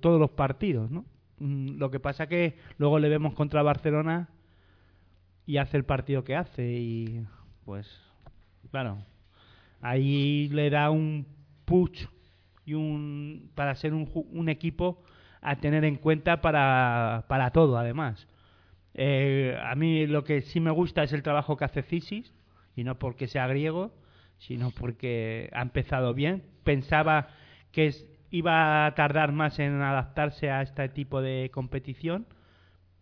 todos 0.00 0.20
los 0.20 0.30
partidos, 0.30 0.90
¿no? 0.90 1.04
Mm, 1.38 1.78
lo 1.78 1.90
que 1.90 2.00
pasa 2.00 2.26
que 2.26 2.56
luego 2.78 2.98
le 2.98 3.08
vemos 3.08 3.34
contra 3.34 3.62
Barcelona 3.62 4.30
y 5.46 5.56
hace 5.58 5.76
el 5.76 5.84
partido 5.84 6.24
que 6.24 6.36
hace 6.36 6.72
y 6.72 7.26
pues 7.64 7.88
claro 8.70 8.98
Ahí 9.82 10.48
le 10.48 10.70
da 10.70 10.90
un 10.90 11.26
push 11.66 12.06
y 12.64 12.74
un 12.74 13.50
para 13.54 13.74
ser 13.74 13.92
un, 13.92 14.10
un 14.32 14.48
equipo 14.48 15.02
a 15.42 15.56
tener 15.56 15.84
en 15.84 15.96
cuenta 15.96 16.40
para, 16.40 17.26
para 17.28 17.50
todo, 17.50 17.76
además. 17.76 18.26
Eh, 18.94 19.58
a 19.62 19.74
mí 19.74 20.06
lo 20.06 20.24
que 20.24 20.42
sí 20.42 20.60
me 20.60 20.70
gusta 20.70 21.02
es 21.02 21.12
el 21.12 21.22
trabajo 21.22 21.56
que 21.56 21.64
hace 21.64 21.82
Cisis, 21.82 22.32
y 22.76 22.84
no 22.84 22.98
porque 22.98 23.26
sea 23.26 23.46
griego, 23.48 23.92
sino 24.38 24.70
porque 24.70 25.50
ha 25.52 25.62
empezado 25.62 26.14
bien. 26.14 26.44
Pensaba 26.64 27.28
que 27.72 27.92
iba 28.30 28.86
a 28.86 28.94
tardar 28.94 29.32
más 29.32 29.58
en 29.58 29.82
adaptarse 29.82 30.50
a 30.50 30.62
este 30.62 30.88
tipo 30.88 31.20
de 31.20 31.50
competición, 31.52 32.26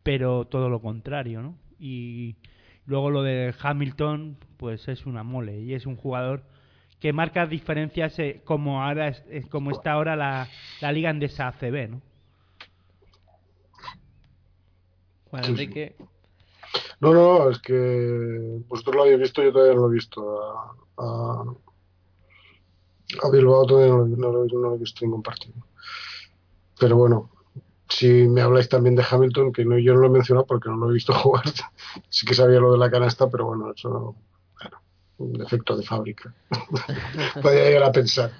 pero 0.03 0.47
todo 0.47 0.71
lo 0.71 0.81
contrario, 0.81 1.43
¿no? 1.43 1.57
Y 1.79 2.37
luego 2.87 3.11
lo 3.11 3.23
de 3.23 3.55
Hamilton, 3.61 4.39
pues 4.57 4.89
es 4.89 5.07
una 5.07 5.23
mole, 5.23 5.61
y 5.61 5.75
es 5.75 5.87
un 5.87 5.97
jugador 5.97 6.45
que 7.01 7.13
marca 7.13 7.47
diferencias 7.47 8.19
eh, 8.19 8.43
como 8.45 8.83
ahora 8.83 9.09
es, 9.09 9.47
como 9.47 9.71
está 9.71 9.93
ahora 9.93 10.17
la, 10.17 10.49
la 10.81 10.93
liga 10.93 11.11
Endesa 11.11 11.49
ACB, 11.49 11.89
¿no? 11.89 12.01
Juan 15.31 15.45
Enrique. 15.45 15.97
No, 17.01 17.15
no, 17.15 17.51
es 17.51 17.59
que 17.61 18.61
vosotros 18.69 18.97
lo 18.97 19.03
habéis 19.03 19.21
visto, 19.21 19.43
yo 19.43 19.53
todavía 19.53 19.75
no 19.75 19.83
lo 19.83 19.91
he 19.91 19.95
visto. 19.95 20.43
A, 20.43 20.75
a, 20.99 21.45
a 23.23 23.31
Bilbao 23.31 23.67
todavía 23.67 23.95
no, 23.95 24.33
lo, 24.33 24.45
no 24.45 24.59
lo 24.59 24.75
he 24.75 24.79
visto 24.79 25.05
ningún 25.05 25.23
partido. 25.23 25.55
Pero 26.79 26.97
bueno, 26.97 27.31
si 27.89 28.29
me 28.29 28.43
habláis 28.43 28.69
también 28.69 28.97
de 28.97 29.05
Hamilton, 29.09 29.53
que 29.53 29.65
no, 29.65 29.79
yo 29.79 29.95
no 29.95 30.01
lo 30.01 30.07
he 30.09 30.11
mencionado 30.11 30.47
porque 30.47 30.69
no 30.69 30.77
lo 30.77 30.91
he 30.91 30.95
visto 30.95 31.13
jugar, 31.15 31.45
sí 32.09 32.27
que 32.27 32.35
sabía 32.35 32.61
lo 32.61 32.73
de 32.73 32.79
la 32.79 32.91
canasta, 32.91 33.31
pero 33.31 33.47
bueno, 33.47 33.73
eso 33.73 34.15
un 35.21 35.35
defecto 35.35 35.77
de 35.77 35.83
fábrica. 35.83 36.35
Podría 37.43 37.65
llegar 37.65 37.83
a 37.85 37.93
pensar. 37.93 38.33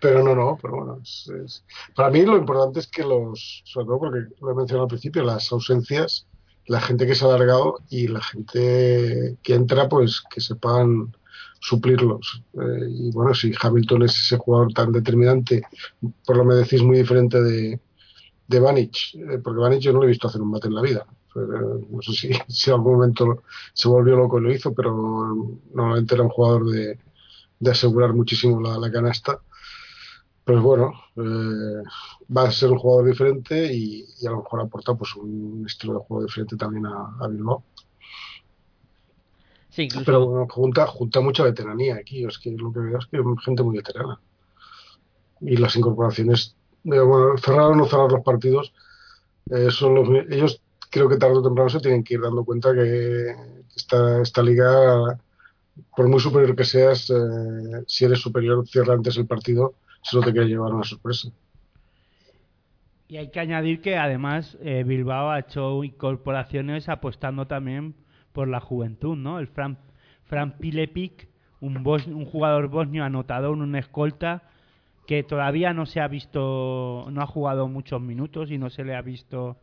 Pero 0.00 0.22
no, 0.22 0.34
no, 0.34 0.58
pero 0.60 0.76
bueno. 0.76 1.00
Es, 1.02 1.64
Para 1.94 2.10
mí 2.10 2.22
lo 2.22 2.36
importante 2.36 2.80
es 2.80 2.86
que 2.86 3.02
los, 3.02 3.62
sobre 3.64 3.86
todo 3.86 3.98
porque 3.98 4.20
lo 4.40 4.50
he 4.50 4.54
mencionado 4.54 4.84
al 4.84 4.88
principio, 4.88 5.24
las 5.24 5.50
ausencias, 5.52 6.26
la 6.66 6.80
gente 6.80 7.06
que 7.06 7.14
se 7.14 7.24
ha 7.24 7.28
alargado 7.28 7.80
y 7.90 8.08
la 8.08 8.22
gente 8.22 9.36
que 9.42 9.54
entra, 9.54 9.88
pues 9.88 10.22
que 10.32 10.40
sepan 10.40 11.14
suplirlos. 11.60 12.42
Eh, 12.54 12.86
y 12.88 13.10
bueno, 13.10 13.34
si 13.34 13.52
Hamilton 13.60 14.04
es 14.04 14.16
ese 14.16 14.36
jugador 14.36 14.72
tan 14.72 14.92
determinante, 14.92 15.62
por 16.24 16.36
lo 16.36 16.42
que 16.42 16.48
me 16.48 16.54
decís 16.54 16.82
muy 16.82 16.98
diferente 16.98 17.42
de, 17.42 17.80
de 18.46 18.60
Vanic, 18.60 19.14
eh, 19.14 19.38
porque 19.42 19.60
Vanic 19.60 19.80
yo 19.80 19.92
no 19.92 19.98
lo 19.98 20.04
he 20.04 20.08
visto 20.08 20.28
hacer 20.28 20.40
un 20.40 20.50
mate 20.50 20.68
en 20.68 20.74
la 20.74 20.82
vida 20.82 21.06
no 21.34 22.02
sé 22.02 22.12
si, 22.12 22.30
si 22.48 22.70
en 22.70 22.74
algún 22.74 22.94
momento 22.94 23.42
se 23.72 23.88
volvió 23.88 24.16
loco 24.16 24.38
y 24.38 24.42
lo 24.42 24.52
hizo, 24.52 24.74
pero 24.74 25.50
normalmente 25.72 26.14
era 26.14 26.24
un 26.24 26.30
jugador 26.30 26.66
de, 26.70 26.98
de 27.58 27.70
asegurar 27.70 28.12
muchísimo 28.12 28.60
la, 28.60 28.78
la 28.78 28.90
canasta. 28.90 29.40
Pues 30.44 30.60
bueno, 30.60 30.92
eh, 31.16 31.84
va 32.36 32.42
a 32.42 32.50
ser 32.50 32.72
un 32.72 32.78
jugador 32.78 33.06
diferente 33.06 33.72
y, 33.72 34.04
a 34.26 34.30
lo 34.30 34.38
mejor 34.38 34.60
aporta 34.60 34.94
pues 34.94 35.14
un 35.14 35.64
estilo 35.66 35.94
de 35.94 36.00
juego 36.00 36.24
diferente 36.24 36.56
también 36.56 36.86
a, 36.86 37.16
a 37.20 37.28
Bilbao. 37.28 37.62
Sí, 39.70 39.84
incluso... 39.84 40.04
Pero 40.04 40.26
bueno, 40.26 40.46
junta, 40.50 40.86
junta 40.86 41.20
mucha 41.20 41.44
veteranía 41.44 41.94
aquí, 41.94 42.24
es 42.24 42.38
que 42.38 42.50
lo 42.50 42.72
que 42.72 42.80
veo 42.80 42.98
es 42.98 43.06
que 43.06 43.18
hay 43.18 43.22
gente 43.44 43.62
muy 43.62 43.76
veterana. 43.76 44.20
Y 45.40 45.56
las 45.56 45.76
incorporaciones, 45.76 46.56
eh, 46.84 46.98
bueno, 46.98 47.38
cerrar 47.38 47.70
o 47.70 47.76
no 47.76 47.86
cerrar 47.86 48.10
los 48.10 48.24
partidos, 48.24 48.74
eh, 49.50 49.70
son 49.70 49.94
los, 49.94 50.08
ellos 50.30 50.61
creo 50.92 51.08
que 51.08 51.16
tarde 51.16 51.38
o 51.38 51.42
temprano 51.42 51.70
se 51.70 51.80
tienen 51.80 52.04
que 52.04 52.14
ir 52.14 52.20
dando 52.20 52.44
cuenta 52.44 52.74
que 52.74 53.34
esta, 53.74 54.20
esta 54.20 54.42
liga, 54.42 55.18
por 55.96 56.06
muy 56.06 56.20
superior 56.20 56.54
que 56.54 56.64
seas, 56.64 57.08
eh, 57.08 57.82
si 57.86 58.04
eres 58.04 58.20
superior, 58.20 58.68
cierra 58.68 58.92
antes 58.92 59.16
el 59.16 59.26
partido, 59.26 59.74
si 60.02 60.16
no 60.16 60.22
te 60.22 60.32
quiere 60.32 60.48
llevar 60.48 60.74
una 60.74 60.84
sorpresa. 60.84 61.30
Y 63.08 63.16
hay 63.16 63.30
que 63.30 63.40
añadir 63.40 63.80
que 63.80 63.96
además 63.96 64.58
eh, 64.60 64.84
Bilbao 64.86 65.30
ha 65.30 65.38
hecho 65.38 65.82
incorporaciones 65.82 66.90
apostando 66.90 67.46
también 67.46 67.94
por 68.32 68.48
la 68.48 68.60
juventud, 68.60 69.16
¿no? 69.16 69.38
El 69.38 69.48
Fran, 69.48 69.78
Fran 70.24 70.58
Pilepic, 70.58 71.28
un, 71.60 71.86
un 71.86 72.24
jugador 72.26 72.68
bosnio 72.68 73.04
anotador, 73.04 73.52
un 73.52 73.76
escolta 73.76 74.42
que 75.06 75.22
todavía 75.22 75.72
no 75.72 75.86
se 75.86 76.00
ha 76.00 76.08
visto, 76.08 77.06
no 77.10 77.22
ha 77.22 77.26
jugado 77.26 77.66
muchos 77.66 78.00
minutos 78.00 78.50
y 78.50 78.58
no 78.58 78.68
se 78.68 78.84
le 78.84 78.94
ha 78.94 79.02
visto 79.02 79.56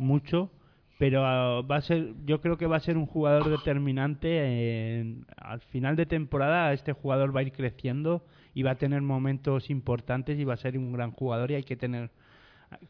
mucho, 0.00 0.50
pero 0.98 1.24
ah, 1.24 1.62
va 1.62 1.76
a 1.76 1.80
ser, 1.80 2.14
yo 2.26 2.40
creo 2.40 2.58
que 2.58 2.66
va 2.66 2.76
a 2.76 2.80
ser 2.80 2.96
un 2.98 3.06
jugador 3.06 3.48
determinante. 3.48 5.24
al 5.36 5.60
final 5.60 5.96
de 5.96 6.06
temporada, 6.06 6.72
este 6.72 6.92
jugador 6.92 7.34
va 7.34 7.40
a 7.40 7.42
ir 7.44 7.52
creciendo 7.52 8.24
y 8.54 8.62
va 8.62 8.72
a 8.72 8.74
tener 8.74 9.00
momentos 9.02 9.70
importantes 9.70 10.38
y 10.38 10.44
va 10.44 10.54
a 10.54 10.58
ser 10.58 10.76
un 10.76 10.92
gran 10.92 11.12
jugador. 11.12 11.50
Y 11.50 11.54
hay 11.54 11.62
que 11.62 11.76
tener, 11.76 12.10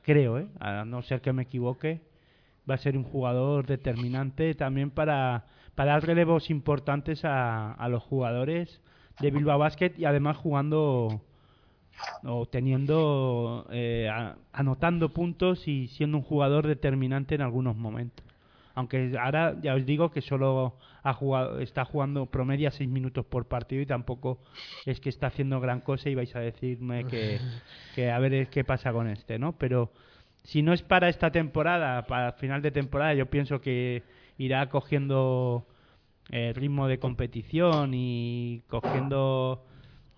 creo, 0.03 0.39
¿eh? 0.39 0.49
a 0.59 0.85
no 0.85 1.03
ser 1.03 1.21
que 1.21 1.33
me 1.33 1.43
equivoque, 1.43 2.01
va 2.69 2.75
a 2.75 2.79
ser 2.79 2.97
un 2.97 3.05
jugador 3.05 3.67
determinante 3.67 4.55
también 4.55 4.91
para, 4.91 5.45
para 5.75 5.93
dar 5.93 6.07
relevos 6.07 6.51
importantes 6.51 7.25
a, 7.25 7.73
a 7.73 7.89
los 7.89 8.03
jugadores 8.03 8.81
de 9.21 9.31
Bilbao 9.31 9.59
Basket 9.59 9.93
y 9.99 10.05
además 10.05 10.37
jugando 10.37 11.23
o 12.25 12.47
teniendo 12.47 13.67
eh, 13.71 14.11
anotando 14.53 15.13
puntos 15.13 15.67
y 15.69 15.89
siendo 15.89 16.19
un 16.19 16.25
jugador 16.25 16.67
determinante 16.67 17.35
en 17.35 17.43
algunos 17.43 17.77
momentos. 17.77 18.25
Aunque 18.75 19.13
ahora 19.21 19.57
ya 19.61 19.75
os 19.75 19.85
digo 19.85 20.11
que 20.11 20.21
solo 20.21 20.77
ha 21.03 21.13
jugado, 21.13 21.61
está 21.61 21.85
jugando 21.85 22.27
promedia 22.27 22.71
seis 22.71 22.89
minutos 22.89 23.27
por 23.27 23.47
partido 23.47 23.83
y 23.83 23.87
tampoco 23.87 24.39
es 24.87 25.01
que 25.01 25.09
está 25.09 25.27
haciendo 25.27 25.61
gran 25.61 25.81
cosa 25.81 26.09
y 26.09 26.15
vais 26.15 26.35
a 26.37 26.41
decirme 26.41 27.05
que, 27.07 27.39
que 27.95 28.11
a 28.11 28.19
ver 28.19 28.49
qué 28.49 28.65
pasa 28.65 28.93
con 28.93 29.09
este, 29.09 29.39
¿no? 29.39 29.53
Pero 29.59 29.93
si 30.45 30.63
no 30.63 30.73
es 30.73 30.83
para 30.83 31.09
esta 31.09 31.31
temporada, 31.31 32.07
para 32.07 32.33
final 32.33 32.63
de 32.63 32.71
temporada, 32.71 33.15
yo 33.15 33.27
pienso 33.27 33.61
que 33.61 34.03
irá 34.39 34.69
cogiendo 34.69 35.67
el 36.31 36.55
ritmo 36.55 36.87
de 36.87 36.99
competición 36.99 37.93
y 37.93 38.63
cogiendo 38.69 39.65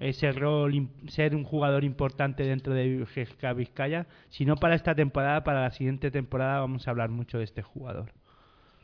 ese 0.03 0.33
rol, 0.33 0.89
ser 1.09 1.35
un 1.35 1.45
jugador 1.45 1.85
importante 1.85 2.45
dentro 2.45 2.75
de 2.75 3.05
GSK 3.05 3.55
Vizcaya, 3.57 4.07
sino 4.31 4.57
para 4.57 4.75
esta 4.75 4.95
temporada, 4.95 5.45
para 5.45 5.63
la 5.63 5.71
siguiente 5.71 6.11
temporada 6.11 6.61
vamos 6.61 6.87
a 6.87 6.91
hablar 6.91 7.11
mucho 7.11 7.39
de 7.39 7.45
este 7.45 7.63
jugador. 7.63 8.13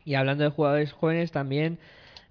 Y 0.05 0.15
hablando 0.15 0.45
de 0.45 0.51
jugadores 0.51 0.93
jóvenes 0.93 1.33
también, 1.33 1.79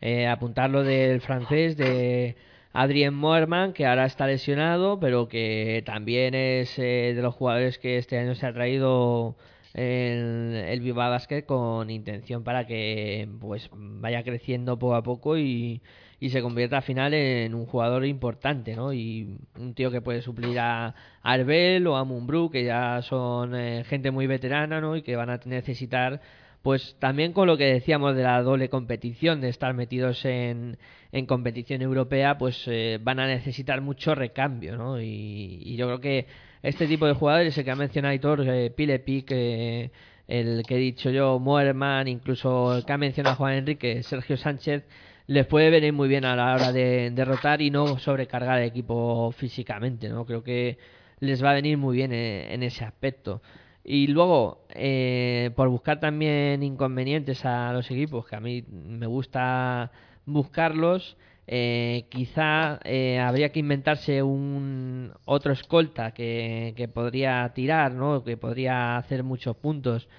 eh, 0.01 0.27
apuntar 0.27 0.69
lo 0.69 0.83
del 0.83 1.21
francés 1.21 1.75
de 1.77 2.37
Adrien 2.73 3.13
Moerman, 3.13 3.73
que 3.73 3.85
ahora 3.85 4.05
está 4.05 4.25
lesionado, 4.25 4.99
pero 4.99 5.27
que 5.27 5.83
también 5.85 6.33
es 6.33 6.77
eh, 6.79 7.13
de 7.15 7.21
los 7.21 7.35
jugadores 7.35 7.77
que 7.79 7.97
este 7.97 8.17
año 8.17 8.35
se 8.35 8.45
ha 8.45 8.53
traído 8.53 9.35
el, 9.73 10.55
el 10.67 10.79
Viva 10.81 11.09
Basket 11.09 11.43
con 11.43 11.89
intención 11.89 12.43
para 12.43 12.65
que 12.65 13.27
pues 13.39 13.69
vaya 13.73 14.23
creciendo 14.23 14.79
poco 14.79 14.95
a 14.95 15.03
poco 15.03 15.37
y, 15.37 15.81
y 16.19 16.29
se 16.29 16.41
convierta 16.41 16.77
al 16.77 16.83
final 16.83 17.13
en 17.13 17.53
un 17.53 17.65
jugador 17.65 18.05
importante, 18.05 18.75
¿no? 18.75 18.93
Y 18.93 19.37
un 19.59 19.73
tío 19.73 19.91
que 19.91 20.01
puede 20.01 20.21
suplir 20.21 20.59
a 20.59 20.95
Arbel 21.21 21.85
o 21.87 21.95
a 21.95 22.03
Mumbrú, 22.03 22.49
que 22.49 22.63
ya 22.63 23.01
son 23.03 23.55
eh, 23.55 23.83
gente 23.85 24.11
muy 24.11 24.27
veterana, 24.27 24.81
¿no? 24.81 24.95
Y 24.95 25.03
que 25.03 25.15
van 25.15 25.29
a 25.29 25.39
necesitar 25.45 26.21
pues 26.67 26.97
también 26.99 27.31
con 27.31 27.47
lo 27.47 27.55
que 27.55 27.65
decíamos 27.65 28.13
de 28.15 28.23
la 28.23 28.41
doble 28.41 28.67
competición, 28.67 29.39
de 29.39 29.47
estar 29.47 29.73
metidos 29.73 30.25
en, 30.25 30.77
en 31.13 31.25
competición 31.25 31.81
europea, 31.81 32.37
pues 32.37 32.61
eh, 32.67 32.99
van 33.01 33.19
a 33.21 33.27
necesitar 33.27 33.79
mucho 33.79 34.15
recambio, 34.15 34.75
¿no? 34.75 34.99
Y, 35.01 35.77
yo 35.77 35.85
creo 35.87 36.01
que 36.01 36.27
este 36.63 36.87
tipo 36.87 37.05
de 37.05 37.13
jugadores, 37.13 37.57
el 37.57 37.63
que 37.63 37.71
ha 37.71 37.75
mencionado 37.75 38.11
Aitor, 38.11 38.49
eh, 38.49 38.69
Pilepic, 38.71 39.31
eh, 39.31 39.91
el 40.27 40.63
que 40.67 40.75
he 40.75 40.79
dicho 40.79 41.09
yo, 41.09 41.39
Moerman, 41.39 42.07
incluso 42.09 42.75
el 42.75 42.85
que 42.85 42.91
ha 42.91 42.97
mencionado 42.97 43.37
Juan 43.37 43.53
Enrique, 43.53 44.03
Sergio 44.03 44.35
Sánchez, 44.35 44.83
les 45.27 45.45
puede 45.45 45.69
venir 45.69 45.93
muy 45.93 46.07
bien 46.07 46.25
a 46.25 46.35
la 46.35 46.55
hora 46.55 46.71
de 46.71 47.11
derrotar 47.11 47.61
y 47.61 47.69
no 47.69 47.99
sobrecargar 47.99 48.59
el 48.59 48.67
equipo 48.67 49.31
físicamente, 49.31 50.09
¿no? 50.09 50.25
Creo 50.25 50.43
que 50.43 50.77
les 51.19 51.43
va 51.43 51.51
a 51.51 51.55
venir 51.55 51.77
muy 51.77 51.97
bien 51.97 52.13
eh, 52.13 52.53
en 52.53 52.63
ese 52.63 52.85
aspecto. 52.85 53.41
Y 53.83 54.07
luego, 54.07 54.65
eh, 54.69 55.51
por 55.55 55.69
buscar 55.69 55.99
también 55.99 56.63
inconvenientes 56.63 57.45
a 57.45 57.71
los 57.73 57.89
equipos, 57.91 58.25
que 58.25 58.35
a 58.35 58.39
mí 58.39 58.63
me 58.69 59.07
gusta 59.07 59.91
buscarlos, 60.25 61.17
eh, 61.47 62.05
quizá 62.09 62.79
eh, 62.83 63.19
habría 63.19 63.53
que 63.53 63.59
inventarse 63.59 64.21
un 64.21 65.13
otro 65.23 65.53
escolta 65.53 66.11
que, 66.11 66.73
que 66.75 66.89
podría 66.89 67.49
tirar, 67.55 67.93
¿no? 67.93 68.23
que 68.25 68.35
podría 68.35 68.97
hacer 68.97 69.23
muchos 69.23 69.55
puntos. 69.55 70.09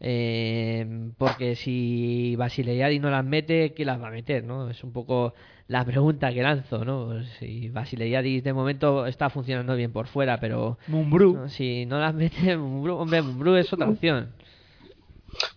Eh, 0.00 1.10
porque 1.18 1.56
si 1.56 2.36
Basileiadi 2.36 2.98
no 3.00 3.10
las 3.10 3.24
mete, 3.24 3.72
¿quién 3.74 3.88
las 3.88 4.00
va 4.00 4.08
a 4.08 4.12
meter? 4.12 4.44
¿no? 4.44 4.70
Es 4.70 4.84
un 4.84 4.92
poco 4.92 5.34
la 5.66 5.84
pregunta 5.84 6.32
que 6.32 6.42
lanzo, 6.42 6.84
¿no? 6.84 7.22
Si 7.38 7.68
Basileiadi 7.68 8.40
de 8.40 8.52
momento 8.52 9.06
está 9.06 9.28
funcionando 9.28 9.74
bien 9.76 9.92
por 9.92 10.06
fuera, 10.06 10.38
pero 10.40 10.78
Mumbrú. 10.86 11.48
si 11.48 11.84
no 11.86 11.98
las 11.98 12.14
mete, 12.14 12.56
Mumbrú, 12.56 12.96
hombre, 12.96 13.22
Mumbrú 13.22 13.54
es 13.56 13.72
otra 13.72 13.88
opción. 13.88 14.32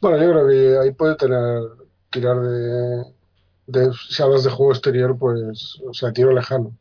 Bueno, 0.02 0.18
yo 0.22 0.32
creo 0.32 0.48
que 0.48 0.78
ahí 0.80 0.92
puede 0.94 1.16
tener 1.16 1.62
tirar 2.10 2.42
de, 2.42 3.04
de 3.68 3.92
si 3.94 4.22
hablas 4.22 4.44
de 4.44 4.50
juego 4.50 4.74
exterior, 4.74 5.18
pues, 5.18 5.82
o 5.88 5.94
sea, 5.94 6.12
tiro 6.12 6.34
lejano. 6.34 6.76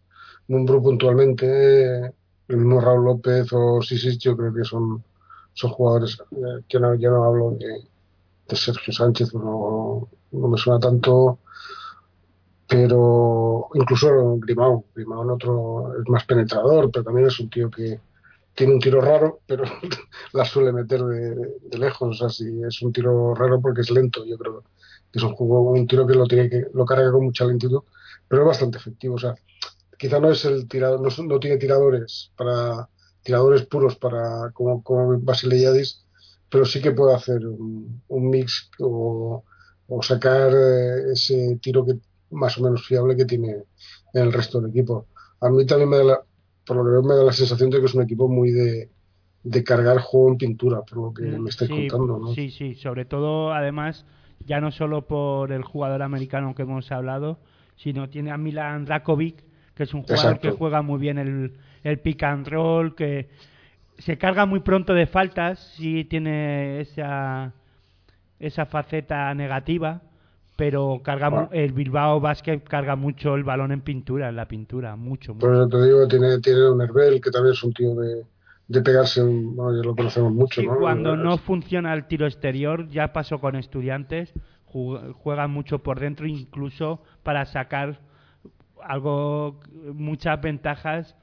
Mumbrú 0.49 0.83
puntualmente, 0.83 2.07
el 2.49 2.57
mismo 2.57 2.81
Raúl 2.81 3.05
López 3.05 3.47
o 3.53 3.81
Sisis, 3.81 4.19
yo 4.19 4.37
creo 4.37 4.53
que 4.53 4.65
son 4.65 5.05
son 5.61 5.71
jugadores 5.71 6.19
eh, 6.33 6.79
no, 6.79 6.95
no 6.95 7.25
hablo 7.25 7.51
de, 7.51 7.87
Sergio 8.57 8.93
Sánchez, 8.93 9.33
no, 9.35 10.09
no, 10.33 10.49
me 10.49 10.59
suena 10.59 10.81
tanto, 10.81 11.39
pero 12.67 13.69
incluso 13.75 14.39
Grimao, 14.39 14.87
Grimao 14.93 15.35
otro 15.35 15.95
es 16.01 16.09
más 16.09 16.25
penetrador, 16.25 16.91
pero 16.91 17.05
también 17.05 17.29
es 17.29 17.39
un 17.39 17.49
tío 17.49 17.71
que 17.71 18.01
tiene 18.55 18.75
un 18.75 18.81
tiro 18.81 19.01
raro, 19.01 19.41
pero 19.47 19.63
la 20.33 20.45
suele 20.45 20.73
meter 20.73 21.01
de, 21.05 21.35
de 21.63 21.79
lejos, 21.79 22.09
o 22.09 22.15
sea, 22.15 22.29
si 22.29 22.61
es 22.65 22.83
un 22.83 22.93
tiro 22.93 23.35
raro 23.35 23.61
porque 23.61 23.83
es 23.83 23.91
lento, 23.91 24.25
yo 24.25 24.37
creo 24.37 24.65
que 25.13 25.19
es 25.19 25.23
un 25.23 25.35
juego, 25.35 25.71
un 25.71 25.87
tiro 25.87 26.07
que 26.07 26.15
lo 26.15 26.27
tiene 26.27 26.51
que 26.51 26.67
lo 26.75 26.85
carga 26.85 27.13
con 27.13 27.25
mucha 27.25 27.45
lentitud, 27.45 27.83
pero 28.27 28.43
es 28.43 28.49
bastante 28.49 28.79
efectivo, 28.79 29.15
o 29.15 29.19
sea, 29.19 29.35
quizá 29.97 30.19
no 30.19 30.31
es 30.31 30.45
el 30.45 30.67
tirador, 30.67 31.01
no, 31.01 31.25
no 31.25 31.39
tiene 31.39 31.57
tiradores 31.59 32.33
para 32.37 32.89
tiradores 33.23 33.67
puros 33.67 33.97
para 33.97 34.51
como, 34.53 34.83
como 34.83 35.19
Basileiadis, 35.21 36.05
pero 36.49 36.65
sí 36.65 36.81
que 36.81 36.93
puede 36.93 37.15
hacer 37.15 37.47
un, 37.47 38.03
un 38.09 38.31
mix 38.31 38.71
o, 38.81 39.45
o 39.89 40.03
sacar 40.03 40.53
eh, 40.53 41.13
ese 41.13 41.59
tiro 41.61 41.85
que 41.85 41.95
más 42.31 42.59
o 42.59 42.63
menos 42.63 42.87
fiable 42.87 43.17
que 43.17 43.25
tiene 43.25 43.65
en 44.13 44.23
el 44.23 44.33
resto 44.33 44.61
del 44.61 44.71
equipo. 44.71 45.07
A 45.41 45.49
mí 45.49 45.65
también 45.67 45.89
me 45.89 45.99
da 45.99 46.05
la, 46.05 46.21
por 46.65 46.77
lo 46.77 46.85
que 46.85 46.91
veo 46.91 47.03
me 47.03 47.15
da 47.15 47.25
la 47.25 47.33
sensación 47.33 47.71
de 47.71 47.81
que 47.81 47.87
es 47.87 47.95
un 47.95 48.03
equipo 48.03 48.29
muy 48.29 48.51
de, 48.51 48.91
de 49.43 49.65
cargar 49.65 49.99
juego 49.99 50.31
en 50.31 50.39
pintura, 50.39 50.83
por 50.83 50.99
lo 50.99 51.15
que 51.15 51.23
me 51.23 51.51
estáis 51.51 51.71
contando. 51.71 52.19
¿no? 52.19 52.35
Sí, 52.35 52.51
sí, 52.51 52.75
sobre 52.75 53.05
todo 53.05 53.53
además, 53.53 54.05
ya 54.47 54.61
no 54.61 54.71
solo 54.71 55.07
por 55.07 55.53
el 55.53 55.63
jugador 55.63 56.03
americano 56.03 56.55
que 56.55 56.63
hemos 56.63 56.91
hablado, 56.93 57.39
sino 57.77 58.09
tiene 58.09 58.31
a 58.31 58.37
Milan 58.37 58.87
Rakovic, 58.87 59.45
que 59.75 59.85
es 59.85 59.95
un 59.95 60.03
jugador 60.03 60.27
Exacto. 60.27 60.51
que 60.51 60.57
juega 60.57 60.83
muy 60.83 61.01
bien 61.01 61.19
el, 61.19 61.55
el 61.85 61.99
pick 61.99 62.23
and 62.23 62.47
roll, 62.49 62.95
que 62.95 63.29
se 63.99 64.17
carga 64.19 64.47
muy 64.47 64.61
pronto 64.61 64.95
de 64.95 65.07
faltas, 65.07 65.59
sí 65.77 66.05
tiene 66.05 66.81
esa, 66.81 67.53
esa 68.39 68.67
faceta 68.67 69.35
negativa, 69.35 70.03
pero 70.57 71.01
carga 71.03 71.29
Bueno. 71.29 71.49
el 71.53 71.73
Bilbao 71.73 72.21
Basket 72.21 72.61
carga 72.61 72.97
mucho 72.97 73.35
el 73.35 73.45
balón 73.45 73.73
en 73.73 73.81
pintura, 73.81 74.29
en 74.29 74.37
la 74.37 74.47
pintura, 74.47 74.97
mucho. 74.97 75.35
mucho. 75.35 75.47
Por 75.47 75.55
eso 75.55 75.69
te 75.69 75.85
digo, 75.85 76.09
tiene, 76.09 76.39
tiene 76.41 76.69
un 76.71 76.81
Herbel, 76.83 77.21
que 77.21 77.31
también 77.31 77.55
es 77.55 77.63
un 77.65 77.73
tío 77.73 77.95
de, 77.95 78.25
de 78.69 78.83
pegarse, 78.83 79.23
un- 79.23 79.57
bueno, 79.57 79.77
ya 79.77 79.83
lo 79.85 79.95
conocemos 79.97 80.33
mucho, 80.33 80.61
Sí, 80.61 80.67
¿no? 80.67 80.77
cuando 80.79 81.17
no 81.17 81.39
funciona 81.39 81.93
el 81.95 82.05
tiro 82.07 82.27
exterior, 82.27 82.89
ya 82.89 83.13
pasó 83.13 83.39
con 83.41 83.57
estudiantes, 83.57 84.33
ju- 84.71 85.13
juegan 85.15 85.51
mucho 85.51 85.81
por 85.81 85.99
dentro, 86.01 86.27
incluso 86.27 87.03
para 87.23 87.45
sacar 87.47 88.01
algo, 88.83 89.61
muchas 89.95 90.41
ventajas, 90.41 91.17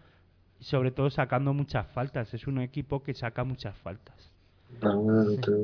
sobre 0.60 0.92
todo 0.92 1.10
sacando 1.10 1.54
muchas 1.54 1.88
faltas. 1.88 2.34
Es 2.34 2.48
un 2.48 2.60
equipo 2.60 3.04
que 3.04 3.14
saca 3.14 3.44
muchas 3.44 3.76
faltas. 3.78 4.16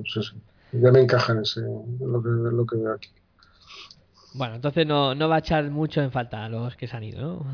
Sí, 0.06 0.22
sí. 0.24 0.42
Ya 0.74 0.92
me 0.92 1.02
encaja 1.02 1.34
en 1.34 1.42
ese, 1.42 1.62
lo 1.62 2.22
que, 2.24 2.30
lo 2.30 2.66
que 2.66 2.78
veo 2.78 2.94
aquí. 2.94 3.10
Bueno, 4.36 4.56
entonces 4.56 4.88
no, 4.88 5.14
no 5.14 5.30
va 5.30 5.36
a 5.36 5.40
echar 5.40 5.70
mucho 5.70 6.02
en 6.02 6.12
falta 6.12 6.46
a 6.46 6.50
los 6.50 6.76
que 6.76 6.88
se 6.88 6.98
han 6.98 7.04
ido, 7.04 7.22
¿no? 7.22 7.44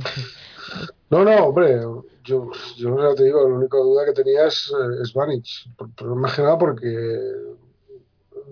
No, 1.09 1.23
no, 1.25 1.47
hombre, 1.47 1.81
yo, 2.23 2.51
yo 2.77 2.97
ya 3.09 3.15
te 3.15 3.23
digo, 3.23 3.49
la 3.49 3.55
única 3.55 3.77
duda 3.77 4.05
que 4.05 4.13
tenía 4.13 4.45
es, 4.45 4.71
eh, 4.71 5.01
es 5.01 5.11
Vanic, 5.11 5.43
por- 5.75 5.89
pero 5.95 6.15
más 6.15 6.35
que 6.35 6.43
nada 6.43 6.55
porque 6.55 6.85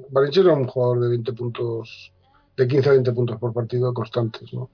Vanic 0.09 0.37
era 0.37 0.53
un 0.53 0.65
jugador 0.67 1.01
de 1.01 1.09
20 1.09 1.33
puntos, 1.33 2.11
de 2.55 2.67
15 2.67 2.89
a 2.89 2.93
20 2.93 3.11
puntos 3.13 3.37
por 3.39 3.53
partido 3.53 3.93
constantes, 3.93 4.51
¿no? 4.53 4.69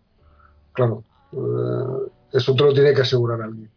Claro, 0.71 1.03
eh, 1.33 2.11
eso 2.31 2.55
te 2.55 2.63
lo 2.63 2.73
tiene 2.73 2.93
que 2.93 3.01
asegurar 3.01 3.41
alguien. 3.41 3.69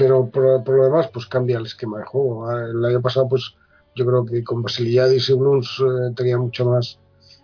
Pero 0.00 0.30
por, 0.30 0.64
por 0.64 0.76
lo 0.76 0.84
demás, 0.84 1.10
pues 1.12 1.26
cambia 1.26 1.58
el 1.58 1.66
esquema 1.66 1.98
de 1.98 2.06
juego. 2.06 2.50
El 2.50 2.82
año 2.82 3.02
pasado, 3.02 3.28
pues 3.28 3.54
yo 3.94 4.06
creo 4.06 4.24
que 4.24 4.42
con 4.42 4.62
Basiliadis 4.62 5.28
y 5.28 5.34
Blues 5.34 5.78
eh, 5.78 6.14
tenía 6.16 6.38
mucho 6.38 6.64
más, 6.64 6.98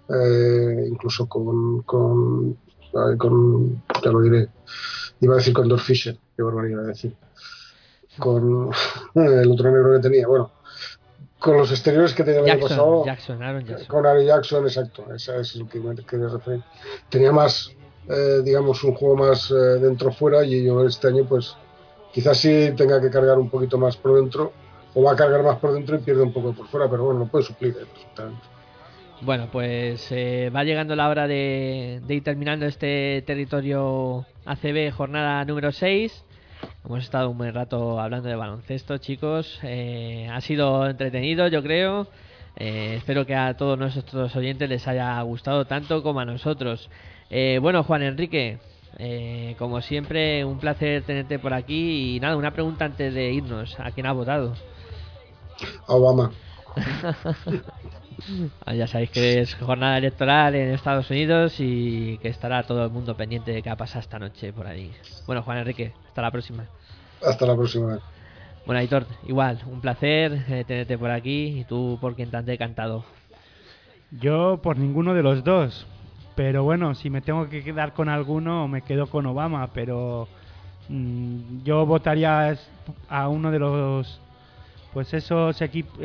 eh, 0.09 0.87
incluso 0.91 1.29
con, 1.29 1.83
con, 1.83 2.57
con, 3.19 3.83
ya 4.03 4.11
lo 4.11 4.23
diré, 4.23 4.49
iba 5.21 5.35
a 5.35 5.37
decir 5.37 5.53
con 5.53 5.69
Dor 5.69 5.81
Fisher, 5.81 6.17
qué 6.35 6.43
barbaridad 6.43 6.79
iba 6.79 6.83
a 6.85 6.87
decir. 6.87 7.15
Con 8.19 8.71
el 9.15 9.51
otro 9.51 9.71
negro 9.71 9.93
que 9.93 10.09
tenía, 10.09 10.27
bueno, 10.27 10.51
con 11.39 11.59
los 11.59 11.71
exteriores 11.71 12.15
que 12.15 12.25
tenía 12.25 12.41
el 12.41 12.51
año 12.53 12.63
pasado, 12.63 13.05
Jackson, 13.05 13.43
Aaron 13.43 13.67
Jackson. 13.67 13.87
con 13.89 14.07
Ari 14.07 14.25
Jackson, 14.25 14.65
exacto, 14.65 15.15
esa 15.15 15.37
es 15.37 15.57
lo 15.57 15.69
que 15.69 15.79
me 15.79 15.95
quería 15.95 16.29
referir. 16.29 16.63
Tenía 17.11 17.33
más, 17.33 17.71
eh, 18.09 18.41
digamos, 18.43 18.83
un 18.83 18.95
juego 18.95 19.15
más 19.15 19.51
eh, 19.51 19.55
dentro-fuera 19.55 20.43
y 20.43 20.65
yo 20.65 20.87
este 20.87 21.09
año, 21.09 21.27
pues, 21.29 21.55
quizás 22.17 22.39
sí 22.39 22.71
tenga 22.75 22.99
que 22.99 23.11
cargar 23.11 23.37
un 23.39 23.51
poquito 23.51 23.77
más 23.77 23.95
por 23.99 24.15
dentro, 24.19 24.51
o 24.95 25.03
va 25.03 25.13
a 25.13 25.17
cargar 25.17 25.43
más 25.43 25.59
por 25.59 25.75
dentro 25.75 25.97
y 25.97 25.99
pierde 25.99 26.23
un 26.23 26.33
poco 26.33 26.55
por 26.55 26.67
fuera, 26.67 26.89
pero 26.89 27.05
bueno, 27.05 27.21
lo 27.21 27.27
puede 27.27 27.45
suplir. 27.45 27.73
eh, 27.79 27.85
perfectamente. 27.93 28.41
Bueno, 29.21 29.49
pues 29.53 30.11
eh, 30.13 30.51
va 30.55 30.65
llegando 30.65 30.97
la 30.97 31.11
hora 31.11 31.27
de, 31.29 32.01
de 32.07 32.15
ir 32.15 32.25
terminando 32.25 32.65
este 32.65 33.23
territorio 33.27 34.25
ACB 34.47 34.93
jornada 34.93 35.45
número 35.45 35.73
6. 35.73 36.25
Hemos 36.87 37.03
estado 37.05 37.29
un 37.29 37.37
buen 37.37 37.53
rato 37.53 38.01
hablando 38.01 38.31
de 38.31 38.35
baloncesto, 38.37 38.97
chicos. 38.97 39.61
Eh, 39.63 40.27
ha 40.33 40.41
sido 40.41 40.89
entretenido, 40.89 41.49
yo 41.49 41.63
creo. 41.63 42.07
Eh, 42.57 42.95
espero 42.97 43.27
que 43.27 43.35
a 43.35 43.55
todos 43.59 43.79
nuestros 43.79 44.35
oyentes 44.35 44.71
les 44.71 44.89
haya 44.89 45.21
gustado 45.21 45.67
tanto 45.67 46.03
como 46.03 46.21
a 46.21 46.25
nosotros. 46.25 46.89
Eh, 47.29 47.59
bueno, 47.61 47.83
Juan 47.85 48.03
Enrique, 48.03 48.59
eh, 48.99 49.55
como 49.59 49.81
siempre, 49.83 50.45
un 50.45 50.59
placer 50.59 51.03
tenerte 51.03 51.39
por 51.39 51.53
aquí. 51.55 52.17
Y 52.17 52.21
nada, 52.21 52.37
una 52.37 52.53
pregunta 52.53 52.85
antes 52.85 53.13
de 53.15 53.33
irnos. 53.33 53.79
¿A 53.81 53.91
quién 53.91 54.07
ha 54.07 54.13
votado? 54.13 54.55
A 55.87 55.95
Obama. 55.95 56.31
Ah, 58.65 58.75
Ya 58.75 58.87
sabéis 58.87 59.11
que 59.11 59.41
es 59.41 59.55
jornada 59.57 59.99
electoral 59.99 60.55
en 60.55 60.71
Estados 60.73 61.11
Unidos 61.11 61.57
y 61.59 62.19
que 62.19 62.29
estará 62.29 62.63
todo 62.63 62.85
el 62.85 62.91
mundo 62.91 63.15
pendiente 63.15 63.53
de 63.53 63.63
qué 63.63 63.69
ha 63.69 63.77
pasado 63.77 64.01
esta 64.01 64.19
noche 64.19 64.53
por 64.55 64.67
ahí. 64.67 64.91
Bueno, 65.27 65.43
Juan 65.43 65.59
Enrique, 65.59 65.93
hasta 66.09 66.23
la 66.23 66.31
próxima. 66.31 66.65
Hasta 67.23 67.47
la 67.47 67.55
próxima. 67.55 68.01
Bueno, 68.65 68.81
Aitor, 68.81 69.07
igual, 69.27 69.61
un 69.67 69.81
placer 69.81 70.45
eh, 70.49 70.65
tenerte 70.67 70.97
por 70.99 71.11
aquí 71.11 71.61
y 71.61 71.65
tú 71.65 71.99
por 72.01 72.17
quien 72.17 72.31
te 72.31 72.39
han 72.39 72.47
decantado. 72.47 73.05
Yo 74.11 74.61
por 74.63 74.79
ninguno 74.79 75.15
de 75.15 75.23
los 75.23 75.45
dos. 75.45 75.87
Pero 76.37 76.65
bueno, 76.65 76.95
si 76.95 77.09
me 77.09 77.23
tengo 77.23 77.49
que 77.49 77.65
quedar 77.65 77.95
con 77.95 78.11
alguno, 78.11 78.69
me 78.69 78.83
quedo 78.83 79.09
con 79.09 79.25
Obama. 79.25 79.69
Pero 79.73 80.29
mm, 80.89 81.65
yo 81.65 81.87
votaría 81.87 82.57
a 83.09 83.29
uno 83.29 83.51
de 83.51 83.59
los. 83.59 84.21
Pues 84.93 85.13
esos 85.15 85.61
equipos. 85.63 85.99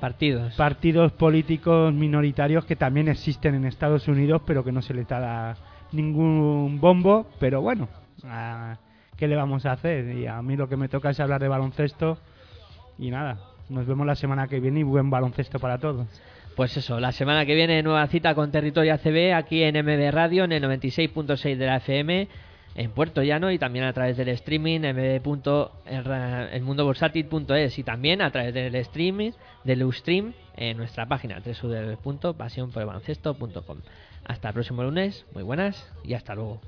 Partidos. 0.00 0.54
partidos 0.56 1.12
políticos 1.12 1.90
minoritarios 1.90 2.66
que 2.66 2.76
también 2.76 3.08
existen 3.08 3.54
en 3.54 3.64
Estados 3.64 4.06
Unidos, 4.08 4.42
pero 4.46 4.62
que 4.62 4.70
no 4.70 4.82
se 4.82 4.92
les 4.92 5.08
da 5.08 5.56
ningún 5.92 6.78
bombo. 6.80 7.26
Pero 7.40 7.62
bueno, 7.62 7.88
¿qué 9.16 9.26
le 9.26 9.36
vamos 9.36 9.64
a 9.64 9.72
hacer? 9.72 10.14
Y 10.16 10.26
a 10.26 10.42
mí 10.42 10.54
lo 10.54 10.68
que 10.68 10.76
me 10.76 10.90
toca 10.90 11.10
es 11.10 11.18
hablar 11.18 11.40
de 11.40 11.48
baloncesto. 11.48 12.18
Y 12.98 13.10
nada, 13.10 13.38
nos 13.70 13.86
vemos 13.86 14.06
la 14.06 14.16
semana 14.16 14.48
que 14.48 14.60
viene 14.60 14.80
y 14.80 14.82
buen 14.82 15.08
baloncesto 15.08 15.58
para 15.58 15.78
todos. 15.78 16.06
Pues 16.56 16.76
eso, 16.78 16.98
la 16.98 17.12
semana 17.12 17.44
que 17.44 17.54
viene 17.54 17.82
nueva 17.82 18.06
cita 18.06 18.34
con 18.34 18.50
Territorio 18.50 18.94
ACB 18.94 19.34
aquí 19.34 19.62
en 19.62 19.76
MB 19.76 20.10
Radio 20.10 20.44
en 20.44 20.52
el 20.52 20.64
96.6 20.64 21.56
de 21.56 21.66
la 21.66 21.76
FM 21.76 22.28
en 22.76 22.92
Puerto 22.92 23.22
Llano 23.22 23.50
y 23.50 23.58
también 23.58 23.84
a 23.84 23.92
través 23.92 24.16
del 24.16 24.30
streaming 24.30 24.80
mb.elmundobursátil.es 24.80 27.78
y 27.78 27.82
también 27.82 28.22
a 28.22 28.30
través 28.30 28.54
del 28.54 28.74
streaming 28.76 29.32
del 29.64 29.84
Ustream 29.84 30.32
en 30.56 30.78
nuestra 30.78 31.04
página 31.06 31.42
www.pasionporelbaloncesto.com. 31.44 33.78
Hasta 34.24 34.48
el 34.48 34.54
próximo 34.54 34.82
lunes, 34.82 35.26
muy 35.34 35.42
buenas 35.42 35.92
y 36.04 36.14
hasta 36.14 36.34
luego. 36.34 36.62